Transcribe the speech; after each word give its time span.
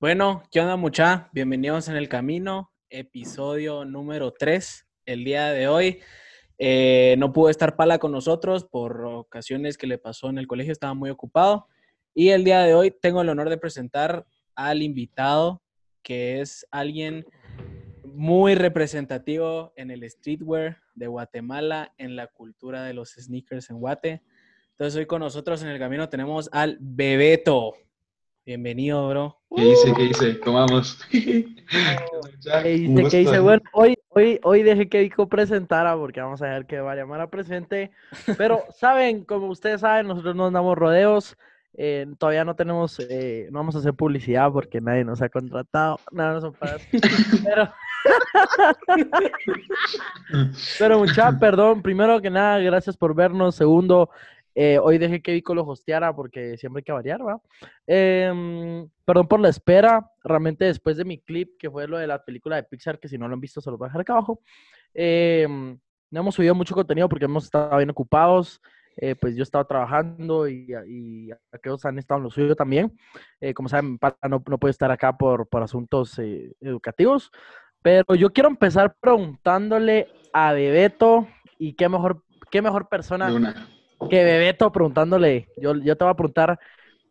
Bueno, 0.00 0.44
¿qué 0.52 0.60
onda 0.60 0.76
mucha? 0.76 1.28
Bienvenidos 1.32 1.88
en 1.88 1.96
el 1.96 2.08
camino, 2.08 2.70
episodio 2.88 3.84
número 3.84 4.32
3. 4.32 4.86
El 5.06 5.24
día 5.24 5.50
de 5.50 5.66
hoy 5.66 5.98
eh, 6.56 7.16
no 7.18 7.32
pudo 7.32 7.50
estar 7.50 7.74
Pala 7.74 7.98
con 7.98 8.12
nosotros 8.12 8.64
por 8.64 9.04
ocasiones 9.04 9.76
que 9.76 9.88
le 9.88 9.98
pasó 9.98 10.30
en 10.30 10.38
el 10.38 10.46
colegio, 10.46 10.70
estaba 10.70 10.94
muy 10.94 11.10
ocupado. 11.10 11.66
Y 12.14 12.28
el 12.28 12.44
día 12.44 12.60
de 12.60 12.74
hoy 12.74 12.92
tengo 12.92 13.22
el 13.22 13.28
honor 13.28 13.50
de 13.50 13.58
presentar 13.58 14.24
al 14.54 14.82
invitado, 14.82 15.64
que 16.04 16.42
es 16.42 16.64
alguien 16.70 17.26
muy 18.04 18.54
representativo 18.54 19.72
en 19.74 19.90
el 19.90 20.08
streetwear 20.08 20.78
de 20.94 21.08
Guatemala, 21.08 21.92
en 21.98 22.14
la 22.14 22.28
cultura 22.28 22.84
de 22.84 22.94
los 22.94 23.14
sneakers 23.14 23.68
en 23.70 23.80
Guate. 23.80 24.22
Entonces 24.70 24.96
hoy 24.96 25.06
con 25.06 25.18
nosotros 25.18 25.60
en 25.64 25.70
el 25.70 25.80
camino 25.80 26.08
tenemos 26.08 26.48
al 26.52 26.78
Bebeto. 26.80 27.74
Bienvenido, 28.48 29.06
bro. 29.10 29.36
¿Qué 29.54 29.62
dice? 29.62 29.92
¿Qué 29.94 30.02
dice? 30.04 30.40
¿Cómo 30.42 30.56
vamos? 30.56 31.04
¿Qué 31.10 31.18
dice? 31.20 33.08
¿Qué 33.10 33.18
dice? 33.18 33.40
Bueno, 33.40 33.60
hoy, 33.74 33.98
hoy, 34.08 34.40
hoy 34.42 34.62
dejé 34.62 34.88
que 34.88 35.00
Vico 35.00 35.28
presentara 35.28 35.94
porque 35.94 36.22
vamos 36.22 36.40
a 36.40 36.46
dejar 36.46 36.66
que 36.66 36.80
Mariamara 36.80 37.26
presente. 37.26 37.90
Pero, 38.38 38.64
¿saben? 38.74 39.26
Como 39.26 39.48
ustedes 39.48 39.82
saben, 39.82 40.06
nosotros 40.06 40.34
nos 40.34 40.50
damos 40.50 40.78
rodeos. 40.78 41.36
Eh, 41.74 42.06
todavía 42.16 42.46
no 42.46 42.56
tenemos, 42.56 42.98
eh, 43.00 43.48
no 43.50 43.58
vamos 43.58 43.76
a 43.76 43.80
hacer 43.80 43.92
publicidad 43.92 44.50
porque 44.50 44.80
nadie 44.80 45.04
nos 45.04 45.20
ha 45.20 45.28
contratado. 45.28 46.00
Nada, 46.10 46.32
no 46.32 46.40
son 46.40 46.54
para... 46.54 46.78
Pero, 47.44 47.70
pero 50.78 50.98
mucha, 50.98 51.38
perdón, 51.38 51.82
primero 51.82 52.22
que 52.22 52.30
nada, 52.30 52.58
gracias 52.60 52.96
por 52.96 53.14
vernos. 53.14 53.56
Segundo, 53.56 54.08
eh, 54.54 54.78
hoy 54.82 54.98
dejé 54.98 55.22
que 55.22 55.32
Vico 55.32 55.54
lo 55.54 55.64
hosteara 55.64 56.14
porque 56.14 56.56
siempre 56.56 56.80
hay 56.80 56.84
que 56.84 56.92
variar, 56.92 57.20
¿va? 57.26 57.40
Em, 57.86 58.88
perdón 59.04 59.28
por 59.28 59.40
la 59.40 59.48
espera. 59.48 60.10
Realmente 60.24 60.64
después 60.64 60.96
de 60.96 61.04
mi 61.04 61.18
clip, 61.18 61.56
que 61.58 61.70
fue 61.70 61.86
lo 61.86 61.98
de 61.98 62.06
la 62.06 62.24
película 62.24 62.56
de 62.56 62.64
Pixar, 62.64 62.98
que 62.98 63.08
si 63.08 63.18
no 63.18 63.28
lo 63.28 63.34
han 63.34 63.40
visto 63.40 63.60
se 63.60 63.70
lo 63.70 63.78
voy 63.78 63.86
a 63.86 63.88
dejar 63.88 64.00
acá 64.00 64.12
abajo. 64.14 64.40
Em, 64.94 65.78
no 66.10 66.20
hemos 66.20 66.34
subido 66.34 66.54
mucho 66.54 66.74
contenido 66.74 67.08
porque 67.08 67.26
hemos 67.26 67.44
estado 67.44 67.76
bien 67.76 67.90
ocupados. 67.90 68.60
Eh, 69.00 69.14
pues 69.14 69.36
yo 69.36 69.44
estaba 69.44 69.64
trabajando 69.64 70.48
y, 70.48 70.74
y 70.88 71.30
aquellos 71.52 71.84
han 71.84 71.98
estado 71.98 72.18
en 72.18 72.24
lo 72.24 72.30
suyo 72.30 72.56
también. 72.56 72.98
Eh, 73.40 73.54
como 73.54 73.68
saben, 73.68 73.96
no, 74.28 74.42
no 74.44 74.58
puede 74.58 74.72
estar 74.72 74.90
acá 74.90 75.16
por, 75.16 75.48
por 75.48 75.62
asuntos 75.62 76.18
educativos. 76.18 77.30
Pero 77.80 78.16
yo 78.16 78.30
quiero 78.30 78.48
empezar 78.48 78.96
preguntándole 79.00 80.08
a 80.32 80.52
Bebeto 80.52 81.28
y 81.58 81.74
qué 81.74 81.88
mejor, 81.88 82.24
qué 82.50 82.60
mejor 82.60 82.88
persona 82.88 83.30
que 84.08 84.24
Bebeto 84.24 84.72
preguntándole, 84.72 85.48
yo, 85.56 85.74
yo 85.76 85.96
te 85.96 86.04
voy 86.04 86.12
a 86.12 86.16
preguntar, 86.16 86.58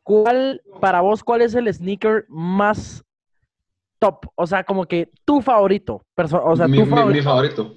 ¿cuál, 0.04 0.62
para 0.80 1.02
vos, 1.02 1.24
cuál 1.24 1.42
es 1.42 1.56
el 1.56 1.72
sneaker 1.74 2.26
más 2.30 3.04
top? 4.00 4.26
O 4.36 4.48
sea, 4.48 4.64
como 4.64 4.86
que 4.86 5.10
tu 5.26 5.42
favorito. 5.42 6.06
o 6.16 6.56
sea, 6.56 6.68
mi, 6.68 6.80
tu 6.80 6.86
favorito. 6.86 7.18
Mi, 7.18 7.22
favorito. 7.22 7.76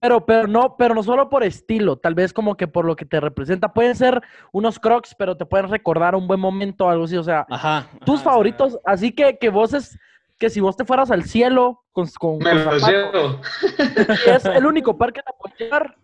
Pero, 0.00 0.24
pero 0.24 0.46
no, 0.46 0.76
pero 0.76 0.94
no 0.94 1.02
solo 1.02 1.28
por 1.28 1.42
estilo, 1.42 1.96
tal 1.96 2.14
vez 2.14 2.32
como 2.32 2.56
que 2.56 2.68
por 2.68 2.84
lo 2.84 2.94
que 2.94 3.04
te 3.04 3.18
representa. 3.18 3.72
Pueden 3.72 3.96
ser 3.96 4.22
unos 4.52 4.78
crocs, 4.78 5.14
pero 5.18 5.36
te 5.36 5.44
pueden 5.44 5.68
recordar 5.68 6.14
un 6.14 6.28
buen 6.28 6.38
momento 6.38 6.86
o 6.86 6.88
algo 6.88 7.04
así. 7.04 7.16
O 7.16 7.24
sea, 7.24 7.46
tus 8.04 8.22
favoritos. 8.22 8.78
Así 8.84 9.10
que, 9.10 9.38
que 9.38 9.48
vos 9.48 9.74
es, 9.74 9.98
que 10.38 10.50
si 10.50 10.60
vos 10.60 10.76
te 10.76 10.84
fueras 10.84 11.10
al 11.10 11.24
cielo 11.24 11.82
con, 11.92 12.06
con, 12.18 12.38
Me 12.38 12.50
con 12.64 12.80
zapatos, 12.80 13.40
es 14.26 14.44
el 14.44 14.66
único 14.66 14.96
par 14.96 15.12
que 15.12 15.20
te 15.20 15.32
puede 15.38 15.54
llevar, 15.58 15.96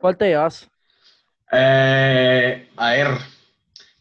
¿cuál 0.00 0.16
te 0.16 0.28
llevas? 0.28 0.71
Eh, 1.52 2.68
a 2.76 2.90
ver, 2.92 3.08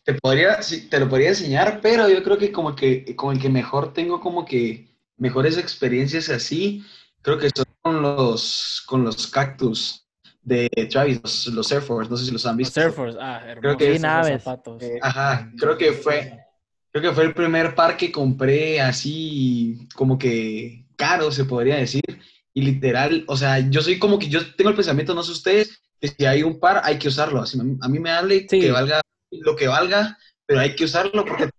te, 0.03 0.13
podría, 0.15 0.61
sí, 0.61 0.89
te 0.89 0.99
lo 0.99 1.09
podría 1.09 1.29
enseñar, 1.29 1.79
pero 1.81 2.09
yo 2.09 2.23
creo 2.23 2.37
que 2.37 2.51
como 2.51 2.75
que 2.75 3.15
con 3.15 3.35
el 3.35 3.41
que 3.41 3.49
mejor 3.49 3.93
tengo 3.93 4.19
como 4.21 4.45
que 4.45 4.89
mejores 5.17 5.57
experiencias 5.57 6.29
así, 6.29 6.83
creo 7.21 7.37
que 7.37 7.49
son 7.53 7.65
con 7.81 8.01
los, 8.01 8.83
con 8.87 9.03
los 9.03 9.27
cactus 9.27 10.07
de 10.41 10.69
Travis, 10.89 11.21
los, 11.21 11.47
los 11.47 11.71
Air 11.71 11.81
Force, 11.81 12.09
no 12.09 12.17
sé 12.17 12.25
si 12.25 12.31
los 12.31 12.45
han 12.45 12.57
visto. 12.57 12.79
Los 12.79 12.85
Air 12.87 12.93
Force, 12.95 13.17
ah, 13.21 13.41
hermoso. 13.45 13.61
Creo 13.61 13.77
que 13.77 13.95
Sí, 13.95 13.99
naves. 13.99 14.43
zapatos. 14.43 14.81
Eh, 14.81 14.99
Ajá, 15.01 15.51
creo 15.57 15.77
que 15.77 15.91
fue, 15.93 16.39
creo 16.91 17.03
que 17.03 17.11
fue 17.15 17.25
el 17.25 17.33
primer 17.33 17.75
par 17.75 17.97
que 17.97 18.11
compré 18.11 18.81
así 18.81 19.87
como 19.93 20.17
que 20.17 20.85
caro, 20.95 21.31
se 21.31 21.45
podría 21.45 21.75
decir. 21.77 22.01
Y 22.53 22.63
literal, 22.63 23.23
o 23.27 23.37
sea, 23.37 23.59
yo 23.59 23.81
soy 23.81 23.99
como 23.99 24.19
que 24.19 24.29
yo 24.29 24.55
tengo 24.55 24.69
el 24.71 24.75
pensamiento, 24.75 25.13
no 25.13 25.23
sé 25.23 25.31
ustedes, 25.31 25.81
si 26.09 26.25
hay 26.25 26.43
un 26.43 26.59
par 26.59 26.81
hay 26.83 26.97
que 26.97 27.07
usarlo. 27.07 27.41
Así, 27.41 27.59
a 27.59 27.87
mí 27.87 27.99
me 27.99 28.11
hable 28.11 28.47
Sí. 28.49 28.59
que 28.59 28.71
valga 28.71 29.01
lo 29.31 29.55
que 29.55 29.67
valga, 29.67 30.17
pero 30.45 30.59
hay 30.59 30.75
que 30.75 30.85
usarlo 30.85 31.23
porque 31.25 31.49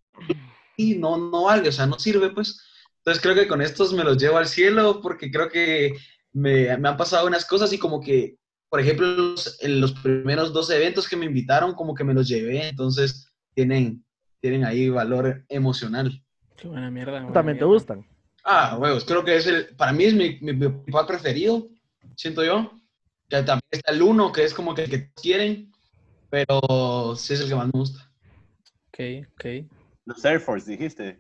y 0.77 0.97
no, 0.97 1.17
no 1.17 1.45
valga, 1.45 1.69
o 1.69 1.73
sea, 1.73 1.87
no 1.87 1.99
sirve 1.99 2.31
pues. 2.31 2.61
Entonces 2.99 3.23
creo 3.23 3.35
que 3.35 3.49
con 3.49 3.61
estos 3.63 3.93
me 3.93 4.05
los 4.05 4.17
llevo 4.17 4.39
al 4.39 4.47
cielo 4.47 5.01
porque 5.03 5.31
creo 5.31 5.49
que 5.49 5.95
me, 6.33 6.77
me 6.79 6.89
han 6.89 6.97
pasado 6.97 7.27
unas 7.27 7.45
cosas 7.45 7.73
y 7.73 7.79
como 7.79 8.01
que, 8.01 8.37
por 8.69 8.81
ejemplo, 8.81 9.07
los- 9.07 9.59
en 9.63 9.81
los 9.81 9.93
primeros 9.93 10.53
dos 10.53 10.71
eventos 10.71 11.09
que 11.09 11.17
me 11.17 11.27
invitaron, 11.27 11.75
como 11.75 11.95
que 11.95 12.05
me 12.05 12.15
los 12.15 12.27
llevé, 12.29 12.69
entonces 12.69 13.29
tienen, 13.55 14.05
tienen 14.41 14.65
ahí 14.65 14.89
valor 14.89 15.45
emocional. 15.49 16.23
Qué 16.57 16.69
buena 16.69 16.91
mierda. 16.91 17.13
buena 17.21 17.33
También 17.33 17.59
te 17.59 17.65
gustan. 17.65 18.07
Ah, 18.45 18.77
huevos, 18.81 19.05
creo 19.05 19.25
que 19.25 19.37
es 19.37 19.47
el, 19.47 19.67
para 19.77 19.93
mí 19.93 20.05
es 20.05 20.15
mi, 20.15 20.39
mi, 20.41 20.53
mi 20.53 20.69
par 20.91 21.07
preferido, 21.07 21.69
siento 22.17 22.43
yo. 22.45 22.73
Que 23.33 23.43
también 23.45 23.63
está 23.71 23.93
el 23.93 24.03
uno, 24.03 24.31
que 24.31 24.45
es 24.45 24.53
como 24.53 24.75
que 24.75 24.83
el 24.85 24.91
que 24.91 25.11
quieren, 25.15 25.73
pero 26.29 27.17
sí 27.17 27.33
es 27.33 27.41
el 27.41 27.49
que 27.49 27.55
más 27.55 27.65
me 27.65 27.71
gusta. 27.73 28.13
Ok, 28.89 29.27
ok. 29.33 29.45
Los 30.05 30.23
Air 30.23 30.39
Force, 30.39 30.71
dijiste. 30.71 31.19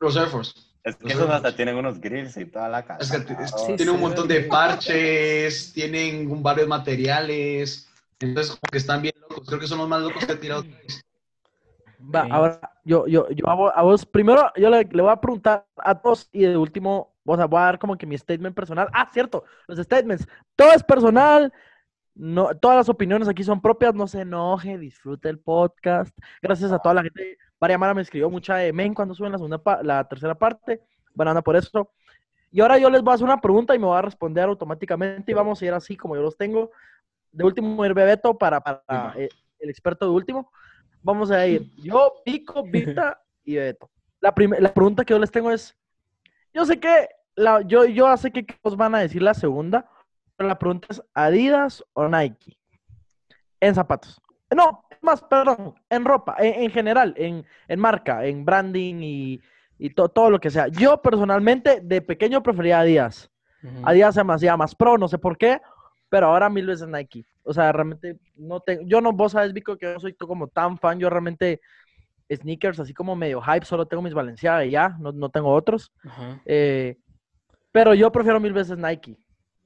Los 0.00 0.16
Air 0.16 0.26
Force. 0.26 0.52
Es 0.82 0.96
que 0.96 1.12
esos 1.12 1.30
hasta 1.30 1.54
tienen 1.54 1.76
unos 1.76 2.00
grills 2.00 2.36
y 2.36 2.46
toda 2.46 2.68
la 2.68 2.84
casa. 2.84 3.16
Es 3.16 3.24
que 3.24 3.32
es- 3.32 3.50
Sí, 3.52 3.76
tienen 3.76 3.90
un 3.90 4.00
sí, 4.00 4.02
montón 4.06 4.26
de 4.26 4.40
parches, 4.40 5.72
tienen 5.72 6.28
un- 6.28 6.42
varios 6.42 6.66
materiales, 6.66 7.88
entonces 8.18 8.56
como 8.56 8.68
que 8.72 8.78
están 8.78 9.02
bien 9.02 9.14
locos. 9.20 9.46
Creo 9.46 9.60
que 9.60 9.68
son 9.68 9.78
los 9.78 9.88
más 9.88 10.02
locos 10.02 10.26
que 10.26 10.32
ha 10.32 10.40
tirado. 10.40 10.64
Va, 12.12 12.26
ahora 12.28 12.60
yo, 12.84 13.06
yo, 13.06 13.30
yo 13.30 13.48
a 13.48 13.54
vos, 13.54 13.72
a 13.72 13.82
vos- 13.82 14.04
primero 14.04 14.50
yo 14.56 14.68
le, 14.68 14.82
le 14.82 15.02
voy 15.02 15.12
a 15.12 15.20
preguntar 15.20 15.64
a 15.76 15.94
todos 16.00 16.28
y 16.32 16.42
de 16.42 16.56
último, 16.56 17.15
o 17.26 17.36
sea, 17.36 17.46
voy 17.46 17.58
a 17.60 17.64
dar 17.64 17.78
como 17.78 17.96
que 17.96 18.06
mi 18.06 18.16
statement 18.16 18.54
personal. 18.54 18.88
Ah, 18.92 19.08
cierto, 19.12 19.44
los 19.66 19.78
statements. 19.78 20.26
Todo 20.54 20.72
es 20.72 20.82
personal. 20.82 21.52
No, 22.14 22.54
todas 22.56 22.78
las 22.78 22.88
opiniones 22.88 23.28
aquí 23.28 23.44
son 23.44 23.60
propias, 23.60 23.94
no 23.94 24.06
se 24.06 24.22
enoje, 24.22 24.78
disfrute 24.78 25.28
el 25.28 25.38
podcast. 25.38 26.16
Gracias 26.40 26.72
a 26.72 26.78
toda 26.78 26.94
la 26.94 27.02
gente. 27.02 27.36
María 27.60 27.78
Mara 27.78 27.94
me 27.94 28.02
escribió 28.02 28.30
mucha 28.30 28.56
de 28.56 28.72
men 28.72 28.94
cuando 28.94 29.14
suben 29.14 29.32
la 29.32 29.38
segunda 29.38 29.60
la 29.82 30.08
tercera 30.08 30.34
parte. 30.34 30.80
Bueno, 31.14 31.30
anda 31.30 31.42
por 31.42 31.56
eso. 31.56 31.90
Y 32.50 32.60
ahora 32.60 32.78
yo 32.78 32.88
les 32.88 33.02
voy 33.02 33.12
a 33.12 33.14
hacer 33.16 33.26
una 33.26 33.40
pregunta 33.40 33.74
y 33.74 33.78
me 33.78 33.86
voy 33.86 33.98
a 33.98 34.02
responder 34.02 34.44
automáticamente 34.44 35.32
y 35.32 35.34
vamos 35.34 35.60
a 35.60 35.66
ir 35.66 35.74
así 35.74 35.96
como 35.96 36.16
yo 36.16 36.22
los 36.22 36.36
tengo. 36.36 36.70
De 37.32 37.44
último, 37.44 37.84
ir 37.84 37.92
Bebeto 37.92 38.38
para, 38.38 38.60
para 38.60 38.82
Va. 38.90 39.12
eh, 39.16 39.28
el 39.58 39.68
experto 39.68 40.06
de 40.06 40.12
último. 40.12 40.50
Vamos 41.02 41.30
a 41.30 41.46
ir 41.46 41.70
yo, 41.76 42.14
Pico, 42.24 42.62
Vita 42.62 43.20
y 43.44 43.56
Bebeto. 43.56 43.90
La, 44.20 44.34
la 44.58 44.72
pregunta 44.72 45.04
que 45.04 45.12
yo 45.12 45.18
les 45.18 45.30
tengo 45.30 45.50
es, 45.50 45.76
yo 46.54 46.64
sé 46.64 46.80
que, 46.80 47.08
la, 47.36 47.60
yo, 47.62 47.84
yo 47.84 48.16
sé 48.16 48.32
que 48.32 48.46
os 48.62 48.76
van 48.76 48.94
a 48.94 48.98
decir 49.00 49.22
la 49.22 49.34
segunda, 49.34 49.88
pero 50.36 50.48
la 50.48 50.58
pregunta 50.58 50.88
es 50.90 51.02
Adidas 51.14 51.84
o 51.92 52.08
Nike 52.08 52.58
en 53.60 53.74
zapatos. 53.74 54.20
No, 54.54 54.84
más, 55.02 55.22
perdón, 55.22 55.74
en 55.90 56.04
ropa, 56.04 56.36
en, 56.38 56.64
en 56.64 56.70
general, 56.70 57.14
en, 57.16 57.44
en 57.68 57.80
marca, 57.80 58.24
en 58.26 58.44
branding 58.44 58.96
y, 59.02 59.40
y 59.78 59.90
to- 59.90 60.08
todo 60.08 60.30
lo 60.30 60.40
que 60.40 60.50
sea. 60.50 60.68
Yo 60.68 61.00
personalmente 61.02 61.80
de 61.80 62.00
pequeño 62.00 62.42
prefería 62.42 62.80
Adidas. 62.80 63.30
Adidas 63.82 64.14
se 64.14 64.22
me 64.22 64.32
hacía 64.34 64.56
más 64.56 64.74
pro, 64.74 64.96
no 64.96 65.08
sé 65.08 65.18
por 65.18 65.36
qué, 65.36 65.60
pero 66.08 66.28
ahora 66.28 66.48
mil 66.48 66.66
veces 66.66 66.86
Nike. 66.86 67.24
O 67.42 67.52
sea, 67.52 67.72
realmente 67.72 68.18
no 68.36 68.60
tengo, 68.60 68.82
yo 68.84 69.00
no, 69.00 69.12
vos 69.12 69.32
sabes, 69.32 69.52
Vico, 69.52 69.76
que 69.76 69.92
no 69.92 69.98
soy 70.00 70.14
como 70.14 70.46
tan 70.48 70.78
fan, 70.78 70.98
yo 71.00 71.10
realmente 71.10 71.60
sneakers 72.32 72.78
así 72.80 72.94
como 72.94 73.16
medio 73.16 73.40
hype, 73.40 73.64
solo 73.64 73.86
tengo 73.86 74.02
mis 74.02 74.14
Balenciaga 74.14 74.64
y 74.64 74.70
ya, 74.70 74.96
no, 75.00 75.10
no 75.12 75.28
tengo 75.30 75.52
otros. 75.52 75.92
Eh, 76.44 76.96
pero 77.76 77.92
yo 77.92 78.10
prefiero 78.10 78.40
mil 78.40 78.54
veces 78.54 78.78
Nike. 78.78 79.18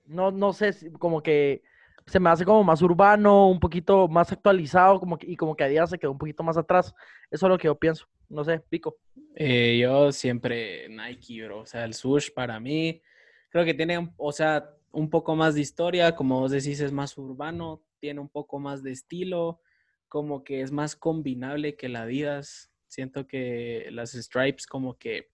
No, 0.04 0.32
no 0.32 0.52
sé, 0.52 0.74
como 0.98 1.22
que 1.22 1.62
se 2.06 2.18
me 2.18 2.28
hace 2.28 2.44
como 2.44 2.64
más 2.64 2.82
urbano, 2.82 3.48
un 3.48 3.60
poquito 3.60 4.08
más 4.08 4.32
actualizado, 4.32 4.98
como 4.98 5.16
que, 5.16 5.30
y 5.30 5.36
como 5.36 5.54
que 5.54 5.62
Adidas 5.62 5.90
se 5.90 5.98
quedó 6.00 6.10
un 6.10 6.18
poquito 6.18 6.42
más 6.42 6.56
atrás. 6.56 6.92
Eso 7.30 7.46
es 7.46 7.50
lo 7.50 7.56
que 7.56 7.68
yo 7.68 7.78
pienso. 7.78 8.08
No 8.28 8.42
sé, 8.42 8.58
Pico. 8.68 8.98
Eh, 9.36 9.78
yo 9.80 10.10
siempre 10.10 10.88
Nike, 10.88 11.44
bro. 11.44 11.60
O 11.60 11.66
sea, 11.66 11.84
el 11.84 11.94
swoosh 11.94 12.32
para 12.34 12.58
mí 12.58 13.00
creo 13.48 13.64
que 13.64 13.74
tiene, 13.74 14.12
o 14.16 14.32
sea, 14.32 14.68
un 14.90 15.08
poco 15.08 15.36
más 15.36 15.54
de 15.54 15.60
historia, 15.60 16.16
como 16.16 16.40
vos 16.40 16.50
decís, 16.50 16.80
es 16.80 16.90
más 16.90 17.16
urbano, 17.16 17.80
tiene 18.00 18.18
un 18.18 18.28
poco 18.28 18.58
más 18.58 18.82
de 18.82 18.90
estilo, 18.90 19.60
como 20.08 20.42
que 20.42 20.62
es 20.62 20.72
más 20.72 20.96
combinable 20.96 21.76
que 21.76 21.88
la 21.88 22.02
Adidas. 22.02 22.72
Siento 22.88 23.28
que 23.28 23.86
las 23.92 24.14
stripes 24.14 24.66
como 24.66 24.98
que 24.98 25.30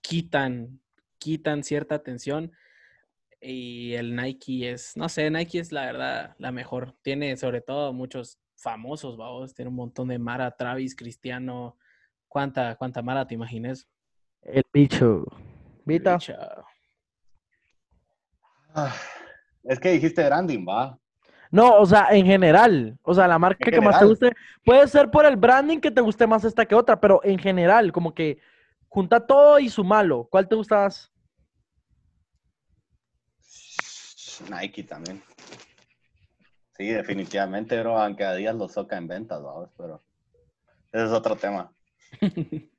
quitan, 0.00 0.80
quitan 1.24 1.64
cierta 1.64 1.94
atención 1.94 2.52
y 3.40 3.94
el 3.94 4.14
Nike 4.14 4.70
es, 4.70 4.94
no 4.94 5.08
sé, 5.08 5.30
Nike 5.30 5.58
es 5.58 5.72
la 5.72 5.86
verdad 5.86 6.34
la 6.38 6.52
mejor. 6.52 6.94
Tiene 7.00 7.34
sobre 7.38 7.62
todo 7.62 7.94
muchos 7.94 8.38
famosos, 8.56 9.16
vamos, 9.16 9.54
tiene 9.54 9.70
un 9.70 9.76
montón 9.76 10.08
de 10.08 10.18
Mara, 10.18 10.50
Travis, 10.50 10.94
Cristiano, 10.94 11.78
¿Cuánta, 12.34 12.74
cuánta 12.74 13.00
Mara 13.00 13.24
te 13.24 13.34
imaginas? 13.34 13.86
El 14.42 14.64
bicho. 14.72 15.24
Vita. 15.84 16.18
Ah, 18.74 18.92
Es 19.62 19.78
que 19.78 19.92
dijiste 19.92 20.26
branding, 20.26 20.66
va. 20.68 20.98
No, 21.52 21.76
o 21.76 21.86
sea, 21.86 22.08
en 22.10 22.26
general. 22.26 22.98
O 23.02 23.14
sea, 23.14 23.28
la 23.28 23.38
marca 23.38 23.70
que 23.70 23.80
más 23.80 24.00
te 24.00 24.04
guste. 24.06 24.32
Puede 24.64 24.88
ser 24.88 25.12
por 25.12 25.24
el 25.26 25.36
branding 25.36 25.78
que 25.78 25.92
te 25.92 26.00
guste 26.00 26.26
más 26.26 26.42
esta 26.42 26.66
que 26.66 26.74
otra, 26.74 27.00
pero 27.00 27.20
en 27.22 27.38
general, 27.38 27.92
como 27.92 28.12
que 28.12 28.38
junta 28.88 29.24
todo 29.24 29.60
y 29.60 29.68
sumalo. 29.68 30.26
¿Cuál 30.28 30.48
te 30.48 30.56
gusta 30.56 30.78
más? 30.78 31.13
Nike 34.50 34.82
también. 34.84 35.22
Sí, 36.76 36.86
definitivamente, 36.88 37.78
bro. 37.80 37.98
Aunque 37.98 38.24
a 38.24 38.34
días 38.34 38.54
lo 38.56 38.68
soca 38.68 38.96
en 38.96 39.06
ventas, 39.06 39.42
vamos, 39.42 39.70
pero 39.76 40.02
ese 40.92 41.04
es 41.06 41.10
otro 41.12 41.36
tema. 41.36 41.72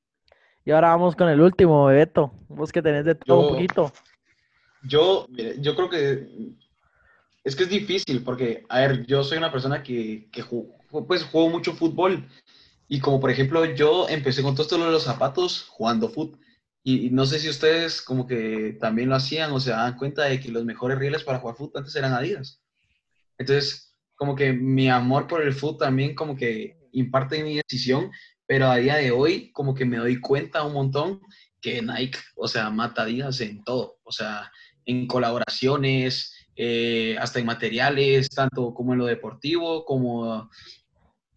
Y 0.68 0.72
ahora 0.72 0.88
vamos 0.90 1.16
con 1.16 1.30
el 1.30 1.40
último, 1.42 1.86
Bebeto. 1.86 2.32
Vos 2.50 2.72
que 2.72 2.82
tenés 2.82 3.06
de 3.06 3.14
todo 3.14 3.38
un 3.42 3.44
Yo- 3.46 3.52
poquito. 3.54 3.94
Yo, 4.82 5.28
mire, 5.30 5.62
yo 5.62 5.76
creo 5.76 5.90
que 5.92 6.28
es 7.44 7.56
que 7.56 7.64
es 7.66 7.70
difícil 7.70 8.24
porque, 8.24 8.66
a 8.70 8.80
ver, 8.80 9.06
yo 9.06 9.24
soy 9.24 9.38
una 9.38 9.52
persona 9.52 9.84
que, 9.84 10.28
que 10.32 10.44
ju- 10.44 10.74
pues 11.08 11.24
juego 11.24 11.50
mucho 11.50 11.74
fútbol 11.74 12.28
y 12.88 13.00
como 13.00 13.20
por 13.20 13.30
ejemplo 13.30 13.64
yo 13.76 14.10
empecé 14.10 14.42
con 14.42 14.56
todo 14.56 14.64
esto 14.64 14.78
de 14.80 14.90
los 14.92 15.04
zapatos 15.04 15.68
jugando 15.70 16.10
fútbol 16.10 16.40
y, 16.88 17.08
y 17.08 17.10
no 17.10 17.26
sé 17.26 17.40
si 17.40 17.50
ustedes 17.50 18.00
como 18.00 18.28
que 18.28 18.78
también 18.80 19.10
lo 19.10 19.16
hacían 19.16 19.52
o 19.52 19.60
se 19.60 19.72
dan 19.72 19.98
cuenta 19.98 20.26
de 20.26 20.40
que 20.40 20.50
los 20.50 20.64
mejores 20.66 21.00
rieles 21.00 21.24
para 21.24 21.40
jugar 21.40 21.58
fútbol 21.58 21.80
antes 21.80 21.96
eran 21.96 22.14
Adidas. 22.14 22.62
Entonces, 23.40 23.98
como 24.16 24.36
que 24.36 24.54
mi 24.54 24.88
amor 24.88 25.28
por 25.28 25.42
el 25.42 25.54
fútbol 25.54 25.80
también 25.80 26.14
como 26.14 26.36
que 26.36 26.78
imparte 26.92 27.44
mi 27.44 27.56
decisión, 27.56 28.12
pero 28.46 28.68
a 28.68 28.78
día 28.78 28.98
de 28.98 29.10
hoy 29.10 29.52
como 29.52 29.74
que 29.74 29.84
me 29.84 29.98
doy 29.98 30.20
cuenta 30.22 30.64
un 30.64 30.74
montón 30.74 31.22
que 31.60 31.82
Nike, 31.82 32.20
o 32.36 32.48
sea, 32.48 32.70
mata 32.70 33.02
Adidas 33.02 33.42
en 33.42 33.64
todo, 33.64 33.98
o 34.04 34.12
sea, 34.12 34.52
en 34.86 35.08
colaboraciones, 35.08 36.36
eh, 36.56 37.18
hasta 37.20 37.40
en 37.40 37.48
materiales, 37.48 38.30
tanto 38.30 38.76
como 38.76 38.94
en 38.94 39.00
lo 39.00 39.08
deportivo, 39.08 39.84
como, 39.86 40.52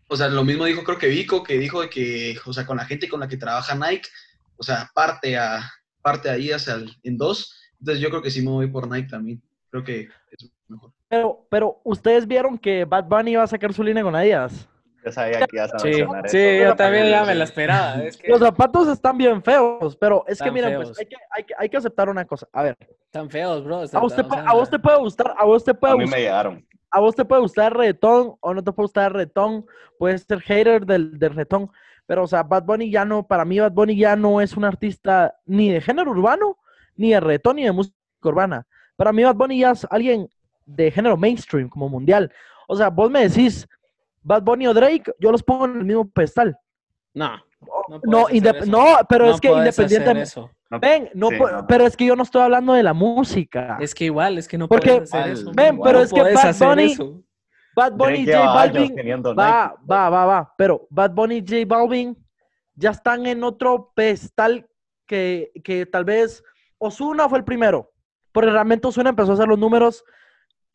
o 0.09 0.17
sea, 0.17 0.29
lo 0.29 0.45
mismo 0.45 0.67
dijo 0.67 0.85
creo 0.85 0.99
que 0.99 1.09
Vico, 1.09 1.43
que 1.43 1.59
dijo 1.59 1.89
que, 1.89 2.39
o 2.45 2.53
sea, 2.53 2.67
con 2.67 2.77
la 2.77 2.85
gente 2.85 3.09
con 3.09 3.21
la 3.21 3.29
que 3.29 3.39
trabaja 3.39 3.75
Nike, 3.75 4.09
o 4.59 4.63
sea, 4.63 4.91
parte 4.95 5.37
a, 5.37 5.63
parte 6.03 6.29
a 6.29 6.33
Adidas 6.33 6.69
al- 6.69 6.91
en 7.03 7.17
dos, 7.17 7.55
entonces 7.81 8.03
yo 8.03 8.11
creo 8.11 8.23
que 8.23 8.31
sí 8.31 8.43
me 8.43 8.51
voy 8.51 8.67
por 8.67 8.89
Nike 8.91 9.09
también, 9.09 9.43
creo 9.71 9.85
que 9.85 10.09
es 10.31 10.51
mejor. 10.69 10.93
Pero, 11.09 11.47
pero, 11.51 11.81
¿ustedes 11.85 12.27
vieron 12.27 12.59
que 12.59 12.85
Bad 12.85 13.05
Bunny 13.05 13.33
iba 13.33 13.43
a 13.43 13.47
sacar 13.47 13.73
su 13.73 13.83
línea 13.83 14.03
con 14.03 14.15
Adidas? 14.15 14.69
Yo 15.05 15.13
sabía 15.13 15.47
que 15.47 15.57
ibas 15.57 15.73
a 15.73 15.79
Sí, 15.79 15.87
mencionar 15.89 16.29
sí, 16.29 16.37
eso. 16.39 16.65
yo 16.65 16.77
también 16.77 17.09
ya 17.09 17.25
me 17.25 17.35
la 17.35 17.45
esperaba. 17.45 18.03
Es 18.03 18.17
que 18.17 18.29
Los 18.29 18.41
zapatos 18.41 18.89
están 18.89 19.17
bien 19.17 19.43
feos, 19.43 19.97
pero 19.97 20.25
es 20.27 20.43
que 20.43 20.51
feos. 20.51 20.87
pues 20.89 20.99
hay 20.99 21.07
que, 21.07 21.17
hay, 21.31 21.45
que, 21.45 21.55
hay 21.57 21.69
que 21.69 21.77
aceptar 21.77 22.09
una 22.11 22.25
cosa. 22.27 22.49
A 22.53 22.65
ver, 22.65 22.77
están 23.05 23.31
feos, 23.31 23.65
bro. 23.65 23.79
a 23.79 23.85
están- 23.85 24.05
o 24.05 24.09
sea, 24.11 24.27
a 24.47 24.53
vos 24.55 24.69
te 24.69 24.79
puede 24.79 24.99
gustar, 24.99 25.35
a 25.39 25.45
vos 25.45 25.65
te 25.65 25.73
puede 25.73 25.95
A 25.95 25.97
mí 25.97 26.03
gustar, 26.03 26.19
me 26.19 26.23
llegaron. 26.25 26.67
a 26.91 27.01
vos 27.01 27.15
te 27.15 27.25
puede 27.25 27.41
gustar 27.43 27.73
el 27.73 27.79
reggaetón 27.79 28.37
o 28.41 28.55
no 28.55 28.63
te 28.63 28.73
puede 28.73 28.85
gustar 28.85 29.07
el 29.07 29.15
reggaetón, 29.15 29.67
puedes 29.99 30.23
ser 30.25 30.41
hater 30.41 30.85
del, 30.85 31.19
del 31.19 31.31
reggaetón, 31.31 31.71
pero 32.09 32.23
o 32.23 32.27
sea, 32.27 32.43
Bad 32.43 32.65
Bunny 32.65 32.91
ya 32.91 33.05
no, 33.05 33.23
para 33.27 33.45
mí 33.45 33.59
Bad 33.61 33.73
Bunny 33.73 33.95
ya 33.95 34.17
no 34.17 34.41
es 34.41 34.57
un 34.57 34.65
artista 34.65 35.37
ni 35.45 35.69
de 35.71 35.83
género 35.83 36.11
urbano, 36.11 36.57
ni 36.97 37.11
de 37.11 37.21
reggaetón, 37.21 37.57
ni 37.57 37.65
de 37.65 37.73
música 37.73 37.95
urbana. 38.23 38.67
Para 38.97 39.13
mí 39.13 39.23
Bad 39.23 39.35
Bunny 39.37 39.59
ya 39.61 39.73
es 39.73 39.87
alguien 39.91 40.27
de 40.65 40.91
género 40.91 41.19
mainstream, 41.19 41.69
como 41.69 41.89
mundial. 41.91 42.33
O 42.67 42.75
sea, 42.77 42.89
vos 42.89 43.11
me 43.11 43.29
decís, 43.29 43.69
Bad 44.23 44.43
Bunny 44.43 44.67
o 44.69 44.73
Drake, 44.75 45.13
yo 45.21 45.31
los 45.31 45.43
pongo 45.43 45.67
en 45.67 45.77
el 45.81 45.85
mismo 45.85 46.09
pedestal. 46.09 46.59
No, 47.13 47.37
No, 47.61 48.01
No 48.05 48.27
no, 48.67 48.99
pero 49.09 49.27
no 49.27 49.35
es 49.35 49.41
que 49.41 49.49
independientemente... 49.53 50.31
Ven, 50.81 51.11
no, 51.15 51.29
Sí, 51.29 51.35
pu- 51.37 51.51
no. 51.53 51.67
pero 51.67 51.87
es 51.87 51.97
que 51.97 52.05
yo 52.07 52.15
no 52.17 52.23
estoy 52.23 52.43
hablando 52.43 52.73
de 52.75 52.83
la 52.83 52.93
música. 52.95 53.79
Es 53.81 53.95
que 53.95 54.05
igual, 54.07 54.39
es 54.39 54.47
que 54.49 54.57
no 54.59 54.67
Porque- 54.69 54.93
puedes 54.93 55.15
hacer 55.15 55.33
eso. 55.33 55.53
ven, 55.55 55.79
pero 55.83 56.01
es 56.01 56.13
que 56.13 56.21
Bad 56.23 56.55
Bunny- 56.57 56.93
eso. 56.93 57.23
Bad 57.79 57.93
Bunny 57.93 58.19
y 58.21 58.27
J 58.27 58.39
Balvin, 58.55 58.95
va, 59.39 59.69
Nike. 59.77 59.85
va, 59.91 60.11
va, 60.11 60.25
va, 60.27 60.55
pero 60.57 60.87
Bad 60.91 61.11
Bunny 61.13 61.37
y 61.37 61.41
J 61.41 61.57
Balvin 61.67 62.17
ya 62.75 62.91
están 62.91 63.27
en 63.27 63.43
otro 63.45 63.93
pedestal 63.95 64.67
que, 65.07 65.51
que 65.65 65.87
tal 65.87 66.05
vez 66.05 66.43
Osuna 66.79 67.29
fue 67.29 67.39
el 67.39 67.45
primero, 67.45 67.91
porque 68.33 68.51
realmente 68.51 68.87
Osuna 68.87 69.11
empezó 69.11 69.31
a 69.33 69.35
hacer 69.35 69.49
los 69.49 69.59
números 69.59 70.05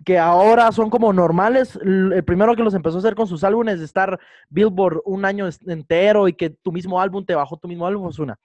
que 0.04 0.18
ahora 0.20 0.70
son 0.74 0.90
como 0.90 1.14
normales. 1.14 1.78
El 1.82 2.24
primero 2.26 2.56
que 2.56 2.64
los 2.64 2.74
empezó 2.74 2.98
a 2.98 3.00
hacer 3.00 3.16
con 3.16 3.28
sus 3.28 3.44
álbumes, 3.44 3.80
de 3.80 3.86
estar 3.86 4.20
Billboard 4.50 5.02
un 5.06 5.24
año 5.24 5.48
es- 5.48 5.62
entero 5.66 6.28
y 6.28 6.34
que 6.34 6.50
tu 6.50 6.72
mismo 6.74 7.00
álbum 7.00 7.24
te 7.26 7.36
bajó 7.36 7.56
tu 7.58 7.68
mismo 7.70 7.88
álbum, 7.88 8.08
Osuna. 8.08 8.38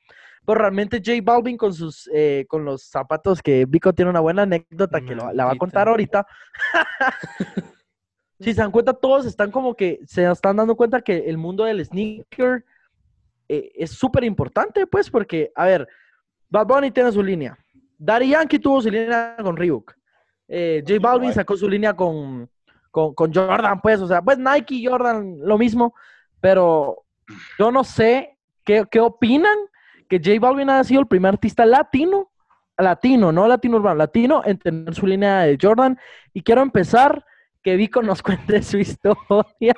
Pero 0.47 0.61
realmente 0.61 1.03
J 1.05 1.19
Balvin 1.23 1.57
con 1.57 1.75
sus 1.75 2.09
eh, 2.15 2.47
con 2.49 2.65
los 2.65 2.85
zapatos 2.89 3.43
que 3.43 3.65
Vico 3.67 3.93
tiene 3.93 4.11
una 4.11 4.21
buena 4.21 4.43
anécdota 4.43 5.01
que 5.01 5.15
lo- 5.17 5.33
la 5.33 5.47
va 5.47 5.53
a 5.53 5.57
contar 5.57 5.89
ahorita. 5.89 6.27
si 8.41 8.55
se 8.55 8.61
dan 8.61 8.71
cuenta, 8.71 8.93
todos 8.93 9.27
están 9.27 9.51
como 9.51 9.75
que 9.75 10.01
se 10.07 10.31
están 10.31 10.57
dando 10.57 10.77
cuenta 10.77 11.01
que 11.01 11.29
el 11.29 11.37
mundo 11.37 11.65
del 11.65 11.85
sneaker 11.85 12.65
eh, 13.49 13.73
es 13.75 13.91
súper 13.91 14.25
importante, 14.25 14.87
pues, 14.87 15.11
porque, 15.11 15.51
a 15.55 15.65
ver, 15.67 15.89
Bad 16.49 16.67
Bunny 16.67 16.91
tiene 16.91 17.11
su 17.11 17.23
línea. 17.23 17.59
Daddy 17.99 18.31
Yankee 18.31 18.59
tuvo 18.59 18.81
su 18.81 18.91
línea 18.91 19.37
con 19.43 19.57
Reebok. 19.57 19.93
Eh, 20.47 20.83
J 20.87 21.01
Balvin 21.01 21.33
sacó 21.33 21.57
su 21.57 21.69
línea 21.69 21.95
con, 21.95 22.49
con, 22.91 23.15
con 23.15 23.35
Jordan, 23.35 23.81
pues, 23.81 24.01
o 24.01 24.07
sea, 24.07 24.23
pues 24.23 24.39
Nike 24.39 24.77
y 24.77 24.87
Jordan 24.87 25.39
lo 25.41 25.59
mismo, 25.59 25.95
pero 26.41 27.05
yo 27.59 27.71
no 27.71 27.85
sé 27.85 28.39
qué, 28.65 28.85
qué 28.91 29.01
opinan 29.01 29.57
que 30.09 30.19
J 30.19 30.41
Balvin 30.41 30.71
ha 30.71 30.85
sido 30.85 31.01
el 31.01 31.07
primer 31.07 31.35
artista 31.35 31.67
latino, 31.67 32.31
latino, 32.79 33.33
no 33.33 33.47
latino 33.47 33.77
urbano, 33.77 33.97
latino 33.97 34.43
en 34.45 34.59
tener 34.59 34.95
su 34.95 35.07
línea 35.07 35.41
de 35.41 35.59
Jordan. 35.61 35.99
Y 36.33 36.43
quiero 36.43 36.63
empezar 36.63 37.25
que 37.63 37.77
Vico 37.77 38.03
nos 38.03 38.23
cuente 38.23 38.63
su 38.63 38.79
historia. 38.79 39.75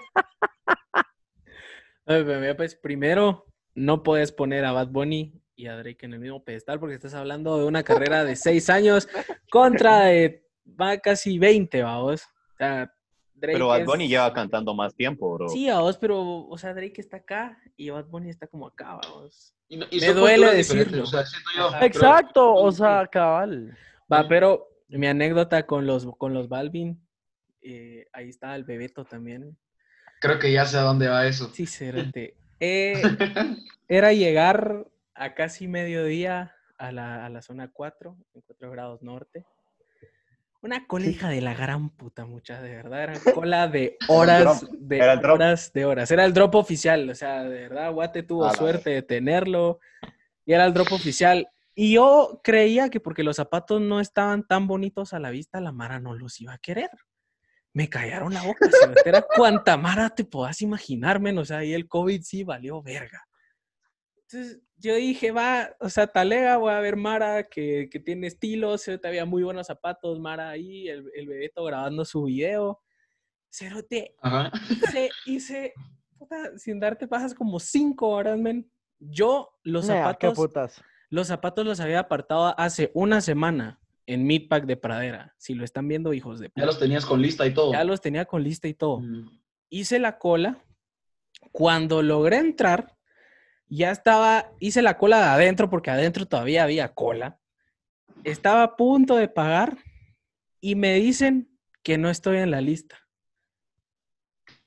Pues 2.57 2.75
primero, 2.77 3.47
no 3.75 4.03
puedes 4.03 4.33
poner 4.33 4.65
a 4.65 4.73
Bad 4.73 4.89
Bunny 4.89 5.41
y 5.55 5.67
a 5.67 5.77
Drake 5.77 6.07
en 6.07 6.15
el 6.15 6.21
mismo 6.21 6.43
pedestal 6.43 6.81
porque 6.81 6.95
estás 6.95 7.15
hablando 7.15 7.59
de 7.59 7.65
una 7.67 7.83
carrera 7.83 8.25
de 8.25 8.35
seis 8.37 8.69
años 8.71 9.09
contra 9.51 10.05
de 10.07 10.45
va 10.81 10.97
casi 10.99 11.39
20, 11.39 11.83
vamos. 11.83 12.23
O 12.23 12.57
sea, 12.57 12.93
Drake 13.35 13.55
Pero 13.55 13.69
Bad 13.69 13.81
es- 13.81 13.87
Bunny 13.87 14.09
lleva 14.09 14.33
cantando 14.33 14.75
más 14.75 14.95
tiempo, 14.95 15.33
bro. 15.35 15.49
Sí, 15.49 15.69
vamos, 15.71 15.99
pero, 15.99 16.21
o 16.47 16.59
sea, 16.59 16.75
Drake 16.75 17.01
está 17.01 17.19
acá 17.19 17.59
y 17.77 17.91
Bad 17.91 18.07
Bunny 18.07 18.31
está 18.31 18.47
como 18.47 18.67
acá, 18.67 18.99
vamos. 19.03 19.55
Y 19.69 19.77
no- 19.77 19.87
y 19.91 20.01
Me 20.01 20.13
duele 20.13 20.53
decirlo. 20.55 20.85
diferentes, 20.85 21.09
o 21.09 21.17
sea, 21.17 21.27
siento 21.27 21.51
yo, 21.57 21.67
Ajá. 21.69 21.79
pero- 21.81 21.87
Exacto, 21.87 22.55
o 22.55 22.73
sea, 22.73 23.07
cabal. 23.07 23.77
Va, 24.13 24.27
pero 24.27 24.67
mi 24.89 25.07
anécdota 25.07 25.65
con 25.65 25.87
los, 25.87 26.07
con 26.17 26.35
los 26.35 26.49
Balvin, 26.49 27.01
eh, 27.63 28.07
ahí 28.13 28.29
está 28.29 28.55
el 28.55 28.65
Bebeto 28.65 29.05
también. 29.05 29.57
Creo 30.21 30.39
que 30.39 30.53
ya 30.53 30.67
sé 30.67 30.77
a 30.77 30.83
dónde 30.83 31.09
va 31.09 31.27
eso. 31.27 31.51
Sí, 31.53 31.67
cérate. 31.67 32.35
Eh, 32.63 33.01
era 33.89 34.13
llegar 34.13 34.87
a 35.15 35.33
casi 35.35 35.67
mediodía 35.67 36.55
a 36.77 36.93
la, 36.93 37.25
a 37.25 37.31
la 37.31 37.41
zona 37.41 37.71
4, 37.73 38.19
en 38.35 38.41
4 38.43 38.71
grados 38.71 39.03
norte. 39.03 39.47
Una 40.63 40.87
cola 40.87 41.07
hija 41.07 41.31
de 41.31 41.41
la 41.41 41.55
gran 41.55 41.89
puta, 41.89 42.27
mucha, 42.27 42.61
de 42.61 42.77
verdad. 42.77 43.03
Era 43.05 43.33
cola 43.35 43.67
de 43.67 43.97
horas, 44.09 44.67
de 44.79 44.97
Era 44.99 45.15
el 45.15 45.21
drop. 45.21 45.35
horas, 45.37 45.73
de 45.73 45.85
horas. 45.87 46.11
Era 46.11 46.27
el 46.27 46.35
drop 46.35 46.55
oficial, 46.55 47.09
o 47.09 47.15
sea, 47.15 47.45
de 47.45 47.61
verdad, 47.69 47.93
Guate 47.95 48.23
tuvo 48.25 48.45
A 48.45 48.49
la 48.49 48.55
suerte 48.55 48.91
de 48.91 49.01
tenerlo. 49.01 49.81
Y 50.45 50.53
era 50.53 50.67
el 50.67 50.75
drop 50.75 50.93
oficial. 50.93 51.49
Y 51.75 51.95
yo 51.95 52.43
creía 52.45 52.91
que 52.91 53.01
porque 53.01 53.23
los 53.23 53.37
zapatos 53.37 53.81
no 53.81 54.01
estaban 54.01 54.47
tan 54.47 54.67
bonitos 54.67 55.15
a 55.15 55.19
la 55.19 55.31
vista, 55.31 55.63
la 55.63 55.73
Mara 55.73 55.99
no 55.99 56.15
los 56.15 56.39
iba 56.43 56.53
a 56.53 56.59
querer. 56.59 56.91
Me 57.73 57.89
callaron 57.89 58.35
la 58.35 58.43
boca, 58.43 58.69
se 58.69 59.09
era 59.09 59.23
cuanta 59.23 59.77
Mara 59.77 60.11
te 60.11 60.25
puedas 60.25 60.61
imaginar, 60.63 61.21
men, 61.21 61.39
o 61.39 61.45
sea, 61.45 61.65
y 61.65 61.73
el 61.73 61.87
COVID 61.87 62.23
sí 62.23 62.43
valió 62.43 62.83
verga. 62.83 63.23
Entonces 64.17 64.61
yo 64.77 64.95
dije, 64.95 65.31
va, 65.31 65.77
o 65.79 65.89
sea, 65.89 66.07
talega, 66.07 66.57
voy 66.57 66.73
a 66.73 66.81
ver 66.81 66.97
Mara 66.97 67.45
que, 67.45 67.89
que 67.91 68.01
tiene 68.01 68.27
estilos, 68.27 68.89
eh, 68.89 69.01
había 69.05 69.25
muy 69.25 69.43
buenos 69.43 69.67
zapatos, 69.67 70.19
Mara 70.19 70.51
ahí, 70.51 70.89
el, 70.89 71.11
el 71.15 71.27
Bebeto 71.27 71.65
grabando 71.65 72.05
su 72.05 72.25
video. 72.25 72.81
Cerote, 73.53 74.15
Ajá. 74.23 74.51
hice, 74.71 75.11
hice, 75.27 75.75
puta, 76.17 76.57
sin 76.57 76.79
darte 76.79 77.09
pasas 77.09 77.35
como 77.35 77.59
cinco 77.59 78.09
horas, 78.09 78.39
men. 78.39 78.71
Yo 78.99 79.59
los 79.63 79.87
qué 79.87 79.93
zapatos, 79.93 80.35
putas. 80.35 80.83
los 81.09 81.27
zapatos 81.27 81.67
los 81.67 81.81
había 81.81 82.01
apartado 82.01 82.55
hace 82.59 82.91
una 82.95 83.21
semana 83.21 83.81
en 84.13 84.27
Meatpack 84.27 84.65
de 84.65 84.77
Pradera. 84.77 85.35
Si 85.39 85.55
lo 85.55 85.65
están 85.65 85.87
viendo, 85.87 86.13
hijos 86.13 86.41
de 86.41 86.47
Ya 86.47 86.53
puta. 86.53 86.67
los 86.67 86.79
tenías 86.81 87.07
con 87.07 87.23
lista 87.23 87.47
y 87.47 87.55
todo. 87.55 87.73
Ya 87.73 87.85
los 87.85 88.01
tenía 88.01 88.25
con 88.25 88.43
lista 88.43 88.67
y 88.67 88.75
todo. 88.75 88.99
Mm. 89.01 89.41
Hice 89.69 90.01
la 90.01 90.19
cola. 90.19 90.59
Cuando 91.53 92.03
logré 92.03 92.39
entrar, 92.39 92.97
ya 93.69 93.93
estaba, 93.93 94.51
hice 94.59 94.83
la 94.83 94.99
cola 94.99 95.19
de 95.19 95.25
adentro 95.27 95.71
porque 95.71 95.91
adentro 95.91 96.27
todavía 96.27 96.65
había 96.65 96.93
cola. 96.93 97.39
Estaba 98.25 98.65
a 98.65 98.77
punto 98.77 99.15
de 99.15 99.29
pagar 99.29 99.79
y 100.61 100.75
me 100.75 100.95
dicen 100.95 101.57
que 101.85 101.97
no 101.97 102.11
estoy 102.11 102.39
en 102.39 102.51
la 102.51 102.61
lista. 102.61 102.99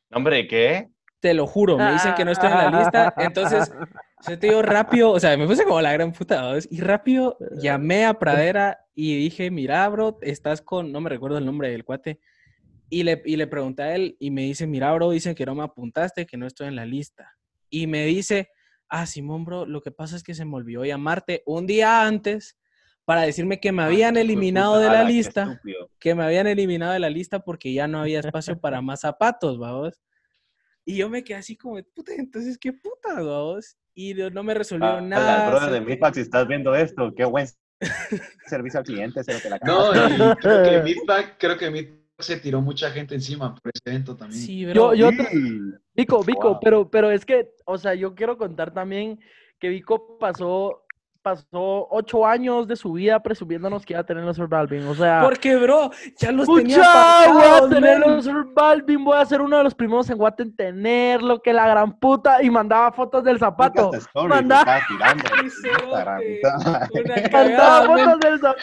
Hombre, 0.09 0.47
¿qué? 0.47 0.89
Te 1.19 1.33
lo 1.33 1.47
juro, 1.47 1.77
me 1.77 1.91
dicen 1.91 2.15
que 2.15 2.23
no 2.23 2.31
estoy 2.31 2.49
en 2.49 2.57
la 2.57 2.79
lista. 2.79 3.13
Entonces, 3.17 3.71
O 4.23 4.25
sea, 4.25 4.39
te 4.39 4.47
digo 4.47 4.61
rápido, 4.61 5.11
o 5.11 5.19
sea, 5.19 5.35
me 5.35 5.45
puse 5.45 5.65
como 5.65 5.81
la 5.81 5.91
gran 5.91 6.13
puta. 6.13 6.53
Y 6.69 6.79
rápido 6.79 7.37
llamé 7.61 8.05
a 8.05 8.13
Pradera 8.13 8.79
y 8.95 9.17
dije, 9.17 9.51
mira, 9.51 9.87
bro, 9.89 10.17
estás 10.21 10.61
con, 10.61 10.93
no 10.93 11.01
me 11.01 11.09
recuerdo 11.09 11.39
el 11.39 11.45
nombre 11.45 11.69
del 11.69 11.83
cuate. 11.83 12.21
Y 12.89 13.03
le, 13.03 13.21
y 13.25 13.35
le 13.35 13.47
pregunté 13.47 13.83
a 13.83 13.95
él 13.95 14.15
y 14.21 14.31
me 14.31 14.43
dice, 14.43 14.65
mira, 14.65 14.93
bro, 14.93 15.09
dicen 15.09 15.35
que 15.35 15.45
no 15.45 15.55
me 15.55 15.63
apuntaste, 15.63 16.25
que 16.25 16.37
no 16.37 16.47
estoy 16.47 16.67
en 16.67 16.77
la 16.77 16.85
lista. 16.85 17.33
Y 17.69 17.85
me 17.87 18.05
dice, 18.05 18.47
ah, 18.87 19.05
Simón, 19.05 19.43
bro, 19.43 19.65
lo 19.65 19.81
que 19.81 19.91
pasa 19.91 20.15
es 20.15 20.23
que 20.23 20.33
se 20.33 20.45
me 20.45 20.55
olvidó 20.55 20.85
llamarte 20.85 21.43
un 21.45 21.67
día 21.67 22.07
antes 22.07 22.57
para 23.03 23.23
decirme 23.23 23.59
que 23.59 23.73
me 23.73 23.83
habían 23.83 24.15
eliminado 24.15 24.79
de 24.79 24.87
la 24.87 25.03
lista, 25.03 25.59
que 25.99 26.15
me 26.15 26.23
habían 26.23 26.47
eliminado 26.47 26.93
de 26.93 26.99
la 26.99 27.09
lista 27.09 27.39
porque 27.39 27.73
ya 27.73 27.89
no 27.89 27.99
había 27.99 28.21
espacio 28.21 28.57
para 28.57 28.81
más 28.81 29.01
zapatos, 29.01 29.59
vamos. 29.59 30.01
Y 30.85 30.97
yo 30.97 31.09
me 31.09 31.23
quedé 31.23 31.37
así 31.37 31.55
como, 31.55 31.81
puta, 31.95 32.13
entonces, 32.15 32.57
¿qué 32.57 32.73
puta, 32.73 33.13
vamos? 33.15 33.77
Y 33.95 34.13
no 34.13 34.43
me 34.43 34.53
resolvió 34.53 34.87
Ah, 34.87 35.01
nada. 35.01 35.49
brother 35.49 35.71
de 35.71 35.81
Midpack, 35.81 36.15
si 36.15 36.21
estás 36.21 36.47
viendo 36.47 36.75
esto, 36.75 37.13
qué 37.15 37.25
buen 37.25 37.47
servicio 38.47 38.79
al 38.79 38.85
cliente, 38.85 39.23
se 39.23 39.33
lo 39.33 39.39
que 39.39 39.49
la 39.49 39.59
No, 39.63 39.93
y 39.93 40.17
creo 40.41 40.63
que 40.63 40.81
Meatpack, 40.83 41.37
creo 41.39 41.57
que 41.57 41.69
Meatpack 41.69 42.03
se 42.19 42.37
tiró 42.37 42.61
mucha 42.61 42.91
gente 42.91 43.15
encima 43.15 43.53
por 43.55 43.71
ese 43.73 43.89
evento 43.89 44.15
también. 44.15 44.41
Sí, 44.41 44.61
Yo, 44.61 44.69
bro. 44.87 44.93
yo, 44.93 45.09
Sí. 45.09 45.49
Vico, 45.95 46.23
Vico, 46.23 46.49
Wow. 46.51 46.59
pero, 46.61 46.89
pero 46.89 47.11
es 47.11 47.25
que, 47.25 47.51
o 47.65 47.77
sea, 47.77 47.93
yo 47.93 48.15
quiero 48.15 48.37
contar 48.37 48.73
también 48.73 49.19
que 49.59 49.69
Vico 49.69 50.17
pasó, 50.17 50.82
pasó 51.23 51.87
ocho 51.89 52.27
años 52.27 52.67
de 52.67 52.75
su 52.75 52.91
vida 52.93 53.21
presumiéndonos 53.23 53.85
que 53.85 53.93
iba 53.93 54.01
a 54.01 54.05
tener 54.05 54.23
los 54.23 54.37
Balvin. 54.37 54.85
O 54.87 54.93
sea, 54.93 55.21
Porque, 55.23 55.55
bro, 55.55 55.89
ya 56.17 56.31
los 56.31 56.47
tenía. 56.47 56.77
Voy 57.33 57.43
a 57.43 57.69
tener 57.69 57.99
los 57.99 58.29
Balvin, 58.53 59.03
voy 59.03 59.17
a 59.17 59.25
ser 59.25 59.41
uno 59.41 59.57
de 59.57 59.63
los 59.63 59.73
primeros 59.73 60.09
en 60.09 60.17
Guate 60.17 60.43
en 60.43 60.55
tenerlo, 60.55 61.41
que 61.41 61.53
la 61.53 61.67
gran 61.67 61.97
puta. 61.97 62.43
Y 62.43 62.49
mandaba 62.49 62.91
fotos 62.91 63.23
del 63.23 63.39
zapato. 63.39 63.91
Story, 63.93 64.33
tirando. 64.87 65.23
Mandaba 67.31 67.85
fotos, 67.85 68.19
del 68.19 68.39
za- 68.39 68.55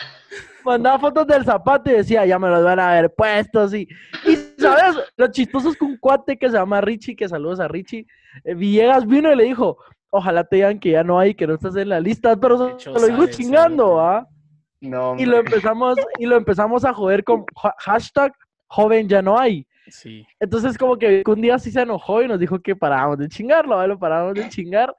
mandaba 0.64 0.98
fotos 0.98 1.26
del 1.26 1.44
zapato 1.44 1.90
y 1.90 1.94
decía, 1.94 2.26
ya 2.26 2.38
me 2.38 2.48
los 2.48 2.62
van 2.62 2.78
a 2.78 2.92
ver 2.92 3.12
puestos. 3.14 3.74
Y, 3.74 3.88
y 4.26 4.36
¿sabes? 4.58 4.96
Lo 5.16 5.28
chistoso 5.28 5.70
es 5.70 5.76
que 5.76 5.84
un 5.84 5.96
cuate 5.96 6.36
que 6.38 6.48
se 6.50 6.56
llama 6.56 6.80
Richie, 6.80 7.16
que 7.16 7.28
saludos 7.28 7.60
a 7.60 7.68
Richie, 7.68 8.06
eh, 8.44 8.54
Villegas 8.54 9.06
vino 9.06 9.32
y 9.32 9.36
le 9.36 9.44
dijo, 9.44 9.78
ojalá 10.10 10.44
te 10.44 10.56
digan 10.56 10.78
que 10.78 10.90
ya 10.92 11.04
no 11.04 11.18
hay, 11.18 11.34
que 11.34 11.46
no 11.46 11.54
estás 11.54 11.76
en 11.76 11.88
la 11.88 12.00
lista, 12.00 12.36
pero 12.36 12.58
se, 12.68 12.74
Hecho 12.74 12.92
lo 12.92 12.98
sabe, 13.00 13.30
chingando. 13.30 14.00
¿ah? 14.00 14.26
No, 14.80 15.16
Y 15.18 15.24
lo 15.26 15.36
empezamos, 15.44 15.96
y 16.18 16.26
lo 16.26 16.36
empezamos 16.36 16.84
a 16.84 16.92
joder 16.92 17.24
con 17.24 17.44
ha- 17.62 17.74
hashtag 17.78 18.32
joven 18.66 19.08
ya 19.08 19.22
no 19.22 19.38
hay. 19.38 19.66
Sí. 19.88 20.24
Entonces 20.38 20.78
como 20.78 20.96
que 20.96 21.22
un 21.26 21.40
día 21.40 21.58
sí 21.58 21.70
se 21.72 21.80
enojó 21.80 22.22
y 22.22 22.28
nos 22.28 22.38
dijo 22.38 22.60
que 22.60 22.76
parábamos 22.76 23.18
de 23.18 23.28
chingarlo, 23.28 23.76
¿vale? 23.76 23.88
Lo 23.88 23.98
parábamos 23.98 24.34
de 24.34 24.48
chingar. 24.48 24.94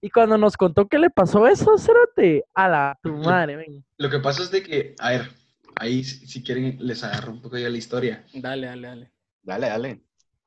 Y 0.00 0.10
cuando 0.10 0.36
nos 0.36 0.56
contó 0.56 0.88
que 0.88 0.98
le 0.98 1.10
pasó 1.10 1.46
eso, 1.46 1.78
cérate, 1.78 2.44
a 2.54 2.68
la 2.68 2.98
tu 3.02 3.12
madre, 3.12 3.54
ven. 3.54 3.84
Lo 3.98 4.10
que 4.10 4.18
pasa 4.18 4.42
es 4.42 4.50
de 4.50 4.60
que, 4.64 4.96
a 4.98 5.10
ver, 5.10 5.30
ahí 5.76 6.02
si 6.02 6.26
si 6.26 6.42
quieren 6.42 6.76
les 6.80 7.04
agarro 7.04 7.30
un 7.30 7.40
poco 7.40 7.56
ya 7.56 7.68
la 7.68 7.78
historia. 7.78 8.24
Dale, 8.34 8.66
dale, 8.66 8.88
dale. 8.88 9.10
Dale, 9.44 9.68
dale. 9.68 10.00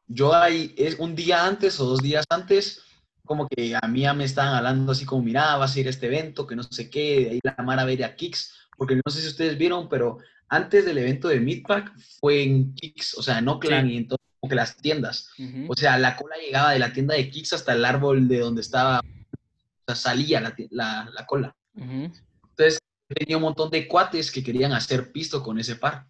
Yo 0.08 0.34
ahí, 0.36 0.76
es 0.78 1.00
un 1.00 1.16
día 1.16 1.46
antes 1.46 1.80
o 1.80 1.86
dos 1.86 2.00
días 2.00 2.26
antes, 2.30 2.84
como 3.26 3.48
que 3.48 3.76
a 3.76 3.88
mí 3.88 4.02
ya 4.02 4.14
me 4.14 4.24
estaban 4.24 4.54
hablando 4.54 4.92
así 4.92 5.06
como, 5.06 5.24
mira, 5.24 5.58
vas 5.58 5.76
a 5.76 5.80
ir 5.80 5.88
a 5.88 5.90
este 5.90 6.08
evento, 6.08 6.48
que 6.48 6.56
no 6.56 6.64
sé 6.64 6.90
qué, 6.90 7.26
de 7.26 7.30
ahí 7.32 7.40
la 7.44 7.56
Mara 7.64 7.84
va 7.84 7.90
a 7.90 7.94
ir 7.94 8.06
a 8.06 8.16
Kicks, 8.16 8.54
porque 8.78 8.96
no 8.96 9.12
sé 9.12 9.22
si 9.22 9.28
ustedes 9.28 9.58
vieron, 9.58 9.90
pero 9.90 10.20
antes 10.50 10.86
del 10.86 10.98
evento 10.98 11.28
de 11.28 11.40
Meatpack 11.40 11.98
fue 12.20 12.44
en 12.44 12.74
Kicks, 12.76 13.18
o 13.18 13.24
sea, 13.24 13.40
en 13.40 13.48
Oakland 13.48 13.90
y 13.90 13.98
en 13.98 14.08
todo, 14.08 14.20
como 14.40 14.50
que 14.50 14.56
las 14.56 14.78
tiendas. 14.78 15.30
Ujú. 15.38 15.66
O 15.70 15.76
sea, 15.76 15.98
la 15.98 16.16
cola 16.16 16.36
llegaba 16.38 16.72
de 16.72 16.80
la 16.80 16.94
tienda 16.94 17.16
de 17.16 17.30
Kicks 17.30 17.54
hasta 17.54 17.74
el 17.74 17.84
árbol 17.84 18.28
de 18.28 18.40
donde 18.40 18.62
estaba, 18.62 19.00
o 19.00 19.84
sea, 19.88 19.96
salía 19.96 20.40
la, 20.42 20.56
la, 20.70 21.10
la 21.14 21.26
cola. 21.26 21.56
Ujú. 21.74 22.12
Entonces, 22.50 22.80
tenía 23.08 23.38
un 23.38 23.44
montón 23.44 23.70
de 23.70 23.88
cuates 23.88 24.32
que 24.32 24.44
querían 24.44 24.74
hacer 24.74 25.12
pisto 25.12 25.44
con 25.44 25.60
ese 25.60 25.76
par. 25.76 26.08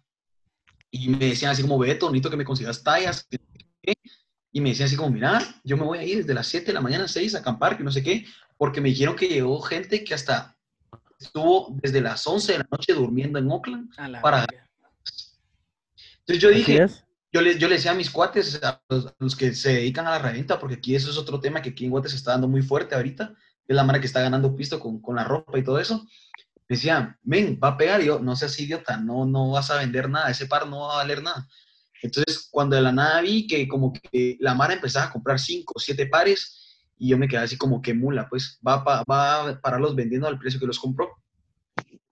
Y 0.90 1.08
me 1.08 1.26
decían 1.26 1.50
así 1.50 1.62
como, 1.62 1.78
Beto, 1.78 2.06
necesito 2.08 2.30
que 2.30 2.36
me 2.36 2.44
consigas 2.44 2.82
tallas. 2.82 3.26
Que 4.56 4.70
no 4.70 4.74
sé 4.74 4.84
qué". 4.84 4.86
Y 4.86 4.86
me 4.86 4.86
decían 4.86 4.86
así 4.86 4.96
como, 4.96 5.10
mira, 5.10 5.42
yo 5.64 5.76
me 5.76 5.84
voy 5.84 5.98
a 5.98 6.04
ir 6.04 6.18
desde 6.18 6.34
las 6.34 6.46
7 6.46 6.66
de 6.66 6.72
la 6.72 6.80
mañana 6.80 7.04
a 7.04 7.08
6 7.08 7.34
a 7.34 7.38
acampar, 7.38 7.76
que 7.76 7.84
no 7.84 7.90
sé 7.90 8.02
qué, 8.02 8.26
porque 8.56 8.80
me 8.80 8.88
dijeron 8.88 9.16
que 9.16 9.28
llegó 9.28 9.60
gente 9.60 10.02
que 10.04 10.14
hasta 10.14 10.56
estuvo 11.18 11.68
desde 11.82 12.00
las 12.00 12.26
11 12.26 12.52
de 12.52 12.58
la 12.58 12.68
noche 12.70 12.92
durmiendo 12.92 13.38
en 13.38 13.50
Oakland. 13.50 13.90
Para-. 14.20 14.46
Entonces 16.20 16.42
yo 16.42 16.50
dije, 16.50 16.86
yo 17.32 17.40
le, 17.40 17.58
yo 17.58 17.68
le 17.68 17.74
decía 17.76 17.92
a 17.92 17.94
mis 17.94 18.10
cuates, 18.10 18.60
a 18.62 18.82
los, 18.88 19.06
a 19.06 19.14
los 19.18 19.36
que 19.36 19.54
se 19.54 19.74
dedican 19.74 20.06
a 20.06 20.10
la 20.10 20.18
reventa, 20.18 20.58
porque 20.58 20.76
aquí 20.76 20.94
eso 20.94 21.10
es 21.10 21.18
otro 21.18 21.38
tema 21.38 21.62
que 21.62 21.70
aquí 21.70 21.84
en 21.84 21.90
Guate 21.90 22.08
se 22.08 22.16
está 22.16 22.32
dando 22.32 22.48
muy 22.48 22.62
fuerte 22.62 22.94
ahorita, 22.94 23.34
es 23.66 23.76
la 23.76 23.84
mara 23.84 24.00
que 24.00 24.06
está 24.06 24.20
ganando 24.20 24.56
pisto 24.56 24.80
con, 24.80 25.00
con 25.00 25.16
la 25.16 25.24
ropa 25.24 25.58
y 25.58 25.62
todo 25.64 25.78
eso. 25.78 26.04
Me 26.68 26.74
decían, 26.76 27.16
ven, 27.22 27.60
va 27.62 27.68
a 27.68 27.76
pegar, 27.76 28.00
y 28.00 28.06
yo, 28.06 28.18
no 28.18 28.34
seas 28.34 28.58
idiota, 28.58 28.96
no, 28.96 29.24
no 29.24 29.50
vas 29.50 29.70
a 29.70 29.76
vender 29.76 30.08
nada, 30.08 30.30
ese 30.30 30.46
par 30.46 30.66
no 30.66 30.80
va 30.80 30.94
a 30.94 30.96
valer 30.96 31.22
nada. 31.22 31.46
Entonces, 32.06 32.48
cuando 32.50 32.76
de 32.76 32.82
la 32.82 32.92
nada 32.92 33.20
vi 33.20 33.46
que 33.46 33.66
como 33.68 33.92
que 33.92 34.36
la 34.40 34.54
mara 34.54 34.74
empezaba 34.74 35.06
a 35.06 35.12
comprar 35.12 35.38
cinco 35.38 35.74
o 35.76 35.80
siete 35.80 36.06
pares, 36.06 36.62
y 36.98 37.08
yo 37.08 37.18
me 37.18 37.28
quedé 37.28 37.40
así 37.40 37.56
como 37.58 37.82
que 37.82 37.92
mula, 37.94 38.28
pues 38.28 38.58
va, 38.66 38.74
a 38.74 38.84
pa- 38.84 39.04
va 39.10 39.48
a 39.50 39.60
pararlos 39.60 39.94
vendiendo 39.94 40.26
al 40.26 40.38
precio 40.38 40.58
que 40.58 40.66
los 40.66 40.78
compró. 40.78 41.10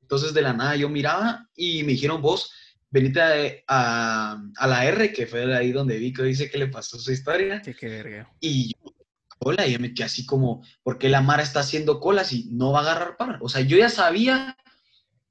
Entonces, 0.03 0.35
de 0.35 0.43
la 0.43 0.53
nada 0.53 0.77
yo 0.77 0.89
miraba 0.91 1.49
y 1.57 1.83
me 1.85 1.93
dijeron, 1.93 2.21
vos, 2.21 2.53
venite 2.91 3.21
a, 3.21 3.63
a- 3.67 4.43
a 4.57 4.67
la 4.67 4.85
R, 4.87 5.13
que 5.13 5.27
fue 5.27 5.55
ahí 5.57 5.73
donde 5.73 5.99
vi 5.99 6.13
que 6.13 6.23
dice 6.23 6.51
que 6.51 6.59
le 6.59 6.69
pasó 6.69 6.99
su 6.99 7.11
historia. 7.13 7.63
Sí, 7.65 7.73
qué 7.75 7.89
verga. 7.89 8.31
Y 8.41 8.69
yo, 8.75 8.93
cola, 9.39 9.67
y 9.67 9.73
yo 9.73 9.79
me 9.81 9.95
quedé 9.95 10.05
así 10.05 10.27
como, 10.27 10.63
¿por 10.83 10.99
qué 10.99 11.09
la 11.09 11.23
Mara 11.23 11.43
está 11.43 11.61
haciendo 11.61 11.99
colas 12.01 12.33
y 12.33 12.51
no 12.53 12.73
va 12.73 12.81
a 12.81 12.83
agarrar 12.83 13.17
para? 13.17 13.39
O 13.41 13.49
sea, 13.49 13.63
yo 13.63 13.77
ya 13.79 13.89
sabía 13.89 14.57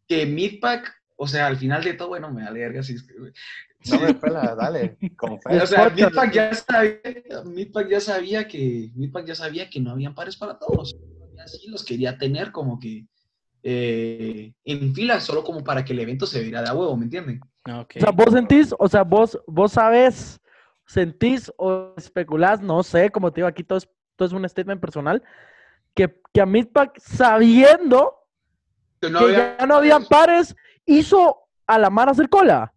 que 0.07 0.25
Midpack, 0.25 0.91
o 1.15 1.27
sea, 1.27 1.45
al 1.47 1.57
final 1.57 1.83
de 1.83 1.93
todo, 1.93 2.09
bueno, 2.09 2.31
me 2.31 2.41
da 2.41 2.51
verga 2.51 2.81
si 2.83 2.93
es 2.95 3.03
que, 3.03 3.13
güey. 3.17 3.31
No 3.91 3.99
me 3.99 4.13
pela, 4.13 4.55
dale. 4.55 4.97
O 5.19 5.65
sea. 5.65 5.89
Midpack 5.89 6.31
ya 6.31 6.53
sabía, 6.53 7.43
Midpack 7.45 7.89
ya 7.89 7.99
sabía 7.99 8.47
que, 8.47 8.91
Midpack 8.95 9.25
ya 9.25 9.35
sabía 9.35 9.69
que 9.69 9.79
no 9.79 9.91
habían 9.91 10.15
pares 10.15 10.37
para 10.37 10.57
todos. 10.57 10.95
Y 11.35 11.39
así 11.39 11.69
los 11.69 11.83
quería 11.83 12.17
tener 12.17 12.51
como 12.51 12.79
que 12.79 13.05
eh, 13.63 14.53
en 14.65 14.93
fila, 14.93 15.21
solo 15.21 15.43
como 15.43 15.63
para 15.63 15.85
que 15.85 15.93
el 15.93 15.99
evento 15.99 16.25
se 16.25 16.41
viera 16.41 16.61
de 16.61 16.69
a 16.69 16.73
huevo, 16.73 16.97
¿me 16.97 17.05
entienden? 17.05 17.39
O 17.65 17.85
sea, 17.97 18.11
vos 18.11 18.33
sentís, 18.33 18.75
o 18.77 18.87
sea, 18.89 19.03
vos, 19.03 19.39
vos 19.47 19.71
sabes, 19.71 20.41
sentís 20.85 21.51
o 21.57 21.93
especulás, 21.95 22.61
no 22.61 22.83
sé, 22.83 23.09
como 23.09 23.31
te 23.31 23.39
digo, 23.39 23.47
aquí 23.47 23.63
todo 23.63 23.77
es, 23.77 23.89
todo 24.17 24.27
es 24.27 24.33
un 24.33 24.47
statement 24.47 24.81
personal, 24.81 25.23
que, 25.95 26.13
que 26.33 26.41
a 26.41 26.45
Midpack, 26.45 26.99
sabiendo 26.99 28.15
Que 28.99 29.09
no 29.09 29.19
que 29.19 29.25
había 29.25 29.57
ya 29.57 29.65
no 29.65 29.75
habían 29.75 30.05
pares, 30.05 30.55
hizo 30.85 31.39
a 31.65 31.79
la 31.79 31.89
mar 31.89 32.09
hacer 32.09 32.27
cola. 32.27 32.73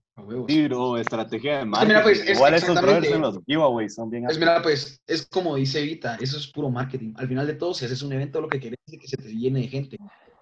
Sí, 0.49 0.63
bro, 0.67 0.97
estrategia 0.97 1.59
de 1.59 1.65
marketing. 1.67 1.89
mira, 1.89 2.03
pues, 2.03 2.21
es 2.21 2.37
Igual 2.37 2.55
exactamente- 2.55 2.91
brothers 2.93 3.15
en 3.15 3.21
los 3.21 3.39
giveaways 3.47 3.95
son 3.95 4.09
bien 4.11 4.25
Pues 4.25 4.39
mira, 4.39 4.63
pues 4.63 5.03
es 5.07 5.27
como 5.27 5.57
dice 5.57 5.83
Vita, 5.83 6.17
eso 6.21 6.39
es 6.39 6.47
puro 6.47 6.71
marketing. 6.71 7.13
Al 7.17 7.29
final 7.29 7.47
de 7.47 7.55
todo, 7.55 7.75
si 7.75 7.85
haces 7.85 8.01
un 8.03 8.13
evento, 8.15 8.41
lo 8.41 8.49
que 8.49 8.59
querés 8.59 8.79
es 8.87 8.99
que 8.99 9.07
se 9.09 9.17
te 9.19 9.29
llene 9.37 9.61
de 9.61 9.69
gente 9.69 9.99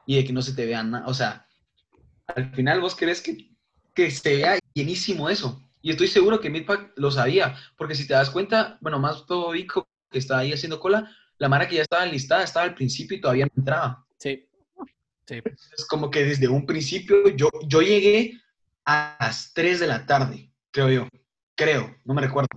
y 0.06 0.16
de 0.16 0.24
que 0.24 0.32
no 0.32 0.42
se 0.42 0.54
te 0.54 0.64
vea 0.64 0.82
nada. 0.84 1.06
O 1.08 1.14
sea, 1.14 1.46
al 2.28 2.54
final 2.54 2.80
vos 2.80 2.94
querés 2.94 3.20
que, 3.20 3.50
que 3.94 4.10
se 4.12 4.36
vea 4.36 4.58
llenísimo 4.74 5.28
eso. 5.28 5.60
Y 5.82 5.90
estoy 5.90 6.06
seguro 6.06 6.40
que 6.40 6.50
Midpack 6.50 6.92
lo 6.96 7.10
sabía, 7.10 7.56
porque 7.76 7.94
si 7.96 8.06
te 8.06 8.14
das 8.14 8.30
cuenta, 8.30 8.78
bueno, 8.80 8.98
más 9.00 9.26
todo 9.26 9.50
Vico 9.50 9.88
que 10.10 10.18
está 10.18 10.38
ahí 10.38 10.52
haciendo 10.52 10.78
cola, 10.78 11.10
la 11.38 11.48
mara 11.48 11.66
que 11.68 11.76
ya 11.76 11.82
estaba 11.82 12.06
listada 12.06 12.44
estaba 12.44 12.64
al 12.64 12.74
principio 12.76 13.16
y 13.16 13.20
todavía 13.20 13.46
no 13.46 13.52
entraba. 13.56 14.06
Sí. 14.18 14.46
Sí. 15.26 15.42
Es 15.76 15.84
como 15.86 16.10
que 16.10 16.22
desde 16.24 16.46
un 16.48 16.64
principio 16.64 17.28
yo, 17.34 17.48
yo 17.66 17.80
llegué 17.82 18.40
a 18.84 19.16
las 19.20 19.52
3 19.54 19.80
de 19.80 19.86
la 19.86 20.06
tarde, 20.06 20.52
creo 20.70 20.90
yo. 20.90 21.08
Creo, 21.56 21.96
no 22.04 22.14
me 22.14 22.22
recuerdo. 22.22 22.48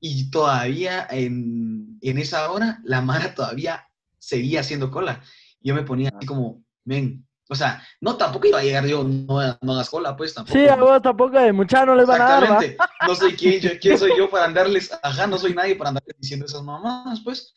Y 0.00 0.30
todavía 0.30 1.06
en, 1.10 1.98
en 2.00 2.18
esa 2.18 2.50
hora, 2.50 2.80
la 2.84 3.00
Mara 3.00 3.34
todavía 3.34 3.88
seguía 4.18 4.60
haciendo 4.60 4.90
cola. 4.90 5.22
Yo 5.60 5.74
me 5.74 5.82
ponía 5.82 6.10
así 6.14 6.26
como, 6.26 6.64
men, 6.84 7.26
o 7.48 7.54
sea, 7.54 7.86
no, 8.00 8.16
tampoco 8.16 8.46
iba 8.46 8.60
a 8.60 8.62
llegar 8.62 8.86
yo, 8.86 9.04
no, 9.04 9.58
no 9.60 9.72
hagas 9.72 9.90
cola, 9.90 10.16
pues 10.16 10.32
tampoco. 10.32 10.58
Sí, 10.58 10.66
a 10.66 10.76
vos 10.76 11.02
tampoco 11.02 11.38
de 11.38 11.52
mucha 11.52 11.84
no 11.84 11.94
les 11.94 12.06
van 12.06 12.22
a 12.22 12.24
dar. 12.24 12.42
Exactamente. 12.42 12.76
No 13.06 13.14
soy 13.14 13.32
quién, 13.34 13.60
yo, 13.60 13.70
quién 13.80 13.98
soy 13.98 14.12
yo 14.16 14.30
para 14.30 14.46
andarles, 14.46 14.90
ajá, 15.02 15.26
no 15.26 15.38
soy 15.38 15.54
nadie 15.54 15.76
para 15.76 15.90
andarles 15.90 16.16
diciendo 16.18 16.46
esas 16.46 16.62
mamadas, 16.62 17.20
pues. 17.20 17.52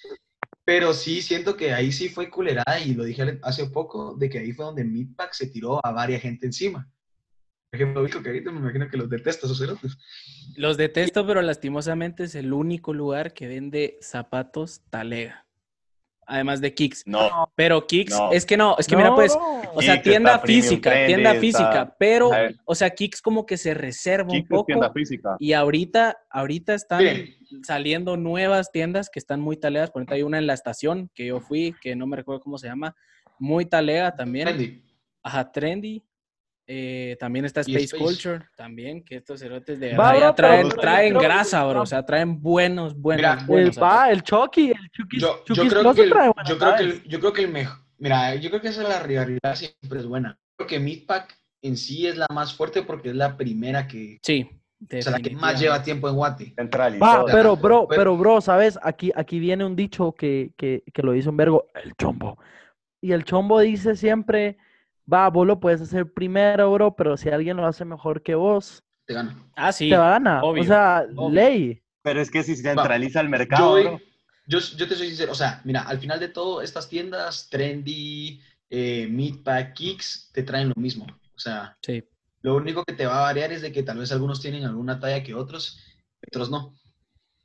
Pero 0.65 0.93
sí, 0.93 1.21
siento 1.21 1.55
que 1.55 1.73
ahí 1.73 1.91
sí 1.91 2.09
fue 2.09 2.29
culerada 2.29 2.79
y 2.79 2.93
lo 2.93 3.03
dije 3.05 3.39
hace 3.43 3.67
poco, 3.67 4.15
de 4.15 4.29
que 4.29 4.39
ahí 4.39 4.51
fue 4.51 4.65
donde 4.65 4.83
Meatpack 4.83 5.31
se 5.33 5.47
tiró 5.47 5.79
a 5.85 5.91
varias 5.91 6.21
gente 6.21 6.47
encima. 6.47 6.89
Por 7.75 7.81
ejemplo, 7.81 8.03
Vico, 8.03 8.23
que 8.23 8.29
ahorita 8.29 8.51
me 8.51 8.59
imagino 8.59 8.87
que 8.89 8.95
los 8.97 9.09
detesta 9.09 9.47
esos 9.47 9.59
cerotes. 9.59 9.97
Los 10.55 10.77
detesto, 10.77 11.27
pero 11.27 11.41
lastimosamente 11.41 12.23
es 12.23 12.35
el 12.35 12.53
único 12.53 12.93
lugar 12.93 13.33
que 13.33 13.47
vende 13.47 13.97
zapatos 14.01 14.81
talega. 14.89 15.41
además 16.27 16.59
de 16.59 16.73
Kicks. 16.73 17.03
No, 17.05 17.51
Pero 17.53 17.85
Kicks, 17.85 18.13
No. 18.17 18.31
es 18.31 18.47
que 18.47 18.57
no, 18.57 18.75
es 18.79 18.87
que 18.87 18.95
mira, 18.95 19.13
pues, 19.13 19.35
no. 19.35 19.61
o 19.75 19.81
sea, 19.83 20.01
tienda 20.01 20.39
física, 20.39 20.89
trendy, 20.89 21.07
tienda 21.13 21.29
está- 21.33 21.39
física, 21.41 21.95
pero, 21.99 22.31
o 22.65 22.73
sea, 22.73 22.89
Kicks 22.89 23.21
como 23.21 23.45
que 23.45 23.57
se 23.57 23.75
reserva 23.75 24.31
un 24.33 24.39
Kicks 24.39 24.49
es 24.51 24.65
tienda 24.65 24.87
poco. 24.87 24.93
física. 24.99 25.35
Y 25.37 25.53
ahorita, 25.53 26.17
ahorita 26.31 26.73
están 26.73 27.03
saliendo 27.61 28.17
nuevas 28.17 28.71
tiendas 28.71 29.11
que 29.11 29.19
están 29.19 29.39
muy 29.39 29.55
taleadas. 29.57 29.91
Por 29.91 30.01
ejemplo, 30.01 30.15
hay 30.15 30.23
una 30.23 30.39
en 30.39 30.47
la 30.47 30.55
estación 30.55 31.11
que 31.13 31.27
yo 31.27 31.39
fui, 31.41 31.75
que 31.79 31.95
no 31.95 32.07
me 32.07 32.15
recuerdo 32.17 32.41
cómo 32.41 32.57
se 32.57 32.67
llama, 32.69 32.95
muy 33.37 33.67
talega 33.67 34.15
también. 34.15 34.47
Trendy. 34.47 34.83
Ajá, 35.21 35.51
trendy. 35.51 36.03
Eh, 36.67 37.15
también 37.19 37.45
está 37.45 37.61
Space, 37.61 37.83
Space. 37.85 38.03
Culture, 38.03 38.45
también, 38.55 39.03
que 39.03 39.17
estos 39.17 39.39
cerotes 39.39 39.79
de 39.79 39.95
Va, 39.95 40.09
allá 40.11 40.27
bro, 40.27 40.35
traen, 40.35 40.67
pero- 40.69 40.81
traen 40.81 41.09
pero- 41.13 41.19
grasa, 41.21 41.63
bro. 41.65 41.81
O 41.81 41.85
sea, 41.85 42.03
traen 42.03 42.41
buenos, 42.41 42.95
buenos, 42.99 43.19
Mira, 43.21 43.39
El, 43.41 43.45
buenos. 43.45 43.81
va, 43.81 44.09
el 44.09 44.23
Chucky, 44.23 44.71
el 44.71 44.89
Chucky, 44.91 45.19
Yo, 45.19 45.43
creo 45.45 45.93
que 45.93 46.01
el, 46.01 46.09
yo 46.09 46.57
creo 46.57 46.75
que 46.75 46.83
el, 46.83 47.03
yo 47.03 47.19
creo 47.19 47.33
que 47.33 47.41
el 47.43 47.51
mejor, 47.51 47.77
mira, 47.99 48.33
yo 48.35 48.49
creo 48.49 48.61
que 48.61 48.69
esa 48.69 48.81
es 48.81 48.89
la 48.89 48.99
rivalidad 49.03 49.53
siempre 49.55 49.99
es 49.99 50.07
buena. 50.07 50.39
Creo 50.57 50.67
que 50.67 50.79
Meatpack 50.79 51.37
en 51.61 51.77
sí 51.77 52.07
es 52.07 52.17
la 52.17 52.25
más 52.33 52.53
fuerte 52.55 52.81
porque 52.81 53.09
es 53.09 53.15
la 53.15 53.37
primera 53.37 53.87
que, 53.87 54.17
Sí, 54.23 54.49
o 54.81 55.01
sea, 55.01 55.11
la 55.11 55.19
que 55.19 55.31
más 55.35 55.59
lleva 55.59 55.83
tiempo 55.83 56.09
en 56.09 56.15
Guate. 56.15 56.53
Centralizó. 56.55 57.05
Va, 57.05 57.25
pero 57.25 57.55
bro, 57.55 57.87
pero 57.87 58.17
bro, 58.17 58.41
¿sabes? 58.41 58.79
Aquí, 58.81 59.11
aquí 59.15 59.37
viene 59.37 59.65
un 59.65 59.75
dicho 59.75 60.13
que, 60.13 60.51
que, 60.57 60.83
que 60.91 61.03
lo 61.03 61.11
dice 61.11 61.29
un 61.29 61.37
vergo, 61.37 61.67
el 61.83 61.93
chombo. 61.95 62.39
Y 63.01 63.11
el 63.11 63.23
chombo 63.23 63.59
dice 63.59 63.95
siempre, 63.95 64.57
va, 65.11 65.29
vos 65.29 65.45
lo 65.47 65.59
puedes 65.59 65.81
hacer 65.81 66.11
primero, 66.11 66.71
bro, 66.71 66.95
pero 66.95 67.17
si 67.17 67.29
alguien 67.29 67.57
lo 67.57 67.65
hace 67.65 67.85
mejor 67.85 68.21
que 68.23 68.35
vos, 68.35 68.83
Te 69.05 69.13
gana. 69.13 69.37
Ah, 69.55 69.71
sí. 69.71 69.89
te 69.89 69.97
va 69.97 70.07
a 70.07 70.11
ganar. 70.11 70.43
obvio, 70.43 70.63
o 70.63 70.65
sea, 70.65 71.05
obvio. 71.15 71.29
ley. 71.35 71.81
Pero 72.01 72.21
es 72.21 72.29
que 72.31 72.43
si 72.43 72.55
se 72.55 72.63
centraliza 72.63 73.21
el 73.21 73.29
mercado, 73.29 73.79
Yo, 73.79 73.89
bro. 73.89 73.99
yo, 74.47 74.59
yo 74.59 74.87
te 74.87 74.95
soy 74.95 75.07
sincero, 75.07 75.31
o 75.31 75.35
sea, 75.35 75.61
mira, 75.63 75.81
al 75.81 75.99
final 75.99 76.19
de 76.19 76.29
todo, 76.29 76.61
estas 76.61 76.87
tiendas, 76.89 77.49
Trendy, 77.49 78.41
eh, 78.69 79.07
Meatpack, 79.09 79.73
Kicks, 79.73 80.29
te 80.33 80.43
traen 80.43 80.69
lo 80.69 80.75
mismo. 80.75 81.05
O 81.35 81.39
sea, 81.39 81.77
Sí. 81.81 82.03
lo 82.41 82.55
único 82.55 82.83
que 82.83 82.93
te 82.93 83.05
va 83.05 83.17
a 83.19 83.21
variar 83.21 83.51
es 83.51 83.61
de 83.61 83.71
que 83.71 83.83
tal 83.83 83.97
vez 83.97 84.11
algunos 84.11 84.41
tienen 84.41 84.63
alguna 84.65 84.99
talla 84.99 85.23
que 85.23 85.33
otros, 85.35 85.79
otros 86.27 86.49
no. 86.49 86.73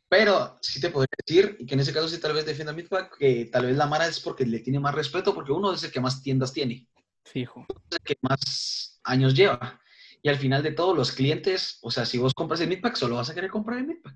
Pero 0.08 0.58
sí 0.60 0.80
te 0.80 0.90
podría 0.90 1.14
decir, 1.26 1.56
y 1.60 1.66
que 1.66 1.74
en 1.74 1.80
ese 1.80 1.92
caso 1.92 2.08
sí 2.08 2.18
tal 2.20 2.32
vez 2.32 2.44
defienda 2.44 2.72
Meatpack, 2.72 3.16
que 3.16 3.44
tal 3.52 3.66
vez 3.66 3.76
la 3.76 3.86
Mara 3.86 4.06
es 4.06 4.18
porque 4.18 4.44
le 4.44 4.58
tiene 4.58 4.80
más 4.80 4.94
respeto, 4.94 5.34
porque 5.34 5.52
uno 5.52 5.72
es 5.72 5.84
el 5.84 5.92
que 5.92 6.00
más 6.00 6.20
tiendas 6.22 6.52
tiene. 6.52 6.86
Fijo. 7.30 7.66
es 7.90 7.98
el 7.98 8.04
que 8.04 8.16
más 8.22 9.00
años 9.04 9.34
lleva. 9.34 9.80
Y 10.22 10.28
al 10.28 10.36
final 10.36 10.62
de 10.62 10.72
todo, 10.72 10.94
los 10.94 11.12
clientes, 11.12 11.78
o 11.82 11.90
sea, 11.90 12.04
si 12.04 12.18
vos 12.18 12.34
compras 12.34 12.60
el 12.60 12.68
Meatpack, 12.68 12.96
solo 12.96 13.16
vas 13.16 13.30
a 13.30 13.34
querer 13.34 13.50
comprar 13.50 13.78
el 13.78 13.86
Meatpack. 13.86 14.14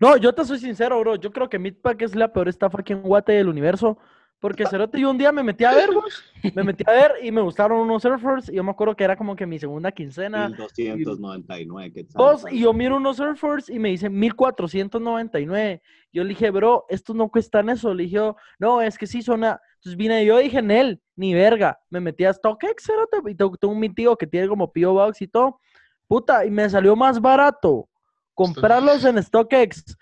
No, 0.00 0.16
yo 0.16 0.34
te 0.34 0.44
soy 0.44 0.58
sincero, 0.58 0.98
bro. 1.00 1.14
Yo 1.16 1.30
creo 1.32 1.48
que 1.48 1.58
Meatpack 1.58 2.02
es 2.02 2.16
la 2.16 2.32
peor 2.32 2.48
estafa 2.48 2.80
aquí 2.80 2.92
en 2.92 3.02
Guate 3.02 3.32
del 3.32 3.48
universo. 3.48 3.98
Porque 4.40 4.66
Cerote, 4.66 5.00
yo 5.00 5.10
un 5.10 5.16
día 5.16 5.32
me 5.32 5.42
metí 5.42 5.64
a 5.64 5.72
ver, 5.72 5.90
vos, 5.90 6.22
Me 6.54 6.64
metí 6.64 6.84
a 6.86 6.90
ver 6.90 7.12
y 7.22 7.30
me 7.32 7.40
gustaron 7.40 7.78
unos 7.78 8.02
surfers. 8.02 8.50
Y 8.50 8.56
yo 8.56 8.64
me 8.64 8.72
acuerdo 8.72 8.94
que 8.94 9.04
era 9.04 9.16
como 9.16 9.34
que 9.36 9.46
mi 9.46 9.58
segunda 9.58 9.90
quincena. 9.90 10.48
1299 10.48 11.92
quetzales. 11.92 12.14
Vos, 12.42 12.52
y 12.52 12.60
yo 12.60 12.74
miro 12.74 12.96
unos 12.98 13.16
surfers 13.16 13.70
y 13.70 13.78
me 13.78 13.88
dicen 13.88 14.12
1499. 14.18 15.80
Yo 16.12 16.22
le 16.24 16.28
dije, 16.28 16.50
bro, 16.50 16.84
estos 16.90 17.16
no 17.16 17.30
cuestan 17.30 17.70
eso. 17.70 17.94
Le 17.94 18.02
dije, 18.02 18.18
no, 18.58 18.82
es 18.82 18.98
que 18.98 19.06
sí 19.06 19.22
son. 19.22 19.44
a-". 19.44 19.60
Entonces 19.76 19.96
vine 19.96 20.26
yo 20.26 20.38
y 20.40 20.44
dije, 20.44 20.60
Nel, 20.60 21.00
ni 21.16 21.34
verga. 21.34 21.78
Me 21.90 22.00
metí 22.00 22.24
a 22.24 22.32
StockX, 22.32 22.90
y 23.28 23.34
tengo, 23.34 23.56
tengo 23.56 23.74
un 23.74 23.94
tío 23.94 24.16
que 24.16 24.26
tiene 24.26 24.48
como 24.48 24.72
P.O. 24.72 24.92
Box 24.94 25.22
y 25.22 25.28
todo. 25.28 25.60
Puta, 26.06 26.44
y 26.44 26.50
me 26.50 26.68
salió 26.68 26.94
más 26.96 27.20
barato 27.20 27.88
comprarlos 28.34 29.04
en 29.04 29.22
StockX, 29.22 29.96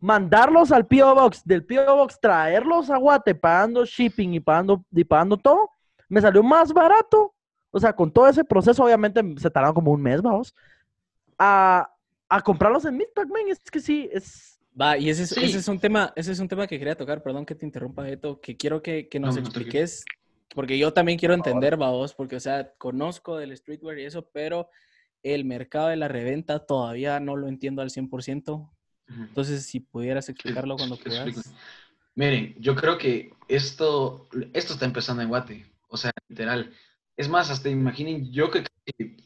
mandarlos 0.00 0.72
al 0.72 0.86
P.O. 0.86 1.14
Box, 1.14 1.42
del 1.44 1.64
P.O. 1.64 1.96
Box 1.96 2.18
traerlos 2.20 2.90
a 2.90 2.96
Guate 2.98 3.34
pagando 3.34 3.84
shipping 3.84 4.34
y 4.34 4.40
pagando, 4.40 4.84
y 4.92 5.04
pagando 5.04 5.36
todo. 5.36 5.70
Me 6.08 6.20
salió 6.20 6.42
más 6.42 6.72
barato. 6.72 7.34
O 7.70 7.78
sea, 7.78 7.92
con 7.92 8.10
todo 8.10 8.26
ese 8.28 8.44
proceso, 8.44 8.82
obviamente 8.84 9.20
se 9.36 9.50
tardaron 9.50 9.74
como 9.74 9.92
un 9.92 10.00
mes, 10.00 10.22
vamos. 10.22 10.54
A, 11.38 11.90
a 12.28 12.40
comprarlos 12.40 12.84
en 12.86 12.96
Meatpack, 12.96 13.28
man. 13.28 13.42
Es 13.48 13.60
que 13.70 13.80
sí, 13.80 14.08
es. 14.12 14.58
Va, 14.80 14.96
y 14.96 15.10
ese 15.10 15.24
es, 15.24 15.30
Sí. 15.30 15.44
ese 15.44 15.58
es 15.58 15.68
un 15.68 15.78
tema, 15.78 16.12
ese 16.16 16.32
es 16.32 16.38
un 16.40 16.48
tema 16.48 16.66
que 16.66 16.78
quería 16.78 16.96
tocar, 16.96 17.22
perdón 17.22 17.44
que 17.44 17.54
te 17.54 17.66
interrumpa, 17.66 18.02
Beto, 18.02 18.40
que 18.40 18.56
quiero 18.56 18.80
que, 18.80 19.08
que 19.08 19.18
nos 19.18 19.34
No, 19.34 19.42
no, 19.42 19.48
tranquilo. 19.50 19.60
expliques, 19.66 20.04
porque 20.54 20.78
yo 20.78 20.92
también 20.92 21.18
quiero 21.18 21.34
entender, 21.34 21.76
vos, 21.76 22.14
porque, 22.14 22.36
o 22.36 22.40
sea, 22.40 22.72
conozco 22.78 23.36
del 23.36 23.56
streetwear 23.56 23.98
y 23.98 24.04
eso, 24.04 24.28
pero 24.32 24.70
el 25.22 25.44
mercado 25.44 25.88
de 25.88 25.96
la 25.96 26.08
reventa 26.08 26.64
todavía 26.64 27.20
no 27.20 27.36
lo 27.36 27.48
entiendo 27.48 27.82
al 27.82 27.90
100%. 27.90 28.70
Ujú. 29.10 29.22
Entonces, 29.22 29.66
si 29.66 29.80
pudieras 29.80 30.28
explicarlo 30.28 30.76
cuando 30.76 30.96
puedas. 30.96 31.54
Miren, 32.14 32.54
yo 32.58 32.74
creo 32.74 32.98
que 32.98 33.32
esto, 33.46 34.28
esto 34.52 34.72
está 34.72 34.84
empezando 34.84 35.22
en 35.22 35.28
Guate. 35.28 35.66
O 35.88 35.96
sea, 35.96 36.10
literal. 36.28 36.72
Es 37.16 37.28
más, 37.28 37.50
hasta 37.50 37.68
imaginen, 37.68 38.30
yo 38.32 38.50
que, 38.50 38.64
que 38.84 39.16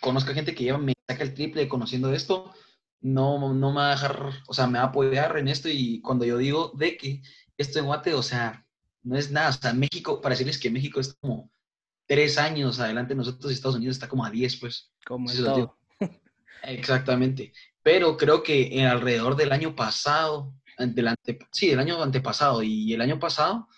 conozco 0.00 0.32
gente 0.32 0.54
que 0.54 0.64
lleva, 0.64 0.78
me 0.78 0.94
saca 1.08 1.22
el 1.22 1.34
triple 1.34 1.68
conociendo 1.68 2.12
esto, 2.12 2.52
no, 3.00 3.54
no 3.54 3.70
me 3.70 3.76
va 3.76 3.88
a 3.88 3.90
dejar, 3.90 4.30
o 4.46 4.52
sea, 4.52 4.66
me 4.66 4.78
va 4.78 4.84
a 4.84 4.88
apoyar 4.88 5.36
en 5.38 5.48
esto 5.48 5.68
y 5.68 6.00
cuando 6.00 6.24
yo 6.24 6.36
digo 6.38 6.72
de 6.76 6.96
que 6.96 7.22
esto 7.56 7.78
en 7.78 7.86
Guate, 7.86 8.14
o 8.14 8.22
sea, 8.22 8.66
no 9.02 9.16
es 9.16 9.30
nada. 9.30 9.50
O 9.50 9.52
sea, 9.52 9.72
México, 9.72 10.20
para 10.20 10.34
decirles 10.34 10.58
que 10.58 10.70
México 10.70 11.00
es 11.00 11.14
como 11.14 11.50
tres 12.06 12.38
años 12.38 12.80
adelante 12.80 13.14
de 13.14 13.18
nosotros 13.18 13.50
y 13.50 13.54
Estados 13.54 13.76
Unidos 13.76 13.96
está 13.96 14.08
como 14.08 14.24
a 14.24 14.30
10, 14.30 14.56
pues. 14.56 14.92
Como 15.06 15.32
lo 15.32 15.44
todo. 15.44 15.78
Exactamente. 16.64 17.52
Pero 17.82 18.16
creo 18.16 18.42
que 18.42 18.78
en 18.78 18.86
alrededor 18.86 19.36
del 19.36 19.52
año 19.52 19.74
pasado, 19.74 20.54
del 20.78 21.08
ante- 21.08 21.38
sí, 21.52 21.68
del 21.68 21.78
año 21.78 22.02
antepasado 22.02 22.62
y 22.62 22.92
el 22.92 23.00
año 23.00 23.18
pasado, 23.18 23.68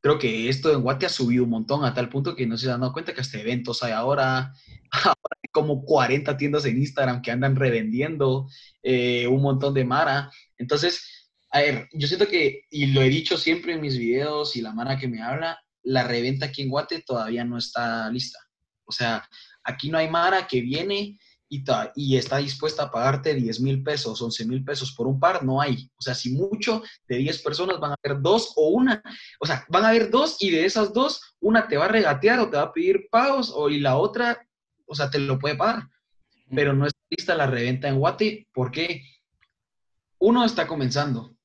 creo 0.00 0.18
que 0.18 0.48
esto 0.48 0.72
en 0.72 0.82
Guate 0.82 1.06
ha 1.06 1.10
subido 1.10 1.44
un 1.44 1.50
montón 1.50 1.84
a 1.84 1.92
tal 1.92 2.08
punto 2.08 2.34
que 2.36 2.46
no 2.46 2.56
se 2.56 2.70
han 2.70 2.80
dado 2.80 2.92
cuenta 2.92 3.12
que 3.12 3.20
hasta 3.20 3.38
eventos 3.38 3.82
hay 3.82 3.92
ahora, 3.92 4.52
ahora 4.90 5.36
hay 5.42 5.50
como 5.52 5.84
40 5.84 6.36
tiendas 6.36 6.64
en 6.64 6.78
Instagram 6.78 7.22
que 7.22 7.30
andan 7.30 7.56
revendiendo 7.56 8.48
eh, 8.82 9.26
un 9.26 9.42
montón 9.42 9.74
de 9.74 9.84
Mara. 9.84 10.30
Entonces, 10.56 11.19
a 11.50 11.60
ver, 11.60 11.88
yo 11.92 12.06
siento 12.06 12.28
que, 12.28 12.66
y 12.70 12.86
lo 12.86 13.02
he 13.02 13.08
dicho 13.08 13.36
siempre 13.36 13.72
en 13.72 13.80
mis 13.80 13.98
videos 13.98 14.54
y 14.54 14.62
la 14.62 14.72
Mara 14.72 14.96
que 14.96 15.08
me 15.08 15.20
habla, 15.20 15.60
la 15.82 16.04
reventa 16.06 16.46
aquí 16.46 16.62
en 16.62 16.68
Guate 16.68 17.02
todavía 17.02 17.44
no 17.44 17.58
está 17.58 18.08
lista. 18.10 18.38
O 18.84 18.92
sea, 18.92 19.28
aquí 19.64 19.90
no 19.90 19.98
hay 19.98 20.08
Mara 20.08 20.46
que 20.46 20.60
viene 20.60 21.18
y, 21.48 22.16
está 22.16 22.36
dispuesta 22.36 22.84
a 22.84 22.90
pagarte 22.92 23.34
10 23.34 23.60
mil 23.60 23.82
pesos, 23.82 24.22
11 24.22 24.46
mil 24.46 24.64
pesos 24.64 24.92
por 24.92 25.08
un 25.08 25.18
par, 25.18 25.44
no 25.44 25.60
hay. 25.60 25.90
O 25.98 26.02
sea, 26.02 26.14
si 26.14 26.30
mucho 26.30 26.82
de 27.08 27.16
10 27.16 27.42
personas 27.42 27.80
van 27.80 27.92
a 27.92 27.96
haber 28.02 28.22
dos 28.22 28.52
o 28.54 28.68
una. 28.68 29.02
O 29.40 29.46
sea, 29.46 29.66
van 29.68 29.84
a 29.84 29.88
haber 29.88 30.08
dos 30.10 30.36
y 30.40 30.50
de 30.50 30.64
esas 30.64 30.92
dos, 30.92 31.34
una 31.40 31.66
te 31.66 31.76
va 31.76 31.86
a 31.86 31.88
regatear 31.88 32.38
o 32.38 32.48
te 32.48 32.56
va 32.56 32.64
a 32.64 32.72
pedir 32.72 33.08
pagos 33.10 33.52
o 33.52 33.68
y 33.68 33.80
la 33.80 33.96
otra, 33.96 34.46
o 34.86 34.94
sea, 34.94 35.10
te 35.10 35.18
lo 35.18 35.40
puede 35.40 35.56
pagar. 35.56 35.88
Pero 36.54 36.72
no 36.72 36.86
está 36.86 37.00
lista 37.10 37.34
la 37.34 37.46
reventa 37.46 37.88
en 37.88 37.98
Guate 37.98 38.46
porque 38.52 39.02
uno 40.18 40.44
está 40.44 40.68
comenzando 40.68 41.36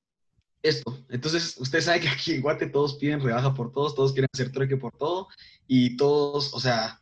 esto. 0.67 1.06
Entonces, 1.10 1.56
usted 1.60 1.82
sabe 1.82 2.01
que 2.01 2.10
aquí 2.10 2.34
en 2.34 2.41
Guate 2.41 2.67
todos 2.67 2.95
piden 2.95 3.21
rebaja 3.21 3.54
por 3.54 3.71
todos, 3.71 3.95
todos 3.95 4.12
quieren 4.13 4.30
hacer 4.34 4.51
trueque 4.51 4.78
por 4.78 4.91
todo 4.97 5.28
y 5.67 5.95
todos, 5.97 6.54
o 6.54 6.60
sea, 6.60 7.01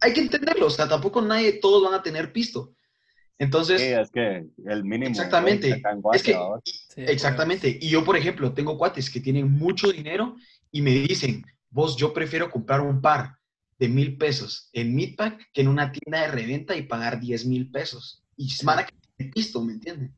hay 0.00 0.12
que 0.12 0.20
entenderlo, 0.20 0.66
o 0.66 0.70
sea, 0.70 0.88
tampoco 0.88 1.20
nadie, 1.20 1.54
todos 1.54 1.82
van 1.82 1.94
a 1.94 2.02
tener 2.02 2.32
pisto. 2.32 2.74
Entonces, 3.38 3.80
Sí, 3.80 3.86
es 3.88 4.10
que 4.10 4.46
el 4.66 4.84
mínimo. 4.84 5.10
exactamente, 5.10 5.72
acá 5.72 5.92
en 5.92 6.00
Guate, 6.00 6.16
es 6.16 6.22
que, 6.22 6.34
¿va? 6.34 6.60
y- 6.64 6.70
Sí, 6.70 7.02
exactamente, 7.06 7.78
y 7.80 7.88
yo, 7.88 8.04
por 8.04 8.16
ejemplo, 8.16 8.52
tengo 8.52 8.76
cuates 8.76 9.10
que 9.10 9.20
tienen 9.20 9.50
mucho 9.50 9.92
dinero 9.92 10.36
y 10.72 10.82
me 10.82 10.90
dicen, 10.90 11.44
vos, 11.70 11.96
yo 11.96 12.12
prefiero 12.12 12.50
comprar 12.50 12.80
un 12.80 13.00
par 13.00 13.36
de 13.78 13.88
mil 13.88 14.16
pesos 14.16 14.70
en 14.72 14.94
Meatpack 14.96 15.52
que 15.52 15.60
en 15.60 15.68
una 15.68 15.92
tienda 15.92 16.22
de 16.22 16.28
reventa 16.28 16.74
y 16.76 16.82
pagar 16.82 17.20
10 17.20 17.46
mil 17.46 17.70
pesos. 17.70 18.24
Y 18.36 18.48
van 18.64 18.80
a 18.80 18.86
tener 19.16 19.32
pisto, 19.32 19.62
¿me 19.62 19.72
entienden? 19.74 20.14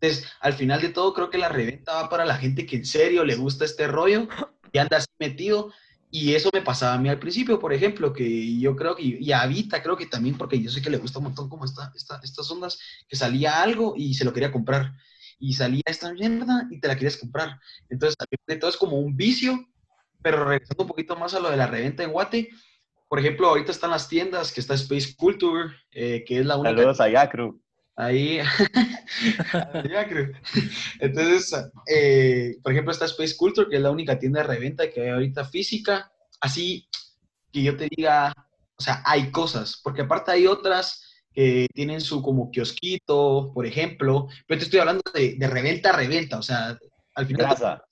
Entonces, 0.00 0.30
al 0.40 0.54
final 0.54 0.80
de 0.80 0.88
todo, 0.88 1.12
creo 1.12 1.28
que 1.28 1.38
la 1.38 1.48
reventa 1.48 1.94
va 1.94 2.08
para 2.08 2.24
la 2.24 2.36
gente 2.36 2.64
que 2.64 2.76
en 2.76 2.86
serio 2.86 3.24
le 3.24 3.36
gusta 3.36 3.64
este 3.64 3.86
rollo 3.86 4.28
y 4.72 4.78
anda 4.78 4.96
así 4.96 5.08
metido. 5.18 5.72
Y 6.12 6.34
eso 6.34 6.50
me 6.52 6.62
pasaba 6.62 6.94
a 6.94 6.98
mí 6.98 7.08
al 7.08 7.20
principio, 7.20 7.60
por 7.60 7.72
ejemplo, 7.72 8.12
que 8.12 8.58
yo 8.58 8.74
creo 8.74 8.96
que, 8.96 9.02
y 9.02 9.32
a 9.32 9.48
creo 9.82 9.96
que 9.96 10.06
también, 10.06 10.36
porque 10.36 10.60
yo 10.60 10.68
sé 10.68 10.82
que 10.82 10.90
le 10.90 10.96
gusta 10.96 11.18
un 11.18 11.26
montón 11.26 11.48
como 11.48 11.64
esta, 11.64 11.92
esta, 11.94 12.20
estas 12.24 12.50
ondas, 12.50 12.80
que 13.08 13.14
salía 13.14 13.62
algo 13.62 13.94
y 13.96 14.14
se 14.14 14.24
lo 14.24 14.32
quería 14.32 14.50
comprar. 14.50 14.92
Y 15.38 15.52
salía 15.52 15.82
esta 15.86 16.12
mierda 16.12 16.66
y 16.70 16.80
te 16.80 16.88
la 16.88 16.96
querías 16.96 17.16
comprar. 17.16 17.60
Entonces, 17.88 18.16
al 18.18 18.26
final 18.26 18.44
de 18.46 18.56
todo 18.56 18.70
es 18.70 18.76
como 18.76 18.98
un 18.98 19.16
vicio, 19.16 19.68
pero 20.20 20.44
regresando 20.44 20.82
un 20.82 20.88
poquito 20.88 21.14
más 21.14 21.34
a 21.34 21.40
lo 21.40 21.50
de 21.50 21.56
la 21.56 21.66
reventa 21.66 22.02
en 22.02 22.10
Guate, 22.10 22.50
por 23.08 23.18
ejemplo, 23.18 23.48
ahorita 23.48 23.70
están 23.70 23.90
las 23.90 24.08
tiendas, 24.08 24.52
que 24.52 24.60
está 24.60 24.74
Space 24.74 25.14
Culture, 25.16 25.74
eh, 25.92 26.24
que 26.26 26.40
es 26.40 26.46
la 26.46 26.56
única 26.56 26.76
Saludos 26.76 27.00
a 27.00 27.08
Yacru. 27.08 27.60
Ahí. 28.00 28.40
Ya, 29.90 30.08
creo. 30.08 30.28
Entonces, 31.00 31.52
eh, 31.86 32.56
por 32.62 32.72
ejemplo, 32.72 32.92
está 32.92 33.04
Space 33.06 33.36
Culture, 33.36 33.68
que 33.68 33.76
es 33.76 33.82
la 33.82 33.90
única 33.90 34.18
tienda 34.18 34.40
de 34.40 34.46
reventa 34.46 34.88
que 34.88 35.02
hay 35.02 35.08
ahorita 35.10 35.44
física. 35.44 36.10
Así 36.40 36.88
que 37.52 37.62
yo 37.62 37.76
te 37.76 37.88
diga, 37.94 38.32
o 38.76 38.82
sea, 38.82 39.02
hay 39.04 39.30
cosas, 39.30 39.80
porque 39.82 40.02
aparte 40.02 40.30
hay 40.30 40.46
otras 40.46 41.02
que 41.32 41.66
tienen 41.74 42.00
su 42.00 42.22
como 42.22 42.50
kiosquito, 42.50 43.50
por 43.52 43.66
ejemplo, 43.66 44.28
pero 44.46 44.58
te 44.58 44.64
estoy 44.64 44.80
hablando 44.80 45.02
de, 45.12 45.34
de 45.36 45.46
reventa 45.48 45.90
a 45.90 45.96
reventa, 45.96 46.38
o 46.38 46.42
sea, 46.42 46.78
al 47.14 47.26
final, 47.26 47.46
Plaza. 47.48 47.84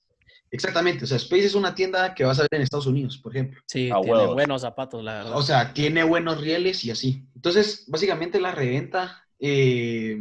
Exactamente, 0.51 1.03
o 1.03 1.07
sea, 1.07 1.17
Space 1.17 1.45
es 1.45 1.55
una 1.55 1.75
tienda 1.75 2.15
que 2.15 2.23
vas 2.23 2.39
a 2.39 2.43
ver 2.43 2.49
en 2.53 2.61
Estados 2.61 2.87
Unidos, 2.87 3.19
por 3.19 3.35
ejemplo. 3.35 3.61
Sí, 3.67 3.89
tiene 3.89 3.99
huevos. 3.99 4.33
buenos 4.33 4.61
zapatos, 4.61 5.03
la 5.03 5.13
verdad. 5.15 5.37
O 5.37 5.43
sea, 5.43 5.73
tiene 5.73 6.03
buenos 6.03 6.41
rieles 6.41 6.83
y 6.85 6.91
así. 6.91 7.27
Entonces, 7.35 7.85
básicamente 7.87 8.39
la 8.39 8.51
reventa, 8.51 9.27
eh, 9.39 10.17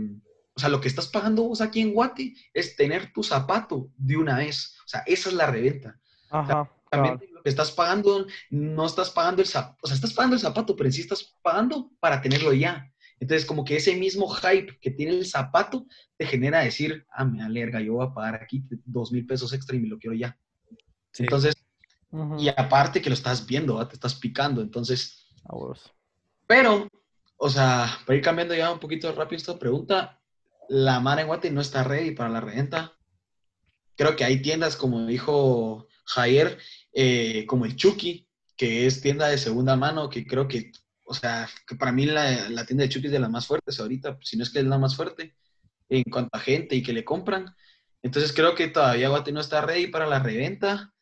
o 0.54 0.60
sea, 0.60 0.68
lo 0.68 0.80
que 0.80 0.88
estás 0.88 1.08
pagando 1.08 1.44
vos 1.44 1.60
aquí 1.60 1.80
en 1.80 1.92
Guate 1.92 2.34
es 2.52 2.76
tener 2.76 3.12
tu 3.12 3.22
zapato 3.22 3.90
de 3.96 4.16
una 4.16 4.38
vez. 4.38 4.76
O 4.84 4.88
sea, 4.88 5.02
esa 5.06 5.28
es 5.28 5.34
la 5.34 5.46
reventa. 5.46 5.98
Ajá. 6.30 6.72
También 6.90 7.14
cabal. 7.14 7.30
lo 7.32 7.42
que 7.42 7.50
estás 7.50 7.70
pagando, 7.70 8.26
no 8.50 8.86
estás 8.86 9.10
pagando 9.10 9.42
el 9.42 9.48
zapato, 9.48 9.78
o 9.82 9.86
sea, 9.86 9.94
estás 9.94 10.14
pagando 10.14 10.34
el 10.34 10.40
zapato, 10.40 10.74
pero 10.74 10.88
en 10.88 10.92
sí 10.92 11.02
estás 11.02 11.36
pagando 11.42 11.90
para 12.00 12.20
tenerlo 12.22 12.52
ya. 12.52 12.90
Entonces, 13.20 13.46
como 13.46 13.64
que 13.64 13.76
ese 13.76 13.94
mismo 13.96 14.28
hype 14.28 14.78
que 14.80 14.90
tiene 14.90 15.12
el 15.12 15.26
zapato 15.26 15.86
te 16.16 16.24
genera 16.24 16.60
decir, 16.60 17.06
ah, 17.12 17.24
me 17.24 17.42
alerga, 17.42 17.80
yo 17.80 17.94
voy 17.94 18.06
a 18.06 18.14
pagar 18.14 18.36
aquí 18.36 18.64
dos 18.84 19.12
mil 19.12 19.26
pesos 19.26 19.52
extra 19.52 19.76
y 19.76 19.80
me 19.80 19.88
lo 19.88 19.98
quiero 19.98 20.16
ya. 20.16 20.38
Sí. 21.12 21.24
Entonces, 21.24 21.54
Ujú. 22.10 22.38
y 22.38 22.48
aparte 22.48 23.02
que 23.02 23.10
lo 23.10 23.14
estás 23.14 23.46
viendo, 23.46 23.74
¿va? 23.74 23.88
te 23.88 23.94
estás 23.94 24.14
picando. 24.14 24.62
Entonces, 24.62 25.28
pero, 26.46 26.88
o 27.38 27.48
sea, 27.48 27.98
para 28.04 28.16
ir 28.16 28.22
cambiando 28.22 28.54
ya 28.54 28.70
un 28.70 28.80
poquito 28.80 29.12
rápido 29.12 29.38
esta 29.38 29.58
pregunta, 29.58 30.20
la 30.68 31.00
Mara 31.00 31.22
en 31.22 31.28
Guate 31.28 31.50
no 31.50 31.60
está 31.60 31.84
ready 31.84 32.10
para 32.10 32.28
la 32.28 32.40
reventa. 32.40 32.92
Creo 33.96 34.16
que 34.16 34.24
hay 34.24 34.42
tiendas, 34.42 34.76
como 34.76 35.06
dijo 35.06 35.86
Jair, 36.04 36.58
eh, 36.92 37.46
como 37.46 37.64
el 37.64 37.76
Chucky, 37.76 38.28
que 38.56 38.86
es 38.86 39.00
tienda 39.00 39.28
de 39.28 39.38
segunda 39.38 39.76
mano, 39.76 40.10
que 40.10 40.26
creo 40.26 40.48
que, 40.48 40.72
o 41.04 41.14
sea, 41.14 41.48
que 41.66 41.76
para 41.76 41.92
mí 41.92 42.06
la, 42.06 42.50
la 42.50 42.66
tienda 42.66 42.82
de 42.82 42.90
Chucky 42.90 43.06
es 43.06 43.12
de 43.12 43.20
las 43.20 43.30
más 43.30 43.46
fuertes 43.46 43.78
ahorita, 43.78 44.18
si 44.20 44.36
no 44.36 44.42
es 44.42 44.50
que 44.50 44.58
es 44.58 44.64
la 44.64 44.78
más 44.78 44.96
fuerte 44.96 45.36
en 45.88 46.02
cuanto 46.04 46.36
a 46.36 46.40
gente 46.40 46.74
y 46.74 46.82
que 46.82 46.92
le 46.92 47.04
compran. 47.04 47.54
Entonces 48.02 48.32
creo 48.32 48.54
que 48.56 48.68
todavía 48.68 49.08
Guate 49.08 49.32
no 49.32 49.40
está 49.40 49.60
ready 49.60 49.86
para 49.86 50.06
la 50.06 50.18
reventa 50.18 50.92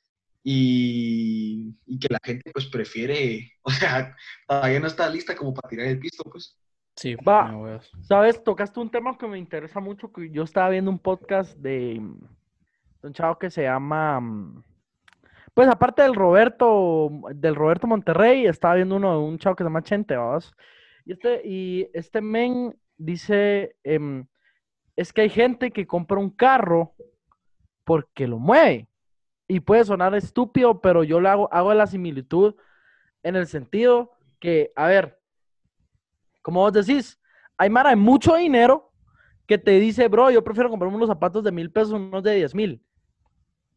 y, 0.49 1.77
y 1.87 1.99
que 1.99 2.07
la 2.09 2.21
gente 2.23 2.53
pues 2.53 2.67
prefiere, 2.67 3.51
o 3.63 3.71
sea, 3.73 4.15
todavía 4.47 4.79
no 4.79 4.87
está 4.87 5.11
lista 5.11 5.35
como 5.35 5.53
para 5.53 5.69
tirar 5.69 5.89
el 5.89 5.99
pisto, 5.99 6.23
pues. 6.23 6.57
Sí, 6.95 7.17
Va. 7.17 7.51
no. 7.51 7.81
¿Sabes? 8.03 8.45
Tocaste 8.45 8.79
un 8.79 8.89
tema 8.89 9.19
que 9.19 9.27
me 9.27 9.39
interesa 9.39 9.81
mucho, 9.81 10.13
que 10.13 10.31
yo 10.31 10.45
estaba 10.45 10.69
viendo 10.69 10.89
un 10.89 11.01
podcast 11.01 11.59
de, 11.59 12.01
de 13.03 13.09
un 13.09 13.13
chavo 13.13 13.41
que 13.41 13.51
se 13.51 13.65
llama, 13.65 14.21
mm, 14.21 14.63
pues 15.53 15.69
aparte 15.69 16.03
del 16.03 16.15
Roberto, 16.15 17.11
del 17.35 17.57
Roberto 17.57 17.89
Monterrey, 17.89 18.47
estaba 18.47 18.77
viendo 18.77 18.95
uno 18.95 19.11
de 19.11 19.19
un 19.19 19.39
chavo 19.39 19.57
que 19.57 19.65
se 19.65 19.69
llama 19.69 19.83
Chente, 19.83 20.17
¿vamos? 20.17 20.55
Y 21.05 21.13
este, 21.15 21.43
y 21.45 21.91
este 21.93 22.21
men 22.21 22.79
dice, 22.97 23.75
em, 23.83 24.25
es 24.95 25.13
que 25.13 25.23
hay 25.23 25.29
gente 25.29 25.73
que 25.73 25.89
compra 25.89 26.21
un 26.21 26.31
carro 26.31 26.95
porque 27.83 28.29
lo 28.29 28.39
mueve. 28.39 28.87
Y 29.49 29.61
puede 29.61 29.85
sonar 29.85 30.15
estúpido, 30.15 30.81
pero 30.81 31.05
yo 31.05 31.21
lo 31.21 31.29
hago, 31.29 31.49
hago 31.53 31.73
la 31.75 31.87
similitud 31.87 32.55
en 33.23 33.37
el 33.37 33.47
sentido 33.47 34.13
que, 34.41 34.73
a 34.75 34.87
ver, 34.87 35.21
como 36.43 36.61
vos 36.61 36.73
decís, 36.73 37.21
hay 37.57 37.71
mara 37.71 37.91
de 37.91 37.97
mucho 37.97 38.35
dinero 38.35 38.93
que 39.47 39.59
te 39.59 39.73
dice, 39.79 40.09
bro, 40.09 40.31
yo 40.31 40.43
prefiero 40.43 40.69
comprarme 40.69 40.97
unos 40.97 41.09
zapatos 41.09 41.45
de 41.45 41.53
mil 41.53 41.71
pesos, 41.71 41.93
unos 41.93 42.23
de 42.23 42.35
diez 42.35 42.55
mil. 42.55 42.83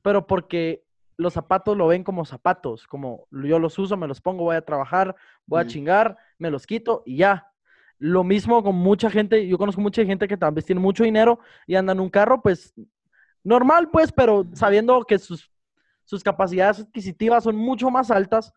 Pero 0.02 0.26
porque 0.26 0.84
los 1.18 1.34
zapatos 1.34 1.78
lo 1.78 1.88
ven 1.88 2.04
como 2.04 2.26
zapatos, 2.26 2.88
como 2.88 3.28
yo 3.32 3.60
los 3.60 3.78
uso, 3.78 3.98
me 3.98 4.08
los 4.08 4.22
pongo, 4.22 4.46
voy 4.46 4.56
a 4.56 4.62
trabajar, 4.66 5.16
voy 5.46 5.62
a 5.62 5.66
Mm. 5.66 5.68
chingar, 5.68 6.18
me 6.38 6.50
los 6.50 6.66
quito 6.66 7.04
y 7.06 7.18
ya. 7.18 7.46
Lo 7.98 8.24
mismo 8.24 8.64
con 8.64 8.76
mucha 8.76 9.10
gente, 9.10 9.46
yo 9.46 9.58
conozco 9.58 9.82
mucha 9.82 10.04
gente 10.06 10.28
que 10.28 10.38
vez 10.38 10.66
tiene 10.66 10.80
mucho 10.80 11.04
dinero 11.04 11.40
y 11.68 11.76
anda 11.76 11.92
en 11.92 12.00
un 12.00 12.10
carro, 12.10 12.42
pues 12.42 12.74
normal, 13.44 13.90
pues, 13.92 14.12
pero 14.12 14.48
sabiendo 14.54 15.04
que 15.04 15.20
sus, 15.20 15.52
sus 16.10 16.24
capacidades 16.24 16.80
adquisitivas 16.80 17.43
son 17.43 17.56
mucho 17.56 17.91
más 17.91 18.10
altas, 18.10 18.52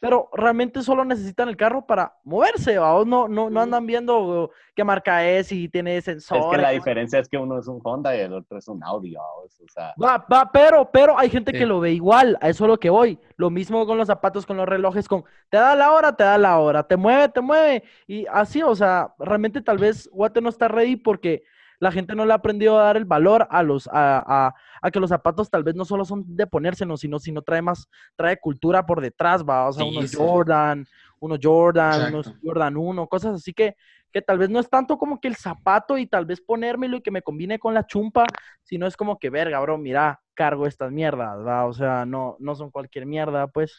pero 0.00 0.30
realmente 0.32 0.82
solo 0.82 1.04
necesitan 1.04 1.50
el 1.50 1.56
carro 1.58 1.86
para 1.86 2.14
moverse, 2.24 2.78
¿va? 2.78 3.04
No, 3.04 3.28
no, 3.28 3.50
no 3.50 3.60
andan 3.60 3.86
viendo 3.86 4.50
qué 4.74 4.82
marca 4.82 5.24
es 5.28 5.52
y 5.52 5.68
tiene 5.68 6.00
sensor. 6.00 6.38
Es 6.38 6.46
que 6.50 6.56
la 6.56 6.70
diferencia 6.70 7.18
es 7.18 7.28
que 7.28 7.36
uno 7.36 7.58
es 7.58 7.68
un 7.68 7.78
Honda 7.84 8.16
y 8.16 8.20
el 8.20 8.32
otro 8.32 8.56
es 8.56 8.66
un 8.68 8.82
Audi, 8.82 9.14
o 9.16 9.46
sea, 9.68 9.92
Va, 10.02 10.26
va, 10.32 10.50
pero, 10.50 10.90
pero 10.90 11.18
hay 11.18 11.28
gente 11.28 11.52
Sí. 11.52 11.58
que 11.58 11.66
lo 11.66 11.78
ve 11.78 11.92
igual, 11.92 12.38
a 12.40 12.48
eso 12.48 12.64
es 12.64 12.68
lo 12.68 12.80
que 12.80 12.88
voy. 12.88 13.18
Lo 13.36 13.50
mismo 13.50 13.84
con 13.86 13.98
los 13.98 14.06
zapatos, 14.06 14.46
con 14.46 14.56
los 14.56 14.66
relojes, 14.66 15.06
con 15.08 15.24
te 15.50 15.58
da 15.58 15.76
la 15.76 15.92
hora, 15.92 16.16
te 16.16 16.24
da 16.24 16.38
la 16.38 16.58
hora, 16.58 16.82
te 16.84 16.96
mueve, 16.96 17.28
te 17.28 17.42
mueve. 17.42 17.84
Y 18.06 18.24
así, 18.32 18.62
o 18.62 18.74
sea, 18.74 19.12
realmente 19.18 19.60
tal 19.60 19.76
vez 19.76 20.08
Guate 20.10 20.40
no 20.40 20.48
está 20.48 20.68
ready 20.68 20.96
porque 20.96 21.44
la 21.82 21.92
gente 21.92 22.14
no 22.14 22.24
le 22.24 22.32
ha 22.32 22.36
aprendido 22.36 22.78
a 22.78 22.84
dar 22.84 22.96
el 22.96 23.04
valor 23.04 23.46
a 23.50 23.62
los, 23.62 23.88
a, 23.88 24.22
a- 24.48 24.54
a 24.80 24.90
que 24.90 25.00
los 25.00 25.10
zapatos 25.10 25.50
tal 25.50 25.64
vez 25.64 25.74
no 25.74 25.84
solo 25.84 26.04
son 26.04 26.24
de 26.26 26.46
ponérselos, 26.46 27.00
sino, 27.00 27.18
sino 27.18 27.42
trae 27.42 27.62
más, 27.62 27.88
trae 28.16 28.38
cultura 28.38 28.86
por 28.86 29.00
detrás, 29.00 29.44
va, 29.44 29.68
o 29.68 29.72
sea, 29.72 29.84
Sí, 29.84 29.84
unos 29.84 30.08
sí. 30.08 30.16
Jordan, 30.16 30.86
unos 31.20 31.38
Jordan, 31.42 32.04
unos 32.04 32.30
Exacto. 32.30 32.40
Jordan 32.42 32.76
1, 32.76 33.06
cosas 33.08 33.34
así 33.34 33.52
que, 33.52 33.74
que 34.12 34.22
tal 34.22 34.38
vez 34.38 34.50
no 34.50 34.60
es 34.60 34.68
tanto 34.70 34.98
como 34.98 35.20
que 35.20 35.28
el 35.28 35.36
zapato 35.36 35.98
y 35.98 36.06
tal 36.06 36.26
vez 36.26 36.40
ponérmelo 36.40 36.98
y 36.98 37.02
que 37.02 37.10
me 37.10 37.22
combine 37.22 37.58
con 37.58 37.74
la 37.74 37.86
chumpa, 37.86 38.24
sino 38.62 38.86
es 38.86 38.96
como 38.96 39.18
que, 39.18 39.30
verga, 39.30 39.60
bro, 39.60 39.78
mira, 39.78 40.20
cargo 40.34 40.66
estas 40.66 40.92
mierdas, 40.92 41.38
¿va? 41.46 41.66
O 41.66 41.72
sea, 41.72 42.04
no, 42.06 42.36
no 42.40 42.54
son 42.54 42.70
cualquier 42.70 43.06
mierda, 43.06 43.48
pues. 43.48 43.74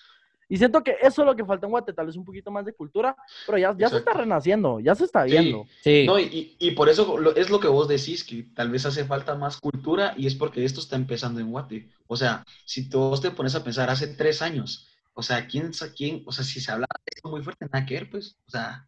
Y 0.54 0.58
siento 0.58 0.84
que 0.84 0.98
eso 1.02 1.24
es 1.24 1.26
lo 1.26 1.36
que 1.36 1.46
falta 1.46 1.66
en 1.66 1.72
Guate, 1.72 1.94
tal 1.94 2.06
vez 2.06 2.16
un 2.16 2.26
poquito 2.26 2.52
más 2.52 2.64
de 2.64 2.74
cultura, 2.74 3.16
pero 3.46 3.58
ya, 3.58 3.76
ya 3.76 3.90
se 3.90 3.98
está 3.98 4.14
renaciendo, 4.14 4.80
ya 4.80 4.94
se 4.94 5.06
está 5.06 5.24
viendo. 5.24 5.66
Sí, 5.82 6.06
No, 6.06 6.20
y, 6.20 6.56
y- 6.60 6.72
por 6.72 6.90
eso 6.90 7.18
lo- 7.18 7.36
es 7.36 7.50
lo 7.50 7.60
que 7.60 7.68
vos 7.68 7.88
decís, 7.88 8.24
que 8.24 8.44
tal 8.56 8.70
vez 8.70 8.86
hace 8.86 9.04
falta 9.06 9.34
más 9.36 9.58
cultura 9.60 10.14
y 10.16 10.28
es 10.28 10.36
porque 10.36 10.64
esto 10.64 10.80
está 10.80 10.96
empezando 10.96 11.40
en 11.40 11.50
Guate. 11.52 11.90
O 12.08 12.16
sea, 12.16 12.44
si 12.66 12.88
tú 12.88 13.00
vos 13.00 13.20
te 13.22 13.32
pones 13.32 13.56
a 13.56 13.64
pensar 13.64 13.90
hace 13.90 14.08
tres 14.08 14.44
años, 14.44 14.88
o 15.16 15.24
sea, 15.24 15.48
¿quién, 15.48 15.72
quién, 15.96 16.22
o 16.28 16.32
sea, 16.32 16.44
si 16.44 16.62
se 16.62 16.72
hablaba 16.72 16.96
de 17.06 17.12
esto 17.16 17.30
muy 17.30 17.42
fuerte, 17.42 17.66
nada 17.72 17.86
que 17.86 17.96
ver, 17.96 18.10
pues, 18.12 18.38
o 18.48 18.52
sea, 18.52 18.88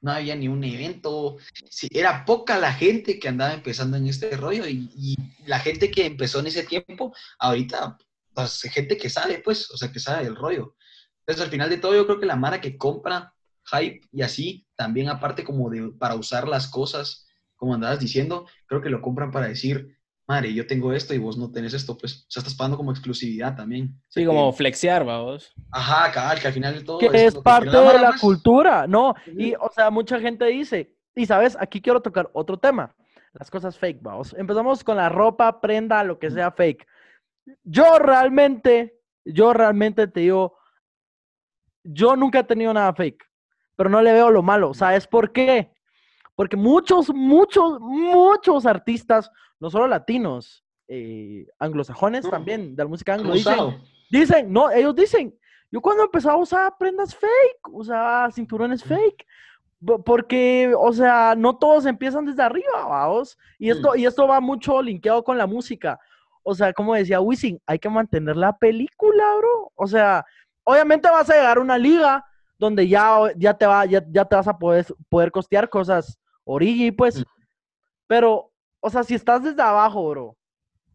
no 0.00 0.12
había 0.12 0.36
ni 0.36 0.48
un 0.48 0.62
evento, 0.64 1.36
sí, 1.70 1.88
era 1.90 2.24
poca 2.24 2.58
la 2.58 2.72
gente 2.72 3.18
que 3.18 3.28
andaba 3.28 3.54
empezando 3.54 3.96
en 3.96 4.06
este 4.06 4.36
rollo 4.36 4.66
y, 4.66 4.90
y 4.96 5.16
la 5.46 5.58
gente 5.60 5.90
que 5.90 6.06
empezó 6.06 6.40
en 6.40 6.46
ese 6.48 6.64
tiempo, 6.64 7.14
ahorita, 7.38 7.96
pues, 8.34 8.62
gente 8.72 8.96
que 8.96 9.10
sabe, 9.10 9.40
pues, 9.44 9.70
o 9.72 9.76
sea, 9.76 9.90
que 9.92 9.98
sabe 10.00 10.24
del 10.24 10.36
rollo. 10.36 10.76
Entonces, 11.28 11.44
al 11.44 11.50
final 11.50 11.68
de 11.68 11.76
todo, 11.76 11.94
yo 11.94 12.06
creo 12.06 12.18
que 12.18 12.24
la 12.24 12.36
Mara 12.36 12.58
que 12.58 12.78
compra 12.78 13.34
hype 13.70 14.00
y 14.10 14.22
así, 14.22 14.66
también 14.76 15.10
aparte 15.10 15.44
como 15.44 15.68
de 15.68 15.92
para 15.98 16.14
usar 16.14 16.48
las 16.48 16.68
cosas, 16.68 17.28
como 17.54 17.74
andabas 17.74 18.00
diciendo, 18.00 18.46
creo 18.66 18.80
que 18.80 18.88
lo 18.88 19.02
compran 19.02 19.30
para 19.30 19.46
decir, 19.46 19.98
madre, 20.26 20.54
yo 20.54 20.66
tengo 20.66 20.94
esto 20.94 21.12
y 21.12 21.18
vos 21.18 21.36
no 21.36 21.52
tenés 21.52 21.74
esto, 21.74 21.98
pues, 21.98 22.22
o 22.22 22.30
sea, 22.30 22.40
estás 22.40 22.54
pagando 22.54 22.78
como 22.78 22.92
exclusividad 22.92 23.54
también. 23.54 23.94
O 24.08 24.10
sea, 24.10 24.22
sí, 24.22 24.26
como 24.26 24.50
que- 24.52 24.56
flexear, 24.56 25.04
vamos. 25.04 25.52
ajá, 25.70 26.10
cabal, 26.12 26.40
que 26.40 26.46
al 26.46 26.54
final 26.54 26.74
de 26.74 26.84
todo... 26.84 26.98
que 26.98 27.10
es 27.12 27.34
que 27.34 27.42
parte 27.42 27.68
de 27.68 27.98
la 27.98 28.08
pues. 28.08 28.20
cultura, 28.22 28.86
¿no? 28.86 29.14
Y, 29.26 29.52
o 29.54 29.70
sea, 29.74 29.90
mucha 29.90 30.18
gente 30.18 30.46
dice, 30.46 30.96
y 31.14 31.26
sabes, 31.26 31.58
aquí 31.60 31.82
quiero 31.82 32.00
tocar 32.00 32.30
otro 32.32 32.58
tema, 32.58 32.96
las 33.34 33.50
cosas 33.50 33.76
fake, 33.76 34.00
vamos. 34.00 34.34
Empezamos 34.38 34.82
con 34.82 34.96
la 34.96 35.10
ropa, 35.10 35.60
prenda, 35.60 36.02
lo 36.04 36.18
que 36.18 36.30
sea 36.30 36.50
fake. 36.52 36.86
Yo 37.64 37.98
realmente, 37.98 38.98
yo 39.26 39.52
realmente 39.52 40.06
te 40.08 40.20
digo, 40.20 40.57
yo 41.90 42.16
nunca 42.16 42.40
he 42.40 42.44
tenido 42.44 42.72
nada 42.74 42.92
fake, 42.92 43.24
pero 43.76 43.88
no 43.88 44.02
le 44.02 44.12
veo 44.12 44.30
lo 44.30 44.42
malo. 44.42 44.74
¿Sabes 44.74 45.06
por 45.06 45.32
qué? 45.32 45.70
Porque 46.34 46.56
muchos, 46.56 47.12
muchos, 47.12 47.80
muchos 47.80 48.66
artistas, 48.66 49.30
no 49.58 49.70
solo 49.70 49.88
latinos, 49.88 50.64
eh, 50.86 51.46
anglosajones 51.58 52.24
No. 52.24 52.30
también, 52.30 52.76
de 52.76 52.82
la 52.84 52.88
música 52.88 53.14
anglo, 53.14 53.34
dicen, 54.10 54.52
no, 54.52 54.70
ellos 54.70 54.94
dicen, 54.94 55.36
yo 55.70 55.80
cuando 55.80 56.04
empezaba 56.04 56.34
a 56.34 56.38
usar 56.38 56.74
prendas 56.78 57.14
fake, 57.14 57.68
usaba 57.70 58.30
cinturones 58.30 58.82
fake, 58.84 59.26
porque, 60.04 60.72
o 60.76 60.92
sea, 60.92 61.34
no 61.36 61.56
todos 61.56 61.86
empiezan 61.86 62.24
desde 62.24 62.42
arriba, 62.42 62.86
vamos, 62.86 63.38
y 63.58 63.70
esto, 63.70 63.94
y 63.96 64.06
esto 64.06 64.26
va 64.26 64.40
mucho 64.40 64.82
linkeado 64.82 65.22
con 65.22 65.38
la 65.38 65.46
música, 65.46 65.98
o 66.42 66.54
sea, 66.54 66.72
como 66.72 66.94
decía 66.94 67.20
Wisin, 67.20 67.60
hay 67.66 67.78
que 67.78 67.88
mantener 67.90 68.36
la 68.36 68.56
película, 68.56 69.24
bro, 69.36 69.72
o 69.74 69.86
sea, 69.86 70.24
obviamente 70.68 71.08
vas 71.10 71.28
a 71.30 71.34
llegar 71.34 71.56
a 71.56 71.60
una 71.60 71.78
liga 71.78 72.24
donde 72.58 72.86
ya, 72.86 73.18
ya, 73.36 73.54
te, 73.54 73.66
va, 73.66 73.86
ya, 73.86 74.04
ya 74.10 74.24
te 74.24 74.36
vas 74.36 74.48
a 74.48 74.58
poder, 74.58 74.84
poder 75.08 75.30
costear 75.30 75.68
cosas 75.70 76.18
origi, 76.44 76.90
pues, 76.92 77.20
Mm. 77.20 77.22
pero, 78.06 78.52
o 78.80 78.90
sea, 78.90 79.02
si 79.02 79.14
estás 79.14 79.42
desde 79.42 79.62
abajo, 79.62 80.08
bro, 80.10 80.36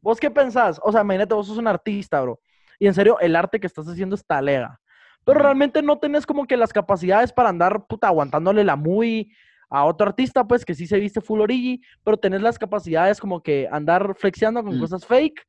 ¿vos 0.02 0.20
qué 0.20 0.30
pensás? 0.30 0.80
O 0.84 0.92
sea, 0.92 1.02
imagínate, 1.02 1.34
vos 1.34 1.48
sos 1.48 1.58
un 1.58 1.68
artista, 1.68 2.22
bro. 2.22 2.40
Y 2.80 2.88
en 2.88 2.94
serio, 2.94 3.20
el 3.20 3.36
arte 3.36 3.60
que 3.60 3.68
estás 3.68 3.88
haciendo 3.88 4.16
está 4.16 4.42
lega. 4.42 4.80
Pero 5.26 5.40
realmente 5.40 5.82
no 5.82 5.98
tenés 6.00 6.26
como 6.26 6.46
que 6.46 6.58
las 6.58 6.74
capacidades 6.74 7.32
para 7.32 7.50
andar, 7.50 7.86
puta, 7.88 8.08
aguantándole 8.08 8.64
la 8.64 8.76
muy 8.76 9.32
a 9.70 9.86
otro 9.86 10.08
artista, 10.08 10.44
pues, 10.46 10.66
que 10.66 10.76
sí 10.76 10.86
se 10.86 11.00
viste 11.00 11.22
full 11.22 11.42
origi, 11.42 11.82
pero 12.04 12.18
tenés 12.18 12.42
las 12.42 12.60
capacidades 12.60 13.20
como 13.20 13.42
que 13.42 13.68
andar 13.72 14.14
flexiando 14.16 14.64
con 14.64 14.78
Mm. 14.78 14.80
cosas 14.82 15.06
fake, 15.06 15.42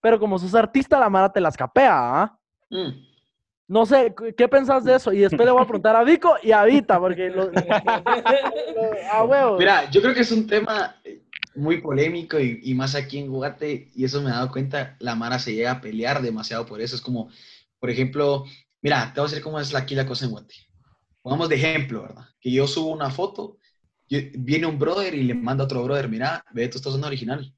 pero 0.00 0.18
como 0.20 0.38
sos 0.38 0.54
artista, 0.54 1.00
la 1.00 1.08
mara 1.08 1.32
te 1.32 1.40
las 1.40 1.56
capea, 1.56 1.92
¿ah? 2.22 2.38
Mm. 2.70 3.11
No 3.72 3.86
sé, 3.86 4.14
¿qué 4.36 4.48
pensás 4.48 4.84
de 4.84 4.96
eso? 4.96 5.14
Y 5.14 5.20
después 5.20 5.46
le 5.46 5.50
voy 5.50 5.62
a 5.62 5.66
preguntar 5.66 5.96
a 5.96 6.04
Vico 6.04 6.36
y 6.42 6.52
a 6.52 6.62
Vita, 6.64 7.00
porque 7.00 7.32
a 9.10 9.24
huevo. 9.24 9.56
Mira, 9.56 9.90
yo 9.90 10.02
creo 10.02 10.12
que 10.12 10.20
es 10.20 10.30
un 10.30 10.46
tema 10.46 10.94
muy 11.54 11.80
polémico 11.80 12.38
y, 12.38 12.74
más 12.74 12.94
aquí 12.94 13.16
en 13.16 13.30
Guate, 13.30 13.90
y 13.94 14.04
eso 14.04 14.20
me 14.20 14.28
he 14.28 14.32
dado 14.34 14.50
cuenta, 14.50 14.94
la 14.98 15.14
Mara 15.14 15.38
se 15.38 15.54
llega 15.54 15.70
a 15.70 15.80
pelear 15.80 16.20
demasiado 16.20 16.66
por 16.66 16.82
eso. 16.82 16.96
Es 16.96 17.00
como, 17.00 17.30
por 17.78 17.88
ejemplo, 17.88 18.44
mira, 18.82 19.10
te 19.14 19.22
voy 19.22 19.28
a 19.28 19.30
decir 19.30 19.42
cómo 19.42 19.58
es 19.58 19.74
aquí 19.74 19.94
la 19.94 20.04
cosa 20.04 20.26
en 20.26 20.32
Guate. 20.32 20.54
Pongamos 21.22 21.48
de 21.48 21.54
ejemplo, 21.54 22.02
¿verdad? 22.02 22.26
Que 22.42 22.52
yo 22.52 22.66
subo 22.66 22.90
una 22.90 23.08
foto, 23.08 23.56
viene 24.06 24.66
un 24.66 24.78
brother 24.78 25.14
y 25.14 25.22
le 25.22 25.32
manda 25.32 25.62
a 25.62 25.64
otro 25.64 25.82
brother, 25.82 26.10
mira, 26.10 26.44
ve, 26.52 26.64
esto 26.64 26.76
está 26.76 26.90
usando 26.90 27.06
original, 27.06 27.50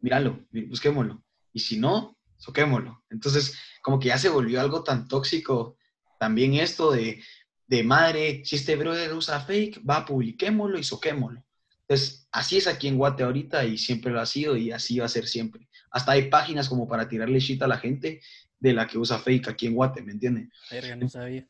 míralo, 0.00 0.40
busquémoslo. 0.68 1.22
Y 1.52 1.60
si 1.60 1.78
no, 1.78 2.16
soquémoslo. 2.38 3.02
Entonces, 3.10 3.58
como 3.82 3.98
que 3.98 4.08
ya 4.08 4.18
se 4.18 4.28
volvió 4.28 4.60
algo 4.60 4.82
tan 4.82 5.08
tóxico 5.08 5.76
también 6.18 6.54
esto 6.54 6.90
de, 6.92 7.22
de 7.66 7.82
madre, 7.82 8.42
si 8.44 8.56
este 8.56 8.76
brother 8.76 9.12
usa 9.14 9.40
fake, 9.40 9.80
va, 9.88 10.04
publiquémoslo 10.04 10.78
y 10.78 10.84
soquémoslo. 10.84 11.42
Entonces, 11.88 12.28
así 12.30 12.56
es 12.58 12.66
aquí 12.66 12.88
en 12.88 12.98
Guate 12.98 13.22
ahorita 13.24 13.64
y 13.64 13.78
siempre 13.78 14.12
lo 14.12 14.20
ha 14.20 14.26
sido 14.26 14.56
y 14.56 14.70
así 14.70 14.98
va 14.98 15.06
a 15.06 15.08
ser 15.08 15.26
siempre. 15.26 15.68
Hasta 15.90 16.12
hay 16.12 16.28
páginas 16.28 16.68
como 16.68 16.86
para 16.86 17.08
tirarle 17.08 17.40
shit 17.40 17.62
a 17.62 17.66
la 17.66 17.78
gente 17.78 18.20
de 18.58 18.72
la 18.72 18.86
que 18.86 18.98
usa 18.98 19.18
fake 19.18 19.48
aquí 19.48 19.66
en 19.66 19.74
Guate, 19.74 20.02
¿me 20.02 20.12
entienden? 20.12 20.52
Verga, 20.70 20.94
no 20.96 21.08
sabía. 21.08 21.46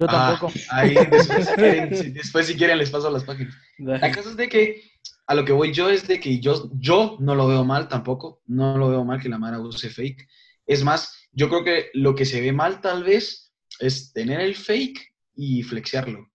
Yo 0.00 0.06
Ah, 0.08 0.34
tampoco. 0.36 0.52
ahí, 0.70 0.94
después, 1.06 1.46
si 1.46 1.54
quieren, 1.54 1.94
si- 1.94 2.10
después, 2.10 2.46
si 2.46 2.56
quieren, 2.56 2.78
les 2.78 2.90
paso 2.90 3.10
las 3.10 3.22
páginas. 3.24 3.54
La 3.78 4.10
cosa 4.12 4.30
es 4.30 4.36
de 4.36 4.48
que 4.48 4.82
a 5.26 5.34
lo 5.34 5.44
que 5.44 5.52
voy 5.52 5.72
yo 5.72 5.88
es 5.88 6.06
de 6.08 6.18
que 6.18 6.40
yo, 6.40 6.70
yo 6.74 7.16
no 7.20 7.34
lo 7.34 7.46
veo 7.46 7.64
mal 7.64 7.88
tampoco, 7.88 8.42
no 8.46 8.76
lo 8.76 8.88
veo 8.88 9.04
mal 9.04 9.20
que 9.20 9.28
la 9.28 9.38
Mara 9.38 9.60
use 9.60 9.88
fake. 9.90 10.26
Es 10.66 10.82
más, 10.82 11.23
yo 11.34 11.48
creo 11.48 11.64
que 11.64 11.90
lo 11.94 12.14
que 12.14 12.24
se 12.24 12.40
ve 12.40 12.52
mal 12.52 12.80
tal 12.80 13.02
vez 13.04 13.52
es 13.80 14.12
tener 14.12 14.40
el 14.40 14.54
fake 14.54 15.14
y 15.34 15.62
flexearlo, 15.62 16.30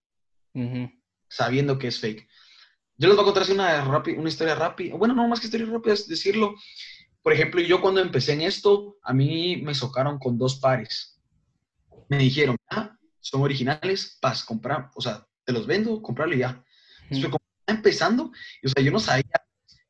sabiendo 1.29 1.79
que 1.79 1.88
es 1.88 1.99
fake. 1.99 2.27
Yo 2.97 3.07
les 3.07 3.15
voy 3.15 3.23
a 3.23 3.25
contar 3.25 3.43
así 3.43 3.53
una, 3.53 4.27
historia 4.27 4.55
rápida, 4.55 4.95
bueno, 4.95 5.13
no 5.13 5.27
más 5.27 5.39
que 5.39 5.45
historia 5.47 5.67
rápida, 5.67 5.93
es 5.93 6.07
decirlo. 6.07 6.55
Por 7.21 7.33
ejemplo, 7.33 7.62
yo 7.62 7.81
cuando 7.81 8.01
empecé 8.01 8.33
en 8.33 8.41
esto, 8.41 8.97
a 9.03 9.13
mí 9.13 9.57
me 9.57 9.73
socaron 9.73 10.19
con 10.19 10.38
dos 10.38 10.59
pares. 10.59 11.17
Me 12.09 12.17
dijeron, 12.17 12.57
ah, 12.69 12.97
son 13.21 13.41
originales, 13.41 14.17
paz, 14.19 14.43
comprar, 14.43 14.89
o 14.95 15.01
sea, 15.01 15.25
te 15.45 15.53
los 15.53 15.65
vendo, 15.65 16.01
comprarlo 16.01 16.35
y 16.35 16.39
ya. 16.39 16.63
Entonces, 17.03 17.25
como 17.25 17.45
estaba 17.59 17.77
empezando, 17.77 18.31
y, 18.62 18.67
o 18.67 18.69
sea, 18.69 18.83
yo 18.83 18.91
no 18.91 18.99
sabía 18.99 19.23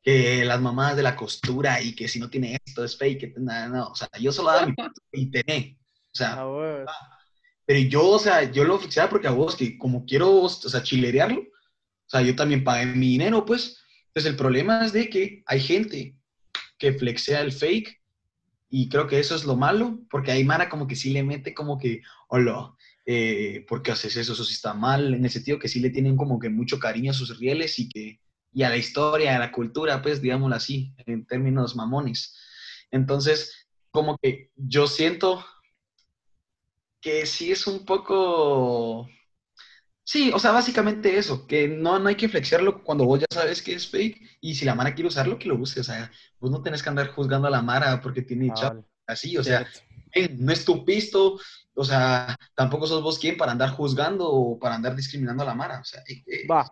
que 0.02 0.44
las 0.44 0.60
mamás 0.60 0.96
de 0.96 1.02
la 1.02 1.16
costura 1.16 1.80
y 1.82 1.94
que 1.94 2.08
si 2.08 2.18
no 2.18 2.30
tiene 2.30 2.58
esto 2.64 2.84
es 2.84 2.96
fake, 2.96 3.36
nada, 3.38 3.68
no, 3.68 3.88
o 3.88 3.94
sea, 3.94 4.08
yo 4.18 4.32
solo 4.32 4.50
daba 4.50 4.66
mi 4.66 4.72
punto 4.72 5.00
y 5.12 5.30
tené. 5.30 5.78
O 6.12 6.16
sea, 6.16 6.34
A 6.34 6.48
huevo. 6.48 6.90
pero 7.66 7.80
yo, 7.80 8.08
o 8.08 8.18
sea, 8.18 8.50
yo 8.50 8.64
lo 8.64 8.78
flexeaba 8.78 9.10
porque 9.10 9.28
a 9.28 9.32
vos, 9.32 9.56
que 9.56 9.78
como 9.78 10.04
quiero, 10.06 10.42
o 10.42 10.48
sea, 10.48 10.82
chilerearlo, 10.82 11.40
o 11.40 12.08
sea, 12.10 12.22
yo 12.22 12.34
también 12.34 12.64
pagué 12.64 12.86
mi 12.86 13.10
dinero, 13.10 13.44
pues. 13.44 13.78
Entonces, 14.08 14.30
el 14.30 14.36
problema 14.36 14.84
es 14.84 14.92
de 14.92 15.08
que 15.08 15.42
hay 15.46 15.60
gente 15.60 16.16
que 16.78 16.92
flexea 16.94 17.42
el 17.42 17.52
fake 17.52 18.00
y 18.70 18.88
creo 18.88 19.06
que 19.06 19.20
eso 19.20 19.36
es 19.36 19.44
lo 19.44 19.56
malo, 19.56 20.00
porque 20.10 20.32
hay 20.32 20.42
Mara 20.44 20.68
como 20.68 20.86
que 20.86 20.96
sí 20.96 21.10
le 21.10 21.22
mete 21.22 21.54
como 21.54 21.78
que, 21.78 22.02
hola, 22.28 22.74
eh, 23.06 23.64
¿por 23.68 23.82
qué 23.82 23.92
haces 23.92 24.16
eso? 24.16 24.32
Eso 24.32 24.44
sí 24.44 24.54
está 24.54 24.74
mal, 24.74 25.14
en 25.14 25.24
el 25.24 25.30
sentido 25.30 25.58
que 25.58 25.68
sí 25.68 25.78
le 25.80 25.90
tienen 25.90 26.16
como 26.16 26.38
que 26.38 26.48
mucho 26.48 26.78
cariño 26.78 27.10
a 27.10 27.14
sus 27.14 27.38
rieles 27.38 27.78
y 27.78 27.88
que 27.88 28.20
y 28.52 28.62
a 28.64 28.68
la 28.70 28.76
historia, 28.76 29.36
a 29.36 29.38
la 29.38 29.52
cultura, 29.52 30.02
pues, 30.02 30.20
digámoslo 30.20 30.56
así, 30.56 30.94
en 31.06 31.24
términos 31.26 31.76
mamones. 31.76 32.36
Entonces, 32.90 33.68
como 33.90 34.18
que 34.18 34.50
yo 34.56 34.86
siento 34.86 35.44
que 37.00 37.26
sí 37.26 37.52
es 37.52 37.66
un 37.66 37.84
poco... 37.84 39.08
Sí, 40.02 40.32
o 40.34 40.38
sea, 40.40 40.50
básicamente 40.50 41.16
eso, 41.18 41.46
que 41.46 41.68
no, 41.68 41.98
no 42.00 42.08
hay 42.08 42.16
que 42.16 42.28
flexearlo 42.28 42.82
cuando 42.82 43.04
vos 43.04 43.20
ya 43.20 43.26
sabes 43.30 43.62
que 43.62 43.74
es 43.74 43.88
fake 43.88 44.38
y 44.40 44.54
si 44.56 44.64
la 44.64 44.74
Mara 44.74 44.92
quiere 44.94 45.06
usarlo, 45.08 45.38
que 45.38 45.46
lo 45.48 45.54
use, 45.54 45.78
o 45.80 45.84
sea, 45.84 46.10
vos 46.40 46.50
no 46.50 46.62
tenés 46.62 46.82
que 46.82 46.88
andar 46.88 47.08
juzgando 47.12 47.46
a 47.46 47.50
la 47.50 47.62
Mara 47.62 48.00
porque 48.00 48.22
tiene 48.22 48.48
Ah, 48.56 48.70
vale. 48.70 48.82
así, 49.06 49.36
o 49.38 49.44
sea, 49.44 49.58
Cierto. 49.70 49.80
"Ey, 50.12 50.36
no 50.36 50.52
es 50.52 50.64
tu 50.64 50.84
pisto, 50.84 51.38
o 51.74 51.84
sea, 51.84 52.36
tampoco 52.56 52.88
sos 52.88 53.02
vos 53.04 53.20
quien 53.20 53.36
para 53.36 53.52
andar 53.52 53.70
juzgando 53.70 54.28
o 54.28 54.58
para 54.58 54.74
andar 54.74 54.96
discriminando 54.96 55.44
a 55.44 55.46
la 55.46 55.54
Mara, 55.54 55.78
o 55.80 55.84
sea, 55.84 56.02
ey, 56.06 56.24
ey, 56.26 56.46
Va. 56.48 56.66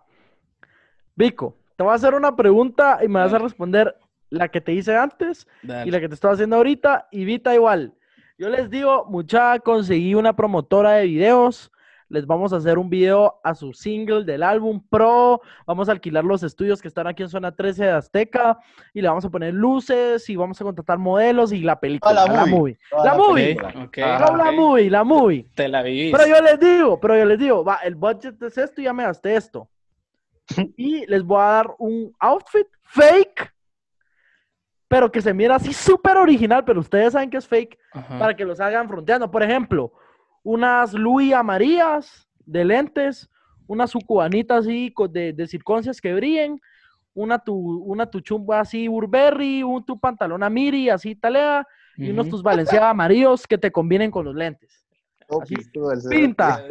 Vico, 1.15 1.59
te 1.79 1.85
voy 1.85 1.93
a 1.93 1.95
hacer 1.95 2.13
una 2.15 2.35
pregunta 2.35 2.99
y 3.05 3.07
me 3.07 3.21
vas 3.21 3.33
a 3.33 3.39
responder 3.39 3.97
la 4.31 4.49
que 4.49 4.61
te 4.61 4.73
hice 4.73 4.97
antes 4.97 5.47
Dale. 5.63 5.87
y 5.89 5.93
la 5.93 6.01
que 6.01 6.09
te 6.09 6.15
estoy 6.15 6.33
haciendo 6.33 6.57
ahorita 6.57 7.07
y 7.13 7.25
Vita 7.25 7.55
igual. 7.55 7.95
Yo 8.37 8.49
les 8.49 8.69
digo, 8.69 9.07
mucha, 9.09 9.61
conseguí 9.61 10.15
una 10.17 10.35
promotora 10.35 10.91
de 10.95 11.07
videos. 11.07 11.71
Les 12.09 12.27
vamos 12.27 12.53
a 12.53 12.57
hacer 12.57 12.79
un 12.79 12.89
video 12.91 13.39
a 13.45 13.55
su 13.55 13.73
single 13.75 14.25
del 14.25 14.43
álbum 14.43 14.83
Pro. 14.91 15.41
Vamos 15.67 15.89
a 15.89 15.93
alquilar 15.93 16.25
los 16.25 16.43
estudios 16.43 16.83
que 16.83 16.89
están 16.89 17.07
aquí 17.07 17.23
en 17.23 17.29
zona 17.29 17.53
13 17.55 17.85
de 17.85 17.91
Azteca 17.91 18.59
y 18.93 19.01
le 19.03 19.09
vamos 19.09 19.25
a 19.25 19.31
poner 19.31 19.55
luces 19.55 20.29
y 20.31 20.35
vamos 20.35 20.61
a 20.61 20.65
contratar 20.65 20.99
modelos 20.99 21.53
y 21.53 21.61
la 21.61 21.79
película, 21.79 22.11
Ah, 22.23 22.27
la 22.27 22.33
la 22.35 22.47
movie. 22.47 22.51
movie. 22.57 22.79
La 23.05 23.15
movie. 23.15 23.45
película. 23.57 23.85
Ok, 23.85 23.99
Ah, 23.99 24.27
No, 24.31 24.37
la 24.37 24.51
movie, 24.53 24.91
la 24.91 25.05
movie. 25.05 25.47
Te 25.55 25.69
la 25.69 25.83
vivís. 25.83 26.13
Pero 26.17 26.27
yo 26.27 26.43
les 26.43 26.59
digo, 26.59 26.99
pero 26.99 27.17
yo 27.17 27.25
les 27.25 27.39
digo, 27.39 27.65
va, 27.65 27.77
el 27.85 27.95
budget 27.95 28.43
es 28.43 28.59
esto 28.59 28.81
y 28.81 28.85
ya 28.85 28.93
me 28.93 29.05
gasté 29.05 29.37
esto. 29.37 29.69
Y 30.77 31.07
les 31.07 31.23
voy 31.23 31.41
a 31.41 31.45
dar 31.45 31.75
un 31.79 32.13
outfit 32.19 32.67
fake, 32.83 33.53
pero 34.89 35.13
que 35.13 35.21
se 35.21 35.35
mira 35.35 35.57
así 35.57 35.73
súper 35.73 36.17
original, 36.17 36.65
pero 36.65 36.81
ustedes 36.81 37.13
saben 37.13 37.31
que 37.31 37.37
es 37.37 37.47
fake, 37.47 37.79
Ajá. 37.93 38.19
para 38.19 38.35
que 38.35 38.45
los 38.45 38.59
hagan 38.61 38.89
fronteando. 38.89 39.31
Por 39.31 39.43
ejemplo, 39.43 39.93
unas 40.43 40.95
Louis 40.95 41.35
amarillas 41.35 42.27
de 42.47 42.65
lentes, 42.65 43.29
unas 43.67 43.91
sucubanitas 43.91 44.65
así 44.65 44.93
de, 45.11 45.33
de 45.35 45.47
circoncias 45.47 46.01
que 46.01 46.15
brillen, 46.15 46.61
una 47.13 47.39
tu, 47.39 47.55
una 47.55 48.07
tu 48.07 48.21
chumba 48.21 48.61
así 48.61 48.89
Burberry, 48.89 49.63
un 49.63 49.85
tu 49.85 49.99
pantalón 49.99 50.43
Amiri 50.43 50.89
así 50.89 51.15
talea, 51.15 51.67
y 51.97 52.11
unos 52.11 52.29
tus 52.29 52.45
Valenciaga 52.45 52.91
amarillos 52.91 53.45
que 53.47 53.59
te 53.59 53.73
combinen 53.73 54.11
con 54.11 54.25
los 54.25 54.35
lentes. 54.35 54.87
Así. 55.29 56.09
Pinta. 56.09 56.65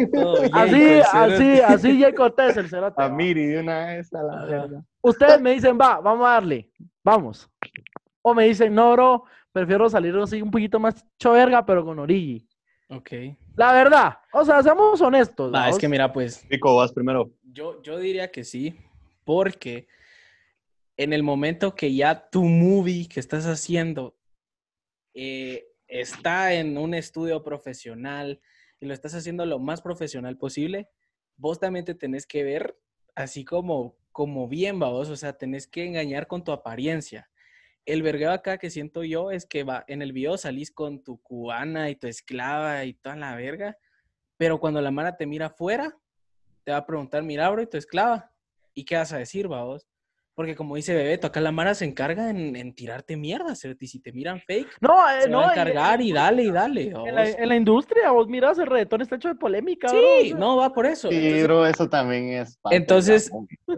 Así, 0.52 1.00
así, 1.14 1.60
así 1.60 2.02
Jay 2.02 2.14
Cortés, 2.14 2.58
el 2.58 2.70
cerote. 2.70 3.02
A 3.02 3.10
Miri 3.10 3.46
de 3.46 3.60
una 3.60 3.86
vez 3.86 4.12
a 4.14 4.24
la 4.24 4.46
verga. 4.46 4.84
Ustedes 5.02 5.40
me 5.40 5.52
dicen, 5.52 5.78
va, 5.80 6.00
vamos 6.00 6.28
a 6.28 6.32
darle, 6.32 6.72
vamos. 7.04 7.50
O 8.22 8.34
me 8.34 8.46
dicen, 8.46 8.74
no, 8.74 8.92
bro, 8.94 9.24
prefiero 9.52 9.88
salir 9.90 10.16
así 10.18 10.42
un 10.42 10.52
poquito 10.52 10.80
más 10.80 11.06
choverga, 11.20 11.66
pero 11.66 11.86
con 11.86 12.00
origi. 12.00 12.48
Ok. 12.90 13.12
La 13.56 13.74
verdad, 13.74 14.18
o 14.34 14.44
sea, 14.44 14.64
seamos 14.64 15.00
honestos. 15.02 15.54
Va, 15.54 15.70
es 15.70 15.78
que 15.78 15.88
mira, 15.88 16.12
pues, 16.12 16.46
Pico, 16.50 16.76
vas 16.76 16.92
primero. 16.92 17.32
yo, 17.44 17.82
yo 17.84 18.00
diría 18.00 18.32
que 18.32 18.44
sí, 18.44 18.76
porque 19.24 19.88
en 20.98 21.14
el 21.14 21.22
momento 21.22 21.76
que 21.76 21.94
ya 21.94 22.30
tu 22.30 22.44
movie 22.44 23.08
que 23.08 23.20
estás 23.20 23.46
haciendo 23.46 24.16
eh, 25.14 25.68
está 25.88 26.54
en 26.54 26.78
un 26.78 26.94
estudio 26.94 27.44
profesional 27.44 28.42
y 28.80 28.86
lo 28.86 28.94
estás 28.94 29.16
haciendo 29.16 29.46
lo 29.46 29.60
más 29.60 29.82
profesional 29.82 30.38
posible, 30.38 30.90
vos 31.36 31.60
también 31.60 31.86
te 31.86 31.96
tenés 31.96 32.26
que 32.26 32.44
ver 32.44 32.78
así 33.16 33.44
como, 33.44 33.98
como 34.12 34.48
bien, 34.48 34.80
vos, 34.80 35.10
o 35.10 35.16
sea, 35.16 35.34
tenés 35.34 35.68
que 35.68 35.86
engañar 35.86 36.28
con 36.28 36.44
tu 36.44 36.52
apariencia. 36.52 37.30
El 37.86 38.04
vergueo 38.04 38.32
acá 38.32 38.58
que 38.58 38.70
siento 38.70 39.04
yo 39.04 39.32
es 39.32 39.46
que 39.46 39.64
va, 39.64 39.86
en 39.88 40.02
el 40.02 40.12
video 40.12 40.38
salís 40.38 40.72
con 40.72 41.04
tu 41.04 41.22
cubana 41.22 41.90
y 41.90 41.96
tu 41.96 42.08
esclava 42.08 42.84
y 42.86 42.94
toda 42.94 43.16
la 43.16 43.36
verga, 43.36 43.78
pero 44.36 44.60
cuando 44.60 44.82
la 44.82 44.92
mara 44.92 45.18
te 45.18 45.26
mira 45.26 45.48
afuera, 45.48 45.98
te 46.64 46.72
va 46.72 46.78
a 46.78 46.86
preguntar, 46.86 47.24
mira, 47.24 47.50
bro, 47.50 47.62
y 47.62 47.68
tu 47.68 47.78
esclava, 47.78 48.32
¿y 48.74 48.84
qué 48.84 48.98
vas 48.98 49.14
a 49.14 49.18
decir, 49.18 49.52
va 49.52 49.64
vos? 49.64 49.88
Porque 50.38 50.56
como 50.56 50.76
dice 50.76 50.94
Bebeto, 50.94 51.26
acá 51.26 51.42
la 51.42 51.52
Mara 51.52 51.74
se 51.74 51.84
encarga 51.84 52.30
en, 52.30 52.56
en 52.56 52.76
tirarte 52.76 53.18
mierda, 53.18 53.54
y 53.80 53.88
si 53.88 54.00
te 54.00 54.14
miran 54.14 54.40
fake, 54.40 54.68
No, 54.82 55.10
eh, 55.10 55.24
se 55.24 55.30
no. 55.30 55.40
va 55.40 55.48
a 55.50 55.52
encargar 55.54 56.00
y 56.00 56.12
dale 56.14 56.44
y 56.44 56.52
dale. 56.52 56.84
En 56.90 57.16
la, 57.16 57.24
vos. 57.24 57.36
en 57.40 57.50
la 57.50 57.56
industria, 57.56 58.12
vos 58.12 58.28
mirás, 58.28 58.60
el 58.60 58.68
reggaetón 58.68 59.02
está 59.02 59.16
hecho 59.16 59.30
de 59.30 59.34
polémica, 59.36 59.88
bro, 59.92 59.98
o 60.00 60.22
Sí, 60.22 60.30
sea. 60.30 60.38
no, 60.38 60.56
va 60.58 60.72
por 60.72 60.86
eso. 60.86 61.10
Sí, 61.10 61.16
Entonces, 61.16 61.44
bro, 61.44 61.66
eso 61.66 61.90
también 61.90 62.30
es. 62.34 62.56
parte 62.58 62.76
la 62.76 62.82
Entonces, 62.84 63.32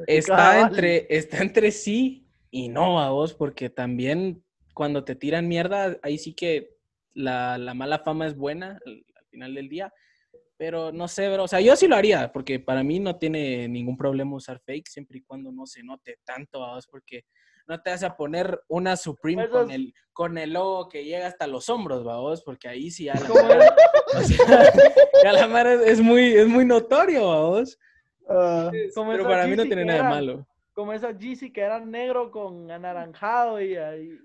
está, 0.06 0.36
Cabal. 0.36 0.68
entre, 0.74 1.08
está 1.10 1.38
entre 1.38 1.72
sí 1.72 2.28
y 2.52 2.68
no 2.68 3.00
a 3.00 3.10
vos, 3.10 3.34
porque 3.34 3.70
también 3.70 4.44
cuando 4.74 5.06
te 5.06 5.16
tiran 5.16 5.48
mierda, 5.48 5.96
ahí 6.04 6.18
sí 6.18 6.34
que 6.34 6.72
la, 7.14 7.58
la 7.58 7.74
mala 7.74 8.00
fama 8.00 8.28
es 8.28 8.36
buena 8.36 8.78
al, 8.86 9.06
al 9.16 9.26
final 9.32 9.56
del 9.56 9.70
día. 9.70 9.94
Pero 10.60 10.92
no 10.92 11.08
sé, 11.08 11.30
bro. 11.30 11.46
O 11.46 11.48
sea, 11.48 11.62
yo 11.62 11.74
sí 11.78 11.88
lo 11.88 11.96
haría, 11.96 12.34
porque 12.34 12.60
para 12.60 12.84
mí 12.84 13.00
no 13.00 13.16
tiene 13.16 13.70
ningún 13.70 13.96
problema 13.96 14.36
usar 14.36 14.60
fake, 14.60 14.90
siempre 14.90 15.20
y 15.20 15.22
cuando 15.22 15.54
no 15.54 15.66
se 15.66 15.82
note 15.84 16.20
tanto 16.26 16.66
a 16.66 16.76
vos, 16.76 16.86
porque 16.86 17.24
no 17.66 17.80
te 17.82 17.92
vas 17.92 18.04
a 18.04 18.18
poner 18.18 18.60
una 18.68 18.98
Supreme 18.98 19.44
Pues 19.48 19.52
con 19.54 19.70
es- 19.70 19.76
el, 19.78 19.94
con 20.12 20.38
el 20.38 20.52
logo 20.52 20.90
que 20.90 21.06
llega 21.06 21.28
hasta 21.28 21.48
los 21.48 21.70
hombros, 21.70 22.06
¿va 22.06 22.18
vos? 22.18 22.44
Porque 22.44 22.68
ahí 22.68 22.92
sí 22.92 23.06
la 23.06 23.14
mara- 23.14 23.76
o 24.16 24.22
sea, 25.22 25.32
la 25.32 25.48
mara 25.48 25.74
es 25.76 26.02
muy, 26.02 26.34
es 26.34 26.48
muy 26.50 26.66
notorio, 26.66 27.26
¿va 27.30 27.40
vos? 27.42 27.80
Como 28.94 29.12
Pero 29.14 29.24
para 29.30 29.48
mí 29.48 29.56
no 29.56 29.64
tiene 29.64 29.86
nada 29.86 30.04
de 30.04 30.10
malo. 30.10 30.48
Como 30.80 30.94
esas 30.94 31.18
Yeezy 31.20 31.52
que 31.52 31.60
eran 31.62 31.92
negro 31.92 32.32
con 32.32 32.72
anaranjado 32.72 33.60
y, 33.62 33.74
y, 33.76 34.20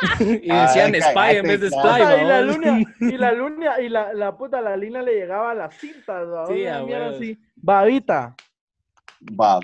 y- 0.20 0.50
Y 0.50 0.54
decían 0.54 0.94
Ay, 0.94 1.02
Spy 1.02 1.36
en 1.36 1.42
vez 1.42 1.60
de 1.60 1.70
Spy, 1.70 2.00
y 2.00 2.24
la 2.24 2.40
¿no? 2.42 2.52
luna, 2.52 2.94
y 3.00 3.16
la 3.18 3.32
luna, 3.32 3.80
y 3.80 3.88
la, 3.90 4.14
la 4.14 4.36
puta, 4.36 4.60
la 4.62 4.76
línea 4.76 5.02
le 5.02 5.14
llegaba 5.14 5.50
a 5.50 5.54
las 5.54 5.76
cintas, 5.78 6.26
¿va? 6.28 6.46
Sí, 6.46 6.66
así. 6.66 7.38
Babita. 7.56 8.34
Va. 9.38 9.60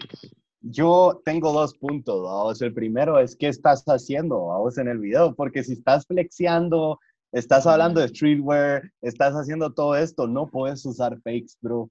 Yo 0.61 1.20
tengo 1.25 1.53
dos 1.53 1.75
puntos, 1.75 2.22
vamos. 2.22 2.61
El 2.62 2.72
primero 2.72 3.18
es 3.18 3.35
qué 3.37 3.48
estás 3.48 3.85
haciendo, 3.87 4.46
vamos, 4.46 4.79
en 4.79 4.88
el 4.88 4.98
video, 4.98 5.35
porque 5.35 5.64
si 5.64 5.72
estás 5.72 6.07
flexeando, 6.07 7.01
estás 7.33 7.66
hablando 7.66 8.01
de 8.01 8.09
streetwear, 8.09 8.83
estás 9.01 9.35
haciendo 9.35 9.72
todo 9.72 9.96
esto, 9.96 10.27
no 10.27 10.46
puedes 10.46 10.85
usar 10.87 11.18
fakes, 11.22 11.55
bro. 11.61 11.90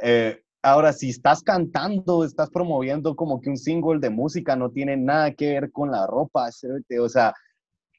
Eh, 0.00 0.40
ahora, 0.66 0.92
si 0.92 1.10
estás 1.10 1.42
cantando, 1.42 2.24
estás 2.24 2.50
promoviendo 2.50 3.14
como 3.14 3.40
que 3.40 3.48
un 3.50 3.56
single 3.56 4.00
de 4.00 4.10
música 4.10 4.56
no 4.56 4.70
tiene 4.70 4.96
nada 4.96 5.30
que 5.32 5.52
ver 5.52 5.70
con 5.70 5.90
la 5.90 6.06
ropa, 6.06 6.48
o 7.00 7.08
sea, 7.08 7.32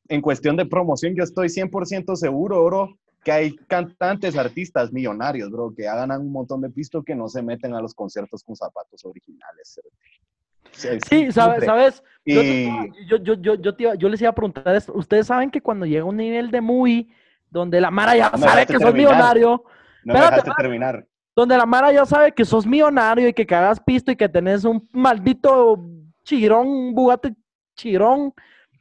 en 0.09 0.21
cuestión 0.21 0.55
de 0.57 0.65
promoción, 0.65 1.15
yo 1.15 1.23
estoy 1.23 1.47
100% 1.49 2.15
seguro, 2.15 2.63
bro, 2.65 2.97
que 3.23 3.31
hay 3.31 3.55
cantantes, 3.67 4.37
artistas 4.37 4.91
millonarios, 4.91 5.49
bro, 5.49 5.73
que 5.75 5.83
ganan 5.83 6.21
un 6.21 6.31
montón 6.31 6.61
de 6.61 6.69
pisto 6.69 7.03
que 7.03 7.15
no 7.15 7.27
se 7.29 7.41
meten 7.41 7.73
a 7.73 7.81
los 7.81 7.93
conciertos 7.93 8.43
con 8.43 8.55
zapatos 8.55 9.03
originales. 9.05 9.79
Sí, 10.71 10.89
Sí, 11.01 11.31
¿sabes? 11.31 11.63
¿sabes? 11.65 12.03
Y- 12.25 12.89
yo, 13.07 13.17
yo, 13.17 13.33
yo, 13.35 13.55
yo 13.55 13.75
te 13.75 13.97
yo 13.97 14.09
les 14.09 14.21
iba 14.21 14.29
a 14.29 14.35
preguntar 14.35 14.75
esto. 14.75 14.93
Ustedes 14.93 15.27
saben 15.27 15.49
que 15.49 15.61
cuando 15.61 15.85
llega 15.85 16.03
un 16.05 16.17
nivel 16.17 16.51
de 16.51 16.61
movie 16.61 17.07
donde 17.49 17.79
la 17.81 17.89
Mara 17.89 18.15
ya 18.15 18.29
No 18.31 18.37
me 18.37 18.37
sabe 18.39 18.61
dejaste 18.61 18.73
que 18.73 18.79
sos 18.79 18.85
terminar. 18.91 19.13
millonario, 19.13 19.63
No 20.03 20.13
me 20.13 20.19
Espérate, 20.19 20.35
dejaste 20.35 20.49
va. 20.51 20.55
terminar. 20.57 21.07
Donde 21.37 21.55
la 21.55 21.67
Mara 21.67 21.93
ya 21.93 22.03
sabe 22.03 22.31
que 22.31 22.43
sos 22.43 22.65
millonario 22.65 23.27
y 23.27 23.33
que 23.33 23.45
cagas 23.45 23.79
pisto 23.79 24.11
y 24.11 24.15
que 24.15 24.27
tenés 24.27 24.65
un 24.65 24.89
maldito 24.91 25.79
chirón, 26.23 26.67
un 26.67 26.95
Bugatti 26.95 27.29
chirón 27.75 28.33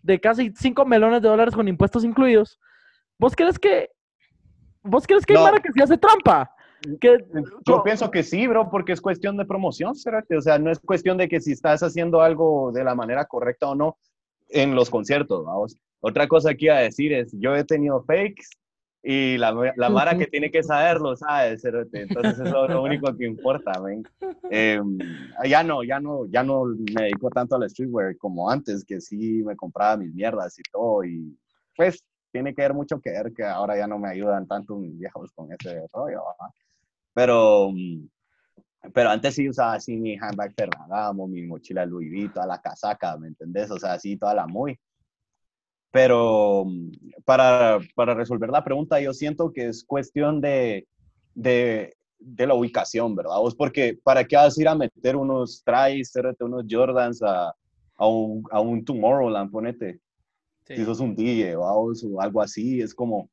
de 0.02 0.18
casi 0.18 0.50
5 0.56 0.86
melones 0.86 1.20
de 1.20 1.28
dólares 1.28 1.54
con 1.54 1.68
impuestos 1.68 2.02
incluidos. 2.02 2.58
¿Vos 3.18 3.36
crees 3.36 3.58
que 3.58 3.90
vos 4.82 5.06
crees 5.06 5.26
que 5.26 5.34
hay 5.34 5.38
No. 5.38 5.44
Mara 5.44 5.60
que 5.60 5.70
se 5.70 5.82
hace 5.82 5.98
trampa? 5.98 6.50
Que, 6.98 7.18
Yo 7.66 7.82
pienso 7.82 8.10
que 8.10 8.22
sí, 8.22 8.46
bro, 8.46 8.70
porque 8.70 8.92
es 8.92 9.02
cuestión 9.02 9.36
de 9.36 9.44
promoción, 9.44 9.94
¿será? 9.94 10.24
O 10.34 10.40
sea, 10.40 10.58
no 10.58 10.70
es 10.70 10.78
cuestión 10.78 11.18
de 11.18 11.28
que 11.28 11.42
si 11.42 11.52
estás 11.52 11.82
haciendo 11.82 12.22
algo 12.22 12.72
de 12.72 12.84
la 12.84 12.94
manera 12.94 13.26
correcta 13.26 13.68
o 13.68 13.74
no 13.74 13.98
en 14.48 14.74
los 14.74 14.88
conciertos, 14.88 15.44
vamos. 15.44 15.76
Otra 16.00 16.26
cosa 16.26 16.54
que 16.54 16.66
iba 16.66 16.76
a 16.76 16.80
decir 16.80 17.12
es, 17.12 17.32
yo 17.38 17.54
he 17.54 17.64
tenido 17.64 18.02
fakes 18.04 18.46
y 19.08 19.38
la, 19.38 19.54
la 19.76 19.88
Mara 19.88 20.18
que 20.18 20.26
tiene 20.26 20.50
que 20.50 20.64
saberlo, 20.64 21.14
¿sabes? 21.14 21.64
Entonces 21.64 22.40
eso 22.40 22.64
es 22.64 22.70
lo 22.70 22.82
único 22.82 23.16
que 23.16 23.24
importa, 23.24 23.78
ven. 23.80 24.02
Eh, 24.50 24.80
ya 25.48 25.62
no, 25.62 25.84
ya 25.84 26.00
no, 26.00 26.26
ya 26.26 26.42
no 26.42 26.64
me 26.64 27.02
dedico 27.02 27.30
tanto 27.30 27.54
al 27.54 27.70
streetwear 27.70 28.16
como 28.16 28.50
antes, 28.50 28.84
que 28.84 29.00
sí 29.00 29.44
me 29.44 29.54
compraba 29.54 29.96
mis 29.98 30.12
mierdas 30.12 30.58
y 30.58 30.62
todo 30.72 31.04
y 31.04 31.38
pues 31.76 32.04
tiene 32.32 32.52
que 32.52 32.62
ver 32.62 32.74
mucho 32.74 33.00
que 33.00 33.10
ver 33.10 33.32
que 33.32 33.44
ahora 33.44 33.76
ya 33.76 33.86
no 33.86 34.00
me 34.00 34.08
ayudan 34.08 34.44
tanto 34.48 34.76
mis 34.76 34.98
viejos 34.98 35.30
con 35.32 35.52
ese 35.52 35.86
rollo, 35.92 36.24
¿verdad? 36.24 36.54
Pero, 37.14 37.70
mm, 37.72 38.08
pero 38.92 39.10
antes 39.10 39.36
sí 39.36 39.48
usaba 39.48 39.74
así 39.74 39.96
mi 39.96 40.18
handbag 40.20 40.52
Ferragamo, 40.56 41.28
mi 41.28 41.42
mochila 41.42 41.86
Louis 41.86 42.10
Vuitton, 42.10 42.32
toda 42.34 42.46
la 42.46 42.60
casaca, 42.60 43.16
¿me 43.18 43.28
entendés? 43.28 43.70
O 43.70 43.78
sea, 43.78 43.92
así 43.92 44.16
toda 44.16 44.34
la 44.34 44.48
muy. 44.48 44.76
Pero 45.96 46.66
mm, 46.66 46.90
para, 47.24 47.78
para 47.94 48.12
resolver 48.12 48.50
la 48.50 48.62
pregunta, 48.62 49.00
yo 49.00 49.14
siento 49.14 49.50
que 49.50 49.68
es 49.68 49.82
cuestión 49.82 50.42
de, 50.42 50.86
de, 51.34 51.96
de 52.18 52.46
la 52.46 52.52
ubicación, 52.52 53.16
¿verdad? 53.16 53.38
Vos 53.38 53.54
porque 53.54 53.98
¿para 54.02 54.22
qué 54.22 54.36
vas 54.36 54.58
a 54.58 54.60
ir 54.60 54.68
a 54.68 54.74
meter 54.74 55.16
unos 55.16 55.64
tries, 55.64 56.12
unos 56.40 56.66
Jordans 56.70 57.22
a, 57.22 57.48
a, 57.96 58.06
un, 58.06 58.44
a 58.50 58.60
un 58.60 58.84
Tomorrowland, 58.84 59.50
ponete? 59.50 59.98
Sí. 60.66 60.76
si 60.76 60.84
sos 60.84 61.00
un 61.00 61.16
DJ 61.16 61.56
vamos, 61.56 62.04
o 62.04 62.20
algo 62.20 62.42
así, 62.42 62.82
es 62.82 62.94
como 62.94 63.30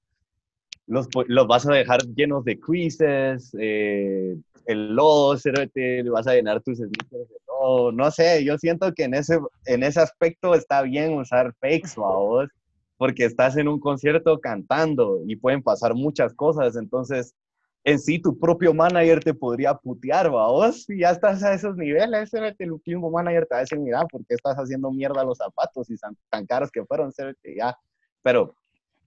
los, 0.87 1.09
los 1.27 1.47
vas 1.47 1.67
a 1.67 1.73
dejar 1.73 2.01
llenos 2.15 2.45
de 2.45 2.57
creases, 2.57 3.53
eh, 3.59 4.37
el 4.67 4.95
lodo, 4.95 5.37
le 5.43 6.09
vas 6.09 6.27
a 6.27 6.33
llenar 6.33 6.61
tus 6.61 6.77
sneakers 6.77 7.27
de 7.27 7.35
todo, 7.63 7.93
no 7.93 8.11
sé, 8.11 8.43
yo 8.43 8.57
siento 8.57 8.93
que 8.93 9.05
en 9.05 9.13
ese, 9.13 9.39
en 9.65 9.83
ese 9.83 10.01
aspecto 10.01 10.53
está 10.53 10.81
bien 10.81 11.13
usar 11.13 11.53
fakes, 11.61 11.93
vos, 11.95 12.49
porque 12.97 13.23
estás 13.23 13.55
en 13.55 13.69
un 13.69 13.79
concierto 13.79 14.37
cantando 14.41 15.21
y 15.25 15.37
pueden 15.37 15.63
pasar 15.63 15.93
muchas 15.93 16.33
cosas, 16.33 16.75
entonces 16.75 17.33
en 17.85 17.99
sí 17.99 18.19
tu 18.19 18.37
propio 18.37 18.73
manager 18.73 19.23
te 19.23 19.33
podría 19.33 19.73
putear, 19.75 20.29
vos, 20.29 20.89
y 20.89 20.99
ya 20.99 21.11
estás 21.11 21.41
a 21.41 21.53
esos 21.53 21.77
niveles, 21.77 22.33
el 22.33 22.81
mismo 22.85 23.09
manager 23.09 23.45
te 23.45 23.55
va 23.55 23.59
a 23.59 23.61
decir, 23.61 23.79
mira, 23.79 24.03
¿por 24.07 24.25
qué 24.25 24.35
estás 24.35 24.57
haciendo 24.57 24.91
mierda 24.91 25.23
los 25.23 25.37
zapatos 25.37 25.89
y 25.89 25.95
tan, 25.95 26.17
tan 26.29 26.45
caros 26.45 26.69
que 26.69 26.83
fueron, 26.83 27.13
cerote? 27.13 27.55
ya, 27.55 27.77
pero 28.21 28.53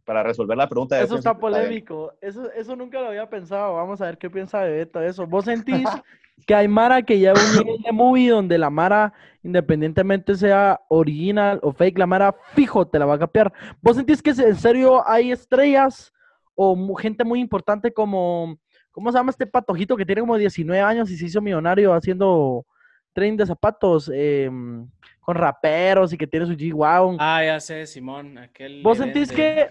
para 0.07 0.23
resolver 0.23 0.57
la 0.57 0.69
pregunta... 0.69 0.99
yo 0.99 1.05
Eso 1.05 1.17
está 1.17 1.37
polémico. 1.37 2.15
Eso, 2.23 2.51
eso 2.53 2.77
nunca 2.77 3.01
lo 3.01 3.09
había 3.09 3.29
pensado. 3.29 3.75
Vamos 3.75 4.01
a 4.01 4.07
ver 4.07 4.17
qué 4.17 4.31
piensa 4.31 4.61
Bebeto 4.61 5.01
de 5.01 5.09
eso. 5.09 5.27
¿Vos 5.27 5.47
sentís 5.47 5.85
que 6.45 6.55
hay 6.55 6.69
Mara 6.69 7.03
que 7.03 7.19
lleva 7.19 7.41
un 7.41 7.65
nivel 7.65 7.83
de 7.83 7.93
movie 7.93 8.31
donde 8.31 8.59
la 8.59 8.71
Mara, 8.71 9.13
independientemente 9.43 10.35
sea 10.35 10.81
original 10.89 11.59
o 11.63 11.73
fake, 11.73 11.99
la 11.99 12.07
Mara 12.07 12.35
fijo 12.55 12.87
te 12.87 12.99
la 12.99 13.07
va 13.07 13.15
a 13.15 13.19
capear? 13.19 13.53
¿Vos 13.81 13.97
sentís 13.97 14.23
que 14.23 14.31
en 14.31 14.57
serio 14.57 15.09
hay 15.09 15.33
estrellas 15.33 16.13
o 16.55 16.95
gente 16.97 17.25
muy 17.25 17.41
importante 17.41 17.93
como, 17.93 18.59
¿cómo 18.91 19.11
se 19.11 19.19
llama 19.19 19.31
este 19.31 19.47
patojito 19.47 19.97
que 19.97 20.07
tiene 20.07 20.23
como 20.23 20.37
19 20.37 20.81
años 20.81 21.11
y 21.11 21.17
se 21.17 21.27
hizo 21.27 21.41
millonario 21.41 21.93
haciendo 21.93 22.67
trading 23.13 23.37
de 23.37 23.47
zapatos 23.47 24.11
em, 24.13 24.89
con 25.21 25.37
raperos 25.37 26.13
y 26.13 26.19
que 26.19 26.27
tiene 26.27 26.47
su 26.47 26.53
G-Wagon? 26.53 27.17
Ah, 27.19 27.45
ya 27.45 27.61
sé, 27.61 27.87
Simón. 27.87 28.39
Aquel 28.39 28.83
¿Vos 28.83 28.99
sentís 28.99 29.31
que, 29.31 29.71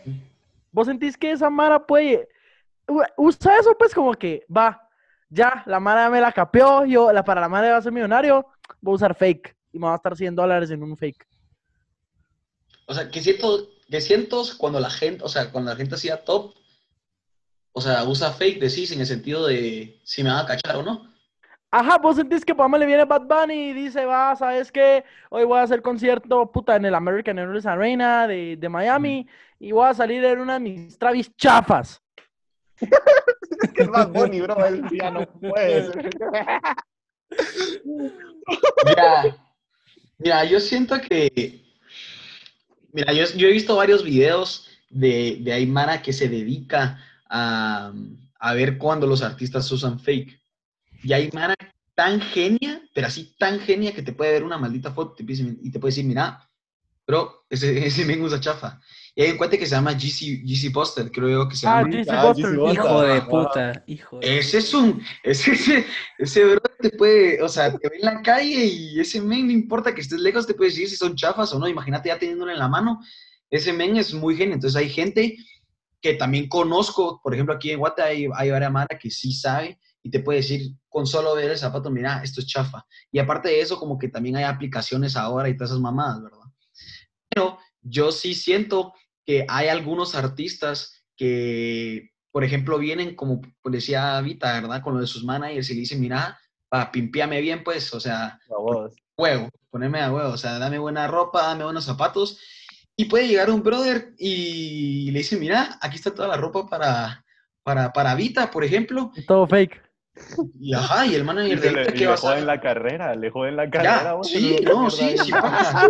vos 0.71 0.88
sentís 0.88 1.17
que 1.17 1.32
esa 1.32 1.49
Mara 1.49 1.86
puede, 1.86 2.28
usa 3.17 3.58
eso 3.58 3.75
pues 3.78 3.93
como 3.93 4.13
que, 4.13 4.45
va, 4.56 4.85
ya, 5.36 5.63
la 5.65 5.80
Mara 5.80 6.10
me 6.10 6.21
la 6.21 6.32
capeó, 6.32 6.86
yo, 6.86 7.12
la, 7.12 7.24
para 7.24 7.41
la 7.41 7.50
Mara 7.50 7.71
va 7.71 7.78
a 7.78 7.82
ser 7.82 7.91
millonario, 7.91 8.48
voy 8.82 8.93
a 8.93 8.95
usar 8.95 9.15
fake 9.15 9.56
y 9.74 9.80
me 9.80 9.84
va 9.84 9.89
a 9.89 9.95
gastar 9.95 10.15
100 10.15 10.36
dólares 10.36 10.71
en 10.71 10.82
un 10.82 10.95
fake. 10.95 11.28
O 12.88 12.93
sea, 12.93 13.10
que 13.10 13.21
siento, 13.21 13.67
que 13.89 14.00
siento 14.00 14.43
cuando 14.58 14.80
la 14.80 14.89
gente, 14.89 15.24
o 15.24 15.28
sea, 15.28 15.52
cuando 15.52 15.71
la 15.71 15.78
gente 15.78 15.95
hacía 15.95 16.24
top, 16.24 16.54
o 17.74 17.82
sea, 17.82 18.06
usa 18.06 18.32
fake, 18.32 18.62
decís, 18.62 18.91
en 18.91 19.02
el 19.02 19.06
sentido 19.06 19.45
de 19.45 20.00
si 20.04 20.24
me 20.24 20.30
van 20.30 20.45
a 20.45 20.48
cachar 20.48 20.78
o 20.78 20.84
no. 20.84 21.13
Ajá, 21.69 21.98
vos 21.98 22.15
sentís 22.15 22.45
que 22.45 22.56
para 22.56 22.78
le 22.78 22.86
viene 22.86 23.04
Bad 23.04 23.24
Bunny 23.24 23.71
y 23.71 23.74
dice, 23.74 24.06
va, 24.06 24.34
¿sabes 24.38 24.71
qué? 24.71 25.04
Hoy 25.30 25.43
voy 25.43 25.60
a 25.60 25.63
hacer 25.63 25.82
concierto, 25.82 26.50
puta, 26.50 26.78
en 26.78 26.86
el 26.86 26.95
American 26.95 27.38
Airlines 27.38 27.65
Arena 27.65 28.28
de, 28.28 28.56
de 28.56 28.69
Miami 28.69 29.28
y 29.60 29.74
voy 29.74 29.89
a 29.89 29.93
salir 29.93 30.24
en 30.24 30.39
una 30.39 30.54
de 30.54 30.60
mis 30.62 30.98
Travis 30.98 31.36
chafas. 31.36 32.02
Es 32.82 33.72
que 33.74 33.82
es 33.84 33.90
más 33.90 34.12
Bunny, 34.12 34.42
bro, 34.42 34.66
él 34.68 34.84
ya 34.92 35.12
no 35.12 35.26
puede. 35.40 35.92
Mira, 38.86 39.38
mira, 40.18 40.46
yo 40.46 40.60
siento 40.60 41.00
que. 41.02 41.64
Mira, 42.92 43.14
yo, 43.14 43.26
yo 43.36 43.48
he 43.48 43.52
visto 43.52 43.76
varios 43.76 44.04
videos 44.04 44.70
de, 44.90 45.40
de 45.42 45.54
Aymara 45.54 46.02
que 46.02 46.14
se 46.14 46.30
dedica 46.30 47.02
a, 47.30 47.92
a 48.40 48.54
ver 48.54 48.78
cuando 48.78 49.08
los 49.08 49.22
artistas 49.22 49.70
usan 49.72 50.00
fake. 50.00 50.40
Y 51.04 51.14
Aymara 51.14 51.56
tan 51.94 52.22
genia, 52.22 52.82
pero 52.94 53.08
así 53.08 53.36
tan 53.38 53.60
genia 53.60 53.94
que 53.94 54.02
te 54.02 54.14
puede 54.14 54.32
ver 54.34 54.44
una 54.44 54.58
maldita 54.58 54.92
foto 54.92 55.14
y 55.14 55.18
te 55.18 55.24
puede 55.26 55.38
decir- 55.38 55.60
y 55.62 55.72
te 55.72 55.80
puede 55.80 55.92
decir, 55.92 56.06
mira, 56.06 56.50
bro, 57.08 57.46
ese, 57.50 57.86
ese 57.86 58.06
men 58.06 58.22
usa 58.22 58.40
chafa. 58.40 58.80
Y 59.17 59.21
hay 59.23 59.32
un 59.32 59.38
cuate 59.38 59.58
que 59.58 59.65
se 59.65 59.75
llama 59.75 59.93
GC, 59.93 60.43
GC 60.43 60.73
Poster, 60.73 61.10
creo 61.10 61.30
yo 61.30 61.47
que 61.47 61.56
se 61.56 61.65
Ah, 61.65 61.82
llama. 61.82 62.04
Ah, 62.10 62.34
GC 62.36 62.58
Buster. 62.58 62.73
Hijo 62.73 63.01
de 63.01 63.21
puta, 63.21 63.84
hijo 63.88 64.19
de... 64.19 64.39
Ese 64.39 64.58
es 64.58 64.73
un, 64.73 65.01
ese, 65.23 65.54
ese, 65.54 65.86
ese 66.17 66.43
bro 66.43 66.62
te 66.80 66.89
puede, 66.89 67.41
o 67.41 67.47
sea, 67.47 67.71
te 67.78 67.88
ve 67.88 67.95
en 67.95 68.06
la 68.06 68.21
calle 68.21 68.65
y 68.65 68.99
ese 68.99 69.21
men, 69.21 69.47
no 69.47 69.54
importa 69.54 69.95
que 69.95 70.01
estés 70.01 70.19
lejos, 70.19 70.45
te 70.45 70.54
puede 70.54 70.71
decir 70.71 70.89
si 70.89 70.97
son 70.97 71.15
chafas 71.15 71.54
o 71.54 71.60
no. 71.60 71.67
Imagínate 71.67 72.10
ya 72.10 72.19
teniéndolo 72.19 72.51
en 72.51 72.60
la 72.60 72.67
mano. 72.67 72.99
Ese 73.49 73.71
men 73.71 73.95
es 73.95 74.13
muy 74.13 74.36
genio. 74.36 74.56
Entonces 74.56 74.75
hay 74.75 74.89
gente 74.89 75.38
que 76.01 76.15
también 76.15 76.49
conozco, 76.49 77.21
por 77.23 77.34
ejemplo, 77.34 77.56
aquí 77.56 77.71
en 77.71 77.80
Guate 77.80 78.01
hay, 78.01 78.28
hay 78.36 78.49
varias 78.51 78.71
mara 78.71 78.97
que 78.99 79.10
sí 79.10 79.32
sabe 79.32 79.80
y 80.04 80.12
te 80.12 80.19
puede 80.19 80.39
decir 80.39 80.73
con 80.89 81.08
solo 81.08 81.34
ver 81.36 81.51
el 81.51 81.58
zapato, 81.58 81.89
mira, 81.89 82.21
esto 82.21 82.41
es 82.41 82.47
chafa. 82.47 82.86
Y 83.12 83.19
aparte 83.19 83.49
de 83.49 83.62
eso, 83.62 83.80
como 83.80 83.97
que 83.97 84.10
también 84.10 84.36
hay 84.36 84.43
aplicaciones 84.43 85.15
ahora 85.15 85.47
y 85.47 85.56
todas 85.56 85.71
esas 85.71 85.82
mamadas, 85.82 86.21
¿verdad? 86.21 86.39
Pero 87.30 87.58
yo 87.82 88.12
sí 88.12 88.34
siento 88.36 88.93
que 89.26 89.46
hay 89.50 89.68
algunos 89.68 90.16
artistas 90.16 91.06
que, 91.18 92.12
por 92.32 92.44
ejemplo, 92.44 92.78
vienen 92.78 93.16
como 93.16 93.42
decía 93.64 94.20
Vita, 94.22 94.54
¿verdad? 94.62 94.82
Con 94.82 94.96
lo 94.96 95.02
de 95.02 95.08
sus 95.08 95.24
managers 95.24 95.70
y 95.70 95.74
le 95.74 95.80
dicen, 95.82 96.02
mira, 96.02 96.40
pa, 96.70 96.92
pimpiame 96.92 97.42
bien, 97.42 97.64
pues, 97.64 97.94
o 97.94 98.00
sea, 98.00 98.40
huevo, 99.18 99.50
ponerme 99.70 100.02
a 100.02 100.12
huevo, 100.12 100.30
o 100.30 100.38
sea, 100.38 100.60
dame 100.60 100.80
buena 100.80 101.08
ropa, 101.08 101.44
dame 101.44 101.64
buenos 101.64 101.86
zapatos. 101.86 102.40
Y 102.98 103.06
puede 103.06 103.28
llegar 103.28 103.50
un 103.50 103.63
brother 103.63 104.13
y 104.17 105.12
le 105.12 105.19
dice, 105.19 105.38
mira, 105.38 105.78
aquí 105.82 105.98
está 105.98 106.13
toda 106.13 106.30
la 106.30 106.38
ropa 106.38 106.67
para, 106.67 107.26
para, 107.63 107.92
para 107.92 108.15
Vita, 108.15 108.52
por 108.52 108.63
ejemplo. 108.63 109.12
Todo 109.28 109.48
fake. 109.48 109.85
Y 110.60 110.74
ajá, 110.74 111.06
y 111.06 111.16
el 111.16 111.24
manager 111.24 111.60
de 111.60 111.72
le, 111.72 111.78
ahorita, 111.80 111.96
y 111.96 112.00
¿qué 112.00 112.06
le 112.06 112.13
a 112.13 112.18
joden 112.18 112.46
la 112.46 112.62
carrera, 112.62 113.16
le 113.16 113.30
joden 113.30 113.56
la 113.58 113.70
carrera. 113.70 114.04
Ya, 114.04 114.13
vos, 114.13 114.30
sí, 114.30 114.56
no, 114.63 114.90
sí, 114.90 115.18
sí 115.18 115.32
pasa. 115.32 115.90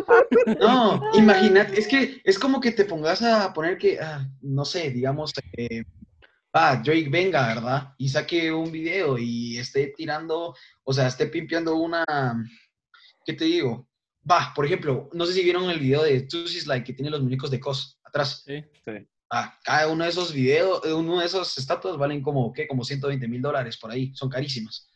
No, 0.59 1.01
imagínate, 1.13 1.79
es 1.79 1.87
que 1.87 2.21
es 2.23 2.39
como 2.39 2.59
que 2.59 2.71
te 2.71 2.85
pongas 2.85 3.21
a 3.21 3.53
poner 3.53 3.77
que, 3.77 3.99
ah, 3.99 4.27
no 4.41 4.65
sé, 4.65 4.89
digamos, 4.89 5.31
eh, 5.53 5.83
ah, 6.53 6.81
Drake 6.83 7.09
venga, 7.09 7.47
¿verdad? 7.47 7.93
Y 7.97 8.09
saque 8.09 8.51
un 8.51 8.71
video 8.71 9.17
y 9.17 9.57
esté 9.57 9.93
tirando, 9.95 10.55
o 10.83 10.93
sea, 10.93 11.07
esté 11.07 11.27
pimpeando 11.27 11.75
una, 11.75 12.03
¿qué 13.25 13.33
te 13.33 13.45
digo? 13.45 13.87
Va, 14.29 14.53
por 14.55 14.65
ejemplo, 14.65 15.09
no 15.13 15.25
sé 15.27 15.33
si 15.33 15.43
vieron 15.43 15.69
el 15.69 15.79
video 15.79 16.01
de 16.01 16.21
Tusis 16.21 16.65
Like 16.65 16.83
que 16.83 16.93
tiene 16.93 17.11
los 17.11 17.21
muñecos 17.21 17.51
de 17.51 17.59
COS 17.59 17.99
atrás. 18.03 18.43
Sí. 18.45 18.63
Sí. 18.85 19.07
Ah, 19.29 19.57
cada 19.63 19.87
uno 19.87 20.03
de 20.03 20.11
esos 20.11 20.33
videos, 20.33 20.85
eh, 20.85 20.93
uno 20.93 21.19
de 21.19 21.25
esos 21.25 21.57
estatuas 21.57 21.97
valen 21.97 22.21
como, 22.21 22.53
¿qué? 22.53 22.67
Como 22.67 22.83
120 22.83 23.27
mil 23.27 23.41
dólares 23.41 23.77
por 23.77 23.91
ahí, 23.91 24.13
son 24.15 24.29
carísimas. 24.29 24.87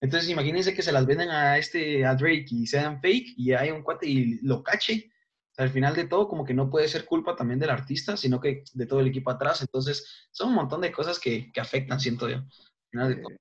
Entonces, 0.00 0.30
imagínense 0.30 0.74
que 0.74 0.82
se 0.82 0.92
las 0.92 1.06
venden 1.06 1.30
a 1.30 1.58
este, 1.58 2.04
a 2.06 2.14
Drake 2.14 2.46
y 2.50 2.66
sean 2.66 3.00
fake 3.00 3.34
y 3.36 3.52
hay 3.52 3.70
un 3.70 3.82
cuate 3.82 4.08
y 4.08 4.38
lo 4.42 4.62
cache. 4.62 5.10
Al 5.56 5.70
final 5.70 5.94
de 5.94 6.06
todo, 6.06 6.28
como 6.28 6.44
que 6.44 6.54
no 6.54 6.70
puede 6.70 6.88
ser 6.88 7.04
culpa 7.04 7.36
también 7.36 7.60
del 7.60 7.70
artista, 7.70 8.16
sino 8.16 8.40
que 8.40 8.64
de 8.72 8.86
todo 8.86 9.00
el 9.00 9.06
equipo 9.06 9.30
atrás. 9.30 9.60
Entonces, 9.60 10.28
son 10.30 10.50
un 10.50 10.54
montón 10.56 10.80
de 10.80 10.92
cosas 10.92 11.18
que, 11.18 11.52
que 11.52 11.60
afectan, 11.60 12.00
siento 12.00 12.28
yo. 12.28 12.36
Al 12.36 12.90
final 12.90 13.08
de 13.08 13.22
todo. 13.22 13.36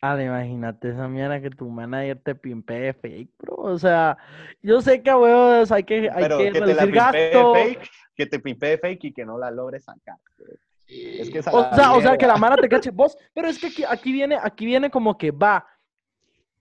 Ah, 0.00 0.20
imagínate 0.20 0.90
esa 0.90 1.08
mierda 1.08 1.40
que 1.40 1.50
tu 1.50 1.68
manager 1.68 2.20
te 2.22 2.34
pimpee 2.34 2.92
fake, 2.92 3.30
bro. 3.38 3.56
O 3.56 3.78
sea, 3.78 4.16
yo 4.62 4.80
sé 4.80 5.02
que 5.02 5.10
a 5.10 5.18
huevos 5.18 5.72
hay 5.72 5.82
que, 5.82 6.08
hay 6.08 6.22
Pero 6.22 6.38
que 6.38 6.52
que 6.52 6.60
reducir 6.60 6.92
gasto. 6.92 7.54
fake, 7.54 7.90
que 8.14 8.26
te 8.26 8.38
pimpee 8.38 8.78
fake 8.78 9.04
y 9.04 9.12
que 9.12 9.24
no 9.24 9.38
la 9.38 9.50
logres 9.50 9.84
sacar. 9.84 10.16
Es 10.86 11.28
que 11.30 11.40
esa 11.40 11.50
O 11.50 11.62
la 11.62 11.74
sea, 11.74 11.92
o 11.94 12.00
sea, 12.00 12.16
que 12.16 12.26
la 12.26 12.36
mara 12.36 12.56
te 12.56 12.68
cache 12.68 12.90
vos. 12.92 13.16
Pero 13.34 13.48
es 13.48 13.58
que 13.58 13.66
aquí, 13.66 13.84
aquí 13.84 14.12
viene, 14.12 14.38
aquí 14.40 14.66
viene 14.66 14.88
como 14.88 15.18
que 15.18 15.32
va. 15.32 15.66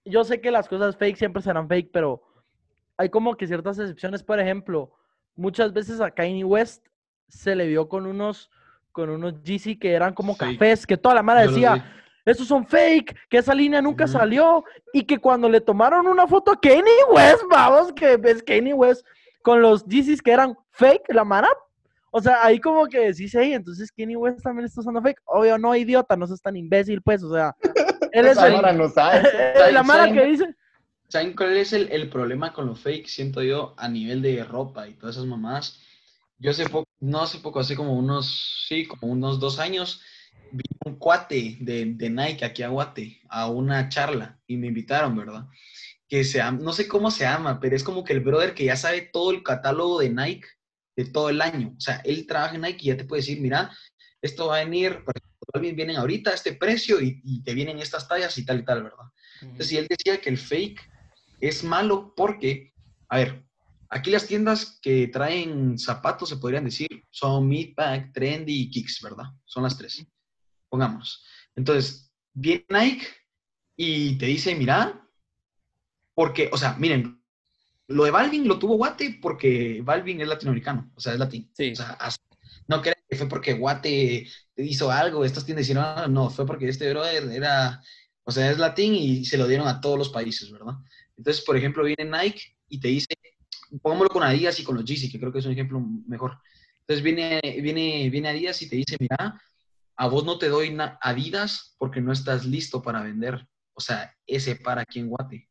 Yo 0.04 0.24
sé 0.24 0.42
que 0.42 0.50
las 0.50 0.68
cosas 0.68 0.98
fake 0.98 1.18
siempre 1.18 1.42
serán 1.44 1.68
fake, 1.68 1.92
pero 1.92 2.24
hay 2.98 3.10
como 3.10 3.36
que 3.36 3.46
ciertas 3.46 3.78
excepciones. 3.78 4.24
Por 4.24 4.40
ejemplo, 4.40 4.94
muchas 5.36 5.74
veces 5.74 6.02
a 6.02 6.10
Kanye 6.10 6.44
West 6.44 6.88
se 7.28 7.56
le 7.56 7.68
vio 7.68 7.88
con 7.88 8.08
unos, 8.08 8.50
con 8.92 9.10
unos 9.10 9.44
Yeezy 9.44 9.78
que 9.78 9.94
eran 9.94 10.14
como 10.14 10.36
cafés, 10.36 10.88
que 10.88 10.98
toda 10.98 11.16
la 11.16 11.22
los 11.22 11.54
decía, 11.54 11.94
vi. 12.28 12.32
estos 12.32 12.48
son 12.48 12.66
fake, 12.66 13.16
que 13.30 13.38
esa 13.38 13.54
línea 13.54 13.82
nunca 13.82 14.08
salió. 14.08 14.64
Y 14.94 15.04
que 15.04 15.18
cuando 15.18 15.50
le 15.50 15.62
tomaron 15.62 16.08
una 16.08 16.28
foto 16.28 16.52
a 16.52 16.60
Kanye 16.60 17.04
West, 17.12 17.42
vamos, 17.52 17.92
que 17.94 18.18
ves 18.18 18.44
Kanye 18.44 18.74
West 18.74 19.06
con 19.42 19.62
los 19.62 19.86
Yeezys 19.86 20.22
que 20.22 20.32
eran 20.32 20.58
fake, 20.72 21.14
la 21.14 21.24
mara. 21.24 21.50
O 22.12 22.22
sea, 22.22 22.44
ahí 22.44 22.60
como 22.60 22.88
que 22.88 23.00
decís, 23.00 23.34
hey, 23.36 23.54
entonces 23.54 23.92
Kanye 23.92 24.16
West 24.16 24.42
también 24.42 24.66
está 24.66 24.82
usando 24.82 25.02
fake. 25.02 25.22
Obvio, 25.26 25.58
no, 25.58 25.76
idiota, 25.76 26.16
no 26.16 26.28
seas 26.28 26.42
tan 26.42 26.56
imbécil, 26.56 27.02
pues, 27.02 27.24
o 27.24 27.34
sea, 27.34 27.56
él 28.12 28.26
es 28.26 28.38
el, 28.38 28.54
mara 28.54 28.74
no 28.74 28.90
sabe. 28.90 29.24
la 29.72 29.84
mara 29.84 30.12
que 30.12 30.26
dice. 30.26 30.56
¿Saben 31.10 31.34
cuál 31.36 31.56
es 31.56 31.72
el, 31.72 31.90
el 31.92 32.10
problema 32.10 32.52
con 32.52 32.66
los 32.66 32.82
fake? 32.82 33.08
Siento 33.08 33.42
yo 33.42 33.74
a 33.78 33.88
nivel 33.88 34.22
de 34.22 34.44
ropa 34.44 34.88
y 34.88 34.94
todas 34.94 35.16
esas 35.16 35.28
mamadas. 35.28 35.82
Yo 36.40 36.52
hace 36.52 36.68
poco, 36.68 36.88
no 37.00 37.22
hace 37.22 37.40
poco, 37.40 37.60
hace 37.60 37.76
como 37.76 37.94
unos, 37.94 38.66
sí, 38.68 38.86
como 38.86 39.12
unos 39.12 39.40
dos 39.40 39.60
años, 39.60 40.02
vi 40.52 40.64
un 40.86 40.96
cuate 40.96 41.58
de, 41.60 41.94
de 41.96 42.10
Nike 42.10 42.46
aquí 42.46 42.64
a 42.64 42.70
Guate 42.70 43.22
a 43.30 43.50
una 43.50 43.90
charla 43.90 44.40
y 44.48 44.58
me 44.58 44.68
invitaron, 44.68 45.16
¿verdad? 45.16 45.46
Que 46.08 46.24
se 46.24 46.42
no 46.52 46.72
sé 46.74 46.88
cómo 46.88 47.12
se 47.12 47.26
llama, 47.26 47.60
pero 47.60 47.76
es 47.76 47.84
como 47.84 48.04
que 48.04 48.14
el 48.14 48.22
brother 48.22 48.54
que 48.54 48.66
ya 48.66 48.76
sabe 48.76 49.02
todo 49.02 49.32
el 49.32 49.44
catálogo 49.44 50.00
de 50.00 50.10
Nike 50.10 50.48
de 50.96 51.06
todo 51.06 51.30
el 51.30 51.42
año. 51.42 51.74
O 51.78 51.82
sea, 51.82 52.02
él 52.06 52.26
trabaja 52.26 52.56
en 52.56 52.62
Nike 52.62 52.80
y 52.82 52.88
ya 52.88 52.98
te 52.98 53.06
puede 53.06 53.22
decir, 53.22 53.40
mira, 53.40 53.72
esto 54.22 54.48
va 54.48 54.58
a 54.58 54.64
venir, 54.64 55.04
vienen 55.60 55.98
ahorita 55.98 56.32
a 56.32 56.34
este 56.34 56.54
precio 56.54 57.02
y, 57.02 57.22
y 57.24 57.44
te 57.44 57.54
vienen 57.54 57.80
estas 57.80 58.08
tallas 58.08 58.38
y 58.38 58.46
tal 58.46 58.60
y 58.60 58.66
tal, 58.66 58.84
¿verdad? 58.84 59.06
Entonces, 59.42 59.72
y 59.72 59.78
él 59.78 59.88
decía 59.88 60.20
que 60.20 60.30
el 60.30 60.38
fake 60.38 60.82
es 61.40 61.64
malo 61.64 62.14
porque, 62.16 62.74
a 63.10 63.18
ver, 63.18 63.44
aquí 63.90 64.10
las 64.10 64.26
tiendas 64.26 64.80
que 64.82 65.08
traen 65.08 65.78
zapatos, 65.78 66.30
se 66.30 66.38
podrían 66.38 66.66
decir, 66.66 67.06
son 67.10 67.48
Meatpack, 67.48 68.14
Trendy 68.14 68.62
y 68.62 68.70
Kicks, 68.70 69.02
¿verdad? 69.02 69.26
Son 69.46 69.64
las 69.64 69.78
tres. 69.78 70.06
Pongamos. 70.70 71.24
Entonces, 71.56 72.12
viene 72.34 72.66
Nike 72.70 73.08
y 73.76 74.18
te 74.18 74.26
dice, 74.26 74.56
mira, 74.56 75.08
porque, 76.14 76.50
o 76.52 76.58
sea, 76.58 76.76
miren, 76.78 77.22
lo 77.88 78.04
de 78.04 78.12
Balvin 78.12 78.48
lo 78.48 78.60
tuvo 78.60 78.76
Guate 78.76 79.20
porque 79.22 79.82
Balvin 79.84 80.22
es 80.22 80.28
latinoamericano, 80.28 80.92
o 80.96 81.00
sea, 81.00 81.14
es 81.14 81.20
latín. 81.20 81.50
Sí. 81.54 81.72
O 81.72 81.76
sea, 81.76 81.98
no 82.68 82.82
crean 82.82 82.98
que 83.10 83.16
fue 83.16 83.30
porque 83.30 83.54
Guate 83.54 84.28
hizo 84.58 84.92
algo, 84.92 85.24
estas 85.24 85.46
tiendas 85.46 85.64
hicieron 85.64 86.14
no, 86.14 86.30
fue 86.30 86.46
porque 86.46 86.68
este 86.68 86.90
brother 86.90 87.30
era, 87.32 87.82
o 88.24 88.32
sea, 88.32 88.52
es 88.52 88.58
latín 88.58 88.94
y 88.96 89.26
se 89.26 89.38
lo 89.38 89.48
dieron 89.48 89.68
a 89.68 89.80
todos 89.80 89.98
los 89.98 90.10
países, 90.10 90.52
¿verdad? 90.52 90.74
Entonces, 91.16 91.44
por 91.44 91.56
ejemplo, 91.56 91.84
viene 91.84 92.06
Nike 92.06 92.58
y 92.68 92.80
te 92.80 92.90
dice, 92.90 93.08
pongámoslo 93.82 94.10
con 94.10 94.24
Adidas 94.24 94.60
y 94.60 94.64
con 94.64 94.76
los 94.76 94.86
Yeezy, 94.86 95.12
que 95.12 95.20
creo 95.20 95.32
que 95.32 95.40
es 95.40 95.46
un 95.46 95.54
ejemplo 95.54 95.80
mejor. 96.08 96.38
Entonces 96.82 97.04
viene, 97.04 97.40
viene, 97.62 98.10
viene 98.10 98.30
Adidas 98.30 98.62
y 98.62 98.70
te 98.70 98.76
dice, 98.76 98.98
mira, 99.00 99.42
a 99.98 100.08
vos 100.08 100.24
no 100.24 100.38
te 100.38 100.48
doy 100.48 100.78
Adidas 101.02 101.76
porque 101.78 102.02
no 102.02 102.12
estás 102.12 102.46
listo 102.46 102.82
para 102.82 103.02
vender. 103.02 103.48
O 103.74 103.82
sea, 103.82 104.16
ese 104.26 104.56
para 104.56 104.82
aquí 104.82 105.00
en 105.00 105.10
Guate. 105.10 105.50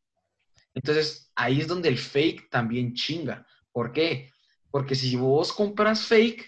Entonces, 0.73 1.31
ahí 1.35 1.59
es 1.59 1.67
donde 1.67 1.89
el 1.89 1.97
fake 1.97 2.49
también 2.49 2.93
chinga. 2.93 3.45
¿Por 3.71 3.91
qué? 3.91 4.31
Porque 4.71 4.95
si 4.95 5.15
vos 5.15 5.51
compras 5.51 6.05
fake, 6.05 6.45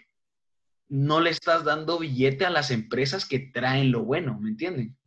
no 0.87 1.19
le 1.19 1.29
estás 1.29 1.63
dando 1.63 1.99
billete 1.99 2.45
a 2.45 2.49
las 2.49 2.71
empresas 2.71 3.25
que 3.25 3.39
traen 3.39 3.91
lo 3.91 4.03
bueno, 4.03 4.39
¿me 4.39 4.49
entienden? 4.49 4.97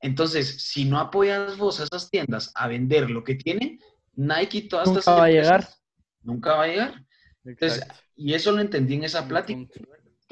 Entonces, 0.00 0.62
si 0.62 0.84
no 0.84 0.98
apoyas 0.98 1.56
vos 1.56 1.80
a 1.80 1.84
esas 1.84 2.10
tiendas 2.10 2.52
a 2.54 2.68
vender 2.68 3.10
lo 3.10 3.24
que 3.24 3.34
tienen, 3.34 3.80
Nike 4.14 4.58
y 4.58 4.68
todas 4.68 4.88
Nunca 4.88 5.00
estas 5.00 5.18
va 5.18 5.24
a 5.24 5.30
llegar. 5.30 5.68
Nunca 6.22 6.54
va 6.54 6.64
a 6.64 6.68
llegar. 6.68 7.06
Entonces, 7.44 7.86
y 8.14 8.34
eso 8.34 8.52
lo 8.52 8.60
entendí 8.60 8.94
en 8.94 9.04
esa 9.04 9.26
plática. 9.26 9.60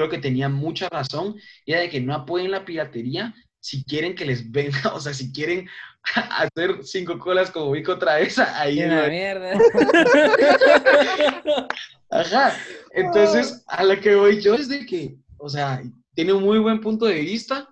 Creo 0.00 0.08
que 0.08 0.16
tenía 0.16 0.48
mucha 0.48 0.88
razón. 0.88 1.36
Era 1.66 1.80
de 1.80 1.90
que 1.90 2.00
no 2.00 2.14
apoyen 2.14 2.50
la 2.50 2.64
piratería 2.64 3.34
si 3.60 3.84
quieren 3.84 4.14
que 4.14 4.24
les 4.24 4.50
venga, 4.50 4.80
o 4.94 4.98
sea, 4.98 5.12
si 5.12 5.30
quieren 5.30 5.68
hacer 6.14 6.82
cinco 6.84 7.18
colas 7.18 7.50
como 7.50 7.72
Vico 7.72 7.98
Travesa, 7.98 8.58
ahí 8.58 8.80
no 8.80 9.06
mierda. 9.08 9.52
Ajá. 12.10 12.56
Entonces, 12.94 13.62
a 13.66 13.84
la 13.84 14.00
que 14.00 14.14
voy 14.14 14.40
yo 14.40 14.54
es 14.54 14.70
de 14.70 14.86
que, 14.86 15.18
o 15.36 15.50
sea, 15.50 15.82
tiene 16.14 16.32
un 16.32 16.44
muy 16.44 16.60
buen 16.60 16.80
punto 16.80 17.04
de 17.04 17.20
vista, 17.20 17.68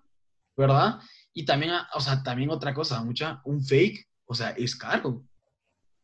¿verdad? 0.54 0.98
Y 1.32 1.46
también, 1.46 1.72
o 1.94 2.00
sea, 2.02 2.22
también 2.22 2.50
otra 2.50 2.74
cosa, 2.74 3.02
mucha, 3.02 3.40
un 3.46 3.64
fake, 3.64 4.06
o 4.26 4.34
sea, 4.34 4.50
es 4.50 4.76
caro. 4.76 5.24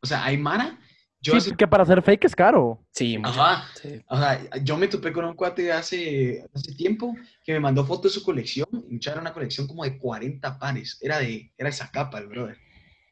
O 0.00 0.06
sea, 0.06 0.24
hay 0.24 0.38
Mara. 0.38 0.80
Yo 1.24 1.32
Sí, 1.32 1.38
hace- 1.38 1.56
que 1.56 1.66
para 1.66 1.82
hacer 1.84 2.02
fake 2.02 2.24
es 2.26 2.36
caro. 2.36 2.84
Sí. 2.92 3.18
Ajá. 3.22 3.66
Sí. 3.80 4.00
O 4.08 4.16
sea, 4.18 4.58
yo 4.62 4.76
me 4.76 4.88
topé 4.88 5.10
con 5.10 5.24
un 5.24 5.34
cuate 5.34 5.72
hace, 5.72 6.44
hace 6.54 6.74
tiempo 6.74 7.16
que 7.42 7.54
me 7.54 7.60
mandó 7.60 7.84
fotos 7.86 8.12
de 8.12 8.20
su 8.20 8.24
colección. 8.24 8.68
y 8.90 8.96
Era 9.08 9.20
una 9.20 9.32
colección 9.32 9.66
como 9.66 9.84
de 9.84 9.98
40 9.98 10.58
pares. 10.58 10.98
Era 11.00 11.18
de 11.18 11.50
era 11.56 11.70
esa 11.70 11.90
capa, 11.90 12.18
el 12.18 12.26
brother. 12.28 12.58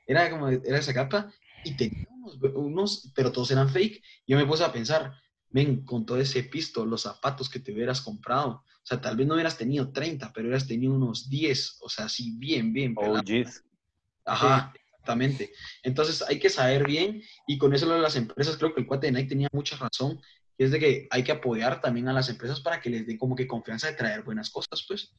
Era 0.07 0.29
como 0.31 0.49
de, 0.49 0.61
era 0.65 0.79
esa 0.79 0.93
capa 0.93 1.33
y 1.65 1.75
tenía 1.75 2.07
unos, 2.11 2.39
unos, 2.55 3.13
pero 3.15 3.33
todos 3.33 3.51
eran 3.51 3.71
fake. 3.71 4.03
Yo 4.27 4.37
me 4.37 4.45
puse 4.47 4.63
a 4.65 4.73
pensar, 4.73 5.15
ven, 5.49 5.83
con 5.85 6.05
todo 6.05 6.19
ese 6.19 6.43
pisto, 6.45 6.85
los 6.85 7.03
zapatos 7.03 7.49
que 7.49 7.61
te 7.61 7.73
hubieras 7.73 8.03
comprado. 8.03 8.51
O 8.67 8.85
sea, 8.85 9.01
tal 9.01 9.17
vez 9.17 9.27
no 9.27 9.35
hubieras 9.35 9.57
tenido 9.57 9.91
30, 9.91 10.33
pero 10.35 10.49
hubieras 10.49 10.67
tenido 10.67 10.93
unos 10.93 11.31
10. 11.31 11.79
O 11.81 11.89
sea, 11.89 12.07
así 12.07 12.33
bien, 12.37 12.73
bien. 12.75 12.95
pelado. 12.95 13.21
OGs. 13.21 13.63
Ajá, 14.25 14.73
exactamente. 15.03 15.51
Entonces 15.83 16.23
hay 16.29 16.39
que 16.39 16.49
saber 16.49 16.87
bien 16.87 17.23
y 17.47 17.59
con 17.59 17.75
eso 17.75 17.87
lo 17.87 17.95
de 17.95 18.01
las 18.01 18.17
empresas, 18.17 18.57
creo 18.57 18.75
que 18.75 18.81
el 18.81 18.87
cuate 18.87 19.07
de 19.09 19.13
Nike 19.13 19.29
tenía 19.29 19.49
mucha 19.53 19.77
razón, 19.77 20.21
y 20.57 20.65
es 20.65 20.71
de 20.71 20.79
que 20.79 21.09
hay 21.11 21.25
que 21.25 21.33
apoyar 21.33 21.81
también 21.81 22.09
a 22.09 22.13
las 22.13 22.29
empresas 22.29 22.61
para 22.61 22.81
que 22.81 22.91
les 22.91 23.07
den 23.07 23.19
como 23.19 23.35
que 23.35 23.47
confianza 23.47 23.89
de 23.89 23.95
traer 23.95 24.23
buenas 24.23 24.51
cosas, 24.51 24.85
pues. 24.87 25.15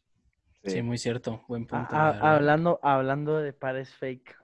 Sí, 0.63 0.81
muy 0.81 0.97
cierto. 0.97 1.43
Buen 1.47 1.63
A- 1.63 1.67
punto. 1.67 1.95
a- 1.95 1.99
la 1.99 2.11
verdad. 2.13 2.35
hablando, 2.35 2.79
hablando 2.81 3.37
de 3.39 3.51
pares 3.51 3.93
fake. 3.95 4.35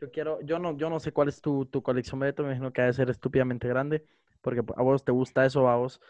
Yo 0.00 0.10
quiero, 0.10 0.40
yo 0.42 0.58
no, 0.58 0.76
yo 0.76 0.88
no 0.88 0.98
sé 0.98 1.12
cuál 1.12 1.28
es 1.28 1.40
tu, 1.40 1.66
tu 1.66 1.82
colección, 1.82 2.18
Beto, 2.20 2.42
me 2.42 2.48
imagino 2.50 2.72
que 2.72 2.82
ha 2.82 2.86
de 2.86 2.92
ser 2.92 3.10
estúpidamente 3.10 3.68
grande, 3.68 4.04
porque 4.40 4.60
a 4.60 4.82
vos 4.82 5.04
te 5.04 5.12
gusta 5.12 5.44
eso, 5.44 5.68
a 5.68 5.76
vos. 5.76 6.00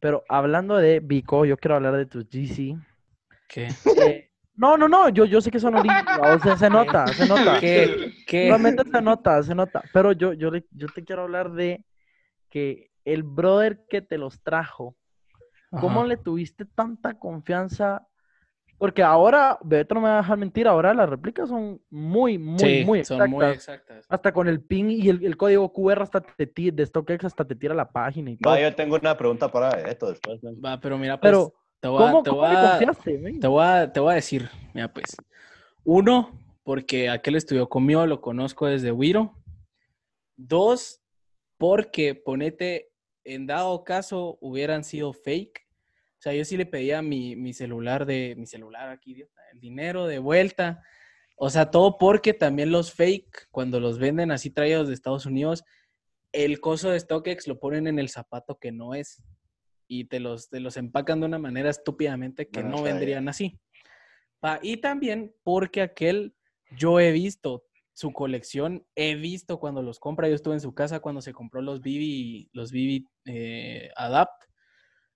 Pero 0.00 0.22
hablando 0.28 0.76
de 0.76 1.00
Vico, 1.00 1.44
yo 1.46 1.56
quiero 1.56 1.76
hablar 1.76 1.96
de 1.96 2.06
tus 2.06 2.28
GC. 2.28 2.76
¿Qué? 3.48 3.68
Eh, 3.98 4.30
no, 4.56 4.76
no, 4.76 4.88
no, 4.88 5.08
yo, 5.10 5.24
yo 5.24 5.40
sé 5.40 5.50
que 5.50 5.60
son 5.60 5.74
originales, 5.80 6.36
o 6.36 6.38
sea, 6.40 6.56
se 6.56 6.70
nota, 6.70 7.12
se 7.14 7.26
nota. 7.26 7.58
¿Qué? 7.60 8.12
¿Qué? 8.26 8.48
Realmente 8.48 8.82
se 8.90 9.02
nota, 9.02 9.42
se 9.42 9.54
nota. 9.54 9.84
Pero 9.92 10.12
yo, 10.12 10.32
yo, 10.32 10.50
le- 10.50 10.66
yo 10.72 10.88
te 10.88 11.04
quiero 11.04 11.22
hablar 11.22 11.52
de 11.52 11.84
que 12.50 12.90
el 13.04 13.22
brother 13.22 13.84
que 13.88 14.02
te 14.02 14.18
los 14.18 14.40
trajo, 14.42 14.96
¿cómo 15.70 16.00
Ajá. 16.00 16.06
le 16.06 16.16
tuviste 16.16 16.64
tanta 16.64 17.14
confianza? 17.18 18.06
Porque 18.78 19.02
ahora, 19.02 19.58
Beto 19.62 19.94
no 19.94 20.02
me 20.02 20.08
va 20.08 20.18
a 20.18 20.22
dejar 20.22 20.36
mentir, 20.38 20.68
ahora 20.68 20.92
las 20.92 21.08
réplicas 21.08 21.48
son 21.48 21.80
muy, 21.90 22.36
muy, 22.38 22.58
Sí, 22.60 22.84
muy 22.84 23.04
son 23.04 23.18
exactas. 23.18 23.30
muy 23.30 23.46
exactas. 23.46 24.06
Hasta 24.08 24.32
con 24.32 24.48
el 24.48 24.60
pin 24.62 24.90
y 24.90 25.08
el, 25.08 25.24
el 25.24 25.36
código 25.36 25.72
QR 25.72 26.02
hasta 26.02 26.20
te 26.20 26.46
ti- 26.46 26.70
de 26.70 26.84
StockX 26.86 27.24
hasta 27.24 27.44
te 27.46 27.56
tira 27.56 27.74
la 27.74 27.90
página 27.90 28.30
y 28.30 28.36
todo. 28.36 28.52
Va, 28.52 28.60
yo 28.60 28.74
tengo 28.74 28.96
una 28.96 29.16
pregunta 29.16 29.50
para 29.50 29.80
esto 29.90 30.08
después. 30.10 30.40
Va, 30.44 30.78
pero 30.80 30.98
mira, 30.98 31.18
pues, 31.18 31.30
Pero, 31.30 31.54
Te 31.86 31.90
voy, 31.90 32.02
a- 32.02 32.06
¿Cómo, 32.10 32.22
te 32.24 32.30
cómo 32.30 32.42
voy 32.42 32.50
a- 32.56 32.70
confiaste, 32.78 33.18
men? 33.18 33.38
te 33.40 33.46
voy 33.46 33.64
a- 33.64 33.92
te 33.92 34.00
voy 34.00 34.12
a 34.12 34.14
decir, 34.16 34.48
mira 34.74 34.92
pues. 34.92 35.16
Uno, 35.84 36.36
porque 36.64 37.08
aquel 37.08 37.36
estudió 37.36 37.68
conmigo, 37.68 38.04
lo 38.06 38.20
conozco 38.20 38.66
desde 38.66 38.90
Wiro. 38.90 39.34
Dos, 40.36 41.00
porque 41.58 42.16
ponete, 42.16 42.90
en 43.24 43.46
dado 43.46 43.84
caso, 43.84 44.36
hubieran 44.40 44.82
sido 44.82 45.12
fake. 45.12 45.60
O 46.18 46.22
sea, 46.22 46.34
yo 46.34 46.44
sí 46.44 46.56
le 46.56 46.66
pedía 46.66 47.02
mi, 47.02 47.36
mi 47.36 47.52
celular 47.54 48.04
de, 48.04 48.34
mi 48.36 48.46
celular 48.46 48.88
aquí, 48.88 49.12
idiota, 49.12 49.40
el 49.52 49.60
dinero 49.60 50.06
de 50.08 50.18
vuelta. 50.18 50.82
O 51.36 51.50
sea, 51.50 51.70
todo 51.70 51.98
porque 51.98 52.34
también 52.34 52.72
los 52.72 52.92
fake, 52.92 53.46
cuando 53.52 53.78
los 53.78 53.98
venden 54.00 54.32
así 54.32 54.50
traídos 54.50 54.88
de 54.88 54.94
Estados 54.94 55.24
Unidos, 55.24 55.62
el 56.32 56.58
coso 56.60 56.90
de 56.90 56.98
StockX 56.98 57.46
lo 57.46 57.60
ponen 57.60 57.86
en 57.86 57.98
el 58.00 58.08
zapato 58.08 58.58
que 58.58 58.72
no 58.72 58.92
es. 58.94 59.22
Y 59.88 60.04
te 60.06 60.20
los, 60.20 60.48
te 60.48 60.60
los 60.60 60.76
empacan 60.76 61.20
de 61.20 61.26
una 61.26 61.38
manera 61.38 61.70
estúpidamente 61.70 62.48
que 62.48 62.62
No, 62.62 62.82
vendrían 62.82 63.28
así. 63.28 63.58
Pa- 64.40 64.58
y 64.62 64.78
también 64.78 65.34
porque 65.42 65.80
aquel, 65.82 66.34
yo 66.76 66.98
he 67.00 67.12
visto 67.12 67.64
su 67.92 68.12
colección, 68.12 68.84
he 68.94 69.14
visto 69.14 69.58
cuando 69.58 69.80
los 69.82 69.98
compra, 69.98 70.28
yo 70.28 70.34
estuve 70.34 70.54
en 70.54 70.60
su 70.60 70.74
casa 70.74 71.00
cuando 71.00 71.22
se 71.22 71.32
compró 71.32 71.62
los 71.62 71.80
Vivi, 71.80 72.50
los 72.52 72.70
Vivi 72.70 73.06
eh, 73.24 73.90
Adapt, 73.96 74.44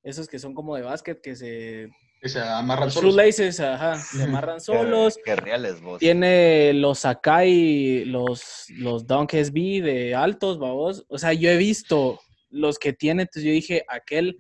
esos 0.03 0.29
que 0.29 0.39
son 0.39 0.55
como 0.55 0.77
de 0.77 0.83
básquet, 0.83 1.21
que 1.21 1.37
se... 1.37 1.91
Que 2.23 2.29
se 2.29 2.41
amarran 2.41 2.87
Los 2.87 2.95
solos. 2.95 3.15
shoelaces, 3.15 3.61
ajá, 3.61 3.97
se 3.97 4.23
amarran 4.23 4.61
solos. 4.61 5.17
Qué, 5.17 5.23
qué 5.25 5.37
reales 5.37 5.81
vos. 5.81 5.99
Tiene 5.99 6.73
los 6.75 7.01
Sakai, 7.01 8.05
los, 8.05 8.67
los 8.79 9.07
Dunk 9.07 9.33
SB 9.35 9.83
de 9.83 10.15
altos, 10.15 10.59
babos. 10.59 11.05
O 11.09 11.19
sea, 11.19 11.33
yo 11.33 11.51
he 11.51 11.57
visto 11.57 12.21
los 12.51 12.79
que 12.79 12.93
tiene, 12.93 13.23
entonces 13.23 13.45
yo 13.45 13.53
dije, 13.53 13.85
aquel, 13.89 14.37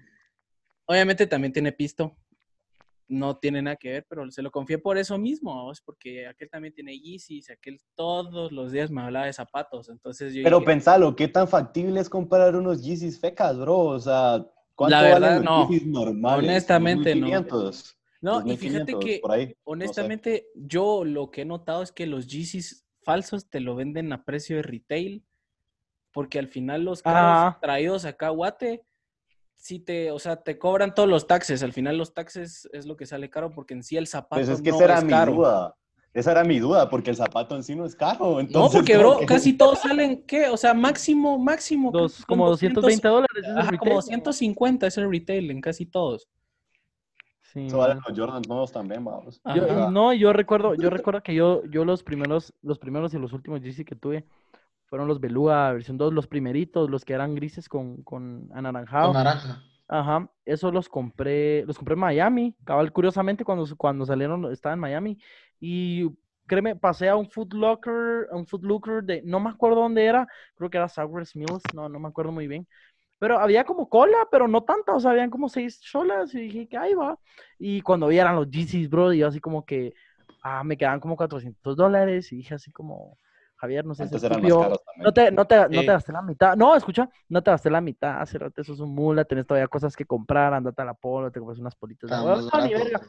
obviamente 0.90 1.24
también 1.28 1.52
tiene 1.52 1.70
pisto. 1.70 2.16
No 3.06 3.36
tiene 3.36 3.62
nada 3.62 3.76
que 3.76 3.90
ver, 3.90 4.06
pero 4.08 4.28
se 4.30 4.42
lo 4.42 4.50
confié 4.50 4.78
por 4.78 4.98
eso 4.98 5.18
mismo, 5.18 5.54
babos, 5.54 5.80
porque 5.80 6.26
aquel 6.26 6.50
también 6.50 6.74
tiene 6.74 6.98
Yeezys, 6.98 7.50
aquel 7.50 7.80
todos 7.94 8.50
los 8.52 8.72
días 8.72 8.90
me 8.90 9.00
hablaba 9.00 9.26
de 9.26 9.32
zapatos. 9.32 9.88
Entonces 9.88 10.34
yo 10.34 10.42
Pero 10.42 10.58
dije, 10.58 10.66
pensalo, 10.66 11.14
¿qué 11.14 11.28
tan 11.28 11.46
factible 11.46 12.00
es 12.00 12.08
comprar 12.08 12.54
unos 12.56 12.82
Yeezys 12.84 13.20
fecas, 13.20 13.56
bro? 13.58 13.78
O 13.78 14.00
sea, 14.00 14.44
¿cuánto 14.74 14.96
La 14.96 15.02
verdad, 15.02 15.20
valen 15.20 15.34
los 15.36 15.44
no. 15.44 15.68
Yeezys 15.68 15.86
normales? 15.86 16.50
Honestamente, 16.50 17.14
no. 17.14 17.26
1500, 17.26 17.98
no, 18.20 18.40
y 18.46 18.56
fíjate 18.56 18.92
2500, 18.92 19.04
que 19.04 19.18
por 19.20 19.32
ahí. 19.32 19.56
honestamente 19.64 20.46
yo 20.54 21.04
lo 21.04 21.30
que 21.30 21.42
he 21.42 21.44
notado 21.44 21.82
es 21.82 21.92
que 21.92 22.06
los 22.06 22.26
Yeezys 22.26 22.84
falsos 23.02 23.48
te 23.48 23.60
lo 23.60 23.76
venden 23.76 24.12
a 24.12 24.24
precio 24.24 24.56
de 24.56 24.62
retail, 24.62 25.24
porque 26.12 26.38
al 26.40 26.48
final 26.48 26.84
los 26.84 27.02
carros 27.02 27.38
Ajá. 27.38 27.58
traídos 27.60 28.04
acá 28.04 28.26
a 28.28 28.30
Guate, 28.30 28.84
sí 29.60 29.78
te, 29.78 30.10
o 30.10 30.18
sea, 30.18 30.36
te 30.42 30.58
cobran 30.58 30.94
todos 30.94 31.08
los 31.08 31.26
taxes, 31.26 31.62
al 31.62 31.72
final 31.72 31.98
los 31.98 32.14
taxes 32.14 32.68
es 32.72 32.86
lo 32.86 32.96
que 32.96 33.04
sale 33.06 33.28
caro 33.28 33.50
porque 33.52 33.74
en 33.74 33.82
sí 33.82 33.96
el 33.96 34.06
zapato 34.06 34.36
Pues 34.40 34.48
es 34.48 34.62
que 34.62 34.70
no 34.70 34.76
esa 34.76 34.84
era 34.86 34.98
es 34.98 35.04
mi 35.04 35.10
caro. 35.10 35.32
duda. 35.34 35.76
Esa 36.12 36.32
era 36.32 36.42
mi 36.42 36.58
duda, 36.58 36.90
porque 36.90 37.10
el 37.10 37.16
zapato 37.16 37.54
en 37.54 37.62
sí 37.62 37.76
no 37.76 37.84
es 37.84 37.94
caro. 37.94 38.24
No, 38.32 38.40
Entonces, 38.40 38.80
porque 38.80 38.96
como 38.96 39.14
bro, 39.16 39.26
casi 39.26 39.52
todos 39.52 39.78
salen, 39.78 40.24
¿qué? 40.26 40.48
O 40.48 40.56
sea, 40.56 40.74
máximo, 40.74 41.38
máximo. 41.38 41.92
Dos- 41.92 42.24
como 42.26 42.48
220 42.48 43.06
dólares. 43.06 43.28
es 43.44 43.48
Ajá, 43.48 43.60
como 43.60 43.70
retail, 43.70 43.90
¿no? 43.90 43.94
250 43.96 44.86
es 44.88 44.98
el 44.98 45.08
retail 45.10 45.50
en 45.52 45.60
casi 45.60 45.86
todos. 45.86 46.26
Sí, 47.52 47.66
Eso 47.66 47.78
valen 47.78 47.98
man. 47.98 48.04
los 48.08 48.18
Jordan 48.18 48.42
nuevos 48.48 48.72
también, 48.72 49.04
vamos. 49.04 49.40
Yo- 49.54 49.90
no, 49.90 50.12
yo 50.12 50.32
recuerdo, 50.32 50.74
yo 50.74 50.88
recuerdo 51.10 51.22
que 51.22 51.34
yo, 51.34 51.62
yo 51.66 51.84
los 51.84 52.02
primeros, 52.02 52.52
los 52.62 52.78
primeros 52.78 53.12
y 53.14 53.18
los 53.18 53.32
últimos 53.32 53.60
Yeezy 53.60 53.84
que 53.84 53.94
tuve 53.94 54.24
fueron 54.90 55.06
los 55.08 55.20
Beluga 55.20 55.72
versión 55.72 55.96
2, 55.96 56.12
los 56.12 56.26
primeritos, 56.26 56.90
los 56.90 57.04
que 57.04 57.14
eran 57.14 57.34
grises 57.34 57.68
con, 57.68 58.02
con 58.02 58.50
anaranjado. 58.52 59.12
Con 59.12 59.14
naranja. 59.14 59.62
Ajá, 59.88 60.30
esos 60.44 60.72
los 60.72 60.88
compré, 60.88 61.64
los 61.64 61.76
compré 61.76 61.94
en 61.94 62.00
Miami, 62.00 62.56
cabal, 62.64 62.92
curiosamente 62.92 63.44
cuando, 63.44 63.66
cuando 63.76 64.06
salieron 64.06 64.52
estaba 64.52 64.74
en 64.74 64.80
Miami 64.80 65.18
y 65.58 66.08
créeme, 66.46 66.76
pasé 66.76 67.08
a 67.08 67.16
un 67.16 67.28
Foot 67.28 67.54
Locker, 67.54 68.28
a 68.30 68.36
un 68.36 68.46
Foot 68.46 68.62
Locker 68.62 69.02
de, 69.02 69.22
no 69.22 69.40
me 69.40 69.50
acuerdo 69.50 69.80
dónde 69.80 70.04
era, 70.04 70.28
creo 70.54 70.70
que 70.70 70.76
era 70.76 70.88
Sours 70.88 71.34
Mills, 71.34 71.62
no, 71.74 71.88
no 71.88 71.98
me 71.98 72.08
acuerdo 72.08 72.30
muy 72.30 72.46
bien, 72.46 72.68
pero 73.18 73.38
había 73.38 73.64
como 73.64 73.88
cola, 73.88 74.28
pero 74.30 74.46
no 74.46 74.62
tanta, 74.62 74.94
o 74.94 75.00
sea, 75.00 75.10
habían 75.10 75.30
como 75.30 75.48
seis 75.48 75.80
cholas 75.80 76.34
y 76.34 76.40
dije 76.40 76.68
que 76.68 76.76
ahí 76.76 76.94
va, 76.94 77.18
y 77.58 77.80
cuando 77.80 78.06
vi 78.06 78.18
eran 78.18 78.36
los 78.36 78.48
Yeezys, 78.48 78.88
bro, 78.88 79.12
y 79.12 79.18
yo 79.18 79.26
así 79.26 79.40
como 79.40 79.64
que, 79.64 79.92
ah, 80.42 80.62
me 80.62 80.76
quedaban 80.76 81.00
como 81.00 81.16
400 81.16 81.76
dólares 81.76 82.32
y 82.32 82.36
dije 82.36 82.54
así 82.54 82.70
como, 82.70 83.18
Javier, 83.60 83.84
no 83.84 83.94
sé 83.94 84.04
Antes 84.04 84.20
si 84.20 84.26
eran 84.26 84.40
más 84.42 84.52
caros 84.52 84.82
también. 84.84 85.04
no 85.04 85.12
te, 85.12 85.30
no, 85.30 85.44
te, 85.44 85.56
no 85.68 85.80
te 85.82 85.86
gasté 85.86 86.12
la 86.12 86.22
mitad. 86.22 86.56
No, 86.56 86.74
escucha, 86.74 87.08
no 87.28 87.42
te 87.42 87.50
gasté 87.50 87.70
la 87.70 87.80
mitad. 87.80 88.24
Cérrate, 88.26 88.62
eso 88.62 88.72
es 88.72 88.80
un 88.80 88.94
mula. 88.94 89.24
Tenés 89.24 89.46
todavía 89.46 89.68
cosas 89.68 89.94
que 89.94 90.06
comprar. 90.06 90.54
Andate 90.54 90.80
a 90.80 90.86
la 90.86 90.94
polo, 90.94 91.30
te 91.30 91.38
compras 91.40 91.58
unas 91.58 91.74
politas. 91.76 92.08
de 92.08 92.16
Está 92.16 92.24
huevo. 92.24 92.42
más 92.42 92.52
No, 92.54 92.66
ni 92.66 92.72
barato. 92.72 92.90
verga. 92.90 93.06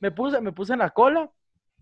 Me 0.00 0.10
puse, 0.10 0.40
me 0.40 0.52
puse 0.52 0.72
en 0.74 0.80
la 0.80 0.90
cola. 0.90 1.30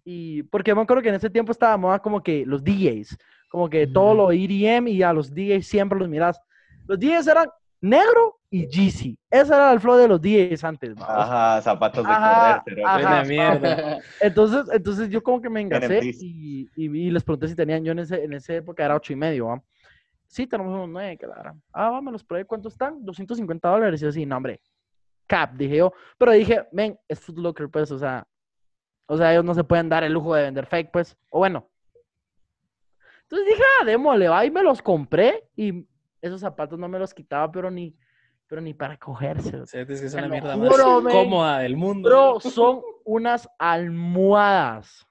Y 0.04 0.42
porque 0.44 0.74
me 0.74 0.82
acuerdo 0.82 1.02
que 1.02 1.08
en 1.08 1.16
ese 1.16 1.30
tiempo 1.30 1.52
estaba 1.52 1.76
moda 1.76 1.98
como 1.98 2.22
que 2.22 2.46
los 2.46 2.62
DJs. 2.62 3.18
Como 3.48 3.68
que 3.68 3.86
todo 3.86 4.08
Ujú. 4.08 4.14
lo 4.14 4.32
EDM 4.32 4.88
y 4.88 5.02
a 5.02 5.12
los 5.12 5.34
DJs 5.34 5.66
siempre 5.66 5.98
los 5.98 6.08
miras. 6.08 6.40
Los 6.86 6.98
DJs 6.98 7.26
eran 7.26 7.48
negro 7.80 8.38
y 8.52 8.68
Jeezy. 8.68 9.18
Ese 9.30 9.54
era 9.54 9.72
el 9.72 9.80
flow 9.80 9.96
de 9.96 10.06
los 10.06 10.20
DJs 10.20 10.62
antes. 10.62 10.94
¿va? 10.94 11.22
Ajá, 11.22 11.62
zapatos 11.62 12.06
de 12.06 12.12
Ajá, 12.12 12.62
correr, 12.62 12.76
pero 12.76 12.86
ajá. 12.86 13.24
Mierda. 13.24 13.98
Entonces, 14.20 14.66
entonces 14.74 15.08
yo 15.08 15.22
como 15.22 15.40
que 15.40 15.48
me 15.48 15.62
engasé 15.62 16.00
y, 16.02 16.68
y, 16.76 16.84
y 16.84 17.10
les 17.10 17.24
pregunté 17.24 17.48
si 17.48 17.54
tenían, 17.54 17.82
yo 17.82 17.92
en, 17.92 18.00
ese, 18.00 18.22
en 18.22 18.34
esa 18.34 18.52
época 18.52 18.84
era 18.84 18.94
ocho 18.94 19.14
y 19.14 19.16
medio, 19.16 19.46
¿va? 19.46 19.62
Sí, 20.26 20.46
tenemos 20.46 20.74
unos 20.74 20.90
nueve, 20.90 21.16
que 21.16 21.26
la 21.26 21.36
gran. 21.36 21.62
Ah, 21.72 21.92
va, 21.92 22.02
me 22.02 22.12
los 22.12 22.22
probé, 22.22 22.44
¿cuánto 22.44 22.68
están? 22.68 23.02
250 23.02 23.66
dólares. 23.70 24.00
Y 24.00 24.04
yo 24.04 24.10
así, 24.10 24.26
no, 24.26 24.36
hombre, 24.36 24.60
cap, 25.26 25.54
dije 25.54 25.76
yo. 25.76 25.94
Pero 26.18 26.32
dije, 26.32 26.68
ven, 26.72 26.98
es 27.08 27.20
Foot 27.20 27.38
Locker, 27.38 27.70
pues, 27.70 27.90
o 27.90 27.98
sea, 27.98 28.26
o 29.06 29.16
sea, 29.16 29.32
ellos 29.32 29.46
no 29.46 29.54
se 29.54 29.64
pueden 29.64 29.88
dar 29.88 30.04
el 30.04 30.12
lujo 30.12 30.34
de 30.34 30.42
vender 30.42 30.66
fake, 30.66 30.90
pues, 30.92 31.16
o 31.30 31.38
bueno. 31.38 31.70
Entonces 33.22 33.48
dije, 33.48 33.62
ah, 33.80 33.84
démosle, 33.86 34.28
va, 34.28 34.44
y 34.44 34.50
me 34.50 34.62
los 34.62 34.82
compré 34.82 35.48
y 35.56 35.86
esos 36.20 36.42
zapatos 36.42 36.78
no 36.78 36.86
me 36.86 36.98
los 36.98 37.14
quitaba, 37.14 37.50
pero 37.50 37.70
ni, 37.70 37.96
pero 38.52 38.60
ni 38.60 38.74
para 38.74 38.98
cogerse. 38.98 39.56
O 39.56 39.66
sea, 39.66 39.80
es 39.80 39.86
que 39.98 40.06
es 40.08 40.12
lo 40.14 40.28
mierda 40.28 40.54
juro, 40.56 41.00
más 41.00 41.10
cómoda 41.14 41.60
del 41.60 41.74
mundo. 41.74 42.06
Bro, 42.10 42.40
son 42.40 42.82
unas 43.02 43.48
almohadas, 43.58 45.06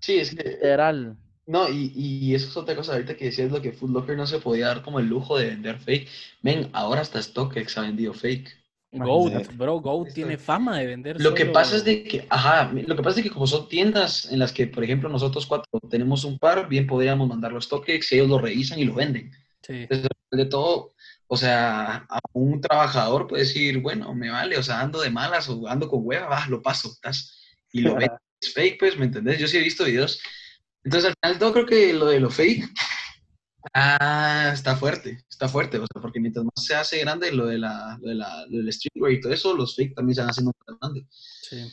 Sí, 0.00 0.18
es 0.18 0.34
que. 0.34 0.42
literal. 0.42 1.16
No, 1.46 1.68
y, 1.68 1.92
y 1.94 2.34
eso 2.34 2.48
es 2.48 2.56
otra 2.56 2.74
cosa 2.74 2.94
ahorita 2.94 3.16
que 3.16 3.26
decías 3.26 3.52
lo 3.52 3.62
que 3.62 3.70
Foot 3.70 3.92
Locker 3.92 4.16
no 4.16 4.26
se 4.26 4.40
podía 4.40 4.66
dar 4.66 4.82
como 4.82 4.98
el 4.98 5.06
lujo 5.06 5.38
de 5.38 5.46
vender 5.50 5.78
fake. 5.78 6.08
Men, 6.42 6.68
ahora 6.72 7.02
hasta 7.02 7.22
StockX 7.22 7.78
ha 7.78 7.82
vendido 7.82 8.12
fake. 8.12 8.50
Goat, 8.90 9.54
bro, 9.54 9.80
Goat 9.80 10.08
Esto- 10.08 10.14
tiene 10.16 10.36
fama 10.36 10.76
de 10.80 10.86
vender 10.86 11.20
Lo 11.20 11.32
que 11.32 11.46
pasa 11.46 11.76
es 11.76 11.84
de 11.84 12.02
que, 12.02 12.26
ajá, 12.28 12.72
lo 12.72 12.96
que 12.96 13.02
pasa 13.04 13.20
es 13.20 13.24
que 13.26 13.30
como 13.32 13.46
son 13.46 13.68
tiendas 13.68 14.32
en 14.32 14.40
las 14.40 14.52
que, 14.52 14.66
por 14.66 14.82
ejemplo, 14.82 15.08
nosotros 15.08 15.46
cuatro 15.46 15.68
tenemos 15.88 16.24
un 16.24 16.40
par, 16.40 16.68
bien 16.68 16.88
podríamos 16.88 17.28
mandarlo 17.28 17.58
a 17.58 17.62
StockX, 17.62 18.10
ellos 18.14 18.28
lo 18.28 18.38
revisan 18.40 18.80
y 18.80 18.84
lo 18.84 18.94
venden. 18.94 19.30
Sí. 19.62 19.86
De 20.32 20.44
todo, 20.46 20.93
o 21.26 21.36
sea, 21.36 22.06
a 22.08 22.20
un 22.32 22.60
trabajador 22.60 23.26
puede 23.26 23.44
decir, 23.44 23.80
bueno, 23.80 24.14
me 24.14 24.30
vale, 24.30 24.58
o 24.58 24.62
sea, 24.62 24.80
ando 24.80 25.00
de 25.00 25.10
malas 25.10 25.48
o 25.48 25.66
ando 25.68 25.88
con 25.88 26.00
hueva, 26.02 26.26
va, 26.26 26.46
lo 26.48 26.62
paso, 26.62 26.94
tas, 27.00 27.40
y 27.72 27.80
lo 27.80 27.96
ven. 27.96 28.10
Es 28.40 28.52
fake, 28.52 28.78
pues, 28.78 28.98
¿me 28.98 29.06
entendés? 29.06 29.38
Yo 29.38 29.46
sí 29.46 29.56
he 29.56 29.62
visto 29.62 29.84
videos. 29.84 30.20
Entonces, 30.82 31.08
al 31.08 31.14
final, 31.22 31.38
todo 31.38 31.52
creo 31.54 31.66
que 31.66 31.94
lo 31.94 32.06
de 32.06 32.20
lo 32.20 32.28
fake, 32.28 32.68
ah, 33.72 34.50
está 34.52 34.76
fuerte, 34.76 35.24
está 35.30 35.48
fuerte, 35.48 35.78
o 35.78 35.86
sea, 35.90 36.02
porque 36.02 36.20
mientras 36.20 36.44
más 36.44 36.62
se 36.62 36.74
hace 36.74 36.98
grande 36.98 37.32
lo, 37.32 37.46
de 37.46 37.56
la, 37.56 37.96
lo, 38.02 38.08
de 38.10 38.16
la, 38.16 38.44
lo 38.50 38.58
del 38.58 38.70
streetwear 38.70 39.12
y 39.12 39.20
todo 39.20 39.32
eso, 39.32 39.56
los 39.56 39.74
fake 39.76 39.94
también 39.94 40.14
se 40.14 40.20
van 40.20 40.30
haciendo 40.30 40.52
más 40.68 40.78
grandes. 40.78 41.06
sí. 41.48 41.72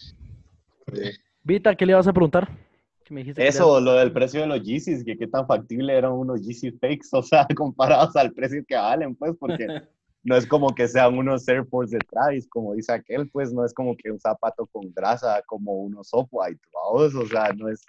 Vita, 1.43 1.75
¿qué 1.75 1.85
le 1.85 1.95
vas 1.95 2.07
a 2.07 2.13
preguntar? 2.13 2.70
Que 3.11 3.15
me 3.15 3.21
dijiste 3.23 3.41
que 3.41 3.43
le 3.43 3.49
Eso, 3.49 3.81
lo 3.81 3.93
del 3.95 4.13
precio 4.13 4.39
de 4.39 4.47
los 4.47 4.63
Yeezys, 4.63 5.03
que 5.03 5.17
qué 5.17 5.27
tan 5.27 5.45
factible 5.45 5.93
eran 5.93 6.13
unos 6.13 6.41
Yeezy 6.41 6.71
fakes, 6.71 7.09
o 7.11 7.21
sea, 7.21 7.45
comparados 7.57 8.15
al 8.15 8.31
precio 8.31 8.63
que 8.65 8.75
valen, 8.75 9.15
pues, 9.15 9.35
porque 9.37 9.67
no 10.23 10.37
es 10.37 10.47
como 10.47 10.73
que 10.73 10.87
sean 10.87 11.17
unos 11.17 11.45
Air 11.49 11.65
Force 11.65 11.93
de 11.93 12.05
Travis, 12.09 12.47
como 12.47 12.73
dice 12.73 12.93
aquel, 12.93 13.29
pues, 13.29 13.51
no 13.51 13.65
es 13.65 13.73
como 13.73 13.97
que 13.97 14.11
un 14.11 14.19
zapato 14.19 14.65
con 14.67 14.93
grasa, 14.93 15.41
como 15.45 15.73
unos 15.73 16.07
Off-White, 16.13 16.61
o 16.73 17.27
sea, 17.27 17.51
no 17.51 17.67
es, 17.67 17.85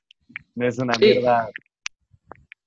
no 0.57 0.67
es 0.67 0.79
una 0.79 0.95
Sí. 0.95 1.05
mierda. 1.05 1.49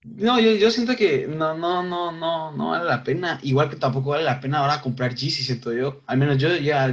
No, 0.05 0.39
yo, 0.39 0.51
yo 0.51 0.71
siento 0.71 0.95
que 0.95 1.27
no, 1.27 1.57
no, 1.57 1.83
no, 1.83 2.13
no, 2.13 2.51
no 2.53 2.69
vale 2.69 2.85
la 2.85 3.03
pena. 3.03 3.39
Igual 3.41 3.69
que 3.69 3.75
tampoco 3.75 4.11
vale 4.11 4.23
la 4.23 4.39
pena 4.39 4.59
ahora 4.59 4.79
comprar 4.79 5.13
Yeezy, 5.13 5.43
siento 5.43 5.73
yo. 5.73 6.03
Al 6.05 6.19
menos 6.19 6.37
yo 6.37 6.55
ya 6.55 6.87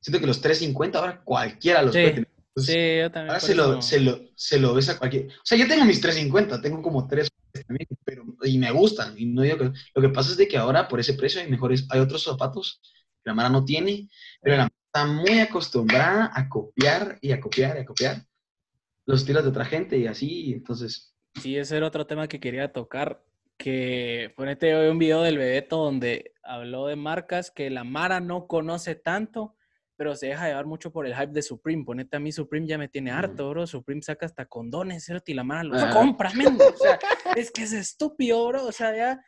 siento 0.00 0.20
que 0.20 0.26
los 0.28 0.40
350 0.40 0.98
ahora 0.98 1.20
cualquiera 1.22 1.82
los 1.82 1.92
Sí. 1.92 2.00
puede 2.00 2.14
tener. 2.14 2.35
Entonces, 2.56 2.74
Sí, 2.74 2.98
yo 3.00 3.10
también. 3.10 3.28
ahora 3.30 3.40
se 3.40 3.54
lo, 3.54 3.82
se, 3.82 4.00
lo, 4.00 4.20
se 4.34 4.58
lo 4.58 4.74
ves 4.74 4.88
a 4.88 4.98
cualquier. 4.98 5.26
O 5.28 5.44
sea, 5.44 5.58
yo 5.58 5.68
tengo 5.68 5.84
mis 5.84 6.00
350, 6.00 6.60
tengo 6.62 6.82
como 6.82 7.06
tres 7.06 7.28
también, 7.52 7.86
pero, 8.04 8.24
y 8.44 8.58
me 8.58 8.70
gustan. 8.70 9.14
Y 9.18 9.26
no 9.26 9.42
digo 9.42 9.58
que, 9.58 9.72
lo 9.94 10.02
que 10.02 10.08
pasa 10.10 10.30
es 10.30 10.36
de 10.38 10.48
que 10.48 10.56
ahora 10.56 10.88
por 10.88 11.00
ese 11.00 11.14
precio 11.14 11.40
hay 11.40 11.50
mejores, 11.50 11.86
hay 11.90 12.00
otros 12.00 12.24
zapatos 12.24 12.80
que 13.22 13.30
la 13.30 13.34
Mara 13.34 13.50
no 13.50 13.64
tiene, 13.64 14.08
pero 14.40 14.56
la 14.56 14.62
Mara 14.64 14.74
está 14.86 15.06
muy 15.06 15.38
acostumbrada 15.40 16.30
a 16.34 16.48
copiar 16.48 17.18
y 17.20 17.32
a 17.32 17.40
copiar 17.40 17.76
y 17.76 17.80
a 17.80 17.84
copiar 17.84 18.22
los 19.06 19.20
estilos 19.20 19.42
de 19.44 19.50
otra 19.50 19.64
gente 19.64 19.98
y 19.98 20.06
así, 20.06 20.52
entonces. 20.52 21.14
Sí, 21.40 21.56
ese 21.56 21.76
era 21.76 21.86
otro 21.88 22.06
tema 22.06 22.28
que 22.28 22.40
quería 22.40 22.72
tocar. 22.72 23.22
Que 23.58 24.32
ponete 24.36 24.74
hoy 24.74 24.88
un 24.88 24.98
video 24.98 25.22
del 25.22 25.38
Bebeto 25.38 25.78
donde 25.82 26.32
habló 26.42 26.86
de 26.88 26.96
marcas 26.96 27.50
que 27.50 27.70
la 27.70 27.84
Mara 27.84 28.20
no 28.20 28.46
conoce 28.46 28.94
tanto 28.96 29.55
pero 29.96 30.14
se 30.14 30.26
deja 30.26 30.46
llevar 30.48 30.66
mucho 30.66 30.92
por 30.92 31.06
el 31.06 31.14
hype 31.14 31.32
de 31.32 31.42
Supreme. 31.42 31.84
Ponete 31.84 32.16
a 32.16 32.20
mí, 32.20 32.30
Supreme 32.30 32.66
ya 32.66 32.78
me 32.78 32.88
tiene 32.88 33.10
harto, 33.10 33.48
bro. 33.50 33.66
Supreme 33.66 34.02
saca 34.02 34.26
hasta 34.26 34.44
condones, 34.44 35.04
¿cierto? 35.04 35.30
Y 35.30 35.34
la 35.34 35.44
mara 35.44 35.64
los 35.64 35.82
Ajá. 35.82 35.92
compra, 35.92 36.30
men. 36.34 36.58
O 36.60 36.76
sea, 36.76 36.98
es 37.36 37.50
que 37.50 37.62
es 37.62 37.72
estúpido, 37.72 38.46
bro. 38.48 38.66
O 38.66 38.72
sea, 38.72 38.94
ya. 38.94 39.20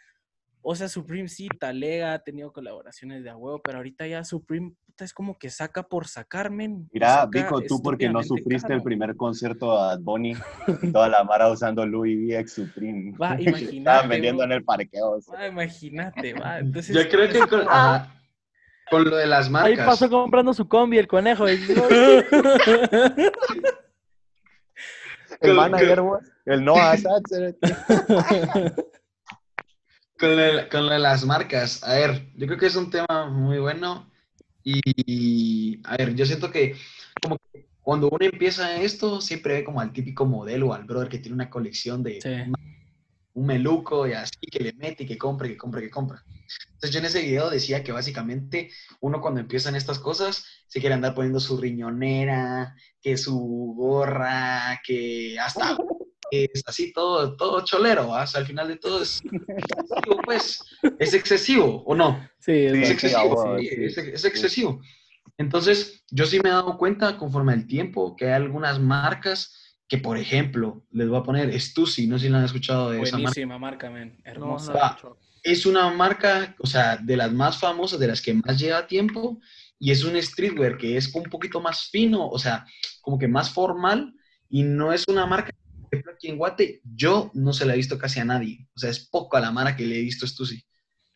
O 0.61 0.75
sea, 0.75 0.89
Supreme 0.89 1.29
sí, 1.29 1.49
Talega 1.59 2.13
ha 2.13 2.19
tenido 2.19 2.53
colaboraciones 2.53 3.23
de 3.25 3.31
a 3.31 3.37
huevo, 3.37 3.63
pero 3.63 3.79
ahorita 3.79 4.07
ya 4.07 4.25
Supreme 4.25 4.75
puta, 4.85 5.05
es 5.05 5.15
como 5.15 5.39
que 5.39 5.49
saca 5.49 5.85
por 5.85 6.09
sacar, 6.09 6.51
men. 6.51 6.89
Mira, 6.93 7.25
Vico, 7.27 7.63
tú 7.63 7.81
porque 7.81 8.11
no 8.11 8.23
sufriste 8.23 8.75
el 8.75 8.83
primer 8.83 9.17
concierto 9.17 9.79
a 9.79 9.97
Bunny, 9.97 10.35
toda 10.93 11.09
la 11.09 11.25
mara 11.25 11.51
usando 11.51 11.87
Louis 11.87 12.19
V 12.19 12.39
X 12.41 12.53
Supreme. 12.55 13.17
Va, 13.17 13.35
imagínate, 13.41 13.79
Estaban 13.79 14.09
vendiendo 14.11 14.43
bro. 14.43 14.53
en 14.53 14.59
el 14.59 14.65
parqueo. 14.65 15.11
o 15.13 15.21
sea. 15.21 15.39
Ah, 15.39 15.47
imagínate, 15.47 16.35
va. 16.35 16.59
Entonces, 16.59 16.95
Yo 16.95 17.09
creo 17.09 17.29
que 17.31 17.39
con, 17.49 17.61
ajá, 17.63 18.18
con 18.91 19.05
lo 19.05 19.17
de 19.17 19.27
las 19.27 19.47
Ahí 19.47 19.53
marcas. 19.53 19.87
pasó 19.87 20.09
comprando 20.11 20.53
su 20.55 20.67
combi, 20.69 20.99
el 20.99 21.07
conejo. 21.09 21.49
y 21.49 21.57
El 25.41 25.55
manager, 25.55 26.01
el 26.47 26.65
Noah. 26.65 26.97
Con, 30.19 30.37
lo- 30.37 30.69
con 30.69 30.87
lo 30.87 30.93
de 30.93 30.99
las 30.99 31.25
marcas, 31.25 31.85
a 31.85 31.95
ver, 31.95 32.27
yo 32.35 32.47
creo 32.49 32.59
que 32.59 32.67
es 32.67 32.75
un 32.75 32.91
tema 32.91 33.31
muy 33.31 33.61
bueno 33.61 34.11
y, 34.65 35.81
a 35.87 35.97
ver, 35.97 36.13
yo 36.17 36.27
siento 36.27 36.51
que 36.51 36.75
como 37.23 37.39
que 37.53 37.69
cuando 37.81 38.09
uno 38.11 38.25
empieza 38.27 38.77
esto, 38.83 39.21
siempre 39.21 39.55
ve 39.55 39.65
como 39.65 39.81
al 39.81 39.93
típico 39.93 40.27
modelo, 40.27 40.75
al 40.75 40.83
brother 40.83 41.09
que 41.09 41.19
tiene 41.21 41.37
una 41.37 41.49
colección 41.49 42.03
de 42.03 42.21
Sí. 42.21 42.31
un 43.35 43.47
meluco 43.47 44.09
y 44.09 44.13
así, 44.15 44.33
que 44.51 44.59
le 44.59 44.73
mete 44.73 45.05
y 45.05 45.07
que 45.07 45.17
compra, 45.17 45.47
que 45.47 45.57
compra, 45.57 45.81
que 45.81 45.91
compra. 45.91 46.21
Entonces 46.73 46.91
yo 46.91 46.99
en 47.01 47.07
ese 47.07 47.23
video 47.23 47.51
decía 47.51 47.83
que 47.83 47.93
básicamente 47.93 48.71
uno 49.01 49.21
cuando 49.21 49.41
empiezan 49.41 49.77
estas 49.77 49.99
cosas 49.99 50.45
se 50.67 50.81
quiere 50.81 50.95
andar 50.95 51.15
poniendo 51.15 51.41
su 51.41 51.57
riñonera, 51.59 52.75
que 53.01 53.17
su 53.17 53.75
gorra, 53.77 54.81
que 54.85 55.39
hasta 55.39 55.77
es 56.31 56.63
así 56.67 56.93
todo, 56.93 57.37
todo 57.37 57.65
cholero, 57.65 58.09
¿va? 58.09 58.25
O 58.25 58.27
sea, 58.27 58.41
al 58.41 58.47
final 58.47 58.69
de 58.69 58.77
todo 58.77 59.03
es 59.03 59.23
excesivo, 59.25 60.21
pues, 60.25 60.65
es 60.99 61.15
excesivo, 61.15 61.83
¿o 61.85 61.95
no? 61.95 62.29
Sí, 62.39 62.53
es 62.53 62.75
Es 62.75 62.91
excesivo, 62.91 63.59
sí, 63.59 63.69
es, 63.71 63.99
es 63.99 64.25
excesivo. 64.25 64.81
Entonces, 65.37 66.05
yo 66.11 66.27
sí 66.27 66.41
me 66.43 66.49
he 66.49 66.53
dado 66.53 66.77
cuenta 66.77 67.17
conforme 67.17 67.53
al 67.53 67.67
tiempo 67.67 68.17
que 68.17 68.27
hay 68.27 68.33
algunas 68.33 68.81
marcas 68.81 69.77
que, 69.89 69.99
por 69.99 70.19
ejemplo, 70.19 70.85
les 70.91 71.09
voy 71.09 71.19
a 71.19 71.23
poner 71.23 71.59
Stussy, 71.59 72.07
no 72.07 72.19
sé 72.19 72.27
si 72.27 72.31
la 72.31 72.39
han 72.39 72.45
escuchado 72.45 72.91
de 72.91 73.01
esa 73.01 73.17
marca. 73.17 73.31
Buenísima 73.31 73.59
marca, 73.59 73.89
no, 73.89 74.13
Hermosa. 74.25 74.73
no, 74.73 74.79
Va. 74.79 74.99
Es 75.43 75.67
una 75.67 75.91
marca, 75.91 76.55
o 76.59 76.67
sea, 76.67 76.97
de 76.97 77.17
las 77.17 77.33
más 77.33 77.59
famosas, 77.59 77.99
de 78.01 78.07
las 78.09 78.21
que 78.21 78.35
más 78.35 78.59
lleva 78.59 78.87
tiempo, 78.87 79.41
y 79.79 79.91
es 79.93 80.05
un 80.05 80.21
streetwear 80.21 80.77
que 80.77 80.97
es 80.97 81.15
un 81.15 81.25
poquito 81.25 81.61
más 81.61 81.89
fino, 81.91 82.29
o 82.29 82.39
sea, 82.39 82.67
como 83.01 83.19
que 83.19 83.29
más 83.29 83.51
formal, 83.51 84.13
y 84.49 84.63
no 84.63 84.93
es 84.93 85.05
una 85.09 85.27
marca, 85.27 85.51
por 85.81 85.89
ejemplo, 85.93 86.13
aquí 86.15 86.29
en 86.29 86.37
Guate, 86.39 86.81
yo 86.85 87.31
no 87.35 87.53
se 87.53 87.65
la 87.65 87.75
he 87.75 87.77
visto 87.77 87.99
casi 87.99 88.21
a 88.21 88.25
nadie, 88.25 88.67
o 88.75 88.79
sea, 88.79 88.91
es 88.91 89.09
poca 89.09 89.41
la 89.41 89.51
mara 89.53 89.77
que 89.77 89.87
le 89.87 89.99
he 89.99 90.03
visto 90.03 90.25
a 90.25 90.29
Stussy. 90.29 90.63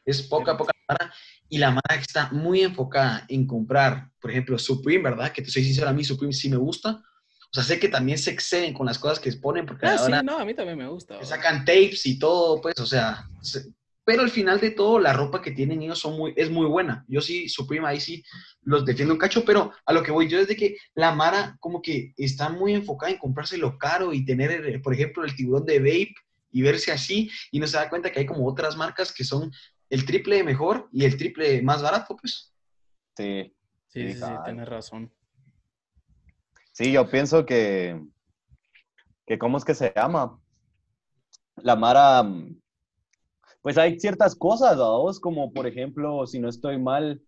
Es 0.04 0.22
poca, 0.22 0.56
poca 0.56 0.72
la 0.88 0.94
mara, 0.94 1.14
y 1.48 1.58
la 1.58 1.70
mara 1.70 1.94
que 1.96 2.00
está 2.00 2.30
muy 2.32 2.62
enfocada 2.62 3.24
en 3.28 3.46
comprar, 3.46 4.10
por 4.20 4.30
ejemplo, 4.30 4.58
Supreme, 4.58 5.04
¿verdad? 5.04 5.32
Que 5.32 5.42
te 5.42 5.50
soy 5.50 5.64
sincero, 5.64 5.88
a 5.88 5.92
mí 5.92 6.02
Supreme 6.04 6.32
sí 6.32 6.48
me 6.48 6.56
gusta. 6.56 6.90
O 6.90 7.54
sea, 7.54 7.62
sé 7.62 7.78
que 7.78 7.88
también 7.88 8.16
se 8.18 8.30
exceden 8.30 8.72
con 8.74 8.86
las 8.86 8.98
cosas 8.98 9.20
que 9.20 9.30
ponen, 9.34 9.66
porque 9.66 9.86
Ah, 9.86 9.98
sí, 9.98 10.04
ahora 10.04 10.22
no, 10.22 10.38
a 10.38 10.44
mí 10.44 10.54
también 10.54 10.78
me 10.78 10.88
gusta. 10.88 11.18
que 11.18 11.26
sacan 11.26 11.64
tapes 11.64 12.06
y 12.06 12.18
todo, 12.18 12.60
pues, 12.60 12.78
o 12.80 12.86
sea, 12.86 13.28
se- 13.42 13.66
pero 14.04 14.22
al 14.22 14.30
final 14.30 14.60
de 14.60 14.70
todo, 14.70 14.98
la 14.98 15.12
ropa 15.12 15.40
que 15.40 15.52
tienen 15.52 15.82
ellos 15.82 15.98
son 15.98 16.16
muy, 16.16 16.32
es 16.36 16.50
muy 16.50 16.66
buena. 16.66 17.04
Yo 17.08 17.20
sí, 17.20 17.48
Supreme 17.48 17.86
ahí 17.86 18.00
sí 18.00 18.24
los 18.62 18.84
defiendo 18.84 19.14
un 19.14 19.20
cacho, 19.20 19.44
pero 19.44 19.72
a 19.86 19.92
lo 19.92 20.02
que 20.02 20.10
voy 20.10 20.28
yo 20.28 20.40
es 20.40 20.48
de 20.48 20.56
que 20.56 20.76
la 20.94 21.14
Mara 21.14 21.56
como 21.60 21.80
que 21.80 22.12
está 22.16 22.48
muy 22.48 22.74
enfocada 22.74 23.12
en 23.12 23.18
comprarse 23.18 23.56
lo 23.58 23.78
caro 23.78 24.12
y 24.12 24.24
tener, 24.24 24.50
eh, 24.50 24.78
por 24.80 24.94
ejemplo, 24.94 25.24
el 25.24 25.36
tiburón 25.36 25.64
de 25.66 25.78
Vape 25.78 26.14
y 26.50 26.62
verse 26.62 26.92
así, 26.92 27.30
y 27.50 27.60
no 27.60 27.66
se 27.66 27.76
da 27.76 27.88
cuenta 27.88 28.10
que 28.10 28.20
hay 28.20 28.26
como 28.26 28.46
otras 28.46 28.76
marcas 28.76 29.12
que 29.12 29.24
son 29.24 29.50
el 29.88 30.04
triple 30.04 30.36
de 30.36 30.44
mejor 30.44 30.88
y 30.92 31.04
el 31.04 31.16
triple 31.16 31.52
de 31.52 31.62
más 31.62 31.82
barato, 31.82 32.16
pues. 32.16 32.52
Sí. 33.16 33.54
Sí, 33.88 34.14
sí, 34.14 34.20
Sí, 34.20 34.26
tienes 34.44 34.68
razón. 34.68 35.12
Sí, 36.72 36.92
yo 36.92 37.10
pienso 37.10 37.44
que, 37.44 38.00
que 39.26 39.38
¿cómo 39.38 39.58
es 39.58 39.64
que 39.64 39.74
se 39.74 39.92
llama? 39.94 40.40
La 41.56 41.76
Mara, 41.76 42.22
mm, 42.22 42.61
pues 43.62 43.78
hay 43.78 43.98
ciertas 43.98 44.34
cosas, 44.34 44.76
vos 44.76 45.20
como 45.20 45.52
por 45.52 45.66
ejemplo, 45.66 46.26
si 46.26 46.38
no 46.40 46.48
estoy 46.48 46.78
mal, 46.78 47.22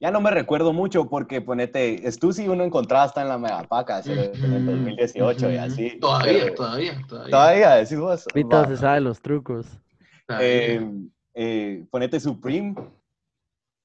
ya 0.00 0.10
no 0.10 0.20
me 0.20 0.30
recuerdo 0.30 0.72
mucho 0.72 1.08
porque 1.08 1.40
ponete, 1.40 2.10
Stussy 2.10 2.48
uno 2.48 2.64
encontraba 2.64 3.04
hasta 3.04 3.22
en 3.22 3.28
la 3.28 3.38
Megapaca 3.38 4.00
en 4.00 4.18
el 4.52 4.66
2018 4.66 5.50
y 5.50 5.56
así. 5.56 5.98
Todavía, 6.00 6.44
pero- 6.44 6.54
todavía, 6.54 6.98
todavía. 7.08 7.30
Todavía, 7.30 7.74
decís 7.74 7.98
vos. 7.98 8.24
Va. 8.34 8.68
se 8.68 8.76
sabe 8.76 9.00
los 9.00 9.20
trucos. 9.20 9.66
Eh, 10.40 10.88
eh, 11.34 11.86
ponete 11.90 12.20
Supreme. 12.20 12.74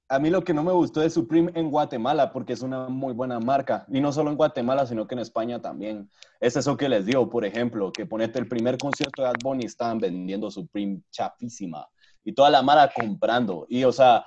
A 0.09 0.19
mí 0.19 0.29
lo 0.29 0.43
que 0.43 0.53
no 0.53 0.63
me 0.63 0.71
gustó 0.73 0.99
de 0.99 1.09
Supreme 1.09 1.51
en 1.55 1.71
Guatemala, 1.71 2.31
porque 2.31 2.53
es 2.53 2.61
una 2.61 2.89
muy 2.89 3.13
buena 3.13 3.39
marca, 3.39 3.85
y 3.89 4.01
no 4.01 4.11
solo 4.11 4.29
en 4.29 4.37
Guatemala, 4.37 4.85
sino 4.85 5.07
que 5.07 5.15
en 5.15 5.19
España 5.19 5.61
también. 5.61 6.09
Es 6.39 6.55
eso 6.57 6.75
que 6.75 6.89
les 6.89 7.05
dio, 7.05 7.29
por 7.29 7.45
ejemplo, 7.45 7.91
que 7.91 8.05
ponete 8.05 8.37
el 8.37 8.47
primer 8.47 8.77
concierto 8.77 9.21
de 9.21 9.29
Bad 9.29 9.37
Bunny, 9.41 9.65
estaban 9.65 9.99
vendiendo 9.99 10.51
Supreme 10.51 11.01
chafísima, 11.09 11.87
y 12.23 12.33
toda 12.33 12.49
la 12.49 12.61
mara 12.61 12.91
comprando. 12.93 13.65
Y, 13.69 13.85
o 13.85 13.93
sea, 13.93 14.25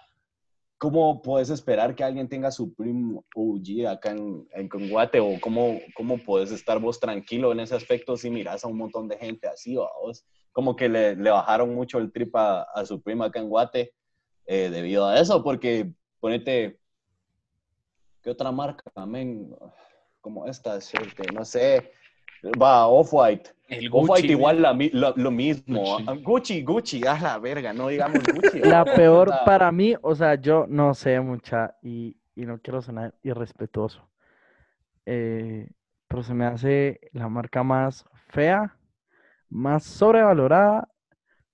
¿cómo 0.79 1.21
puedes 1.21 1.51
esperar 1.51 1.95
que 1.95 2.05
alguien 2.05 2.29
tenga 2.29 2.51
Supreme 2.51 3.21
OG 3.35 3.87
acá 3.87 4.13
en, 4.13 4.49
en, 4.53 4.69
en 4.73 4.91
Guate? 4.91 5.21
¿O 5.21 5.39
cómo, 5.41 5.79
cómo 5.95 6.19
puedes 6.19 6.53
estar 6.53 6.81
vos 6.81 6.99
tranquilo 6.99 7.53
en 7.53 7.61
ese 7.61 7.75
aspecto 7.75 8.17
si 8.17 8.31
miras 8.31 8.65
a 8.65 8.69
un 8.69 8.79
montón 8.79 9.09
de 9.09 9.19
gente 9.19 9.47
así, 9.47 9.77
¿va 9.77 9.89
vos? 10.03 10.25
Como 10.53 10.75
que 10.75 10.89
le, 10.89 11.17
le 11.17 11.31
bajaron 11.31 11.75
mucho 11.75 11.99
el 11.99 12.11
trip 12.11 12.35
a, 12.35 12.63
a 12.63 12.85
Supreme 12.87 13.27
acá 13.27 13.41
en 13.41 13.49
Guate 13.51 13.93
eh, 14.47 14.71
debido 14.71 15.07
a 15.07 15.19
eso, 15.19 15.43
porque 15.43 15.91
ponete, 16.21 16.79
¿qué 18.23 18.31
otra 18.31 18.53
marca 18.53 18.91
también? 18.95 19.55
Como 20.21 20.47
esta, 20.47 20.81
suerte, 20.81 21.25
no 21.33 21.45
sé, 21.45 21.93
va, 22.61 22.87
Off-White. 22.87 23.51
El 23.69 23.91
Gucci. 23.91 24.05
Off-White 24.05 24.33
igual 24.33 24.63
la 24.63 24.73
lo, 24.73 25.15
lo 25.17 25.31
mismo. 25.31 25.81
Gucci. 25.81 26.05
Ah, 26.07 26.15
Gucci, 26.23 26.63
Gucci, 26.63 27.07
a 27.07 27.21
la 27.21 27.39
verga, 27.39 27.73
no 27.73 27.89
digamos 27.89 28.19
Gucci. 28.35 28.61
La 28.61 28.85
peor 28.85 29.31
para 29.45 29.71
mí, 29.73 29.95
o 30.03 30.15
sea, 30.15 30.37
yo 30.37 30.67
no 30.69 30.95
sé 30.95 31.21
mucha 31.21 31.77
y, 31.83 32.17
y 32.35 32.47
no 32.47 32.59
quiero 32.61 32.83
sonar 32.83 33.15
irrespetuoso, 33.23 34.09
eh, 35.05 35.69
pero 36.09 36.23
se 36.23 36.35
me 36.35 36.47
hace 36.47 37.01
la 37.13 37.29
marca 37.29 37.63
más 37.63 38.05
fea, 38.29 38.77
más 39.49 39.85
sobrevalorada, 39.85 40.89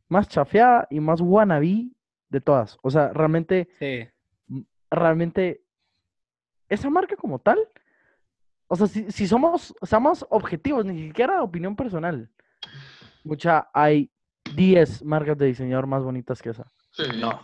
más 0.09 0.28
chafeada 0.28 0.86
y 0.90 1.01
más 1.01 1.20
wannabe 1.20 1.88
de 2.32 2.40
todas. 2.40 2.78
O 2.82 2.90
sea, 2.90 3.12
realmente, 3.12 3.68
Sí. 3.78 4.08
realmente, 4.90 5.62
esa 6.68 6.88
marca 6.90 7.14
como 7.16 7.38
tal, 7.38 7.58
o 8.66 8.74
sea, 8.76 8.86
si, 8.86 9.10
si 9.12 9.26
somos, 9.28 9.74
somos 9.82 10.26
objetivos, 10.30 10.84
ni 10.86 11.08
siquiera 11.08 11.42
opinión 11.42 11.76
personal, 11.76 12.30
mucha, 13.22 13.68
hay 13.74 14.10
10 14.54 15.04
marcas 15.04 15.36
de 15.36 15.46
diseñador 15.46 15.86
más 15.86 16.02
bonitas 16.02 16.40
que 16.40 16.50
esa. 16.50 16.66
Sí. 16.95 17.05
No. 17.16 17.40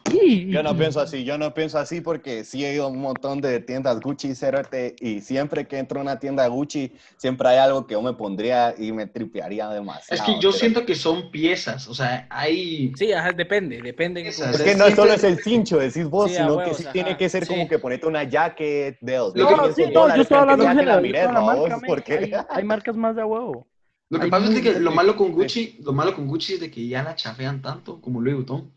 Yo 0.51 0.63
no 0.63 0.73
y- 0.73 0.75
pienso 0.75 1.01
así, 1.01 1.25
yo 1.25 1.39
no 1.39 1.55
pienso 1.55 1.79
así 1.79 2.03
porque 2.03 2.45
sí 2.45 2.67
he 2.67 2.75
ido 2.75 2.85
a 2.85 2.89
un 2.89 3.01
montón 3.01 3.41
de 3.41 3.61
tiendas 3.61 3.99
Gucci, 3.99 4.35
Cerote, 4.35 4.95
y 5.01 5.21
siempre 5.23 5.67
que 5.67 5.79
entro 5.79 6.01
a 6.01 6.03
una 6.03 6.19
tienda 6.19 6.47
Gucci, 6.49 6.93
siempre 7.17 7.49
hay 7.49 7.57
algo 7.57 7.87
que 7.87 7.95
yo 7.95 8.03
me 8.03 8.13
pondría 8.13 8.75
y 8.77 8.93
me 8.93 9.07
tripearía 9.07 9.69
demasiado. 9.71 10.15
Es 10.15 10.21
que 10.21 10.39
yo 10.39 10.53
siento 10.53 10.85
que 10.85 10.95
son 10.95 11.31
piezas, 11.31 11.89
o 11.89 11.95
sea, 11.95 12.27
hay... 12.29 12.93
Sí, 12.97 13.11
ajá, 13.13 13.33
depende, 13.33 13.81
depende. 13.81 14.29
Es 14.29 14.37
que 14.37 14.45
no 14.47 14.85
siempre- 14.85 14.95
solo 14.95 15.13
es 15.15 15.25
el 15.25 15.39
cincho, 15.43 15.79
decís 15.79 16.05
vos, 16.05 16.31
Sí, 16.31 16.37
sino 16.37 16.49
huevos, 16.57 16.65
que 16.69 16.75
sí 16.75 16.83
ajá, 16.83 16.93
tiene 16.93 17.17
que 17.17 17.29
ser 17.31 17.45
sí. 17.47 17.49
como 17.55 17.69
que 17.69 17.79
ponete 17.79 18.07
una 18.07 18.25
jacket 18.25 18.99
de 19.01 19.17
dos 19.17 19.35
No, 19.35 19.73
sí, 19.73 19.83
yo 19.87 19.91
dólares, 19.93 20.23
estoy 20.25 20.37
hablando 20.37 20.65
que 20.65 20.75
la 20.85 21.01
toda 21.23 21.33
la 21.33 21.41
marca, 21.41 21.81
porque- 21.87 22.13
hay, 22.19 22.33
hay 22.51 22.65
marcas 22.65 22.95
más 22.97 23.17
de 23.17 23.25
huevo. 23.25 23.67
Lo 24.11 24.19
que 24.19 24.25
Hay 24.25 24.31
pasa 24.31 24.45
es 24.49 24.55
de 24.57 24.63
que 24.63 24.81
lo 24.81 24.91
malo 24.91 25.17
con 25.17 25.33
Gucci, 25.33 25.79
lo 25.83 25.93
malo 25.95 26.15
con 26.15 26.27
Gucci 26.29 26.55
es 26.55 26.61
de 26.61 26.71
que 26.71 26.87
ya 26.87 27.03
la 27.03 27.15
chafean 27.15 27.61
tanto 27.63 28.01
como 28.01 28.21
Louis 28.23 28.37
Vuitton, 28.37 28.73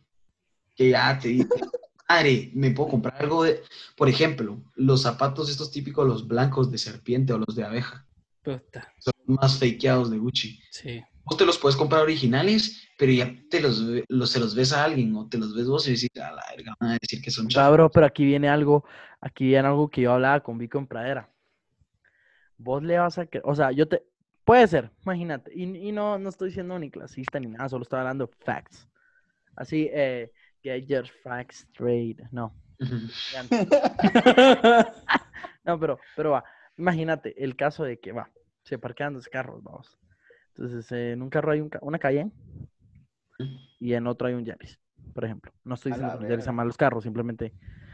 que 0.82 0.90
ya 0.92 1.20
te 1.20 1.30
dice, 1.30 1.62
madre, 2.10 2.52
me 2.56 2.72
puedo 2.72 2.90
comprar 2.90 3.16
algo 3.22 3.44
de, 3.44 3.62
por 3.98 4.10
ejemplo, 4.10 4.64
los 4.76 5.02
zapatos 5.04 5.50
estos 5.50 5.72
típicos, 5.72 6.08
los 6.08 6.28
blancos 6.28 6.72
de 6.72 6.78
serpiente 6.78 7.34
o 7.34 7.38
los 7.40 7.56
de 7.56 7.64
abeja, 7.66 8.08
Puta, 8.44 8.82
son 9.00 9.14
más 9.28 9.60
fakeados 9.60 10.12
de 10.12 10.18
Gucci. 10.20 10.60
sí. 10.70 11.04
Vos 11.26 11.38
te 11.38 11.46
los 11.46 11.58
puedes 11.60 11.78
comprar 11.78 12.04
originales, 12.04 12.82
pero 12.98 13.12
ya 13.14 13.34
te 13.50 13.62
los, 13.62 13.82
los- 14.10 14.32
se 14.32 14.40
los 14.40 14.56
ves 14.56 14.74
a 14.74 14.84
alguien 14.86 15.16
o 15.16 15.30
te 15.30 15.38
los 15.40 15.56
ves 15.56 15.68
vos 15.68 15.88
y 15.88 15.92
decís, 15.94 16.10
a 16.18 16.32
la 16.34 16.44
verga, 16.56 16.74
van 16.80 16.92
a 16.92 17.00
decir 17.02 17.22
que 17.22 17.32
son 17.32 17.48
chafas. 17.50 17.70
Cabrón, 17.70 17.90
pero 17.94 18.06
aquí 18.06 18.26
viene 18.26 18.50
algo, 18.50 18.86
aquí 19.20 19.46
viene 19.48 19.68
algo 19.68 19.90
que 19.90 20.02
yo 20.02 20.14
hablaba 20.14 20.42
con 20.42 20.58
Vico 20.58 20.78
en 20.80 20.88
Pradera. 20.88 21.30
Vos 22.58 22.84
le 22.84 22.98
vas 23.00 23.18
a 23.18 23.28
o 23.44 23.56
sea, 23.56 23.72
yo 23.72 23.88
te, 23.88 24.04
puede 24.44 24.68
ser, 24.68 24.92
imagínate, 25.04 25.52
y, 25.54 25.64
y 25.90 25.92
no, 25.92 26.20
no 26.20 26.30
estoy 26.30 26.52
siendo 26.52 26.78
ni 26.80 26.92
clasista 26.92 27.40
ni 27.40 27.48
nada, 27.48 27.70
solo 27.70 27.84
estoy 27.84 28.00
hablando 28.00 28.30
facts. 28.40 28.88
Así, 29.56 29.90
eh, 29.94 30.32
get 30.64 30.86
your 30.88 31.06
facts 31.24 31.68
straight, 31.72 32.20
no. 32.32 32.54
No. 35.64 35.80
Pero, 35.80 36.00
pero 36.16 36.32
va, 36.32 36.44
imagínate 36.78 37.44
el 37.44 37.56
caso 37.56 37.84
de 37.84 38.00
que 38.00 38.12
va, 38.12 38.30
se 38.64 38.80
parquean 38.80 39.14
dos 39.14 39.28
carros, 39.28 39.62
vamos. 39.64 39.98
Entonces, 40.56 40.92
eh, 40.92 41.12
en 41.12 41.22
un 41.22 41.30
carro 41.30 41.52
hay 41.52 41.62
un 41.62 41.70
una 41.82 42.00
Cayenne 42.00 42.32
y 43.80 43.94
en 43.94 44.08
otro 44.08 44.28
hay 44.28 44.34
un 44.34 44.44
Yaris, 44.44 44.80
por 45.14 45.24
ejemplo. 45.26 45.52
No 45.64 45.76
estoy 45.76 45.92
diciendo 45.94 46.20
que 46.20 46.28
Yaris 46.30 46.52
malos 46.52 46.78
carros, 46.78 47.04
simplemente. 47.04 47.54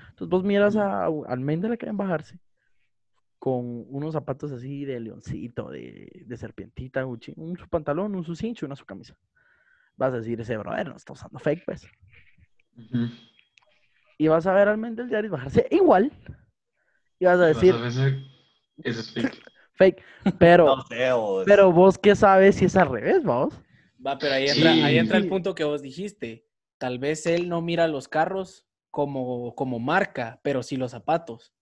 Entonces, 0.09 0.29
vos 0.29 0.43
miras 0.43 0.75
a- 0.77 1.05
al 1.05 1.39
men 1.39 1.61
de 1.61 1.69
la 1.69 1.77
Cayenne 1.77 1.97
bajarse 1.97 2.39
con 3.37 3.85
unos 3.89 4.13
zapatos 4.13 4.51
así 4.51 4.83
de 4.85 4.99
leoncito, 4.99 5.69
de, 5.69 6.23
de 6.25 6.37
serpientita, 6.37 7.03
Gucci, 7.03 7.33
un 7.37 7.55
su 7.57 7.67
pantalón, 7.67 8.15
un 8.15 8.23
su 8.23 8.35
cincho, 8.35 8.65
una 8.65 8.75
su 8.75 8.85
camisa. 8.85 9.15
Vas 9.95 10.13
a 10.13 10.17
decir, 10.17 10.39
ese 10.41 10.57
brother 10.57 10.87
no 10.89 10.95
está 10.95 11.13
usando 11.13 11.37
fake, 11.37 11.63
pues. 11.65 11.87
Y 14.17 14.27
vas 14.27 14.47
a 14.47 14.53
ver 14.53 14.67
al 14.67 14.77
men 14.77 14.95
del 14.95 15.09
Yaris 15.09 15.31
bajarse 15.31 15.67
igual. 15.71 16.11
Y 17.19 17.25
vas 17.25 17.39
a 17.39 17.45
decir, 17.47 17.73
Vas 17.73 17.97
a 17.97 18.03
ver, 18.05 18.17
Eso 18.83 18.99
es 19.01 19.11
fake. 19.13 19.43
fake. 19.75 20.03
Pero, 20.39 20.65
No 20.77 20.81
sé, 20.83 21.11
vos. 21.11 21.43
pero 21.45 21.71
vos 21.71 21.97
qué 21.97 22.15
sabes 22.15 22.55
si 22.55 22.65
es 22.65 22.75
al 22.75 22.89
revés, 22.89 23.23
vamos. 23.23 23.53
Va, 24.05 24.17
pero 24.17 24.33
ahí 24.35 24.47
entra, 24.47 24.71
ahí 24.71 24.97
entra 24.97 25.17
el 25.17 25.27
punto 25.27 25.55
que 25.55 25.63
vos 25.63 25.81
dijiste. 25.81 26.45
Tal 26.77 26.99
vez 26.99 27.25
él 27.25 27.49
no 27.49 27.61
mira 27.61 27.87
los 27.87 28.07
carros 28.07 28.65
como, 28.91 29.55
como 29.55 29.79
marca, 29.79 30.39
pero 30.43 30.61
sí 30.63 30.77
los 30.77 30.91
zapatos. 30.91 31.53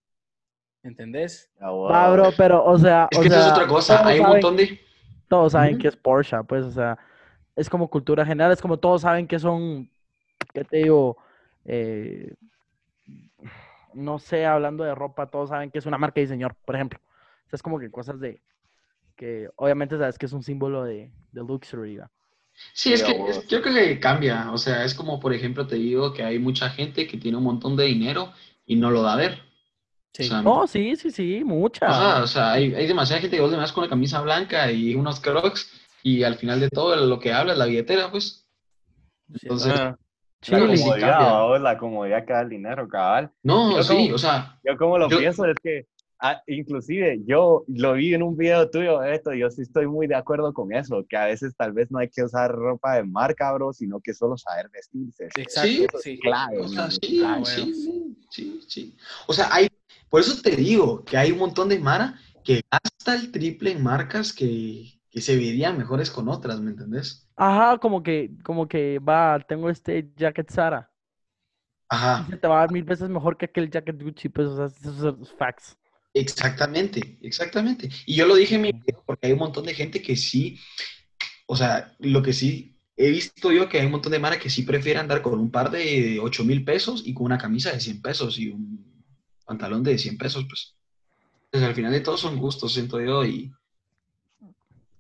¿Entendés? 0.84 1.52
Bro, 1.60 2.32
pero, 2.38 2.64
o 2.64 2.78
sea, 2.78 3.08
Es 3.10 3.18
o 3.18 3.22
que 3.22 3.28
eso 3.28 3.38
es 3.38 3.44
sea, 3.46 3.54
otra 3.54 3.68
cosa. 3.68 3.98
todos 3.98 4.08
Hay 4.08 4.20
un 4.20 4.26
saben- 4.26 4.34
montón 4.34 4.56
de. 4.58 4.80
Todos 5.28 5.52
saben 5.54 5.78
que 5.80 5.88
es 5.88 5.96
Porsche, 5.96 6.38
pues, 6.48 6.66
o 6.66 6.72
sea, 6.72 6.98
es 7.56 7.68
como 7.70 7.90
cultura 7.90 8.24
general, 8.26 8.52
es 8.52 8.62
como 8.62 8.78
todos 8.78 9.02
saben 9.02 9.28
que 9.28 9.40
son, 9.40 9.90
¿qué 10.56 10.64
te 10.64 10.78
digo? 10.78 11.18
Eh, 11.66 12.34
no 13.94 14.20
sé, 14.20 14.46
hablando 14.46 14.84
de 14.84 14.96
ropa, 14.96 15.28
todos 15.30 15.50
saben 15.50 15.72
que 15.72 15.78
es 15.80 15.86
una 15.86 15.98
marca 15.98 16.16
de 16.16 16.22
diseñador, 16.26 16.56
por 16.66 16.76
ejemplo. 16.76 17.00
O 17.46 17.50
sea, 17.50 17.58
es 17.58 17.62
como 17.62 17.80
que 17.80 17.92
cosas 17.92 18.20
de, 18.20 18.42
que 19.16 19.50
obviamente 19.56 19.98
sabes 19.98 20.18
que 20.18 20.26
es 20.26 20.34
un 20.34 20.44
símbolo 20.44 20.84
de, 20.84 21.12
de 21.32 21.42
luxury, 21.42 21.98
¿va? 21.98 22.10
Sí, 22.74 22.94
es 22.94 23.04
que 23.04 23.12
es- 23.30 23.46
creo 23.48 23.62
que 23.62 24.00
cambia. 24.00 24.52
O 24.52 24.58
sea, 24.58 24.84
es 24.86 24.94
como, 24.96 25.20
por 25.20 25.34
ejemplo, 25.34 25.68
te 25.68 25.76
digo 25.76 26.14
que 26.14 26.24
hay 26.24 26.40
mucha 26.40 26.70
gente 26.70 27.08
que 27.08 27.18
tiene 27.18 27.38
un 27.38 27.44
montón 27.44 27.76
de 27.76 27.86
dinero 27.86 28.32
y 28.66 28.76
no 28.78 28.92
lo 28.92 29.02
da 29.02 29.14
a 29.14 29.18
ver. 29.18 29.40
Sí. 30.14 30.24
O 30.24 30.28
sea, 30.28 30.42
No, 30.42 30.66
sí, 30.68 30.96
sí, 30.96 31.12
sí, 31.12 31.44
mucha. 31.44 31.86
Ajá, 31.88 32.24
o 32.24 32.28
sea, 32.28 32.54
hay, 32.54 32.74
hay 32.74 32.88
demasiada 32.88 33.22
gente 33.22 33.36
que 33.36 33.42
vos 33.42 33.52
das 33.52 33.74
con 33.74 33.84
la 33.84 33.90
camisa 33.90 34.22
blanca 34.22 34.72
y 34.72 34.96
unos 34.96 35.20
crocs 35.20 35.70
y 36.04 36.24
al 36.24 36.36
final 36.36 36.60
de 36.62 36.70
todo 36.70 36.96
lo 36.96 37.20
que 37.20 37.34
habla 37.34 37.52
es 37.54 37.58
la 37.60 37.66
billetera, 37.66 38.10
pues. 38.12 38.48
Entonces, 39.42 39.74
Ah. 39.76 39.98
La 40.48 40.60
comodidad, 40.60 41.42
vos, 41.48 41.62
la 41.62 41.78
comodidad 41.78 42.26
que 42.26 42.34
da 42.34 42.42
el 42.42 42.50
dinero, 42.50 42.88
cabal. 42.88 43.32
no, 43.44 43.76
Yo 43.78 43.84
sí, 43.84 43.94
como- 43.96 44.16
o 44.16 44.18
sea, 44.18 44.60
Yo 44.64 44.78
como 44.78 44.98
lo 44.98 45.10
Yo- 45.10 45.18
pienso 45.20 45.46
es 45.46 45.56
que, 45.62 45.88
ah, 46.20 46.42
inclusive 46.48 47.22
yo 47.26 47.64
lo 47.68 47.94
vi 47.94 48.14
en 48.14 48.24
un 48.24 48.36
video 48.38 48.70
tuyo, 48.70 49.04
esto, 49.04 49.34
yo 49.34 49.50
sí 49.52 49.62
estoy 49.64 49.88
muy 49.88 50.08
de 50.08 50.16
acuerdo 50.16 50.54
con 50.54 50.74
eso, 50.74 51.06
que 51.08 51.18
a 51.18 51.26
veces 51.26 51.56
tal 51.58 51.74
vez 51.74 51.92
no 51.92 52.00
hay 52.00 52.10
que 52.10 52.24
usar 52.24 52.52
ropa 52.52 52.96
de 52.96 53.04
marca, 53.04 53.52
bro, 53.54 53.74
sino 53.74 54.00
que 54.00 54.14
solo 54.14 54.38
saber 54.38 54.70
vestirse. 54.72 55.26
Exacto, 55.36 55.68
Sí, 56.00 56.16
sí. 56.16 56.20
clave, 56.20 56.60
o 56.60 56.68
sea, 56.68 56.90
sí, 56.90 57.20
clave. 57.20 57.46
sí, 57.46 57.74
sí, 57.74 58.16
sí, 58.30 58.60
sí. 58.68 58.96
O 59.28 59.34
sea, 59.34 59.50
hay, 59.52 59.68
por 60.10 60.22
eso 60.22 60.42
te 60.42 60.56
digo 60.56 61.04
que 61.04 61.18
hay 61.18 61.32
un 61.32 61.40
montón 61.40 61.70
de 61.70 61.80
Mara 61.80 62.16
que 62.44 62.62
gasta 62.72 63.16
el 63.16 63.32
triple 63.32 63.72
en 63.72 63.84
marcas 63.84 64.32
que, 64.32 64.95
que 65.16 65.22
se 65.22 65.36
verían 65.36 65.80
mejores 65.80 66.12
con 66.12 66.30
otras, 66.30 66.62
¿me 66.62 66.72
entendés? 66.72 67.28
Ajá, 67.38 67.78
como 67.80 68.04
que, 68.04 68.32
como 68.44 68.68
que 68.68 69.00
va, 69.00 69.40
tengo 69.48 69.70
este 69.70 70.12
jacket 70.18 70.50
Zara. 70.52 70.92
y 72.18 72.24
Ajá, 72.24 72.26
se 72.26 72.38
te 72.38 72.48
va 72.48 72.58
a 72.58 72.60
dar 72.62 72.72
mil 72.72 72.84
veces 72.84 73.10
mejor 73.10 73.38
que 73.38 73.46
aquel 73.46 73.70
jacket 73.70 74.02
Gucci, 74.02 74.30
pues, 74.30 74.48
o 74.48 74.56
sea, 74.58 74.66
esos 74.66 74.98
son 74.98 75.20
los 75.20 75.34
facts. 75.34 75.78
exactamente, 76.14 77.18
exactamente. 77.22 77.90
Y 78.06 78.16
yo 78.16 78.26
lo 78.26 78.36
dije 78.36 78.56
en 78.56 78.62
mi 78.62 78.72
video 78.72 79.04
porque 79.06 79.28
hay 79.28 79.34
un 79.34 79.40
montón 79.40 79.66
de 79.66 79.74
gente 79.74 80.02
que 80.02 80.16
sí, 80.16 80.60
o 81.48 81.56
sea, 81.56 81.96
lo 82.00 82.22
que 82.24 82.34
sí 82.34 82.80
he 82.98 83.10
visto 83.12 83.52
yo 83.52 83.70
que 83.70 83.80
hay 83.80 83.86
un 83.88 83.92
montón 83.94 84.12
de 84.14 84.20
Mara 84.20 84.40
que 84.40 84.50
sí 84.50 84.64
prefiere 84.64 85.00
andar 85.00 85.22
con 85.22 85.40
un 85.40 85.52
par 85.52 85.72
de 85.72 86.20
8 86.22 86.46
mil 86.46 86.64
pesos 86.66 87.04
y 87.06 87.14
con 87.14 87.26
una 87.28 87.38
camisa 87.38 87.72
de 87.72 87.80
100 87.82 88.02
pesos 88.02 88.40
y 88.40 88.50
un 88.50 89.06
pantalón 89.46 89.84
de 89.84 89.98
100 89.98 90.18
pesos, 90.18 90.46
pues. 90.48 90.76
Entonces, 91.46 91.70
al 91.70 91.76
final 91.76 91.92
de 91.92 92.02
todo 92.02 92.18
son 92.18 92.38
gustos, 92.38 92.74
siento 92.74 93.00
yo, 93.02 93.26
y 93.26 93.52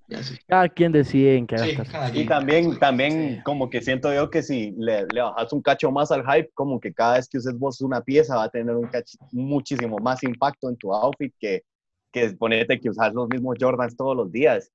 ya 0.07 0.21
sí. 0.23 0.35
Cada 0.47 0.69
quien 0.69 0.91
decide 0.91 1.35
en 1.37 1.47
qué 1.47 1.57
Sí, 1.57 1.71
gastar. 1.75 2.15
Y 2.15 2.25
también, 2.25 2.77
también 2.79 3.35
Sí. 3.37 3.41
como 3.43 3.69
que 3.69 3.81
siento 3.81 4.13
yo 4.13 4.29
que 4.29 4.43
si 4.43 4.71
le, 4.77 5.05
le 5.13 5.21
bajas 5.21 5.51
un 5.53 5.61
cacho 5.61 5.91
más 5.91 6.11
al 6.11 6.23
hype, 6.23 6.51
como 6.53 6.79
que 6.79 6.93
cada 6.93 7.15
vez 7.17 7.27
que 7.27 7.37
uses 7.37 7.57
vos 7.57 7.81
una 7.81 8.01
pieza 8.01 8.35
va 8.35 8.43
a 8.43 8.49
tener 8.49 8.75
un 8.75 8.85
cach- 8.89 9.17
muchísimo 9.31 9.97
más 9.99 10.23
impacto 10.23 10.69
en 10.69 10.75
tu 10.77 10.93
outfit 10.93 11.33
que, 11.39 11.63
que 12.11 12.29
ponerte 12.31 12.79
que 12.79 12.89
usas 12.89 13.13
los 13.13 13.27
mismos 13.29 13.55
Jordans 13.59 13.95
todos 13.97 14.15
los 14.15 14.31
días. 14.31 14.71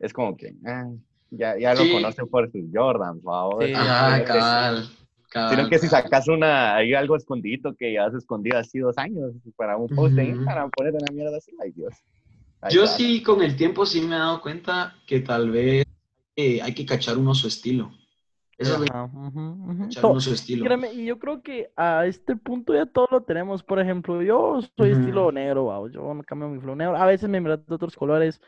Es 0.00 0.12
como 0.12 0.36
que 0.36 0.54
ah, 0.66 0.90
ya, 1.30 1.56
ya 1.58 1.74
Sí. 1.76 1.86
lo 1.88 1.94
conocen 1.94 2.26
por 2.28 2.50
sus 2.50 2.62
Jordans, 2.72 3.20
Sino 3.20 3.58
que- 3.58 3.72
cabal. 3.72 4.24
cabal, 4.24 4.88
Sino 5.50 5.68
que 5.68 5.78
si 5.78 5.88
sacas 5.88 6.28
una, 6.28 6.76
hay 6.76 6.94
algo 6.94 7.14
escondidito 7.16 7.74
que 7.74 7.92
ya 7.92 8.06
has 8.06 8.14
escondido 8.14 8.58
así 8.58 8.78
dos 8.78 8.96
años 8.96 9.32
para 9.56 9.76
un 9.76 9.88
post 9.88 10.14
de 10.14 10.22
Ujú. 10.22 10.32
Instagram, 10.36 10.70
ponerte 10.70 10.98
una 11.02 11.12
mierda 11.12 11.36
así, 11.36 11.52
ay 11.62 11.72
Dios. 11.72 11.94
Ahí 12.66 12.74
Yo 12.74 12.86
sí, 12.86 13.22
con 13.22 13.42
el 13.42 13.56
tiempo 13.56 13.86
sí 13.86 14.00
me 14.00 14.16
he 14.16 14.18
dado 14.18 14.40
cuenta 14.40 14.96
que 15.06 15.20
tal 15.20 15.50
vez 15.50 15.86
eh, 16.34 16.60
hay 16.60 16.74
que 16.74 16.84
cachar 16.84 17.16
uno 17.16 17.34
su 17.34 17.46
estilo. 17.48 17.92
Eso 18.58 18.74
es 18.74 18.80
lo 18.80 18.86
Ajá, 18.86 19.04
ujú. 19.04 19.78
cachar 19.84 20.02
To- 20.02 20.10
uno 20.10 20.20
su 20.20 20.32
estilo. 20.32 20.64
Créeme, 20.64 20.92
y 20.94 21.04
yo 21.04 21.18
creo 21.18 21.42
que 21.42 21.70
a 21.76 22.06
este 22.06 22.34
punto 22.34 22.74
ya 22.74 22.86
todo 22.86 23.06
lo 23.10 23.22
tenemos. 23.22 23.62
Por 23.62 23.78
ejemplo, 23.78 24.20
yo 24.22 24.60
soy 24.76 24.90
Ujú. 24.92 25.00
estilo 25.00 25.30
negro, 25.30 25.64
wow, 25.64 25.88
yo 25.88 26.12
me 26.14 26.24
cambio 26.24 26.48
mi 26.48 26.58
flow 26.60 26.74
negro. 26.74 26.96
A 26.96 27.06
veces 27.06 27.28
me 27.28 27.40
meto 27.40 27.62
de 27.66 27.74
otros 27.74 27.94
colores, 27.94 28.40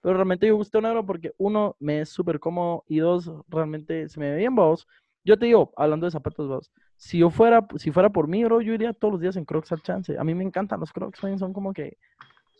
pero 0.00 0.14
realmente 0.14 0.46
yo 0.46 0.56
gusto 0.56 0.80
negro 0.80 1.04
porque 1.06 1.32
uno, 1.38 1.76
me 1.78 2.00
es 2.00 2.08
súper 2.08 2.40
cómodo 2.40 2.84
y 2.88 2.98
dos, 2.98 3.30
realmente 3.48 4.08
se 4.08 4.18
me 4.18 4.30
ve 4.30 4.38
bien, 4.38 4.54
vos. 4.54 4.88
Yo 5.22 5.38
te 5.38 5.46
digo, 5.46 5.72
hablando 5.76 6.06
de 6.06 6.10
zapatos, 6.12 6.48
vos, 6.48 6.72
si 6.96 7.18
yo 7.18 7.30
fuera, 7.30 7.66
si 7.76 7.90
fuera 7.90 8.08
por 8.10 8.26
mí, 8.26 8.42
bro, 8.44 8.62
yo 8.62 8.72
iría 8.72 8.94
todos 8.94 9.12
los 9.12 9.20
días 9.20 9.36
en 9.36 9.44
Crocs 9.44 9.70
al 9.72 9.82
chance. 9.82 10.18
A 10.18 10.24
mí 10.24 10.34
me 10.34 10.44
encantan 10.44 10.80
los 10.80 10.92
Crocs, 10.92 11.20
son 11.38 11.52
como 11.52 11.72
que, 11.74 11.98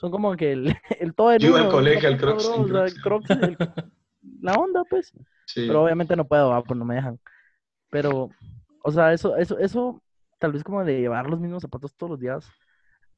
son 0.01 0.11
como 0.11 0.34
que 0.36 0.53
el, 0.53 0.74
el 1.01 1.14
todo 1.14 1.32
en 1.32 1.38
Yo 1.40 1.57
al 1.57 1.68
colegio 1.68 2.16
Crocs, 2.16 2.46
bro, 2.48 2.62
o 2.62 2.68
sea, 2.68 2.84
el 2.84 2.94
Crocs, 3.01 3.30
el- 3.42 3.59
la 4.40 4.55
onda, 4.55 4.82
pues. 4.88 5.12
Sí. 5.46 5.66
Pero 5.66 5.84
obviamente 5.84 6.16
no 6.16 6.26
puedo, 6.26 6.53
ah, 6.53 6.62
pues 6.62 6.78
no 6.78 6.84
me 6.84 6.94
dejan. 6.94 7.18
Pero, 7.90 8.30
o 8.82 8.90
sea, 8.92 9.12
eso, 9.12 9.36
eso, 9.36 9.59
eso, 9.59 10.03
tal 10.38 10.53
vez 10.53 10.62
como 10.64 10.84
de 10.84 11.01
llevar 11.01 11.28
los 11.28 11.40
mismos 11.40 11.62
zapatos 11.62 11.94
todos 11.96 12.11
los 12.12 12.20
días, 12.20 12.48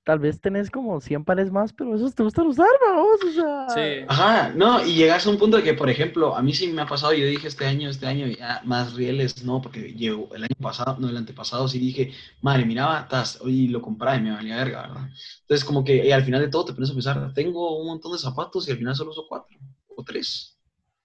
tal 0.05 0.19
vez 0.19 0.41
tenés 0.41 0.71
como 0.71 1.01
100 1.01 1.25
pares 1.25 1.51
más, 1.51 1.73
pero 1.73 1.95
esos 1.95 2.15
te 2.15 2.23
gustan 2.23 2.47
usar, 2.47 2.67
vamos, 2.85 3.19
o 3.25 3.33
sea. 3.33 3.69
Sí. 3.69 4.05
Ajá, 4.09 4.53
no, 4.55 4.85
y 4.85 4.95
llegas 4.95 5.27
a 5.27 5.31
un 5.31 5.39
punto 5.39 5.57
de 5.57 5.63
que, 5.63 5.75
por 5.75 5.89
ejemplo, 5.89 6.37
a 6.37 6.43
mí 6.43 6.53
sí 6.55 6.69
me 6.69 6.83
ha 6.83 6.87
pasado, 6.87 7.13
yo 7.13 7.27
dije 7.27 7.49
este 7.49 7.67
año, 7.67 7.89
este 7.89 8.07
año 8.07 8.27
ya 8.27 8.61
más 8.65 8.95
rieles, 8.95 9.45
no, 9.45 9.63
porque 9.63 9.93
llevo 9.93 10.35
el 10.35 10.45
año 10.45 10.57
pasado, 10.61 10.97
no, 10.99 11.09
el 11.09 11.17
antepasado 11.17 11.69
sí 11.69 11.79
dije, 11.79 12.13
madre, 12.41 12.65
miraba, 12.65 13.07
tas, 13.09 13.39
y 13.45 13.69
lo 13.69 13.81
compraba 13.81 14.17
y 14.17 14.23
me 14.23 14.33
valía 14.33 14.57
verga, 14.57 14.83
¿verdad? 14.83 15.09
Entonces, 15.43 15.65
como 15.65 15.85
que 15.85 16.09
eh, 16.09 16.15
al 16.15 16.25
final 16.25 16.41
de 16.41 16.49
todo 16.49 16.65
te 16.65 16.73
pones 16.73 16.91
a 16.91 16.95
pensar, 16.95 17.33
tengo 17.35 17.79
un 17.79 17.87
montón 17.87 18.13
de 18.13 18.19
zapatos 18.19 18.69
y 18.69 18.73
al 18.73 18.79
final 18.79 18.97
solo 18.97 19.11
uso 19.11 19.27
cuatro 19.29 19.57
o 19.97 20.03
tres, 20.05 20.59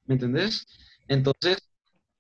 ¿me 0.06 0.16
entendés? 0.16 0.66
Entonces, 1.08 1.58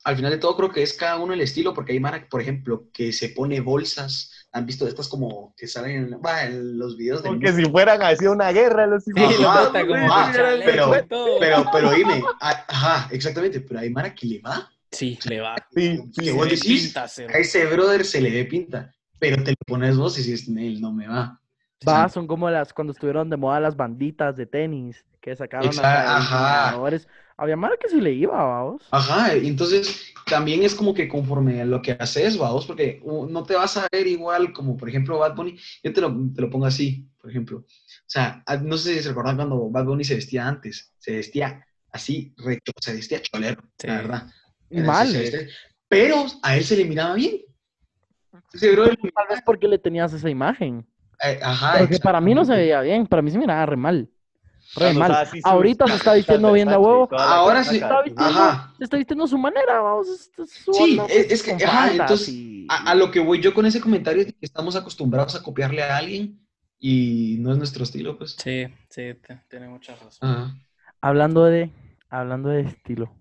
al 0.03 0.15
final 0.15 0.31
de 0.31 0.37
todo 0.37 0.55
creo 0.55 0.71
que 0.71 0.83
es 0.83 0.93
cada 0.93 1.17
uno 1.17 1.33
el 1.33 1.41
estilo, 1.41 1.73
porque 1.73 1.91
hay 1.93 1.99
Mara, 1.99 2.27
por 2.29 2.41
ejemplo, 2.41 2.87
que 2.93 3.11
se 3.11 3.29
pone 3.29 3.59
bolsas, 3.59 4.31
han 4.51 4.65
visto 4.65 4.87
estas 4.87 5.07
como 5.07 5.53
que 5.57 5.67
salen 5.67 6.13
en, 6.13 6.21
va, 6.25 6.45
en 6.45 6.77
los 6.77 6.97
videos 6.97 7.21
de... 7.23 7.29
Porque 7.29 7.51
si 7.53 7.65
fueran 7.65 8.01
así 8.01 8.25
una 8.27 8.51
guerra, 8.51 8.87
los 8.87 9.03
Sí, 9.03 9.11
Ajá, 9.15 9.39
lo 9.39 9.49
ah, 9.49 9.71
como 9.73 10.09
pero-. 10.65 10.91
Pero, 11.39 11.65
pero 11.71 11.91
dime, 11.91 12.23
a- 12.41 12.65
ajá, 12.67 13.09
exactamente, 13.11 13.61
pero 13.61 13.79
hay 13.79 13.89
Mara 13.89 14.13
que 14.13 14.27
le 14.27 14.41
va. 14.41 14.69
Sí, 14.91 15.17
le 15.27 15.41
va. 15.41 15.55
Sí, 15.75 16.01
Que 16.15 16.23
sí, 16.23 16.31
vos 16.31 16.49
decís, 16.49 16.93
pinta, 16.93 17.03
a 17.03 17.37
ese 17.37 17.65
brother 17.67 18.05
se 18.05 18.21
le 18.21 18.31
ve 18.31 18.45
pinta, 18.45 18.93
pero 19.19 19.43
te 19.43 19.51
lo 19.51 19.57
pones 19.65 19.97
vos 19.97 20.17
y 20.17 20.23
dices, 20.23 20.47
él 20.47 20.81
no 20.81 20.93
me 20.93 21.07
va. 21.07 21.39
Va, 21.87 22.09
son 22.09 22.25
como 22.27 22.49
las, 22.49 22.73
cuando 22.73 22.91
estuvieron 22.93 23.29
de 23.29 23.37
moda 23.37 23.59
las 23.59 23.75
banditas 23.75 24.35
de 24.35 24.45
tenis, 24.45 25.05
que 25.21 25.35
sacaron 25.35 25.67
Exa- 25.67 25.81
hasta 25.83 26.17
ajá. 26.17 26.75
Había 27.37 27.55
mara 27.55 27.75
que 27.79 27.87
sí 27.89 28.01
le 28.01 28.11
iba, 28.13 28.35
vamos. 28.43 28.81
Ajá, 28.91 29.33
entonces 29.35 30.11
también 30.25 30.63
es 30.63 30.73
como 30.73 30.93
que 30.93 31.07
conforme 31.07 31.61
a 31.61 31.65
lo 31.65 31.81
que 31.81 31.91
haces, 31.93 32.37
vamos, 32.37 32.65
porque 32.65 32.99
no 33.05 33.43
te 33.43 33.55
vas 33.55 33.77
a 33.77 33.87
ver 33.91 34.07
igual 34.07 34.51
como, 34.53 34.75
por 34.75 34.89
ejemplo, 34.89 35.19
Bad 35.19 35.35
Bunny, 35.35 35.55
yo 35.83 35.93
te 35.93 36.01
lo, 36.01 36.13
te 36.33 36.41
lo 36.41 36.49
pongo 36.49 36.65
así, 36.65 37.07
por 37.21 37.29
ejemplo. 37.29 37.59
O 37.59 37.65
sea, 38.07 38.43
ah, 38.47 38.57
no 38.57 38.75
sé 38.77 38.95
si 38.95 38.99
se 39.03 39.09
recuerdan 39.09 39.35
cuando 39.35 39.69
Bad 39.69 39.85
Bunny 39.85 40.03
se 40.03 40.15
vestía 40.15 40.47
antes, 40.47 40.93
se 40.97 41.13
vestía 41.17 41.63
así, 41.91 42.33
recho, 42.37 42.71
se 42.81 42.93
vestía 42.93 43.21
cholero, 43.21 43.61
Sí. 43.77 43.87
la 43.87 43.95
verdad. 43.97 44.27
Mal. 44.71 45.13
vestía- 45.13 45.47
Pero 45.87 46.25
a 46.43 46.57
él 46.57 46.63
se 46.63 46.75
le 46.75 46.85
miraba 46.85 47.13
bien. 47.13 47.37
Ese 48.53 48.71
brother, 48.71 48.97
Tal 49.15 49.27
vez 49.29 49.41
porque 49.45 49.67
le 49.67 49.77
tenías 49.77 50.11
esa 50.13 50.29
imagen. 50.29 50.85
eh, 51.23 51.39
ajá, 51.41 51.73
Pero 51.73 51.87
que 51.89 51.99
para 51.99 52.19
mí 52.19 52.33
no 52.35 52.43
se 52.45 52.53
veía 52.53 52.81
bien, 52.81 53.07
para 53.07 53.21
mí 53.21 53.31
se 53.31 53.37
miraba 53.37 53.65
re 53.65 53.77
mal. 53.77 54.09
Re 54.75 54.93
mal. 54.93 55.11
así 55.11 55.39
Ahorita 55.43 55.87
se 55.87 55.95
está 55.95 56.13
vistiendo 56.13 56.51
bien 56.51 56.67
de 56.67 56.77
huevo. 56.77 57.07
Ahora 57.17 57.63
sí, 57.63 57.77
acá. 57.77 58.01
vistiendo- 58.03 58.39
Ajá. 58.39 58.73
Se 58.77 58.83
está 58.83 58.97
vistiendo 58.97 59.23
a 59.25 59.27
su 59.27 59.37
manera, 59.37 59.79
vamos. 59.81 60.29
su 60.35 60.73
Sí, 60.73 60.99
onda, 60.99 61.05
es- 61.13 61.31
es 61.31 61.43
que, 61.43 61.63
ajá, 61.65 61.91
entonces, 61.91 62.29
y- 62.29 62.67
A, 62.69 62.91
a 62.91 62.95
lo 62.95 63.09
que 63.11 63.19
voy 63.21 63.41
yo 63.41 63.53
con 63.53 63.65
ese 63.65 63.79
comentario 63.79 64.21
es 64.23 64.27
que 64.27 64.35
estamos 64.41 64.75
acostumbrados 64.75 65.35
a 65.35 65.41
copiarle 65.43 65.83
a 65.83 65.95
alguien 65.97 66.45
y 66.79 67.37
no 67.39 67.51
es 67.53 67.57
nuestro 67.57 67.83
estilo, 67.83 68.17
pues. 68.17 68.31
Sí, 68.37 68.65
sí, 68.89 69.13
te- 69.25 69.41
tiene 69.49 69.69
mucha 69.69 69.95
razón. 69.95 70.29
Ajá. 70.29 70.55
Hablando 71.01 71.45
de, 71.45 71.71
hablando 72.09 72.49
de 72.49 72.61
estilo. 72.61 73.13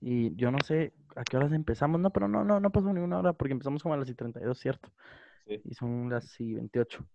Y 0.00 0.34
yo 0.34 0.50
no 0.50 0.58
sé 0.66 0.92
a 1.14 1.22
qué 1.22 1.36
horas 1.36 1.52
empezamos, 1.52 2.00
no, 2.00 2.10
pero 2.10 2.26
no, 2.26 2.42
no, 2.44 2.58
no 2.58 2.70
pasó 2.70 2.92
ni 2.92 3.00
una 3.00 3.18
hora 3.18 3.32
porque 3.34 3.52
empezamos 3.52 3.82
como 3.82 3.94
a 3.94 3.98
las 3.98 4.08
y 4.10 4.14
32, 4.14 4.58
¿cierto? 4.58 4.90
Sí. 5.46 5.60
Y 5.64 5.74
son 5.74 6.10
las 6.10 6.40
y 6.40 6.54
28. 6.54 7.06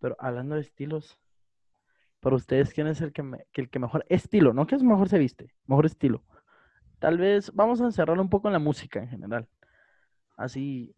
Pero 0.00 0.16
hablando 0.18 0.56
de 0.56 0.60
estilos, 0.60 1.16
para 2.24 2.34
ustedes, 2.36 2.72
¿quién 2.72 2.88
es 2.88 3.00
el 3.00 3.12
que, 3.12 3.22
me- 3.22 3.44
que 3.52 3.60
el 3.60 3.70
que 3.70 3.78
mejor 3.78 4.04
estilo? 4.08 4.52
No 4.52 4.66
que 4.66 4.74
es 4.74 4.82
mejor 4.82 5.08
se 5.08 5.18
viste, 5.18 5.52
mejor 5.66 5.86
estilo. 5.86 6.24
Tal 6.98 7.18
vez 7.18 7.52
vamos 7.54 7.80
a 7.80 7.84
encerrarlo 7.84 8.22
un 8.22 8.30
poco 8.30 8.48
en 8.48 8.54
la 8.54 8.58
música 8.58 8.98
en 9.00 9.08
general. 9.08 9.46
Así, 10.36 10.94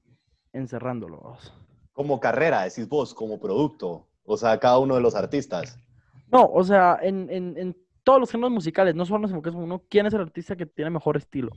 encerrándolo. 0.53 1.37
Como 1.93 2.21
carrera, 2.21 2.63
decís 2.63 2.89
vos, 2.89 3.13
como 3.13 3.39
producto. 3.41 4.07
O 4.25 4.37
sea, 4.37 4.59
cada 4.59 4.79
uno 4.79 4.95
de 4.95 5.01
los 5.01 5.15
artistas. 5.15 5.79
No, 6.31 6.45
o 6.47 6.65
sea, 6.65 6.99
en, 7.03 7.29
en, 7.31 7.57
en 7.59 7.77
todos 8.03 8.21
los 8.21 8.31
géneros 8.31 8.53
musicales, 8.53 8.95
no 8.95 9.05
solo 9.05 9.21
nos 9.21 9.31
enfoquemos 9.31 9.59
en 9.59 9.65
uno, 9.65 9.83
¿quién 9.89 10.07
es 10.07 10.15
el 10.15 10.21
artista 10.23 10.57
que 10.57 10.67
tiene 10.67 10.91
mejor 10.91 11.17
estilo? 11.17 11.51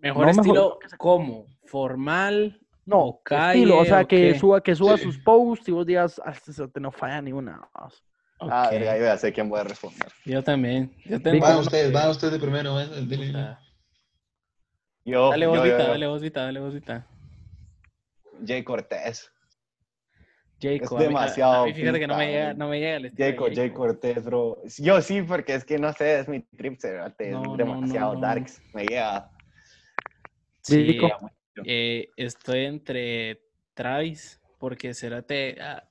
Mejor 0.00 0.26
No, 0.26 0.32
mejor- 0.32 0.40
estilo, 0.46 0.78
¿cómo? 0.98 1.46
¿Formal? 1.66 2.60
No, 2.84 2.98
¿O 3.04 3.22
calle? 3.22 3.60
estilo, 3.60 3.78
o 3.78 3.84
sea, 3.84 4.00
o 4.02 4.08
que 4.08 4.32
qué? 4.32 4.38
suba, 4.38 4.60
que 4.60 4.74
suba 4.74 4.96
Sí. 4.96 5.04
sus 5.04 5.18
posts 5.18 5.68
y 5.68 5.72
vos 5.72 5.86
digas, 5.86 6.20
ah, 6.24 6.32
este 6.32 6.52
cerote 6.52 6.80
no 6.80 6.90
falla 6.90 7.22
ni 7.22 7.32
una. 7.32 7.60
Vamos". 8.46 8.54
Ah, 8.54 8.66
Ok, 8.66 8.72
verga, 8.72 8.98
yo 8.98 9.04
ya 9.04 9.16
sé 9.18 9.32
quién 9.32 9.48
voy 9.48 9.60
a 9.60 9.64
responder. 9.64 10.08
Yo 10.24 10.42
también. 10.42 10.94
Yo 11.04 11.20
tengo 11.20 11.40
Van 11.40 11.58
ustedes, 11.58 11.92
van 11.92 12.10
ustedes 12.10 12.32
de 12.34 12.38
primero, 12.38 12.80
¿eh? 12.80 12.86
dile. 13.06 13.56
Yo, 15.04 15.30
Dale 15.30 15.46
yo, 15.46 15.50
vosita, 15.50 15.78
yo. 15.78 15.88
dale 15.88 16.06
vosita, 16.06 16.42
dale 16.44 16.60
vosita. 16.60 17.06
Jay 18.46 18.62
Cortés. 18.62 19.30
Jayco, 20.60 20.84
Es 20.84 20.92
a 20.92 20.94
mí- 20.94 21.00
a- 21.00 21.08
demasiado 21.08 21.66
mí 21.66 21.74
fíjate 21.74 21.98
que 21.98 22.06
no 22.06 22.16
me 22.16 22.26
llega, 22.30 22.54
no 22.54 22.68
me 22.68 22.78
llega 22.78 22.96
el 22.96 23.06
estilo. 23.06 23.46
Jayco. 23.52 23.74
Cortés, 23.74 24.24
bro. 24.24 24.62
Yo 24.78 25.02
sí, 25.02 25.22
porque 25.22 25.54
es 25.54 25.64
que 25.64 25.78
no 25.78 25.92
sé, 25.92 26.20
es 26.20 26.28
mi 26.28 26.40
trip, 26.40 26.78
No, 26.84 27.52
es 27.52 27.58
demasiado 27.58 28.14
no, 28.14 28.20
no. 28.20 28.26
darks. 28.26 28.62
Me 28.72 28.84
llega. 28.84 29.28
Sí, 30.62 30.96
eh, 31.64 32.10
estoy 32.16 32.66
entre 32.66 33.42
Travis, 33.74 34.40
porque 34.58 34.94
Cerate 34.94 35.60
ah, 35.60 35.88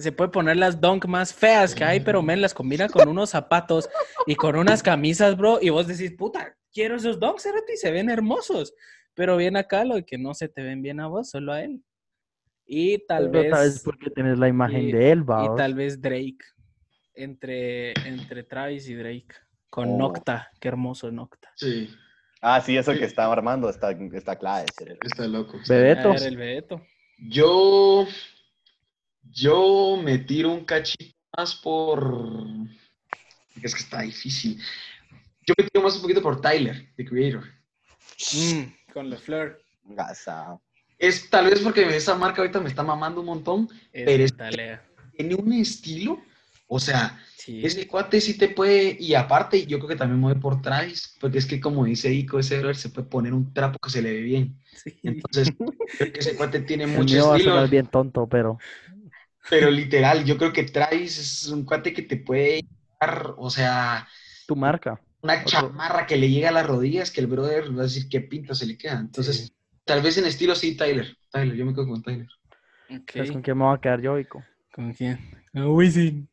se 0.00 0.12
puede 0.12 0.30
poner 0.30 0.56
las 0.56 0.80
dunk 0.80 1.06
más 1.06 1.32
feas 1.34 1.74
que 1.74 1.84
hay, 1.84 2.00
pero 2.00 2.22
men 2.22 2.40
las 2.40 2.54
combina 2.54 2.88
con 2.88 3.08
unos 3.08 3.30
zapatos 3.30 3.88
y 4.26 4.34
con 4.34 4.56
unas 4.56 4.82
camisas, 4.82 5.36
bro, 5.36 5.58
y 5.60 5.70
vos 5.70 5.86
decís, 5.86 6.12
puta, 6.12 6.56
quiero 6.72 6.96
esos 6.96 7.18
dunks, 7.20 7.46
y 7.72 7.76
se 7.76 7.90
ven 7.90 8.10
hermosos, 8.10 8.74
pero 9.14 9.36
bien 9.36 9.56
acá 9.56 9.84
lo 9.84 10.04
que 10.04 10.18
no 10.18 10.34
se 10.34 10.48
te 10.48 10.62
ven 10.62 10.82
bien 10.82 11.00
a 11.00 11.06
vos, 11.06 11.30
solo 11.30 11.52
a 11.52 11.62
él. 11.62 11.82
Y 12.66 13.04
tal 13.06 13.30
Pero 13.30 13.42
vez, 13.42 13.50
tal 13.52 13.64
vez 13.68 13.82
porque 13.84 14.10
tienes 14.10 14.38
la 14.38 14.48
imagen 14.48 14.88
y- 14.88 14.92
de 14.92 15.12
él, 15.12 15.18
y 15.20 15.22
va. 15.22 15.54
tal 15.54 15.74
vez 15.74 16.00
Drake, 16.00 16.38
entre, 17.14 17.92
entre 18.08 18.42
Travis 18.44 18.88
y 18.88 18.94
Drake, 18.94 19.28
con 19.70 19.90
Oh. 19.90 19.98
Nocta, 19.98 20.50
qué 20.60 20.68
hermoso 20.68 21.10
Nocta. 21.10 21.52
Sí, 21.56 21.90
Ah, 22.46 22.60
sí, 22.60 22.76
eso 22.76 22.92
que 22.92 23.06
está 23.06 23.24
armando 23.32 23.70
está, 23.70 23.90
está 23.92 24.36
clave. 24.38 24.66
está 25.02 25.26
loco. 25.26 25.56
está 25.56 25.74
Bebeto. 25.74 26.10
A 26.10 26.12
ver, 26.12 26.22
el 26.24 26.36
Bebeto. 26.36 26.82
Yo, 27.16 28.06
yo 29.30 30.00
me 30.02 30.18
tiro 30.18 30.52
un 30.52 30.64
cachito 30.64 31.14
más 31.36 31.54
por... 31.56 32.14
Es 33.62 33.74
que 33.74 33.80
está 33.80 34.02
difícil. 34.02 34.60
Yo 35.46 35.54
me 35.58 35.64
tiro 35.68 35.82
más 35.84 35.96
un 35.96 36.02
poquito 36.02 36.22
por 36.22 36.40
Tyler, 36.40 36.88
The 36.96 37.04
Creator. 37.04 37.44
Mm, 38.34 38.92
con 38.92 39.10
la 39.10 39.16
flor. 39.16 39.60
Gasa. 39.84 40.58
Es 40.98 41.28
tal 41.28 41.46
vez 41.46 41.60
porque 41.60 41.82
esa 41.96 42.14
marca 42.14 42.40
ahorita 42.40 42.60
me 42.60 42.68
está 42.68 42.82
mamando 42.82 43.20
un 43.20 43.26
montón. 43.26 43.68
Es 43.92 44.04
Pero 44.06 44.24
es-. 44.24 44.34
Tiene 45.16 45.34
un 45.34 45.52
estilo. 45.52 46.20
O 46.66 46.80
sea, 46.80 47.20
Sí. 47.36 47.60
ese 47.62 47.86
cuate 47.86 48.22
sí 48.22 48.38
te 48.38 48.48
puede... 48.48 48.96
Y 48.98 49.12
aparte, 49.14 49.66
yo 49.66 49.76
creo 49.78 49.90
que 49.90 49.96
también 49.96 50.18
voy 50.22 50.34
por 50.36 50.62
Travis. 50.62 51.14
Porque 51.20 51.36
es 51.36 51.44
que 51.44 51.60
como 51.60 51.84
dice 51.84 52.10
Ico, 52.10 52.38
ese 52.38 52.56
brother 52.58 52.74
se 52.76 52.88
puede 52.88 53.06
poner 53.06 53.34
un 53.34 53.52
trapo 53.52 53.78
que 53.78 53.90
se 53.90 54.00
le 54.00 54.12
ve 54.12 54.20
bien. 54.22 54.58
Sí. 54.82 54.98
Entonces, 55.02 55.52
creo 55.98 56.12
que 56.12 56.20
ese 56.20 56.36
cuate 56.36 56.60
tiene 56.60 56.84
El 56.84 56.90
mucho 56.92 57.14
mío 57.14 57.26
va 57.28 57.34
a 57.34 57.36
estilo. 57.36 57.54
sonar 57.54 57.68
bien 57.68 57.86
tonto, 57.86 58.26
pero 58.26 58.58
Pero 59.50 59.70
literal, 59.70 60.24
yo 60.24 60.36
creo 60.38 60.52
que 60.52 60.64
Travis 60.64 61.18
es 61.18 61.48
un 61.48 61.64
cuate 61.64 61.92
que 61.92 62.02
te 62.02 62.16
puede 62.16 62.64
dar, 63.00 63.34
o 63.36 63.50
sea, 63.50 64.06
tu 64.46 64.56
marca. 64.56 65.00
una 65.22 65.34
Otro. 65.34 65.46
chamarra 65.46 66.06
que 66.06 66.16
le 66.16 66.28
llega 66.30 66.48
a 66.50 66.52
las 66.52 66.66
rodillas 66.66 67.10
que 67.10 67.20
el 67.20 67.26
brother 67.26 67.70
va 67.76 67.80
a 67.80 67.84
decir 67.84 68.08
qué 68.08 68.20
pinta 68.20 68.54
se 68.54 68.66
le 68.66 68.76
queda. 68.76 68.98
Entonces, 69.00 69.36
Sí. 69.46 69.52
tal 69.84 70.02
vez 70.02 70.16
en 70.18 70.26
estilo 70.26 70.54
sí, 70.54 70.76
Tyler. 70.76 71.16
Tyler, 71.30 71.56
yo 71.56 71.64
me 71.66 71.72
quedo 71.74 71.86
con 71.88 72.02
Tyler. 72.02 72.28
Ok. 72.90 73.10
¿Sabes 73.12 73.32
con 73.32 73.42
quién 73.42 73.56
me 73.58 73.64
voy 73.64 73.74
a 73.74 73.80
quedar 73.80 74.00
yo, 74.00 74.18
Ico? 74.18 74.42
¿Con 74.72 74.92
quién? 74.92 75.18
Con 75.52 75.66
Wisin. 75.68 76.28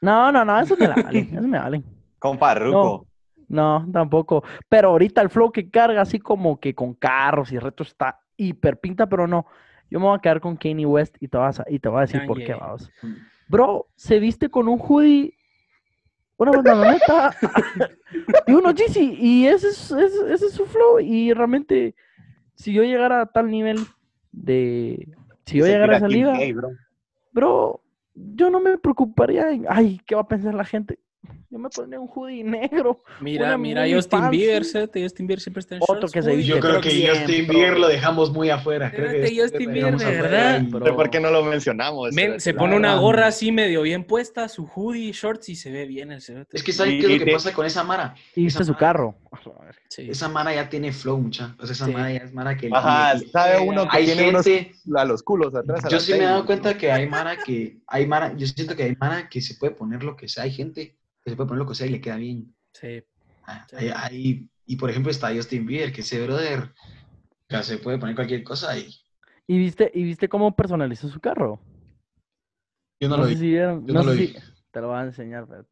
No, 0.00 0.32
no, 0.32 0.44
no, 0.44 0.58
eso 0.60 0.76
me 0.78 0.88
la 0.88 0.94
valen, 0.94 1.36
eso 1.36 1.46
me 1.48 1.58
valen. 1.58 1.84
Compa 2.18 2.54
Ruco. 2.54 3.06
No, 3.48 3.86
tampoco. 3.92 4.44
Pero 4.68 4.90
ahorita 4.90 5.20
el 5.22 5.28
flow 5.28 5.50
que 5.50 5.68
carga 5.70 6.00
así 6.02 6.18
como 6.20 6.58
que 6.60 6.74
con 6.74 6.94
carros 6.94 7.50
y 7.52 7.58
retos 7.58 7.88
está 7.88 8.20
hiper 8.36 8.78
pinta, 8.78 9.06
pero 9.06 9.26
no. 9.26 9.44
Yo 9.90 9.98
me 9.98 10.06
voy 10.06 10.16
a 10.16 10.20
quedar 10.20 10.40
con 10.40 10.56
Kanye 10.56 10.86
West 10.86 11.16
y 11.20 11.28
te, 11.28 11.36
vas 11.36 11.60
a, 11.60 11.64
y 11.68 11.78
te 11.78 11.88
voy 11.88 11.98
a 11.98 12.02
decir 12.02 12.24
por 12.26 12.42
qué, 12.42 12.54
vamos. 12.54 12.90
Bro, 13.48 13.88
se 13.96 14.20
viste 14.20 14.48
con 14.48 14.68
un 14.68 14.78
hoodie, 14.78 15.34
una 16.36 16.52
pantaloneta 16.52 17.34
y 18.46 18.52
unos 18.52 18.74
Yeezy. 18.74 19.16
Y 19.18 19.46
ese 19.46 19.68
es, 19.68 19.90
ese, 19.90 20.32
ese 20.32 20.46
es 20.46 20.52
su 20.52 20.64
flow. 20.64 21.00
Y 21.00 21.32
realmente, 21.32 21.96
si 22.54 22.72
yo 22.72 22.84
llegara 22.84 23.22
a 23.22 23.26
tal 23.26 23.50
nivel 23.50 23.78
de... 24.30 25.08
Si 25.44 25.58
yo 25.58 25.66
llegara 25.66 25.94
a 25.94 25.96
esa 25.96 26.08
liga, 26.08 26.32
K, 26.32 26.38
bro. 26.54 26.70
bro, 27.32 27.82
yo 28.14 28.50
no 28.50 28.60
me 28.60 28.78
preocuparía 28.78 29.50
en, 29.50 29.66
ay, 29.68 30.00
¿qué 30.06 30.14
va 30.14 30.20
a 30.20 30.28
pensar 30.28 30.54
la 30.54 30.64
gente? 30.64 31.00
Yo 31.52 31.58
me 31.58 31.68
pondría 31.68 31.98
un 31.98 32.08
hoodie 32.08 32.44
negro. 32.44 33.02
Mira, 33.20 33.58
mira, 33.58 33.82
Justin 33.92 34.20
fancy. 34.20 34.36
Bieber, 34.36 34.64
¿sí? 34.64 34.78
Justin 34.94 35.26
Bieber 35.26 35.40
siempre 35.40 35.58
está 35.60 35.74
en 35.74 35.80
Otro 35.82 35.96
shorts, 35.96 36.12
que 36.12 36.22
se 36.22 36.44
Yo 36.44 36.60
creo 36.60 36.80
que 36.80 36.90
bien, 36.90 37.10
Justin 37.16 37.46
bro. 37.48 37.54
Bieber 37.58 37.78
lo 37.78 37.88
dejamos 37.88 38.32
muy 38.32 38.50
afuera. 38.50 38.92
Creo 38.92 39.10
que 39.10 39.36
Justin 39.36 39.72
Bieber, 39.72 39.96
de 39.96 40.04
verdad. 40.04 40.62
sé 40.84 40.92
por 40.92 41.10
qué 41.10 41.18
no 41.18 41.30
lo 41.32 41.44
mencionamos. 41.44 42.12
Men, 42.12 42.40
se 42.40 42.54
pone 42.54 42.76
una 42.76 42.94
gorra 42.96 43.26
así 43.26 43.50
medio 43.50 43.82
bien 43.82 44.04
puesta, 44.04 44.48
su 44.48 44.64
hoodie, 44.64 45.10
shorts 45.12 45.48
y 45.48 45.56
se 45.56 45.72
ve 45.72 45.86
bien 45.86 46.12
el 46.12 46.22
cerote. 46.22 46.56
Es 46.56 46.62
que 46.62 46.72
¿sabes 46.72 47.04
qué 47.04 47.12
es 47.14 47.18
lo 47.20 47.24
que 47.26 47.32
pasa 47.32 47.52
con 47.52 47.66
esa 47.66 47.82
Mara? 47.82 48.14
Y 48.36 48.46
Esa 48.46 48.64
su 48.64 48.74
carro. 48.76 49.16
Sí. 49.88 50.08
Esa 50.08 50.28
Mara 50.28 50.54
ya 50.54 50.68
tiene 50.68 50.92
flow, 50.92 51.18
mucha. 51.18 51.56
O 51.58 51.66
sea, 51.66 51.72
esa 51.72 51.86
Sí. 51.86 51.92
Mara 51.92 52.12
ya 52.12 52.18
es 52.18 52.32
Mara 52.32 52.56
que... 52.56 52.68
Ajá, 52.72 53.14
le- 53.14 53.26
sabe 53.28 53.58
uno 53.60 53.88
que 53.88 53.96
hay 53.96 54.04
tiene 54.04 54.28
unos 54.28 54.44
gente... 54.44 54.72
a 54.96 55.04
los 55.04 55.22
culos 55.24 55.52
atrás. 55.54 55.84
a 55.84 55.88
Yo 55.88 55.98
sí 55.98 56.12
me 56.12 56.18
he 56.18 56.22
dado 56.22 56.46
cuenta 56.46 56.72
¿no? 56.72 56.78
que 56.78 56.92
hay 56.92 57.08
Mara 57.08 57.36
que... 57.36 57.78
Hay 57.88 58.06
Mara, 58.06 58.34
yo 58.36 58.46
siento 58.46 58.76
que 58.76 58.84
hay 58.84 58.96
Mara 59.00 59.28
que 59.28 59.40
se 59.40 59.54
puede 59.56 59.72
poner 59.74 60.04
lo 60.04 60.16
que 60.16 60.28
sea. 60.28 60.44
Hay 60.44 60.52
gente 60.52 60.96
que 61.22 61.30
se 61.30 61.36
puede 61.36 61.48
poner 61.48 61.62
lo 61.62 61.68
que 61.68 61.74
sea 61.74 61.86
y 61.86 61.90
le 61.90 62.00
queda 62.00 62.16
bien. 62.16 62.54
Sí. 62.72 63.02
Ah, 63.46 63.66
Sí. 63.68 63.76
hay- 63.76 63.88
hay- 63.94 64.48
y 64.66 64.76
por 64.76 64.90
ejemplo 64.90 65.10
está 65.10 65.34
Justin 65.34 65.66
Bieber, 65.66 65.92
que 65.92 66.00
ese 66.02 66.24
brother 66.24 66.72
ya 67.48 67.62
se 67.62 67.78
puede 67.78 67.98
poner 67.98 68.14
cualquier 68.14 68.42
cosa 68.44 68.78
y 68.78 68.88
¿Y 69.46 69.58
viste, 69.58 69.90
¿Y 69.92 70.04
viste 70.04 70.28
cómo 70.28 70.54
personalizó 70.54 71.08
su 71.08 71.18
carro? 71.18 71.60
yo 73.00 73.08
no, 73.08 73.16
lo 73.16 73.24
sé 73.24 73.30
vi. 73.30 73.36
si 73.36 73.46
vieron. 73.48 73.86
yo 73.86 73.94
no 73.94 74.02
no 74.04 74.10
sé 74.12 74.16
lo 74.16 74.22
si- 74.26 74.32
vi. 74.32 74.38
Te 74.70 74.80
lo 74.80 74.86
voy 74.88 74.98
a 74.98 75.02
enseñar, 75.02 75.42
espérate. 75.42 75.68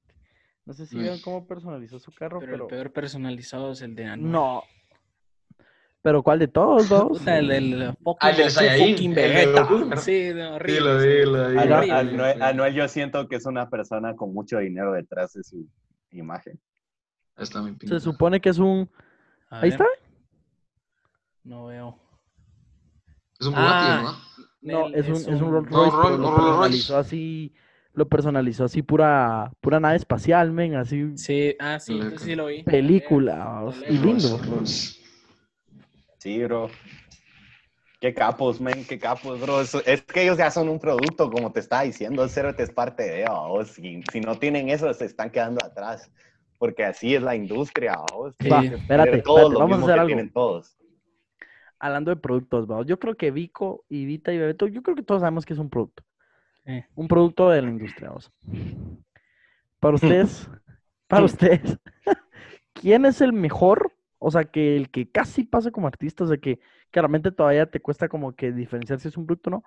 No 0.65 0.73
sé 0.75 0.87
si 0.87 0.99
vieron 0.99 1.21
cómo 1.21 1.47
personalizó 1.47 1.99
su 2.01 2.11
carro, 2.13 2.41
Pero 2.41 2.51
pero. 2.53 2.65
el 2.65 2.69
peor 2.71 2.93
personalizado 2.93 3.71
es 3.73 3.81
el 3.83 3.95
de 3.95 4.07
Anuel. 4.07 4.33
No. 4.33 4.63
¿Pero 6.09 6.23
cuál 6.23 6.39
de 6.39 6.49
todos, 6.49 6.89
dos? 6.89 7.27
El 7.27 7.49
del 7.49 7.95
fucking, 8.03 8.17
Ah, 8.23 8.31
el 8.31 8.51
fucking 8.51 9.11
el 9.11 9.15
de 9.15 9.23
Vegeta. 9.29 9.69
Sí, 9.99 10.31
horrible. 10.31 11.01
Sí, 11.03 11.27
lo 11.31 11.49
vi, 11.51 11.65
lo 11.67 11.81
vi. 11.83 12.41
Anuel, 12.41 12.73
yo 12.73 12.89
siento 12.89 13.29
que 13.29 13.37
es 13.37 13.45
una 13.45 13.69
persona 13.69 14.17
con 14.17 14.33
mucho 14.33 14.57
dinero 14.57 14.93
detrás 14.93 15.35
de 15.35 15.45
su 15.45 15.67
imagen. 16.11 16.59
Está 17.37 17.61
muy 17.61 17.77
Se 17.87 18.01
supone 18.01 18.41
que 18.41 18.49
es 18.49 18.57
un. 18.57 18.89
A 19.51 19.57
Ahí 19.61 19.65
ver, 19.65 19.73
está. 19.73 19.85
No 21.45 21.67
veo. 21.67 21.99
Es 23.39 23.47
un 23.47 23.53
Bugatti, 23.53 23.87
Ah, 23.87 24.17
¿no? 24.63 24.89
No, 24.89 24.95
es 24.95 25.09
un, 25.09 25.15
es 25.15 25.27
un 25.43 25.51
Rolls 25.53 25.69
Royce, 25.71 25.95
lo 25.95 26.15
un 26.15 26.23
Rolls 26.23 26.23
Royce. 26.23 26.39
personalizó 26.39 26.97
así. 26.97 27.55
Lo 27.93 28.09
personalizó 28.09 28.65
así, 28.65 28.81
pura, 28.81 29.53
pura 29.61 29.79
nave 29.79 29.97
espacial, 29.97 30.53
men, 30.53 30.75
así. 30.75 31.19
Sí, 31.19 31.55
ah, 31.61 31.79
sí, 31.79 32.01
sí 32.17 32.35
lo 32.35 32.47
vi. 32.47 32.63
Película, 32.63 33.61
leo. 33.63 33.91
y 33.91 33.99
lindo. 33.99 34.41
Sí, 36.19 36.43
bro. 36.45 36.69
Qué 38.01 38.15
capos, 38.15 38.61
men, 38.61 38.85
qué 38.87 38.99
capos, 38.99 39.41
bro. 39.41 39.61
Es 39.61 40.03
que 40.03 40.23
ellos 40.23 40.39
ya 40.39 40.51
son 40.51 40.69
un 40.69 40.79
producto, 40.79 41.31
como 41.31 41.51
te 41.53 41.61
estaba 41.61 41.83
diciendo, 41.83 42.23
el 42.23 42.31
cero 42.31 42.55
te 42.55 42.63
es 42.63 42.71
parte 42.71 43.03
de 43.03 43.23
ellos. 43.23 43.69
Si, 43.71 44.03
si 44.13 44.21
no 44.21 44.37
tienen 44.37 44.69
eso, 44.69 44.93
se 44.95 45.05
están 45.07 45.31
quedando 45.31 45.65
atrás. 45.65 46.11
Porque 46.59 46.85
así 46.85 47.15
es 47.15 47.23
la 47.23 47.35
industria, 47.37 47.97
vos. 48.13 48.35
Sí. 48.41 48.49
Va, 48.49 48.61
Sí. 48.63 48.67
espérate, 48.75 49.23
Todos 49.23 49.39
espérate, 49.43 49.53
lo 49.55 49.59
vamos 49.61 49.79
a 49.79 49.83
hacer 49.83 49.95
que 49.95 50.01
algo. 50.01 50.07
tienen 50.07 50.33
todos. 50.33 50.77
Hablando 51.81 52.11
de 52.11 52.17
productos. 52.17 52.67
Yo 52.87 52.99
creo 52.99 53.17
que 53.17 53.31
Vico 53.31 53.85
y 53.89 54.05
Vita 54.05 54.33
y 54.33 54.39
Bebeto, 54.39 54.67
yo 54.67 54.83
creo 54.83 54.97
que 54.97 55.03
todos 55.05 55.21
sabemos 55.21 55.45
que 55.47 55.53
es 55.53 55.59
un 55.59 55.71
producto. 55.71 56.03
Un 56.95 57.09
producto 57.09 57.49
de 57.49 57.63
la 57.63 57.71
industria, 57.71 58.09
vamos. 58.09 58.31
Para 59.81 59.95
ustedes, 59.95 60.51
para 61.07 61.25
ustedes, 61.25 61.79
¿quién 62.75 63.07
es 63.07 63.21
el 63.23 63.33
mejor? 63.33 63.93
O 64.19 64.31
sea, 64.31 64.45
que 64.45 64.77
el 64.77 64.91
que 64.91 65.11
casi 65.11 65.45
pasa 65.45 65.71
como 65.71 65.87
artista, 65.87 66.25
o 66.25 66.27
sea, 66.27 66.39
que 66.39 66.61
claramente 66.91 67.31
todavía 67.33 67.67
te 67.71 67.81
cuesta 67.81 68.09
como 68.09 68.35
que 68.35 68.53
diferenciar 68.53 69.01
si 69.01 69.09
es 69.09 69.17
un 69.17 69.27
producto 69.27 69.51
o 69.51 69.53
no. 69.53 69.65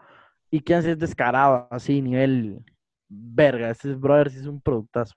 ¿Y 0.50 0.60
sí 0.60 0.74
es 0.74 1.00
descarado, 1.00 1.68
así, 1.72 2.02
nivel, 2.02 2.64
verga, 3.08 3.70
este 3.70 3.94
brother 3.96 4.30
sí 4.30 4.40
es 4.40 4.48
un 4.48 4.62
productazo. 4.62 5.16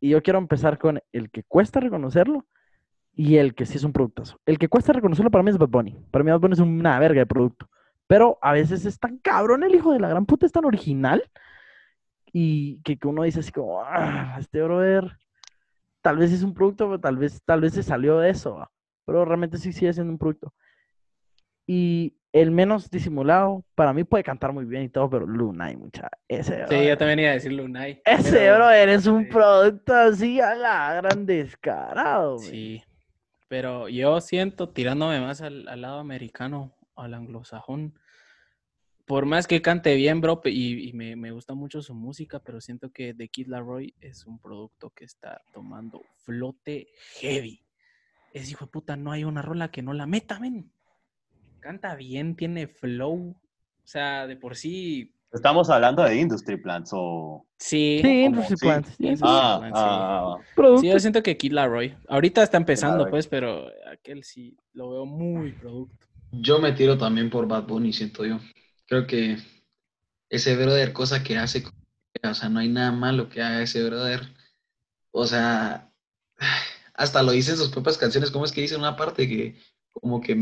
Y 0.00 0.10
yo 0.10 0.22
quiero 0.22 0.38
empezar 0.38 0.78
con 0.78 1.00
el 1.12 1.30
que 1.30 1.42
cuesta 1.44 1.80
reconocerlo 1.80 2.46
y 3.14 3.36
el 3.36 3.54
que 3.54 3.66
sí 3.66 3.76
es 3.76 3.84
un 3.84 3.92
productazo. 3.92 4.38
El 4.46 4.58
que 4.58 4.68
cuesta 4.68 4.92
reconocerlo 4.92 5.30
para 5.30 5.42
mí 5.42 5.50
es 5.50 5.58
Bad 5.58 5.68
Bunny. 5.68 5.96
Para 6.10 6.24
mí 6.24 6.30
Bad 6.30 6.40
Bunny 6.40 6.52
es 6.52 6.60
una 6.60 6.98
verga 7.00 7.20
de 7.20 7.26
producto. 7.26 7.68
Pero 8.06 8.38
a 8.42 8.52
veces 8.52 8.86
es 8.86 8.98
tan 8.98 9.18
cabrón 9.18 9.64
el 9.64 9.74
hijo 9.74 9.92
de 9.92 10.00
la 10.00 10.08
gran 10.08 10.24
puta, 10.24 10.46
es 10.46 10.52
tan 10.52 10.64
original. 10.64 11.22
Y 12.32 12.80
que, 12.82 12.98
que 12.98 13.08
uno 13.08 13.22
dice 13.24 13.40
así 13.40 13.50
como, 13.52 13.82
ah, 13.82 14.36
este 14.38 14.62
brother, 14.62 15.16
tal 16.08 16.16
vez 16.16 16.32
es 16.32 16.42
un 16.42 16.54
producto, 16.54 16.86
pero 16.86 16.98
tal 16.98 17.18
vez, 17.18 17.42
tal 17.44 17.60
vez 17.60 17.74
se 17.74 17.82
salió 17.82 18.18
de 18.18 18.30
eso. 18.30 18.54
¿va? 18.54 18.70
Pero 19.04 19.26
realmente 19.26 19.58
sí 19.58 19.74
sigue 19.74 19.92
siendo 19.92 20.10
un 20.10 20.18
producto. 20.18 20.54
Y 21.66 22.16
el 22.32 22.50
menos 22.50 22.90
disimulado, 22.90 23.62
para 23.74 23.92
mí 23.92 24.04
puede 24.04 24.24
cantar 24.24 24.54
muy 24.54 24.64
bien 24.64 24.84
y 24.84 24.88
todo, 24.88 25.10
pero 25.10 25.26
Lunay, 25.26 25.76
mucha. 25.76 26.08
Ese, 26.26 26.54
Sí, 26.54 26.60
brother, 26.60 26.88
yo 26.88 26.96
también 26.96 27.18
iba 27.20 27.28
a 27.28 27.34
decir 27.34 27.52
Lunay. 27.52 28.00
ese 28.06 28.30
pero- 28.32 28.56
brother 28.56 28.88
es 28.88 29.06
un 29.06 29.24
sí. 29.24 29.30
producto 29.30 29.94
así 29.94 30.40
a 30.40 30.54
la 30.54 30.94
gran 30.94 31.26
descarado. 31.26 32.38
Sí, 32.38 32.82
pero 33.48 33.90
yo 33.90 34.18
siento, 34.22 34.70
tirándome 34.70 35.20
más 35.20 35.42
al, 35.42 35.68
al 35.68 35.82
lado 35.82 35.98
americano, 35.98 36.72
al 36.96 37.12
anglosajón, 37.12 37.98
por 39.08 39.24
más 39.24 39.46
que 39.46 39.62
cante 39.62 39.94
bien, 39.96 40.20
bro, 40.20 40.40
y, 40.44 40.86
y 40.88 40.92
me, 40.92 41.16
me 41.16 41.32
gusta 41.32 41.54
mucho 41.54 41.80
su 41.80 41.94
música, 41.94 42.40
pero 42.40 42.60
siento 42.60 42.90
que 42.90 43.14
The 43.14 43.28
Kid 43.28 43.48
Laroi 43.48 43.94
es 44.00 44.26
un 44.26 44.38
producto 44.38 44.90
que 44.90 45.06
está 45.06 45.40
tomando 45.52 46.02
flote 46.18 46.88
heavy. 47.18 47.64
Ese 48.34 48.50
hijo 48.50 48.66
de 48.66 48.70
puta, 48.70 48.96
no 48.96 49.10
hay 49.10 49.24
una 49.24 49.40
rola 49.40 49.70
que 49.70 49.82
no 49.82 49.94
la 49.94 50.06
meta, 50.06 50.38
men. 50.38 50.70
Canta 51.60 51.96
bien, 51.96 52.36
tiene 52.36 52.68
flow. 52.68 53.30
O 53.30 53.86
sea, 53.86 54.26
de 54.26 54.36
por 54.36 54.54
sí, 54.56 55.14
Estamos 55.32 55.68
hablando 55.68 56.02
de 56.02 56.16
industry 56.16 56.56
plants 56.56 56.90
o... 56.94 57.46
sí. 57.58 58.00
Sí, 58.02 58.24
Industry 58.24 58.56
sí. 58.56 58.66
Plants. 58.66 58.88
sí. 58.96 59.14
Ah, 59.22 59.56
Plants, 59.58 59.78
ah, 59.78 59.80
sí. 59.80 59.86
ah, 59.90 60.36
ah. 60.38 60.44
Producto. 60.54 60.80
Sí, 60.82 60.88
yo 60.88 61.00
siento 61.00 61.22
que 61.22 61.36
Kid 61.36 61.52
Laroi. 61.52 61.94
Ahorita 62.08 62.42
está 62.42 62.58
empezando, 62.58 63.08
pues, 63.08 63.26
pero 63.26 63.66
aquel 63.90 64.22
sí 64.24 64.56
lo 64.74 64.90
veo 64.90 65.06
muy 65.06 65.52
producto. 65.52 66.06
Yo 66.30 66.58
me 66.58 66.72
tiro 66.72 66.96
también 66.98 67.30
por 67.30 67.46
Bad 67.48 67.66
Bunny, 67.66 67.92
siento 67.92 68.24
yo. 68.26 68.38
Creo 68.88 69.06
que 69.06 69.36
ese 70.30 70.56
brother, 70.56 70.92
cosa 70.92 71.22
que 71.22 71.36
hace, 71.36 71.62
o 72.22 72.34
sea, 72.34 72.48
no 72.48 72.58
hay 72.58 72.68
nada 72.68 72.90
malo 72.90 73.28
que 73.28 73.42
haga 73.42 73.62
ese 73.62 73.84
brother. 73.84 74.22
O 75.10 75.26
sea, 75.26 75.92
hasta 76.94 77.22
lo 77.22 77.32
dice 77.32 77.52
en 77.52 77.58
sus 77.58 77.68
propias 77.68 77.98
canciones, 77.98 78.30
¿cómo 78.30 78.44
es 78.44 78.52
que 78.52 78.62
dice 78.62 78.74
en 78.74 78.80
una 78.80 78.96
parte 78.96 79.28
que 79.28 79.56
como 79.92 80.20
que 80.20 80.36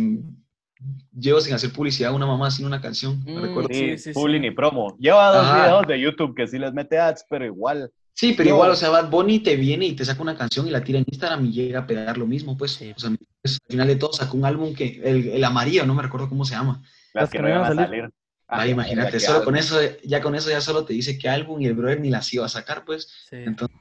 llevo 1.18 1.40
sin 1.40 1.54
hacer 1.54 1.72
publicidad 1.72 2.12
a 2.12 2.14
una 2.14 2.26
mamá 2.26 2.50
sin 2.50 2.66
una 2.66 2.80
canción? 2.80 3.22
No 3.26 3.40
Mm, 3.40 3.42
recuerdo. 3.42 3.68
Sí, 3.72 3.98
Sí, 3.98 4.12
sí, 4.14 4.38
ni 4.38 4.50
promo. 4.50 4.96
Lleva 4.98 5.28
dos 5.34 5.46
Ajá. 5.46 5.62
videos 5.64 5.86
de 5.88 6.00
YouTube 6.00 6.34
que 6.36 6.46
sí 6.46 6.58
les 6.58 6.72
mete 6.72 6.98
ads, 6.98 7.24
pero 7.28 7.44
igual. 7.44 7.90
Sí, 8.12 8.32
pero 8.34 8.48
igual, 8.48 8.70
o 8.70 8.76
sea, 8.76 8.88
Bad 8.88 9.10
Bunny 9.10 9.40
te 9.40 9.56
viene 9.56 9.86
y 9.86 9.92
te 9.94 10.04
saca 10.04 10.22
una 10.22 10.38
canción 10.38 10.66
y 10.66 10.70
la 10.70 10.82
tira 10.82 10.98
en 10.98 11.04
Instagram 11.06 11.44
y 11.46 11.52
llega 11.52 11.80
a 11.80 11.86
pegar 11.86 12.16
lo 12.16 12.26
mismo, 12.26 12.56
pues. 12.56 12.72
Sí. 12.72 12.92
O 12.96 12.98
sea, 12.98 13.10
pues, 13.42 13.58
al 13.62 13.70
final 13.70 13.88
de 13.88 13.96
todo 13.96 14.12
sacó 14.14 14.38
un 14.38 14.46
álbum 14.46 14.74
que, 14.74 15.02
el, 15.04 15.28
el 15.28 15.44
amarillo, 15.44 15.84
no 15.84 15.94
me 15.94 16.02
recuerdo 16.02 16.28
cómo 16.28 16.44
se 16.46 16.54
llama. 16.54 16.80
Las, 17.12 17.24
Las 17.24 17.30
que 17.30 17.38
que 17.38 17.42
no 17.42 17.48
iban 17.50 17.78
a 17.78 17.82
a 17.82 18.10
salir. 18.48 18.60
Vaya, 18.60 18.62
Ah, 18.62 18.68
imagínate, 18.68 19.20
solo 19.20 19.44
con 19.44 19.56
eso, 19.56 19.76
ya 20.04 20.20
con 20.22 20.34
eso 20.34 20.50
ya 20.50 20.60
solo 20.60 20.84
te 20.84 20.92
dice 20.94 21.18
qué 21.18 21.28
álbum 21.28 21.60
y 21.60 21.66
el 21.66 21.74
brother 21.74 22.00
ni 22.00 22.10
las 22.10 22.32
iba 22.32 22.44
a 22.44 22.48
sacar, 22.48 22.84
pues. 22.84 23.26
Sí. 23.28 23.36
Entonces, 23.36 23.76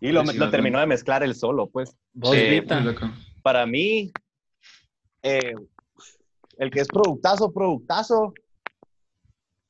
Y 0.00 0.10
lo, 0.10 0.26
Sí, 0.26 0.36
lo 0.36 0.50
terminó 0.50 0.80
de 0.80 0.86
mezclar 0.86 1.22
él 1.22 1.34
solo, 1.34 1.68
pues. 1.68 1.96
Vos, 2.12 2.34
Eh, 2.36 2.60
Vita. 2.60 2.80
muy 2.80 2.92
loco. 2.92 3.06
Para 3.42 3.66
mí, 3.66 4.12
eh, 5.22 5.54
el 6.58 6.70
que 6.70 6.80
es 6.80 6.88
productazo, 6.88 7.52
productazo. 7.52 8.34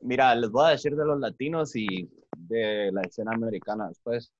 Mira, 0.01 0.35
les 0.35 0.51
voy 0.51 0.67
a 0.67 0.71
decir 0.71 0.97
de 0.97 1.05
los 1.05 1.21
latinos 1.21 1.77
y 1.77 2.09
de 2.37 2.91
la 2.93 3.03
escena 3.03 3.33
americana 3.35 3.89
después. 3.89 4.33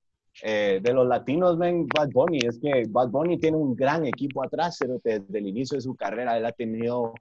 Eh, 0.43 0.81
de 0.83 0.93
los 0.95 1.07
latinos, 1.07 1.59
ven, 1.59 1.87
Bad 1.87 2.09
Bunny. 2.11 2.39
Es 2.39 2.59
que 2.59 2.85
Bad 2.89 3.09
Bunny 3.11 3.39
tiene 3.39 3.59
un 3.59 3.77
gran 3.77 4.05
equipo 4.07 4.43
atrás, 4.43 4.77
pero 4.81 4.99
desde 5.05 5.39
el 5.39 5.47
inicio 5.47 5.77
de 5.77 5.83
su 5.83 5.95
carrera 5.95 6.37
él 6.39 6.47
ha 6.47 6.53
tenido, 6.53 7.13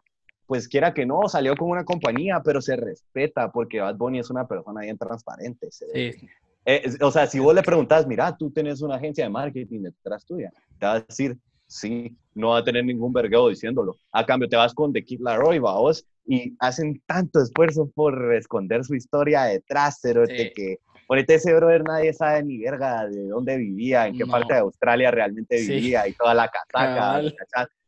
pues 0.51 0.67
quiera 0.67 0.93
que 0.93 1.05
no, 1.05 1.29
salió 1.29 1.55
con 1.55 1.69
una 1.69 1.85
compañía, 1.85 2.41
pero 2.43 2.61
se 2.61 2.75
respeta 2.75 3.49
porque 3.49 3.79
Bad 3.79 3.95
Bunny 3.95 4.19
es 4.19 4.29
una 4.29 4.45
persona 4.45 4.81
bien 4.81 4.97
transparente. 4.97 5.71
se. 5.71 5.85
Sí, 6.11 6.27
Eh, 6.65 6.83
o 6.99 7.09
sea, 7.09 7.25
si 7.25 7.39
vos 7.39 7.55
le 7.55 7.63
preguntas, 7.63 8.05
mira, 8.05 8.35
tú 8.35 8.51
tienes 8.51 8.81
una 8.81 8.95
agencia 8.95 9.23
de 9.23 9.29
marketing 9.29 9.79
detrás 9.83 10.25
tuya, 10.25 10.51
te 10.77 10.85
va 10.85 10.95
a 10.95 10.99
decir, 10.99 11.37
sí, 11.67 12.17
no 12.35 12.49
va 12.49 12.57
a 12.57 12.63
tener 12.65 12.83
ningún 12.83 13.13
vergueo 13.13 13.47
diciéndolo. 13.47 13.95
A 14.11 14.25
cambio, 14.25 14.49
te 14.49 14.57
vas 14.57 14.73
con 14.73 14.91
The 14.91 15.05
Kid 15.05 15.21
Laroi, 15.21 15.59
vos, 15.59 16.05
y 16.25 16.53
hacen 16.59 17.01
tanto 17.07 17.41
esfuerzo 17.41 17.89
por 17.95 18.33
esconder 18.35 18.83
su 18.83 18.93
historia 18.93 19.43
detrás, 19.43 20.01
pero 20.03 20.25
Sí. 20.25 20.33
de 20.33 20.51
que 20.51 20.77
ahorita 21.07 21.33
ese 21.33 21.53
brother 21.53 21.81
nadie 21.85 22.11
sabe 22.11 22.43
ni 22.43 22.57
verga 22.57 23.07
de 23.07 23.25
dónde 23.29 23.55
vivía, 23.55 24.05
en 24.07 24.17
qué 24.17 24.25
No. 24.25 24.33
parte 24.33 24.55
de 24.55 24.59
Australia 24.59 25.11
realmente 25.11 25.57
Sí. 25.59 25.75
vivía 25.75 26.05
y 26.09 26.13
toda 26.13 26.33
la 26.33 26.49
casaca. 26.49 27.21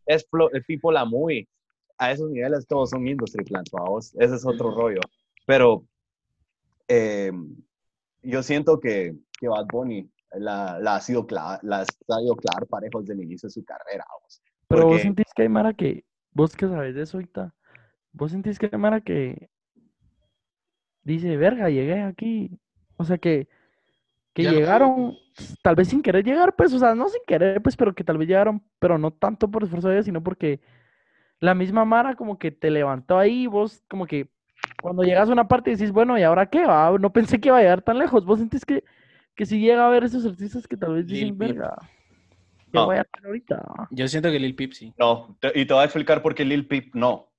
Es, 0.05 0.25
tipo 0.65 0.93
la 0.93 1.03
muy. 1.03 1.45
A 2.03 2.11
esos 2.11 2.29
niveles 2.29 2.67
todos 2.67 2.89
son 2.89 3.07
industry 3.07 3.45
plants, 3.45 3.71
vos. 3.71 4.13
Ese 4.15 4.35
es 4.35 4.45
otro 4.45 4.71
rollo. 4.71 4.99
Pero 5.45 5.85
eh, 6.87 7.31
yo 8.21 8.43
siento 8.43 8.79
que, 8.79 9.15
que 9.39 9.47
Bad 9.47 9.67
Bunny 9.71 10.09
la, 10.33 10.79
la 10.79 10.95
ha 10.95 11.01
sido 11.01 11.25
clavar, 11.25 11.59
la 11.63 11.81
ha 11.81 11.85
sabido 12.07 12.35
clavar 12.35 12.67
parejos 12.67 13.05
desde 13.05 13.13
el 13.21 13.25
inicio 13.25 13.47
de 13.47 13.53
su 13.53 13.63
carrera. 13.63 14.05
vos. 14.21 14.41
Pero 14.67 14.85
vos 14.85 15.01
sentís 15.01 15.27
que 15.33 15.43
hay 15.43 15.49
Mara 15.49 15.73
que, 15.73 16.03
vos 16.33 16.55
que 16.55 16.67
sabes 16.67 16.93
de 16.95 17.03
eso 17.03 17.17
ahorita, 17.17 17.53
vos 18.11 18.31
sentís 18.31 18.59
que 18.59 18.69
hay 18.71 18.77
Mara 18.77 18.99
que 19.01 19.49
dice, 21.03 21.37
verga, 21.37 21.69
llegué 21.69 22.01
aquí. 22.01 22.59
O 22.97 23.05
sea 23.05 23.17
que, 23.17 23.47
que 24.33 24.43
Ya 24.43 24.51
no- 24.51 24.57
llegaron, 24.57 25.17
tal 25.61 25.75
vez 25.75 25.87
sin 25.87 26.01
querer 26.01 26.25
llegar, 26.25 26.55
pues, 26.55 26.73
o 26.73 26.79
sea, 26.79 26.95
no 26.95 27.07
sin 27.07 27.21
querer, 27.25 27.61
pues, 27.61 27.77
pero 27.77 27.93
que 27.95 28.03
tal 28.03 28.17
vez 28.17 28.27
llegaron, 28.27 28.61
pero 28.79 28.97
no 28.97 29.11
tanto 29.11 29.49
por 29.49 29.63
esfuerzo 29.63 29.87
de 29.87 29.95
ellos, 29.95 30.05
sino 30.05 30.21
porque 30.21 30.59
la 31.43 31.53
misma 31.53 31.83
Mara 31.85 32.15
como 32.15 32.37
que 32.39 32.51
te 32.51 32.69
levantó 32.71 33.17
ahí, 33.19 33.47
vos 33.47 33.83
como 33.89 34.07
que 34.07 34.29
cuando 34.81 35.03
llegas 35.03 35.29
a 35.29 35.33
una 35.33 35.47
parte 35.47 35.71
decís, 35.71 35.91
bueno, 35.91 36.17
¿y 36.17 36.23
ahora 36.23 36.49
qué? 36.49 36.65
va? 36.65 36.97
No 36.97 37.11
pensé 37.11 37.39
que 37.39 37.49
iba 37.49 37.57
a 37.57 37.61
llegar 37.61 37.81
tan 37.81 37.97
lejos. 37.99 38.25
Vos 38.25 38.39
sentís 38.39 38.65
que, 38.65 38.83
que 39.35 39.45
si 39.45 39.59
llega 39.59 39.85
a 39.85 39.89
ver 39.89 40.03
esos 40.05 40.25
artistas 40.25 40.67
que 40.67 40.77
tal 40.77 40.93
vez 40.95 41.07
dicen, 41.07 41.37
verga, 41.37 41.75
¿qué 42.71 42.79
No. 42.79 42.85
voy 42.85 42.95
a 42.97 43.01
hacer 43.01 43.25
ahorita? 43.25 43.55
va?". 43.57 43.87
Yo 43.91 44.07
siento 44.07 44.31
que 44.31 44.39
Lil 44.39 44.55
Peep 44.55 44.71
sí. 44.73 44.93
No, 44.97 45.37
te- 45.41 45.51
y 45.59 45.65
te 45.65 45.73
voy 45.73 45.81
a 45.81 45.85
explicar 45.85 46.21
por 46.21 46.33
qué 46.33 46.45
Lil 46.45 46.67
Peep 46.67 46.95
no. 46.95 47.29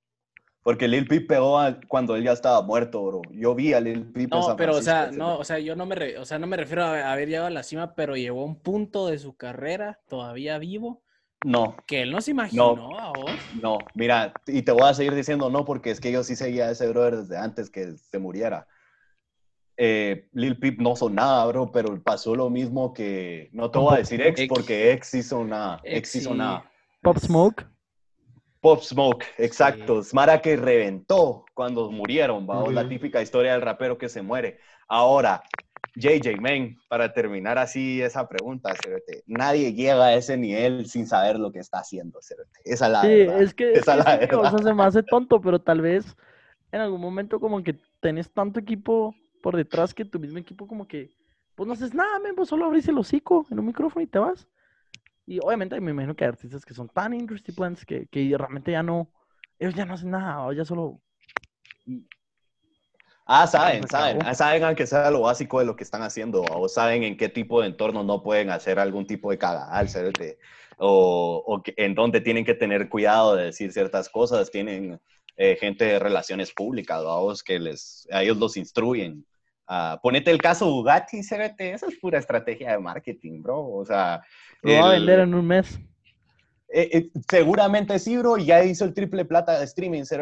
Porque 0.63 0.87
Lil 0.87 1.07
Peep 1.07 1.27
pegó 1.27 1.59
a- 1.59 1.79
cuando 1.87 2.15
él 2.15 2.23
ya 2.23 2.31
estaba 2.31 2.61
muerto, 2.61 3.03
bro. 3.05 3.21
Yo 3.31 3.53
vi 3.55 3.73
a 3.73 3.79
Lil 3.79 4.03
Peep 4.11 4.33
en 4.33 4.39
No, 4.39 4.41
San 4.43 4.57
pero 4.57 4.75
o 4.75 4.81
sea, 4.81 5.11
no, 5.11 5.37
o 5.37 5.43
sea, 5.43 5.59
yo 5.59 5.75
no 5.75 5.85
me, 5.85 5.95
re- 5.95 6.17
o 6.17 6.25
sea, 6.25 6.39
no 6.39 6.47
me 6.47 6.57
refiero 6.57 6.83
a 6.83 7.11
haber 7.11 7.27
llegado 7.27 7.47
a 7.47 7.51
la 7.51 7.63
cima, 7.63 7.95
pero 7.95 8.15
llegó 8.15 8.41
a 8.41 8.45
un 8.45 8.59
punto 8.59 9.07
de 9.07 9.17
su 9.19 9.35
carrera 9.35 9.99
todavía 10.07 10.57
vivo 10.57 11.03
No, 11.43 11.75
que 11.85 12.01
él 12.01 12.11
no 12.11 12.21
se 12.21 12.31
imaginó 12.31 12.99
a 12.99 13.09
vos. 13.09 13.31
no, 13.61 13.77
mira, 13.93 14.33
y 14.47 14.63
te 14.63 14.71
voy 14.71 14.89
a 14.89 14.93
seguir 14.93 15.13
diciendo 15.13 15.49
no, 15.49 15.63
porque 15.63 15.91
es 15.91 15.99
que 15.99 16.11
yo 16.11 16.23
sí 16.23 16.35
seguía 16.35 16.65
a 16.65 16.71
ese 16.71 16.87
brother 16.87 17.17
desde 17.17 17.37
antes 17.37 17.69
que 17.69 17.95
se 17.97 18.17
muriera. 18.19 18.67
Eh, 19.77 20.27
Lil 20.31 20.57
Peep 20.57 20.79
no 20.79 20.95
son 20.95 21.15
nada, 21.15 21.45
bro, 21.47 21.71
pero 21.71 22.01
pasó 22.01 22.35
lo 22.35 22.49
mismo 22.49 22.93
que, 22.93 23.49
no 23.51 23.69
te 23.69 23.77
voy 23.77 23.93
a 23.93 23.97
decir 23.97 24.21
ex, 24.21 24.47
porque 24.47 24.93
ex 24.93 25.13
hizo 25.13 25.43
nada, 25.43 25.81
ex 25.83 26.15
hizo 26.15 26.31
sí. 26.31 26.37
nada. 26.37 26.69
Pop 27.01 27.17
Smoke. 27.17 27.65
Pop 28.61 28.81
Smoke, 28.81 29.25
exacto. 29.37 30.01
Smara 30.01 30.41
que 30.41 30.55
reventó 30.55 31.45
cuando 31.53 31.91
murieron, 31.91 32.47
¿va? 32.49 32.67
La 32.71 32.87
típica 32.87 33.21
historia 33.21 33.51
del 33.51 33.61
rapero 33.61 33.97
que 33.97 34.09
se 34.09 34.23
muere. 34.23 34.57
Ahora, 34.87 35.43
JJ, 35.95 36.39
man, 36.41 36.75
para 36.89 37.13
terminar 37.13 37.57
así 37.57 38.01
esa 38.01 38.27
pregunta, 38.27 38.73
nadie 39.27 39.73
llega 39.73 40.05
a 40.05 40.13
ese 40.15 40.37
nivel 40.37 40.85
sin 40.87 41.07
saber 41.07 41.39
lo 41.39 41.51
que 41.51 41.59
está 41.59 41.79
haciendo. 41.79 42.19
Esa 42.63 42.85
es 42.85 42.91
la 42.91 43.01
Sí, 43.01 43.07
verdad. 43.07 43.41
es 43.41 43.53
que, 43.53 43.71
es 43.71 43.79
Esa 43.79 43.97
es 43.97 44.05
la 44.05 44.17
sí, 44.17 44.25
o 44.35 44.41
sea, 44.41 44.49
verdad. 44.49 44.63
se 44.63 44.73
me 44.73 44.83
hace 44.83 45.03
tonto, 45.03 45.41
pero 45.41 45.59
tal 45.59 45.81
vez 45.81 46.15
en 46.71 46.81
algún 46.81 46.99
momento 46.99 47.39
como 47.39 47.63
que 47.63 47.77
tenés 48.01 48.29
tanto 48.31 48.59
equipo 48.59 49.15
por 49.41 49.55
detrás 49.55 49.93
que 49.93 50.03
tu 50.05 50.19
mismo 50.19 50.37
equipo 50.37 50.67
como 50.67 50.87
que, 50.87 51.11
pues 51.55 51.67
no 51.67 51.73
haces 51.73 51.93
nada, 51.93 52.19
men, 52.19 52.35
vos 52.35 52.49
solo 52.49 52.65
abrís 52.65 52.87
el 52.87 52.97
hocico 52.97 53.45
en 53.49 53.59
un 53.59 53.67
micrófono 53.67 54.03
y 54.03 54.07
te 54.07 54.19
vas. 54.19 54.47
Y 55.25 55.39
obviamente 55.39 55.79
me 55.79 55.91
imagino 55.91 56.15
que 56.15 56.23
hay 56.25 56.29
artistas 56.29 56.65
que 56.65 56.73
son 56.73 56.89
tan 56.89 57.13
industry 57.13 57.53
plants 57.53 57.85
que, 57.85 58.07
que 58.07 58.35
realmente 58.37 58.71
ya 58.71 58.83
no, 58.83 59.09
ellos 59.57 59.73
ya 59.73 59.85
no 59.85 59.93
hacen 59.93 60.11
nada, 60.11 60.45
o 60.45 60.51
ya 60.53 60.65
solo... 60.65 60.99
Ah, 63.25 63.47
saben, 63.47 63.87
saben. 63.87 64.19
Ah, 64.23 64.35
Saben 64.35 64.63
aunque 64.63 64.85
sea 64.85 65.09
lo 65.09 65.21
básico 65.21 65.59
de 65.59 65.65
lo 65.65 65.75
que 65.75 65.83
están 65.83 66.03
haciendo, 66.03 66.43
o 66.43 66.67
saben 66.69 67.03
en 67.03 67.17
qué 67.17 67.27
tipo 67.29 67.61
de 67.61 67.67
entorno 67.67 68.03
no 68.03 68.21
pueden 68.21 68.51
hacer 68.51 68.77
algún 68.79 69.07
tipo 69.07 69.31
de 69.31 69.37
cagadal. 69.37 69.87
O, 70.77 71.43
o 71.45 71.63
que- 71.63 71.73
en 71.77 71.95
dónde 71.95 72.21
tienen 72.21 72.45
que 72.45 72.53
tener 72.53 72.89
cuidado 72.89 73.35
de 73.35 73.45
decir 73.45 73.71
ciertas 73.71 74.09
cosas. 74.09 74.51
Tienen 74.51 74.99
eh, 75.37 75.57
gente 75.59 75.85
de 75.85 75.99
relaciones 75.99 76.53
públicas, 76.53 77.03
vamos, 77.03 77.43
que 77.43 77.59
les, 77.59 78.07
a 78.11 78.23
ellos 78.23 78.37
los 78.37 78.57
instruyen. 78.57 79.25
Ah, 79.67 79.99
ponete 80.01 80.29
el 80.31 80.41
caso 80.41 80.69
Bugatti, 80.69 81.23
Cerote, 81.23 81.73
esa 81.73 81.87
es 81.87 81.95
pura 81.99 82.19
estrategia 82.19 82.71
de 82.71 82.79
marketing, 82.79 83.41
bro. 83.41 83.67
O 83.67 83.85
sea, 83.85 84.21
Lo 84.61 84.73
va 84.75 84.89
a 84.89 84.91
vender 84.93 85.19
en 85.19 85.33
un 85.33 85.47
mes. 85.47 85.79
Eh, 86.67 86.89
eh, 86.91 87.09
seguramente 87.29 87.99
sí, 87.99 88.17
bro, 88.17 88.37
y 88.37 88.45
ya 88.45 88.63
hizo 88.63 88.85
el 88.85 88.93
triple 88.93 89.23
plata 89.25 89.59
de 89.59 89.65
streaming. 89.65 90.03
Sí. 90.03 90.17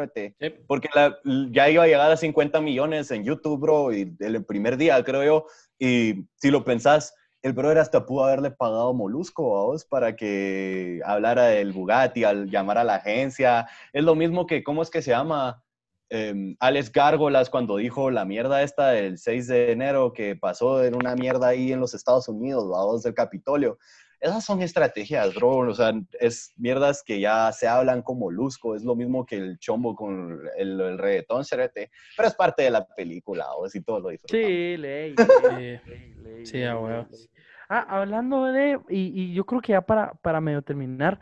Porque 0.68 0.90
la- 0.94 1.18
ya 1.52 1.70
iba 1.70 1.84
a 1.84 1.88
llegar 1.88 2.12
a 2.12 2.18
50 2.18 2.60
millones 2.62 3.12
en 3.12 3.24
YouTube, 3.24 3.60
bro, 3.60 3.94
y 3.94 4.16
el 4.20 4.44
primer 4.46 4.78
día, 4.78 5.02
creo 5.04 5.24
yo. 5.24 5.46
Y 5.80 6.26
si 6.36 6.52
lo 6.52 6.64
pensás, 6.64 7.14
el 7.42 7.54
brother 7.54 7.80
hasta 7.80 8.06
pudo 8.06 8.26
haberle 8.26 8.52
pagado 8.52 8.94
Molusco 8.94 9.58
a 9.58 9.64
vos 9.66 9.86
para 9.86 10.16
que 10.16 11.02
hablara 11.06 11.46
del 11.46 11.74
Bugatti, 11.74 12.24
al 12.24 12.50
llamar 12.50 12.78
a 12.78 12.84
la 12.84 12.96
agencia. 12.96 13.68
Es 13.92 14.04
lo 14.04 14.16
mismo 14.16 14.46
que, 14.46 14.64
¿cómo 14.64 14.82
es 14.82 14.90
que 14.90 15.02
se 15.02 15.12
llama? 15.12 15.62
Em, 16.10 16.56
Alex 16.60 16.92
Gárgolas 16.92 17.50
cuando 17.50 17.78
dijo 17.78 18.12
la 18.12 18.24
mierda 18.24 18.62
esta 18.62 18.90
del 18.90 19.18
6 19.18 19.48
de 19.48 19.72
enero 19.72 20.14
que 20.14 20.36
pasó 20.36 20.84
en 20.84 20.96
una 20.96 21.16
mierda 21.16 21.48
ahí 21.48 21.72
en 21.72 21.80
los 21.80 21.94
Estados 21.96 22.28
Unidos, 22.28 22.64
a 22.66 22.84
vos 22.86 23.02
del 23.04 23.14
Capitolio. 23.16 23.80
Esas 24.24 24.46
son 24.46 24.62
estrategias, 24.62 25.36
bro. 25.36 25.58
O 25.58 25.74
sea, 25.74 25.92
es 26.20 26.54
mierdas 26.56 27.04
que 27.04 27.20
ya 27.20 27.52
se 27.52 27.68
hablan 27.68 28.02
como 28.02 28.22
Molusco. 28.22 28.74
Es 28.74 28.84
lo 28.84 28.96
mismo 28.96 29.26
que 29.26 29.36
el 29.36 29.60
chombo 29.60 29.96
con 29.96 30.40
el, 30.58 30.80
el 30.80 30.98
reggaetón, 30.98 31.44
cerete. 31.44 31.92
Pero 32.16 32.30
es 32.30 32.34
parte 32.36 32.64
de 32.64 32.72
la 32.72 32.88
película, 32.88 33.54
o 33.58 33.68
si 33.68 33.82
todo 33.82 34.00
lo 34.00 34.10
disfrutamos. 34.10 34.46
Sí, 34.46 34.78
ley. 34.78 35.16
Ley, 35.16 36.14
ley, 36.16 36.46
Sí, 36.46 36.58
ley, 36.58 36.66
a 36.68 36.74
ley, 36.76 36.84
huevo. 36.84 37.08
ley. 37.12 37.30
Ah, 37.68 37.86
hablando 38.00 38.46
de, 38.46 38.80
y, 38.90 39.22
y 39.24 39.34
yo 39.34 39.46
creo 39.46 39.60
que 39.60 39.74
ya 39.74 39.82
para, 39.82 40.14
para 40.14 40.40
medio 40.40 40.62
terminar, 40.62 41.20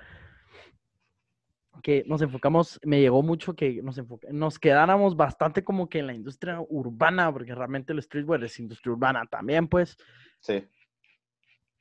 que 1.81 2.03
nos 2.05 2.21
enfocamos, 2.21 2.79
me 2.83 2.99
llegó 2.99 3.23
mucho 3.23 3.55
que 3.55 3.81
nos, 3.81 3.97
enfoca- 3.97 4.27
nos 4.31 4.59
quedáramos 4.59 5.15
bastante 5.15 5.63
como 5.63 5.89
que 5.89 5.99
en 5.99 6.07
la 6.07 6.13
industria 6.13 6.59
urbana, 6.69 7.31
porque 7.33 7.55
realmente 7.55 7.93
el 7.93 8.03
streetwear 8.03 8.43
es 8.43 8.59
industria 8.59 8.91
urbana 8.91 9.25
también, 9.25 9.67
pues. 9.67 9.97
Sí. 10.39 10.63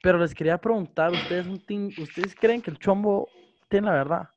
Pero 0.03 0.19
les 0.19 0.35
quería 0.35 0.59
preguntar, 0.59 1.13
¿ustedes, 1.13 1.47
un 1.47 1.59
team- 1.67 1.93
¿ustedes 1.99 2.35
creen 2.35 2.63
que 2.63 2.71
el 2.71 2.79
chombo 2.79 3.29
tiene 3.69 3.89
la 3.89 3.93
verdad? 3.95 4.29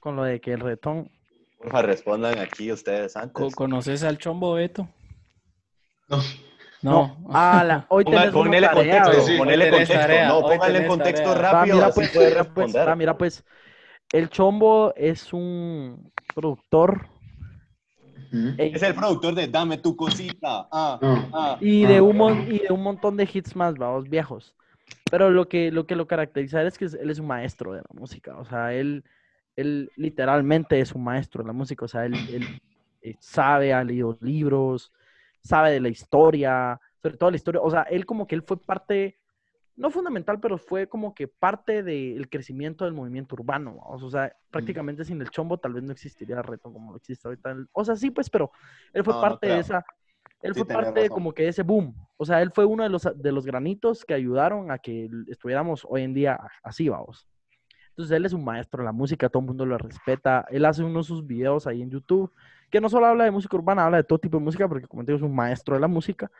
Con 0.00 0.16
lo 0.16 0.24
de 0.24 0.40
que 0.40 0.52
el 0.52 0.60
reggaetón... 0.60 1.10
Porfa, 1.58 1.82
respondan 1.82 2.38
aquí 2.38 2.72
ustedes 2.72 3.16
antes. 3.16 3.32
Co- 3.34 3.50
¿Conoces 3.50 4.02
al 4.02 4.18
chombo 4.18 4.54
Beto? 4.54 4.88
No. 6.08 6.18
No. 6.82 7.24
Ah, 7.30 7.62
la- 7.64 7.86
hoy 7.90 8.04
Ponga- 8.04 8.32
ponele 8.32 8.66
tarea, 8.66 9.02
contexto. 9.02 9.26
Sí, 9.26 9.36
ponele 9.38 9.68
contexto. 9.70 9.94
tarea, 9.94 10.28
no, 10.28 10.40
póngale 10.40 10.78
en 10.78 10.88
contexto 10.88 11.34
tarea. 11.34 11.42
Va, 11.52 11.52
rápido, 11.52 11.74
mira 11.76 11.86
así 11.88 11.94
pues, 12.00 12.10
puede 12.12 12.28
mira 12.30 12.44
pues, 12.44 12.66
responder. 12.66 12.88
va, 12.88 12.96
mira 12.96 13.18
pues, 13.18 13.44
el 14.12 14.28
Chombo 14.30 14.92
es 14.96 15.32
un 15.32 16.12
productor 16.34 17.06
Es 18.58 18.82
el 18.82 18.94
productor 18.94 19.34
de 19.34 19.48
Dame 19.48 19.78
tu 19.78 19.96
cosita. 19.96 20.68
Ah, 20.70 20.98
No. 21.02 21.28
ah. 21.32 21.58
y, 21.60 21.84
de 21.84 21.96
Ah. 21.96 22.02
un 22.02 22.52
y 22.52 22.58
de 22.58 22.72
un 22.72 22.82
montón 22.82 23.16
de 23.16 23.28
hits 23.32 23.56
más, 23.56 23.74
vamos, 23.76 24.08
viejos. 24.08 24.54
Pero 25.10 25.30
lo 25.30 25.48
que 25.48 25.70
lo, 25.72 25.86
que 25.86 25.96
lo 25.96 26.06
caracteriza 26.06 26.62
es 26.62 26.78
que 26.78 26.84
él 26.84 27.10
es 27.10 27.18
un 27.18 27.26
maestro 27.26 27.72
de 27.72 27.78
la 27.78 28.00
música, 28.00 28.36
o 28.38 28.44
sea, 28.44 28.72
él, 28.72 29.04
él 29.56 29.90
literalmente 29.96 30.80
es 30.80 30.92
un 30.92 31.04
maestro 31.04 31.42
de 31.42 31.48
la 31.48 31.52
música, 31.52 31.84
o 31.84 31.88
sea, 31.88 32.04
él, 32.06 32.14
él, 32.32 32.60
eh, 33.02 33.16
sabe, 33.18 33.72
ha 33.72 33.82
leído 33.84 34.16
libros, 34.20 34.92
sabe 35.42 35.70
de 35.72 35.80
la 35.80 35.88
historia, 35.88 36.78
sobre 37.02 37.16
todo 37.16 37.30
la 37.30 37.36
historia, 37.36 37.60
o 37.60 37.70
sea, 37.70 37.82
él 37.82 38.04
como 38.06 38.26
que 38.26 38.34
él 38.34 38.42
fue 38.42 38.60
parte, 38.60 39.18
no 39.80 39.90
fundamental, 39.90 40.38
pero 40.40 40.58
fue 40.58 40.86
como 40.86 41.14
que 41.14 41.26
parte 41.26 41.82
del 41.82 42.28
crecimiento 42.28 42.84
del 42.84 42.92
movimiento 42.92 43.34
urbano, 43.34 43.76
vamos, 43.82 44.02
o 44.02 44.10
sea, 44.10 44.30
prácticamente 44.50 45.06
sin 45.06 45.22
el 45.22 45.30
chombo 45.30 45.56
tal 45.56 45.72
vez 45.72 45.82
no 45.82 45.92
existiría 45.92 46.36
el 46.36 46.44
reto 46.44 46.70
como 46.70 46.90
lo 46.90 46.98
existe 46.98 47.26
ahorita, 47.26 47.56
o 47.72 47.82
sea, 47.82 47.96
sí, 47.96 48.10
pues, 48.10 48.28
pero 48.28 48.52
él 48.92 49.02
fue 49.02 49.14
No, 49.14 49.22
no 49.22 49.28
parte 49.28 49.46
de 49.46 49.58
esa, 49.58 49.82
él 50.42 50.52
Sí, 50.52 50.64
fue 50.64 50.74
parte 50.74 51.00
de 51.00 51.08
como 51.08 51.32
que 51.32 51.48
ese 51.48 51.62
boom, 51.62 51.94
o 52.18 52.26
sea, 52.26 52.42
él 52.42 52.50
fue 52.54 52.66
uno 52.66 52.82
de 52.82 52.90
los, 52.90 53.08
de 53.14 53.32
los 53.32 53.46
granitos 53.46 54.04
que 54.04 54.12
ayudaron 54.12 54.70
a 54.70 54.78
que 54.78 55.08
estuviéramos 55.28 55.86
hoy 55.88 56.02
en 56.02 56.12
día 56.12 56.38
así, 56.62 56.90
vamos. 56.90 57.26
Entonces 57.88 58.14
él 58.14 58.26
es 58.26 58.34
un 58.34 58.44
maestro 58.44 58.82
de 58.82 58.84
la 58.84 58.92
música, 58.92 59.30
todo 59.30 59.40
el 59.40 59.46
mundo 59.46 59.66
lo 59.66 59.76
respeta. 59.76 60.46
Él 60.50 60.64
hace 60.64 60.82
uno 60.82 60.98
de 60.98 61.04
sus 61.04 61.26
videos 61.26 61.66
ahí 61.66 61.82
en 61.82 61.90
YouTube, 61.90 62.32
que 62.70 62.80
no 62.80 62.88
solo 62.88 63.06
habla 63.06 63.24
de 63.24 63.30
música 63.30 63.56
urbana, 63.56 63.84
habla 63.84 63.98
de 63.98 64.04
todo 64.04 64.18
tipo 64.18 64.38
de 64.38 64.44
música, 64.44 64.68
porque 64.68 64.86
como 64.86 65.04
te 65.04 65.12
digo, 65.12 65.24
es 65.24 65.30
un 65.30 65.34
maestro 65.34 65.74
de 65.74 65.80
la 65.80 65.88
música. 65.88 66.30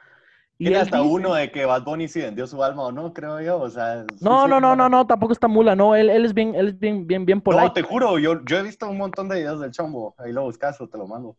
Y 0.61 0.75
hasta 0.75 0.99
dice- 1.01 1.09
uno 1.15 1.35
de 1.35 1.51
que 1.51 1.65
Bad 1.65 1.85
Bunny 1.85 2.07
si 2.07 2.21
vendió 2.21 2.47
su 2.47 2.63
alma 2.63 2.85
o 2.85 2.93
no, 2.93 3.13
creo 3.15 3.41
yo. 3.41 3.59
O 3.61 3.71
sea, 3.71 4.05
sí, 4.05 4.25
No, 4.25 4.43
sí, 4.45 4.49
no, 4.51 4.61
no, 4.61 4.77
no, 4.77 4.89
no, 4.89 5.07
tampoco 5.07 5.33
está 5.33 5.49
mula, 5.49 5.75
no, 5.75 5.97
él, 5.97 6.11
él 6.11 6.25
es 6.25 6.35
bien, 6.35 6.55
él 6.55 6.69
es 6.69 6.79
bien, 6.79 7.07
bien, 7.07 7.25
bien 7.25 7.39
No, 7.39 7.43
polite. 7.45 7.71
te 7.75 7.83
juro, 7.83 8.19
yo, 8.19 8.45
yo 8.45 8.59
he 8.59 8.63
visto 8.63 8.89
un 8.89 8.99
montón 8.99 9.29
de 9.29 9.37
videos 9.37 9.61
del 9.61 9.71
chombo. 9.71 10.15
Ahí 10.19 10.33
lo 10.33 10.43
buscas 10.43 10.81
o 10.81 10.87
te 10.89 10.99
lo 10.99 11.07
mando. 11.07 11.37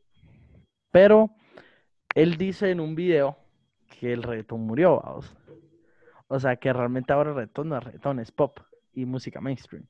Pero 0.91 1.29
él 2.15 2.37
dice 2.37 2.71
en 2.71 2.79
un 2.79 2.95
video 2.95 3.37
que 3.99 4.11
el 4.11 4.23
reggaetón 4.23 4.61
murió, 4.61 4.99
vamos. 5.01 5.35
O 6.27 6.39
sea, 6.39 6.55
que 6.55 6.73
realmente 6.73 7.13
ahora 7.13 7.29
el 7.29 7.35
reggaetón 7.35 7.69
no 7.69 7.77
es 7.77 7.83
reggaetón, 7.83 8.19
es 8.19 8.31
pop 8.31 8.57
y 8.93 9.05
música 9.05 9.39
mainstream. 9.39 9.85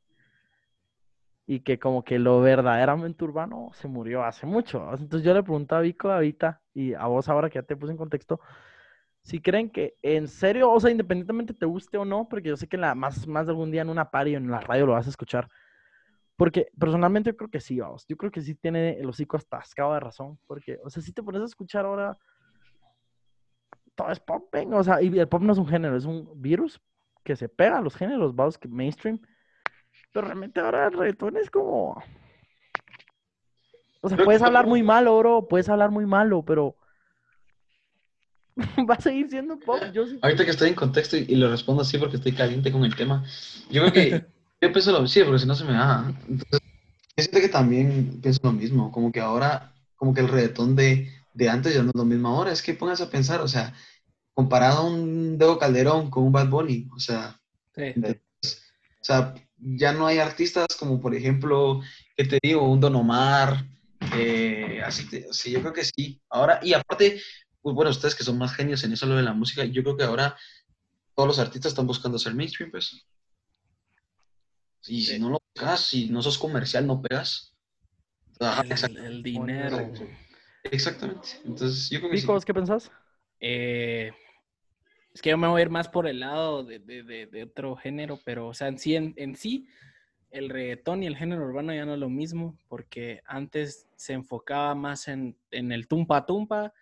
Y 1.48 1.62
que 1.62 1.80
como 1.80 2.04
que 2.04 2.20
lo 2.20 2.40
verdaderamente 2.42 3.24
urbano 3.24 3.72
se 3.74 3.88
murió 3.88 4.24
hace 4.24 4.46
mucho. 4.46 4.80
vamos. 4.80 5.02
Entonces 5.02 5.26
yo 5.26 5.34
le 5.34 5.44
pregunto 5.44 5.76
a 5.76 5.82
Vico 5.82 6.12
ahorita 6.12 6.62
y 6.74 6.94
a 6.94 7.06
vos 7.08 7.28
ahora 7.30 7.50
que 7.50 7.56
ya 7.60 7.64
te 7.64 7.76
puse 7.76 7.92
en 7.92 7.98
contexto, 7.98 8.40
si 9.24 9.40
creen 9.40 9.70
que 9.70 9.96
en 10.02 10.28
serio, 10.28 10.72
o 10.72 10.80
sea, 10.80 10.92
independientemente 10.92 11.54
te 11.54 11.66
guste 11.66 11.98
o 11.98 12.06
no, 12.06 12.28
porque 12.28 12.50
yo 12.50 12.58
sé 12.58 12.68
que 12.68 12.78
la, 12.78 12.96
más, 12.96 13.28
más 13.28 13.46
de 13.46 13.52
algún 13.52 13.72
día 13.72 13.82
en 13.82 13.90
una 13.90 14.10
party 14.10 14.36
o 14.36 14.38
en 14.38 14.50
la 14.50 14.60
radio 14.60 14.88
lo 14.88 14.94
vas 14.94 15.08
a 15.08 15.12
escuchar. 15.12 15.48
Porque 16.36 16.70
personalmente 16.80 17.30
yo 17.30 17.38
creo 17.38 17.52
que 17.52 17.60
sí, 17.60 17.80
vamos. 17.80 18.06
Yo 18.08 18.18
creo 18.18 18.32
que 18.32 18.42
sí 18.42 18.56
tiene 18.56 18.98
el 19.00 19.08
hocico 19.08 19.38
atascado 19.38 19.94
de 19.94 20.00
razón. 20.00 20.40
Porque, 20.48 20.80
o 20.84 20.90
sea, 20.90 21.04
si 21.04 21.14
te 21.14 21.22
pones 21.22 21.42
a 21.44 21.46
escuchar 21.46 21.86
ahora, 21.86 22.18
todo 23.94 24.10
es 24.10 24.20
pop, 24.20 24.50
venga, 24.52 24.78
O 24.78 24.84
sea, 24.84 25.02
y 25.02 25.20
el 25.20 25.28
pop 25.28 25.44
no 25.44 25.54
es 25.54 25.60
un 25.60 25.68
género, 25.68 25.96
es 25.96 26.06
un 26.06 26.42
virus 26.42 26.82
que 27.24 27.36
se 27.36 27.48
pega 27.48 27.78
a 27.78 27.82
los 27.82 27.96
géneros, 27.96 28.36
vamos, 28.36 28.58
que 28.58 28.68
mainstream. 28.68 29.20
Pero 30.12 30.26
realmente 30.26 30.60
ahora 30.60 30.88
el 30.88 30.94
reggaetón 30.94 31.38
es 31.38 31.52
como. 31.52 32.02
O 34.02 34.10
sea, 34.10 34.18
puedes 34.18 34.42
hablar 34.42 34.66
muy 34.66 34.82
malo, 34.82 35.18
bro, 35.20 35.48
puedes 35.48 35.70
hablar 35.70 35.92
muy 35.92 36.06
malo, 36.06 36.44
pero. 36.44 36.76
Va 38.90 38.96
a 38.96 39.02
seguir 39.02 39.30
siendo 39.30 39.58
pop. 39.60 39.80
Yo 39.94 40.06
sí- 40.06 40.20
Ahorita 40.22 40.46
que 40.46 40.52
estoy 40.52 40.70
en 40.70 40.76
contexto 40.76 41.18
y, 41.18 41.26
y 41.28 41.36
lo 41.36 41.50
respondo 41.50 41.82
así 41.82 41.98
porque 41.98 42.18
estoy 42.18 42.34
caliente 42.34 42.72
con 42.72 42.84
el 42.84 42.96
tema, 42.96 43.24
yo 43.70 43.82
creo 43.82 43.94
que 43.94 44.26
yo 44.62 44.72
pienso 44.72 44.92
lo 44.92 45.08
sí, 45.08 45.22
porque 45.24 45.40
si 45.40 45.48
no 45.48 45.56
se 45.56 45.64
me 45.66 45.74
da. 45.74 46.06
Entonces, 46.28 46.60
yo 47.18 47.24
siento 47.24 47.40
que 47.40 47.50
también 47.50 48.20
pienso 48.22 48.40
lo 48.44 48.52
mismo, 48.52 48.92
como 48.92 49.12
que 49.12 49.20
ahora, 49.20 49.74
como 49.96 50.14
que 50.14 50.22
el 50.22 50.28
reggaetón 50.28 50.76
de, 50.76 51.10
de 51.34 51.50
antes 51.50 51.74
ya 51.74 51.84
no 51.84 51.90
es 51.90 51.96
lo 51.96 52.06
mismo 52.06 52.30
ahora, 52.30 52.52
es 52.52 52.62
que 52.62 52.74
pongas 52.74 53.02
a 53.02 53.10
pensar, 53.10 53.42
o 53.42 53.48
sea, 53.48 53.74
comparado 54.34 54.80
a 54.80 54.86
un 54.90 55.38
Debo 55.38 55.58
Calderón 55.60 56.10
con 56.10 56.24
un 56.24 56.32
Bad 56.32 56.50
Bunny, 56.50 56.88
o 56.96 57.00
sea, 57.00 57.38
Sí. 57.76 57.94
o 58.04 59.04
sea, 59.04 59.34
ya 59.58 59.94
no 59.94 60.06
hay 60.08 60.20
artistas 60.20 60.68
como, 60.78 61.00
por 61.00 61.16
ejemplo, 61.16 61.82
¿qué 62.18 62.26
te 62.26 62.40
digo? 62.42 62.70
Un 62.70 62.80
Don 62.80 62.96
Omar, 62.96 63.66
eh, 64.16 64.82
así, 64.86 65.08
te- 65.10 65.32
sí, 65.32 65.52
yo 65.52 65.62
creo 65.62 65.74
que 65.74 65.84
sí. 65.86 66.20
Ahora, 66.30 66.60
y 66.62 66.74
aparte, 66.74 67.22
pues 67.62 67.76
bueno, 67.76 67.92
ustedes 67.92 68.16
que 68.16 68.24
son 68.24 68.38
más 68.38 68.56
genios 68.56 68.84
en 68.84 68.94
eso, 68.94 69.06
lo 69.06 69.16
de 69.16 69.24
la 69.24 69.34
música, 69.34 69.64
yo 69.66 69.84
creo 69.84 69.98
que 69.98 70.04
ahora 70.04 70.38
todos 71.16 71.28
los 71.28 71.40
artistas 71.40 71.72
están 71.72 71.88
buscando 71.88 72.18
ser 72.18 72.34
mainstream, 72.34 72.72
pues. 72.72 73.06
Y 74.88 75.02
si 75.04 75.20
no 75.20 75.30
lo 75.30 75.40
buscas, 75.54 75.82
si 75.82 76.10
no 76.10 76.22
sos 76.22 76.38
comercial, 76.38 76.88
no 76.88 77.02
pegas. 77.02 77.56
Ajá, 78.40 78.64
El, 78.64 78.98
el 78.98 79.24
dinero. 79.24 79.92
exactamente. 80.64 81.30
Entonces, 81.46 81.90
yo 81.90 82.00
creo 82.00 82.12
que 82.12 82.18
sí. 82.18 82.24
Vico, 82.24 82.34
¿vos 82.34 82.46
qué 82.46 82.54
pensás? 82.54 82.92
Eh, 83.40 84.12
es 85.14 85.22
que 85.22 85.30
yo 85.30 85.38
me 85.38 85.48
voy 85.48 85.60
a 85.60 85.64
ir 85.64 85.70
más 85.70 85.88
por 85.90 86.08
el 86.08 86.22
lado 86.22 86.64
de, 86.64 86.80
de- 86.80 87.04
de- 87.04 87.26
de 87.28 87.44
otro 87.44 87.76
género, 87.76 88.20
pero, 88.26 88.48
o 88.48 88.54
sea, 88.54 88.68
en 88.70 88.80
sí, 88.80 88.96
en, 88.96 89.14
en 89.18 89.36
sí, 89.36 89.68
el 90.32 90.50
reggaetón 90.50 91.04
y 91.04 91.08
el 91.08 91.18
género 91.18 91.46
urbano 91.46 91.74
ya 91.74 91.86
no 91.86 91.94
es 91.94 92.00
lo 92.00 92.10
mismo, 92.10 92.58
porque 92.68 93.22
antes 93.26 93.88
se 93.96 94.14
enfocaba 94.14 94.74
más 94.74 95.08
en, 95.08 95.38
en 95.52 95.72
el 95.72 95.88
tumpa 95.88 96.26
tumpa, 96.26 96.74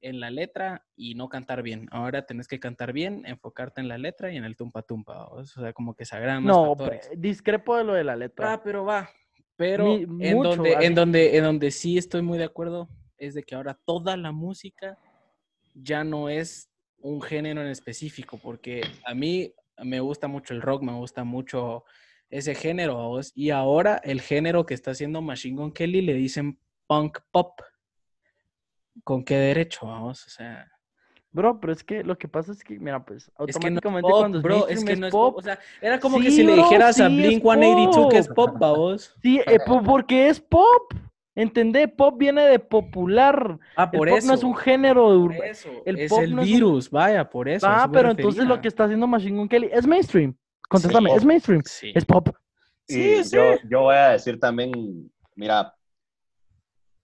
en 0.00 0.20
la 0.20 0.30
letra 0.30 0.86
y 0.96 1.14
no 1.14 1.28
cantar 1.28 1.62
bien. 1.62 1.88
Ahora 1.90 2.26
tenés 2.26 2.48
que 2.48 2.60
cantar 2.60 2.92
bien, 2.92 3.24
enfocarte 3.26 3.80
en 3.80 3.88
la 3.88 3.98
letra 3.98 4.32
y 4.32 4.36
en 4.36 4.44
el 4.44 4.56
tumpa 4.56 4.82
tumpa. 4.82 5.26
O 5.28 5.44
sea, 5.44 5.72
como 5.72 5.94
que 5.94 6.04
se 6.04 6.18
más 6.18 6.40
No, 6.42 6.66
factores. 6.68 7.10
discrepo 7.16 7.76
de 7.76 7.84
lo 7.84 7.94
de 7.94 8.04
la 8.04 8.16
letra. 8.16 8.52
Ah, 8.54 8.62
pero 8.62 8.84
va. 8.84 9.08
Pero 9.56 9.84
Mi- 9.84 10.02
en, 10.26 10.36
mucho, 10.36 10.48
donde, 10.50 10.72
en, 10.72 10.94
donde, 10.94 11.36
en 11.36 11.44
donde 11.44 11.70
sí 11.70 11.96
estoy 11.98 12.22
muy 12.22 12.38
de 12.38 12.44
acuerdo 12.44 12.88
es 13.18 13.34
de 13.34 13.42
que 13.42 13.54
ahora 13.54 13.78
toda 13.84 14.16
la 14.16 14.32
música 14.32 14.98
ya 15.74 16.04
no 16.04 16.28
es 16.28 16.70
un 16.98 17.22
género 17.22 17.62
en 17.62 17.68
específico, 17.68 18.38
porque 18.42 18.82
a 19.04 19.14
mí 19.14 19.52
me 19.82 20.00
gusta 20.00 20.28
mucho 20.28 20.54
el 20.54 20.62
rock, 20.62 20.82
me 20.82 20.92
gusta 20.92 21.24
mucho 21.24 21.84
ese 22.28 22.54
género, 22.54 23.20
y 23.34 23.50
ahora 23.50 24.00
el 24.02 24.20
género 24.20 24.66
que 24.66 24.74
está 24.74 24.90
haciendo 24.90 25.22
Machine 25.22 25.56
Gun 25.56 25.72
Kelly 25.72 26.02
le 26.02 26.14
dicen 26.14 26.58
punk 26.86 27.18
pop. 27.30 27.60
¿Con 29.04 29.24
qué 29.24 29.36
derecho, 29.36 29.86
vamos? 29.86 30.24
O 30.26 30.30
sea, 30.30 30.66
Bro, 31.32 31.60
pero 31.60 31.72
es 31.74 31.84
que 31.84 32.02
lo 32.02 32.16
que 32.16 32.28
pasa 32.28 32.52
es 32.52 32.64
que, 32.64 32.78
mira, 32.78 33.04
pues, 33.04 33.24
es 33.46 33.58
que 33.58 33.68
no 33.68 33.78
es 33.78 33.84
automáticamente 33.84 34.08
pop, 34.08 34.18
cuando 34.20 34.38
es 34.38 34.42
bro, 34.42 34.54
es 34.56 34.60
mainstream 34.68 34.86
que 34.86 34.92
es 34.94 34.98
no 35.00 35.06
es 35.08 35.12
pop. 35.12 35.34
pop. 35.34 35.38
O 35.38 35.42
sea, 35.42 35.58
era 35.82 36.00
como 36.00 36.18
que 36.18 36.30
si 36.30 36.42
le 36.42 36.54
dijeras 36.54 36.98
a 36.98 37.08
sí, 37.08 37.14
es 37.20 37.26
Blink 37.28 37.42
182 37.42 38.08
que 38.10 38.18
es 38.18 38.28
pop. 38.28 38.58
pop, 38.58 38.76
vos. 38.76 39.14
Sí, 39.20 39.40
eh, 39.46 39.58
po- 39.66 39.82
porque 39.82 40.28
es 40.28 40.40
pop. 40.40 40.94
¿Entendés? 41.34 41.90
Pop 41.94 42.16
viene 42.16 42.46
de 42.46 42.58
popular. 42.58 43.58
Ah, 43.76 43.90
El 43.92 43.98
por 43.98 44.08
pop 44.08 44.16
eso. 44.16 44.26
no 44.28 44.32
es 44.32 44.42
un 44.44 44.56
género 44.56 45.12
de 45.12 45.36
Por 45.36 45.44
eso, 45.44 45.68
el 45.84 45.98
es 45.98 46.08
pop 46.10 46.20
el 46.22 46.34
no 46.34 46.40
es 46.40 46.48
un- 46.48 46.54
virus, 46.54 46.90
vaya, 46.90 47.28
por 47.28 47.46
eso. 47.50 47.66
a 47.66 47.74
Ah, 47.74 47.82
eso 47.82 47.92
pero 47.92 48.10
entonces 48.12 48.46
lo 48.46 48.58
que 48.62 48.68
está 48.68 48.84
haciendo 48.84 49.06
Machine 49.06 49.36
Gun 49.36 49.48
Kelly 49.50 49.68
es 49.70 49.86
mainstream. 49.86 50.34
Contéstame, 50.66 51.10
Sí. 51.10 51.16
es 51.16 51.24
mainstream. 51.26 51.62
Sí. 51.66 51.92
Es 51.94 52.06
pop. 52.06 52.30
Sí. 52.88 53.20
yo, 53.30 53.42
yo 53.68 53.80
voy 53.82 53.96
a 53.96 54.08
decir 54.12 54.40
también, 54.40 54.72
mira, 55.34 55.74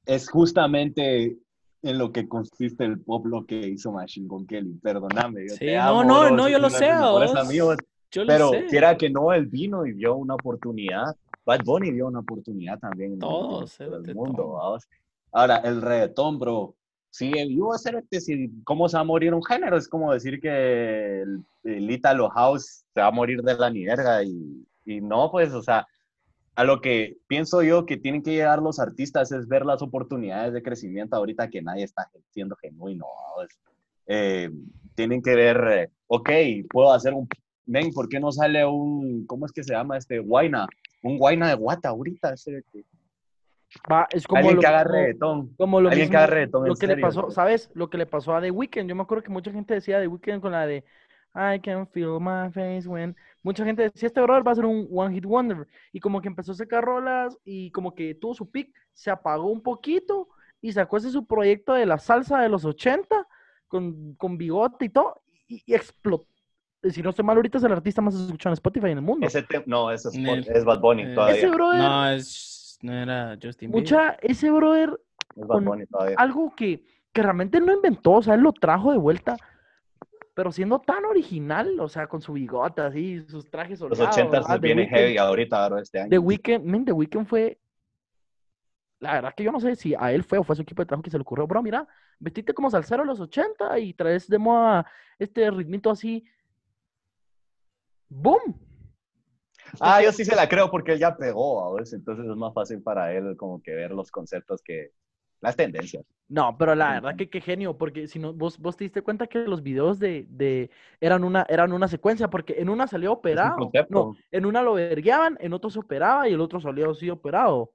es 0.06 0.30
justamente 0.30 1.36
en 1.82 1.98
lo 1.98 2.12
que 2.12 2.28
consiste 2.28 2.84
el 2.84 3.00
pop 3.00 3.26
lo 3.26 3.44
que 3.44 3.56
hizo 3.68 3.92
Machine 3.92 4.28
Gun 4.28 4.46
Kelly. 4.46 4.74
Perdóname. 4.82 5.42
Yo 5.48 5.54
Sí, 5.54 5.58
te 5.66 5.76
no, 5.76 5.82
amo, 5.82 6.04
no, 6.04 6.30
no, 6.30 6.48
yo 6.48 6.58
lo 6.58 6.70
sé, 6.70 6.90
vos. 6.98 7.34
amigos, 7.36 7.76
Yo 8.10 8.22
lo 8.24 8.28
pero 8.28 8.50
sé. 8.50 8.66
quiera 8.66 8.96
que 8.96 9.10
no, 9.10 9.32
él 9.32 9.46
vino 9.46 9.84
y 9.86 9.92
dio 9.94 10.14
una 10.16 10.34
oportunidad. 10.34 11.16
Bad 11.44 11.60
Bunny 11.64 11.90
dio 11.90 12.06
una 12.06 12.20
oportunidad 12.20 12.78
también. 12.78 13.14
en 13.14 13.18
Todos, 13.18 13.76
todo 13.76 13.96
el 13.96 14.14
mundo. 14.14 14.48
vamos. 14.52 14.86
Ahora, 15.32 15.56
el 15.58 15.82
reggaetón, 15.82 16.38
bro. 16.38 16.74
Sigue 17.10 17.46
vivo 17.46 17.74
hacer 17.74 18.02
si 18.10 18.50
¿Cómo 18.64 18.88
se 18.88 18.96
va 18.96 19.02
a 19.02 19.04
morir 19.04 19.34
un 19.34 19.44
género? 19.44 19.76
Es 19.76 19.86
como 19.86 20.12
decir 20.14 20.40
que 20.40 21.20
el, 21.22 21.42
el 21.64 21.90
Italo 21.90 22.30
House 22.30 22.84
se 22.94 23.00
va 23.00 23.08
a 23.08 23.10
morir 23.10 23.42
de 23.42 23.54
la 23.54 23.70
mierda 23.70 24.22
y, 24.24 24.64
y 24.86 25.00
no, 25.02 25.30
pues, 25.30 25.52
o 25.52 25.62
sea, 25.62 25.86
a 26.54 26.64
lo 26.64 26.80
que 26.80 27.16
pienso 27.26 27.62
yo 27.62 27.86
que 27.86 27.96
tienen 27.96 28.22
que 28.22 28.32
llegar 28.32 28.60
los 28.60 28.78
artistas 28.78 29.32
es 29.32 29.48
ver 29.48 29.64
las 29.64 29.82
oportunidades 29.82 30.52
de 30.52 30.62
crecimiento 30.62 31.16
ahorita 31.16 31.48
que 31.48 31.62
nadie 31.62 31.84
está 31.84 32.10
siendo 32.30 32.56
genuino. 32.56 33.06
Eh, 34.06 34.50
tienen 34.94 35.22
que 35.22 35.34
ver, 35.34 35.56
eh, 35.72 35.90
ok, 36.08 36.30
puedo 36.70 36.92
hacer 36.92 37.14
un, 37.14 37.26
men, 37.66 37.90
¿por 37.92 38.08
qué 38.08 38.20
no 38.20 38.32
sale 38.32 38.66
un, 38.66 39.26
¿cómo 39.26 39.46
es 39.46 39.52
que 39.52 39.64
se 39.64 39.72
llama 39.72 39.96
este? 39.96 40.18
Guaina, 40.18 40.66
un 41.02 41.16
guaina 41.18 41.48
de 41.48 41.54
guata 41.54 41.88
ahorita, 41.88 42.34
ese 42.34 42.62
que- 42.72 42.84
Va, 43.90 44.06
es 44.10 44.26
como 44.26 44.38
alguien 44.38 44.56
lo 44.56 44.60
que 44.60 44.66
haga 44.66 44.84
reggaetón. 44.84 45.54
Como 45.56 45.80
lo 45.80 45.88
Alguien 45.88 46.10
que 46.10 46.16
haga 46.18 46.26
reggaetón, 46.26 46.68
lo 46.68 46.74
que 46.74 46.86
le 46.86 46.98
pasó. 46.98 47.30
¿sabes? 47.30 47.70
Lo 47.72 47.88
que 47.88 47.96
le 47.96 48.04
pasó 48.04 48.36
a 48.36 48.42
The 48.42 48.50
Weeknd. 48.50 48.86
Yo 48.86 48.94
me 48.94 49.00
acuerdo 49.00 49.24
que 49.24 49.30
mucha 49.30 49.50
gente 49.50 49.72
decía 49.72 49.98
The 49.98 50.08
Weeknd 50.08 50.42
con 50.42 50.52
la 50.52 50.66
de 50.66 50.84
I 51.34 51.58
can 51.60 51.86
feel 51.86 52.18
my 52.20 52.50
face 52.50 52.86
when. 52.86 53.16
Mucha 53.42 53.64
gente 53.64 53.82
decía, 53.82 54.06
este 54.06 54.20
brother 54.20 54.46
va 54.46 54.52
a 54.52 54.54
ser 54.54 54.66
un 54.66 54.86
one 54.92 55.14
hit 55.14 55.24
wonder. 55.24 55.66
Y 55.92 56.00
como 56.00 56.20
que 56.20 56.28
empezó 56.28 56.52
a 56.52 56.54
sacar 56.54 56.84
rolas 56.84 57.36
y 57.44 57.70
como 57.72 57.94
que 57.94 58.14
tuvo 58.14 58.34
su 58.34 58.50
pick, 58.50 58.72
se 58.92 59.10
apagó 59.10 59.50
un 59.50 59.62
poquito 59.62 60.28
y 60.60 60.72
sacó 60.72 60.96
ese 60.98 61.10
su 61.10 61.26
proyecto 61.26 61.72
de 61.74 61.86
la 61.86 61.98
salsa 61.98 62.40
de 62.40 62.48
los 62.48 62.64
80 62.64 63.26
con, 63.66 64.14
con 64.14 64.36
bigote 64.38 64.84
y 64.84 64.88
todo 64.90 65.22
y, 65.48 65.62
y 65.66 65.74
explotó. 65.74 66.26
Si 66.84 67.00
no 67.02 67.10
estoy 67.10 67.24
mal, 67.24 67.36
ahorita 67.36 67.58
es 67.58 67.64
el 67.64 67.72
artista 67.72 68.02
más 68.02 68.14
escuchado 68.14 68.50
en 68.52 68.54
Spotify 68.54 68.86
en 68.90 68.98
el 68.98 69.04
mundo. 69.04 69.26
Ese 69.26 69.44
no, 69.66 69.90
ese 69.90 70.08
es, 70.08 70.48
es 70.48 70.64
Bad 70.64 70.80
Bunny 70.80 71.02
Eh, 71.02 71.14
todavía. 71.14 71.36
Ese 71.36 71.48
brother, 71.48 71.78
No, 71.80 72.08
es, 72.10 72.78
no 72.82 72.92
era 72.92 73.38
Justin 73.42 73.70
Bieber. 73.70 73.82
mucha, 73.82 74.10
ese 74.20 74.50
brother 74.50 74.98
es 75.36 75.46
Bad 75.46 75.56
con- 75.56 75.64
Bunny 75.64 75.86
todavía. 75.86 76.16
algo 76.18 76.52
que, 76.56 76.84
que 77.12 77.22
realmente 77.22 77.58
él 77.58 77.66
no 77.66 77.72
inventó, 77.72 78.12
o 78.12 78.22
sea, 78.22 78.34
él 78.34 78.40
lo 78.40 78.52
trajo 78.52 78.90
de 78.92 78.98
vuelta, 78.98 79.36
pero 80.34 80.50
siendo 80.52 80.80
tan 80.80 81.04
original, 81.04 81.78
o 81.80 81.88
sea, 81.88 82.06
con 82.06 82.20
su 82.22 82.32
bigote 82.32 82.80
así, 82.80 83.20
sus 83.28 83.50
trajes 83.50 83.80
Los 83.80 83.98
80 84.00 84.30
¿verdad? 84.30 84.46
se 84.46 84.52
The 84.54 84.58
viene 84.60 84.82
Weeknd- 84.86 84.90
heavy 84.90 85.16
ahorita, 85.18 85.64
ahora 85.64 85.80
este 85.82 86.00
año. 86.00 86.10
The 86.10 86.18
Weeknd, 86.18 86.64
man, 86.64 86.84
The 86.84 86.92
Weeknd 86.92 87.26
fue, 87.26 87.58
la 89.00 89.14
verdad 89.14 89.34
que 89.36 89.44
yo 89.44 89.52
no 89.52 89.60
sé 89.60 89.76
si 89.76 89.94
a 89.94 90.12
él 90.12 90.22
fue 90.24 90.38
o 90.38 90.44
fue 90.44 90.54
a 90.54 90.56
su 90.56 90.62
equipo 90.62 90.82
de 90.82 90.86
trabajo 90.86 91.02
que 91.02 91.10
se 91.10 91.18
le 91.18 91.22
ocurrió, 91.22 91.46
bro, 91.46 91.62
mira, 91.62 91.86
vestiste 92.18 92.54
como 92.54 92.70
salsero 92.70 93.02
de 93.02 93.08
los 93.08 93.20
80 93.20 93.78
y 93.78 93.92
traes 93.94 94.28
de 94.28 94.38
moda 94.38 94.86
este 95.18 95.50
ritmito 95.50 95.90
así, 95.90 96.24
¡boom! 98.08 98.58
Ah, 99.80 100.02
yo 100.02 100.12
sí 100.12 100.24
se 100.24 100.34
la 100.36 100.48
creo 100.48 100.70
porque 100.70 100.92
él 100.92 100.98
ya 100.98 101.16
pegó, 101.16 101.64
a 101.66 101.74
veces, 101.78 101.94
entonces 101.94 102.26
es 102.26 102.36
más 102.36 102.52
fácil 102.52 102.82
para 102.82 103.12
él 103.14 103.36
como 103.36 103.62
que 103.62 103.74
ver 103.74 103.90
los 103.92 104.10
conceptos 104.10 104.60
que 104.62 104.92
las 105.42 105.56
tendencias. 105.56 106.04
No, 106.28 106.56
pero 106.56 106.74
la 106.74 106.86
Sí, 106.86 106.92
verdad 106.94 107.10
sí. 107.10 107.16
que 107.18 107.28
qué 107.28 107.40
genio, 107.42 107.76
porque 107.76 108.06
si 108.06 108.18
no, 108.18 108.32
vos, 108.32 108.58
vos 108.58 108.76
te 108.76 108.84
diste 108.84 109.02
cuenta 109.02 109.26
que 109.26 109.40
los 109.40 109.62
videos 109.62 109.98
de, 109.98 110.24
de 110.30 110.70
eran 110.98 111.24
una, 111.24 111.44
eran 111.48 111.72
una 111.74 111.88
secuencia, 111.88 112.30
porque 112.30 112.54
en 112.58 112.70
una 112.70 112.86
salió 112.86 113.12
operado, 113.12 113.70
no, 113.90 114.14
en 114.30 114.46
una 114.46 114.62
lo 114.62 114.74
vergueaban, 114.74 115.36
en 115.40 115.52
otro 115.52 115.68
se 115.68 115.80
operaba 115.80 116.26
y 116.28 116.32
el 116.32 116.40
otro 116.40 116.58
salió 116.60 116.92
así 116.92 117.10
operado. 117.10 117.72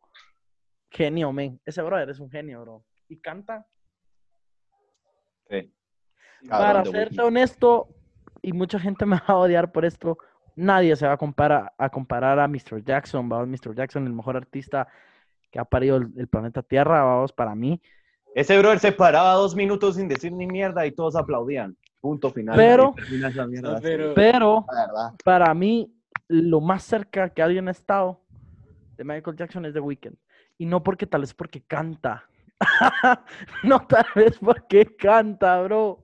Genio, 0.89 1.31
men. 1.31 1.59
Ese 1.65 1.81
brother 1.83 2.09
es 2.09 2.19
un 2.19 2.31
genio, 2.31 2.61
bro. 2.61 2.83
Y 3.09 3.17
canta. 3.17 3.67
Sí. 5.49 5.71
Para 6.49 6.83
serte 6.85 7.21
honesto, 7.21 7.89
y 8.41 8.53
mucha 8.53 8.79
gente 8.79 9.05
me 9.05 9.17
va 9.17 9.25
a 9.27 9.37
odiar 9.37 9.71
por 9.71 9.85
esto, 9.85 10.17
nadie 10.55 10.95
se 10.95 11.05
va 11.05 11.13
a 11.13 11.17
comparar 11.17 11.73
a, 11.77 11.89
comparar 11.89 12.39
a 12.39 12.47
Mr. 12.47 12.83
Jackson, 12.83 13.27
vamos, 13.29 13.47
Mr. 13.49 13.75
Jackson, 13.75 14.07
el 14.07 14.13
mejor 14.13 14.37
artista 14.37 14.87
que 15.51 15.59
ha 15.59 15.65
parido 15.65 15.97
el, 15.97 16.07
el 16.17 16.27
planeta 16.27 16.61
Tierra, 16.61 17.03
vamos, 17.03 17.31
para 17.31 17.55
mí. 17.55 17.81
Ese 18.35 18.57
brother 18.59 18.79
se 18.79 18.91
paraba 18.91 19.33
dos 19.33 19.55
minutos 19.55 19.95
sin 19.95 20.07
decir 20.07 20.31
ni 20.31 20.45
mierda 20.45 20.85
y 20.85 20.91
todos 20.91 21.15
aplaudían. 21.15 21.75
Punto 21.99 22.29
final. 22.31 22.55
Pero- 22.55 22.93
mierda. 23.47 23.79
Pero- 24.13 24.65
para 25.23 25.53
mí, 25.53 25.91
lo 26.27 26.61
más 26.61 26.83
cerca 26.83 27.29
que 27.29 27.41
alguien 27.41 27.67
ha 27.67 27.71
estado 27.71 28.21
de 28.95 29.03
Michael 29.03 29.35
Jackson 29.37 29.65
es 29.65 29.73
The 29.73 29.79
Weeknd. 29.79 30.15
Y 30.57 30.65
no 30.65 30.83
porque 30.83 31.07
tal 31.07 31.21
vez 31.21 31.33
porque 31.33 31.61
canta. 31.61 32.25
no 33.63 33.79
tal 33.87 34.05
vez 34.15 34.37
porque 34.39 34.95
canta, 34.95 35.61
bro. 35.61 36.03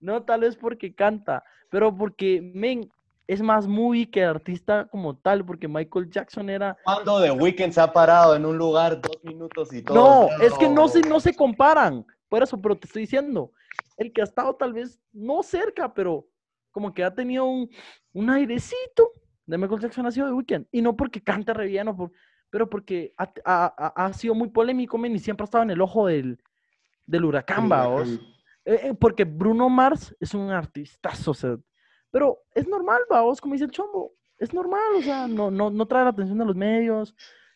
No 0.00 0.22
tal 0.22 0.40
vez 0.40 0.56
porque 0.56 0.94
canta. 0.94 1.44
Pero 1.70 1.96
porque, 1.96 2.40
men, 2.54 2.90
es 3.28 3.40
más 3.40 3.68
movie 3.68 4.10
que 4.10 4.24
artista 4.24 4.88
como 4.90 5.16
tal. 5.16 5.44
Porque 5.44 5.68
Michael 5.68 6.10
Jackson 6.10 6.50
era... 6.50 6.76
Cuando 6.82 7.22
The 7.22 7.30
Weeknd 7.30 7.70
se 7.72 7.80
ha 7.80 7.92
parado 7.92 8.34
en 8.34 8.44
un 8.44 8.58
lugar 8.58 9.00
dos 9.00 9.22
minutos 9.22 9.72
y 9.72 9.82
todo. 9.82 9.94
No, 9.94 10.42
es 10.42 10.52
que 10.54 10.68
no 10.68 10.88
se, 10.88 11.02
no 11.02 11.20
se 11.20 11.32
comparan. 11.36 12.04
Por 12.28 12.42
eso, 12.42 12.60
pero 12.60 12.76
te 12.76 12.86
estoy 12.88 13.02
diciendo. 13.02 13.52
El 13.96 14.12
que 14.12 14.22
ha 14.22 14.24
estado 14.24 14.54
tal 14.56 14.72
vez 14.72 14.98
no 15.12 15.42
cerca, 15.44 15.94
pero 15.94 16.26
como 16.72 16.92
que 16.92 17.04
ha 17.04 17.14
tenido 17.14 17.44
un, 17.44 17.70
un 18.12 18.30
airecito 18.30 19.12
de 19.46 19.56
Michael 19.58 19.80
Jackson 19.80 20.06
ha 20.06 20.10
sido 20.10 20.26
The 20.26 20.32
Weeknd. 20.32 20.66
Y 20.72 20.82
no 20.82 20.96
porque 20.96 21.22
cante 21.22 21.52
re 21.54 21.66
bien, 21.66 21.94
por- 21.96 22.12
pero 22.50 22.68
porque 22.68 23.12
ha, 23.18 23.30
ha- 23.44 23.92
ha- 24.06 24.12
sido 24.14 24.34
muy 24.34 24.48
polémico, 24.48 24.96
men, 24.98 25.14
y 25.14 25.18
siempre 25.18 25.44
ha 25.44 25.46
estado 25.46 25.64
en 25.64 25.70
el 25.70 25.80
ojo 25.82 26.06
del, 26.06 26.38
del 27.06 27.24
huracán, 27.24 27.68
vaos. 27.68 28.08
Eh, 28.64 28.80
eh, 28.84 28.94
porque 28.98 29.24
Bruno 29.24 29.68
Mars 29.68 30.14
es 30.20 30.32
un 30.34 30.50
artistazo, 30.50 31.30
o 31.32 31.34
sea, 31.34 31.56
pero 32.10 32.38
es 32.54 32.66
normal, 32.68 33.02
vaos, 33.08 33.40
como 33.40 33.54
dice 33.54 33.64
el 33.64 33.70
chombo. 33.70 34.14
Es 34.38 34.54
normal, 34.54 34.94
o 34.96 35.02
sea, 35.02 35.26
no, 35.26 35.50
no, 35.50 35.70
no 35.70 35.86
trae 35.86 36.04
la 36.04 36.10
atención 36.10 36.38
de 36.38 36.44
los 36.44 36.54
medios, 36.54 37.14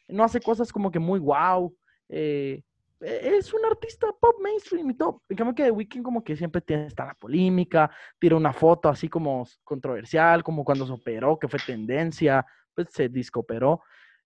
no 0.09 0.25
hace 0.25 0.41
cosas 0.41 0.73
como 0.73 0.91
que 0.91 0.99
muy 0.99 1.21
wow. 1.21 1.75
eh, 2.09 2.63
eh, 3.01 3.37
es 3.39 3.53
un 3.55 3.65
artista 3.65 4.09
pop 4.21 4.37
mainstream 4.43 4.91
y 4.91 4.95
todo. 4.95 5.23
En 5.29 5.37
cambio 5.37 5.55
que 5.55 5.65
The 5.65 5.71
Weeknd 5.71 6.03
como 6.03 6.23
que 6.25 6.37
siempre 6.37 6.61
tiene, 6.61 6.87
está 6.87 7.07
la 7.07 7.15
polémica, 7.15 7.91
tira 8.19 8.37
una 8.37 8.53
foto 8.53 8.89
así 8.89 9.09
como 9.09 9.47
controversial, 9.65 10.43
como 10.43 10.65
cuando 10.65 10.87
se 10.87 10.93
operó, 10.93 11.39
que 11.39 11.49
fue 11.49 11.61
tendencia, 11.65 12.45
pues 12.75 12.89
se 12.91 13.09
discoperó, 13.09 13.81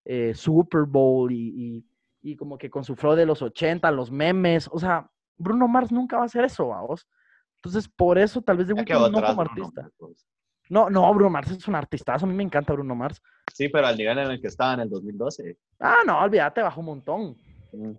eh, 0.05 0.33
Super 0.33 0.83
Bowl 0.83 1.31
y, 1.31 1.83
y, 2.21 2.31
y 2.31 2.35
como 2.35 2.57
que 2.57 2.69
con 2.69 2.83
su 2.83 2.95
flow 2.95 3.15
de 3.15 3.25
los 3.25 3.41
80, 3.41 3.89
los 3.91 4.11
memes, 4.11 4.69
o 4.71 4.79
sea, 4.79 5.09
Bruno 5.37 5.67
Mars 5.67 5.91
nunca 5.91 6.17
va 6.17 6.23
a 6.23 6.25
hacer 6.25 6.43
eso, 6.45 6.67
vamos. 6.67 7.07
Entonces, 7.67 7.91
por 7.93 8.17
eso 8.17 8.41
tal 8.41 8.57
vez 8.57 8.67
The 8.67 8.73
Weeknd 8.73 8.93
no 8.93 9.21
como 9.21 9.21
Bruno 9.21 9.41
artista. 9.41 9.81
Mars, 9.81 9.93
pues. 9.97 10.27
No, 10.69 10.89
no, 10.89 11.13
Bruno 11.13 11.29
Mars 11.29 11.51
es 11.51 11.67
un 11.67 11.75
artistazo, 11.75 12.25
a 12.25 12.29
mí 12.29 12.33
me 12.33 12.43
encanta 12.43 12.73
Bruno 12.73 12.95
Mars. 12.95 13.21
Sí, 13.53 13.69
pero 13.69 13.87
al 13.87 13.97
nivel 13.97 14.17
en 14.17 14.31
el 14.31 14.41
que 14.41 14.47
estaba 14.47 14.73
en 14.73 14.81
el 14.81 14.89
2012. 14.89 15.57
Ah, 15.79 15.97
no, 16.05 16.21
olvídate, 16.21 16.61
bajó 16.61 16.79
un 16.79 16.85
montón. 16.85 17.37
Mm. 17.71 17.91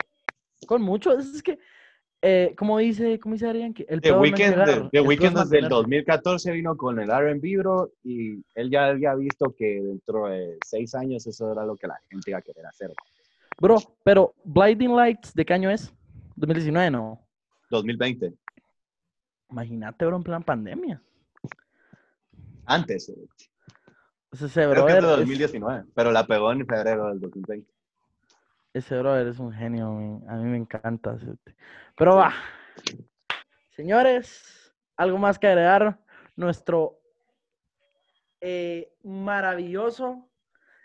Con 0.67 0.83
mucho, 0.83 1.17
es, 1.17 1.43
que, 1.43 1.59
eh, 2.21 2.55
como 2.57 2.79
dice, 2.79 3.19
como 3.19 3.35
dice 3.35 3.47
Adrián, 3.47 3.73
que 3.73 3.87
el 3.89 4.01
The 4.01 4.13
Weeknd, 4.13 4.39
llegar, 4.39 4.91
The 4.91 4.99
el 4.99 5.07
Weeknd 5.07 5.39
desde 5.39 5.59
el 5.59 5.63
mantenerse. 5.65 5.69
2014 5.69 6.53
vino 6.53 6.77
con 6.77 6.99
el 6.99 7.11
R&B, 7.11 7.59
bro, 7.59 7.91
y 8.03 8.43
él 8.55 8.71
ya 8.71 8.87
había 8.87 9.15
visto 9.15 9.55
que 9.57 9.81
dentro 9.83 10.27
de 10.29 10.59
seis 10.65 10.95
años 10.95 11.27
eso 11.27 11.53
era 11.53 11.65
lo 11.65 11.77
que 11.77 11.87
la 11.87 11.99
gente 12.11 12.31
iba 12.31 12.39
a 12.39 12.43
querer 12.43 12.67
hacer. 12.67 12.93
Bro, 13.61 13.79
pero 14.05 14.35
Blinding 14.45 14.95
Lights, 14.95 15.35
¿de 15.35 15.45
qué 15.45 15.55
año 15.55 15.71
es? 15.71 15.93
2019, 16.37 16.91
no. 16.91 17.21
2020, 17.71 18.33
Imagínate, 19.51 20.05
bro, 20.05 20.17
en 20.17 20.23
plan 20.23 20.43
pandemia. 20.43 21.01
antes, 22.67 23.09
ese 24.31 24.49
creo 24.71 24.85
que 24.87 24.93
es 24.93 25.03
de 25.03 25.11
es- 25.11 25.17
2019, 25.17 25.85
pero 25.95 26.13
la 26.13 26.27
pegó 26.27 26.53
en 26.53 26.67
febrero 26.67 27.09
del 27.09 27.21
2020. 27.21 27.71
ese 28.75 28.99
brother 28.99 29.27
es 29.27 29.39
un 29.39 29.53
genio, 29.53 29.89
a 30.29 30.37
mí 30.37 30.45
me 30.45 30.59
encanta. 30.59 31.17
Pero 31.97 32.17
va, 32.17 32.33
señores, 33.71 34.73
algo 34.97 35.19
más 35.19 35.39
que 35.39 35.47
agregar. 35.49 35.99
Nuestro 36.37 37.01
eh, 38.41 38.93
maravilloso 39.03 40.29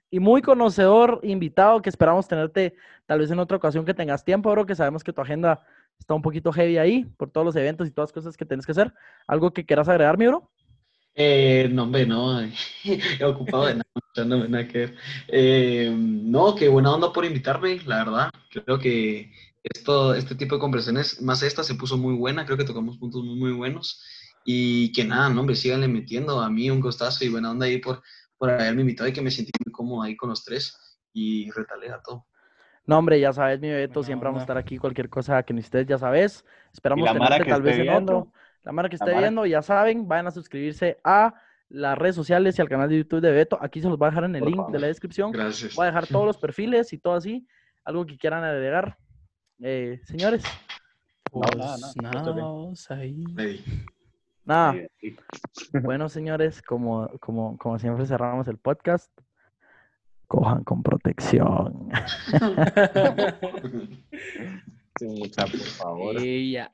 y 0.10 0.20
muy 0.20 0.42
conocedor 0.42 1.20
invitado 1.22 1.82
que 1.82 1.90
esperamos 1.90 2.28
tenerte 2.28 2.76
tal 3.06 3.20
vez 3.20 3.30
en 3.30 3.38
otra 3.40 3.58
ocasión 3.58 3.86
que 3.86 3.94
tengas 3.94 4.24
tiempo, 4.26 4.50
bro, 4.52 4.66
que 4.66 4.74
sabemos 4.74 5.04
que 5.04 5.14
tu 5.14 5.22
agenda 5.22 5.64
está 6.00 6.14
un 6.14 6.22
poquito 6.22 6.52
heavy 6.52 6.78
ahí 6.78 7.06
por 7.18 7.32
todos 7.32 7.46
los 7.46 7.56
eventos 7.56 7.88
y 7.88 7.92
todas 7.92 8.10
las 8.10 8.14
cosas 8.14 8.38
que 8.38 8.46
tienes 8.46 8.66
que 8.66 8.72
hacer. 8.74 8.94
¿Algo 9.28 9.52
que 9.54 9.66
quieras 9.66 9.88
agregar, 9.90 10.18
mi 10.18 10.28
bro? 10.28 10.52
Eh, 11.16 11.70
no, 11.72 11.84
hombre, 11.84 12.06
no. 12.06 12.42
He 12.84 13.24
ocupado 13.24 13.68
de 13.68 13.76
nada, 13.76 14.26
no, 14.26 14.48
nada 14.48 14.68
que 14.68 14.78
ver. 14.80 14.96
Eh, 15.28 15.94
no, 15.96 16.56
qué 16.56 16.70
buena 16.70 16.94
onda 16.94 17.14
por 17.14 17.26
invitarme, 17.26 17.80
la 17.86 18.04
verdad. 18.04 18.30
Creo 18.50 18.80
que 18.80 19.32
esto, 19.64 20.16
este 20.16 20.36
tipo 20.36 20.56
de 20.56 20.62
conversaciones, 20.62 21.22
más 21.22 21.44
esta, 21.44 21.64
se 21.64 21.76
puso 21.76 21.98
muy 21.98 22.16
buena. 22.16 22.46
Creo 22.46 22.58
que 22.58 22.66
tocamos 22.66 22.98
puntos 22.98 23.24
muy, 23.24 23.36
muy 23.36 23.52
buenos. 23.54 24.04
Y 24.46 24.92
que 24.92 25.06
nada, 25.06 25.30
no, 25.30 25.42
hombre, 25.42 25.56
síganle 25.56 25.88
metiendo. 25.88 26.42
A 26.42 26.50
mí 26.50 26.70
un 26.70 26.82
gustazo 26.82 27.24
y 27.24 27.30
buena 27.30 27.52
onda 27.52 27.66
ahí 27.68 27.78
por, 27.78 28.02
por 28.38 28.50
haberme 28.50 28.82
invitado 28.82 29.08
y 29.10 29.14
que 29.14 29.22
me 29.22 29.32
sentí 29.32 29.52
muy 29.64 29.72
cómodo 29.72 30.04
ahí 30.04 30.16
con 30.16 30.30
los 30.30 30.44
tres 30.44 31.00
y 31.14 31.50
retalea 31.52 32.02
todo. 32.04 32.26
No, 32.86 32.98
hombre, 32.98 33.20
ya 33.20 33.32
sabes, 33.32 33.60
mi 33.62 33.70
Beto, 33.70 33.94
Buena 33.96 34.06
siempre 34.06 34.28
vamos 34.28 34.40
a 34.42 34.44
estar 34.44 34.58
aquí. 34.58 34.78
Cualquier 34.78 35.10
cosa 35.10 35.42
que 35.44 35.54
necesites, 35.54 35.88
ya 35.88 35.98
sabes. 35.98 36.44
Esperamos 36.74 37.06
tenerte 37.12 37.46
tal 37.50 37.62
vez 37.62 37.78
esté 37.78 37.88
en 37.90 37.94
otro. 38.04 38.16
viendo, 38.22 38.34
La 38.64 38.72
mara 38.74 38.90
que 38.90 38.96
esté 38.96 39.06
mara- 39.06 39.20
viendo, 39.20 39.46
ya 39.46 39.62
saben, 39.62 40.08
vayan 40.08 40.28
a 40.28 40.32
suscribirse 40.32 41.00
a 41.04 41.34
las 41.70 41.98
redes 41.98 42.16
sociales 42.16 42.58
y 42.60 42.62
al 42.62 42.70
canal 42.70 42.90
de 42.90 42.98
YouTube 42.98 43.22
de 43.22 43.32
Beto. 43.32 43.58
Aquí 43.62 43.82
se 43.82 43.88
los 43.88 43.98
voy 43.98 44.08
a 44.08 44.10
dejar 44.12 44.26
en 44.26 44.36
el 44.36 44.40
Por 44.42 44.50
link 44.50 44.58
favor. 44.58 44.72
de 44.74 44.80
la 44.80 44.88
descripción. 44.88 45.32
Gracias. 45.32 45.76
Voy 45.76 45.84
a 45.84 45.88
dejar 45.88 46.08
todos 46.08 46.26
los 46.28 46.38
perfiles 46.38 46.92
y 46.94 46.98
todo 46.98 47.14
así. 47.16 47.48
Algo 47.86 48.06
que 48.06 48.18
quieran 48.18 48.44
agregar. 48.44 48.98
Eh, 49.62 50.02
señores, 50.06 50.44
No, 51.34 51.40
Pues 51.42 51.56
nada, 51.56 51.78
nada, 52.02 52.22
bien. 52.34 52.36
vamos 52.46 52.92
ahí. 52.92 53.24
Ey. 53.38 53.64
nada. 54.46 54.76
Bueno, 55.82 56.10
señores, 56.10 56.62
como, 56.62 57.10
como, 57.20 57.58
como 57.58 57.80
siempre 57.80 58.06
cerramos 58.06 58.48
el 58.50 58.58
podcast. 58.58 59.10
Cojan 60.28 60.64
con 60.64 60.84
protección. 60.84 61.90
Sí, 65.00 65.08
mucha, 65.08 65.48
por 65.48 65.68
favor. 65.76 66.22
Ya. 66.22 66.72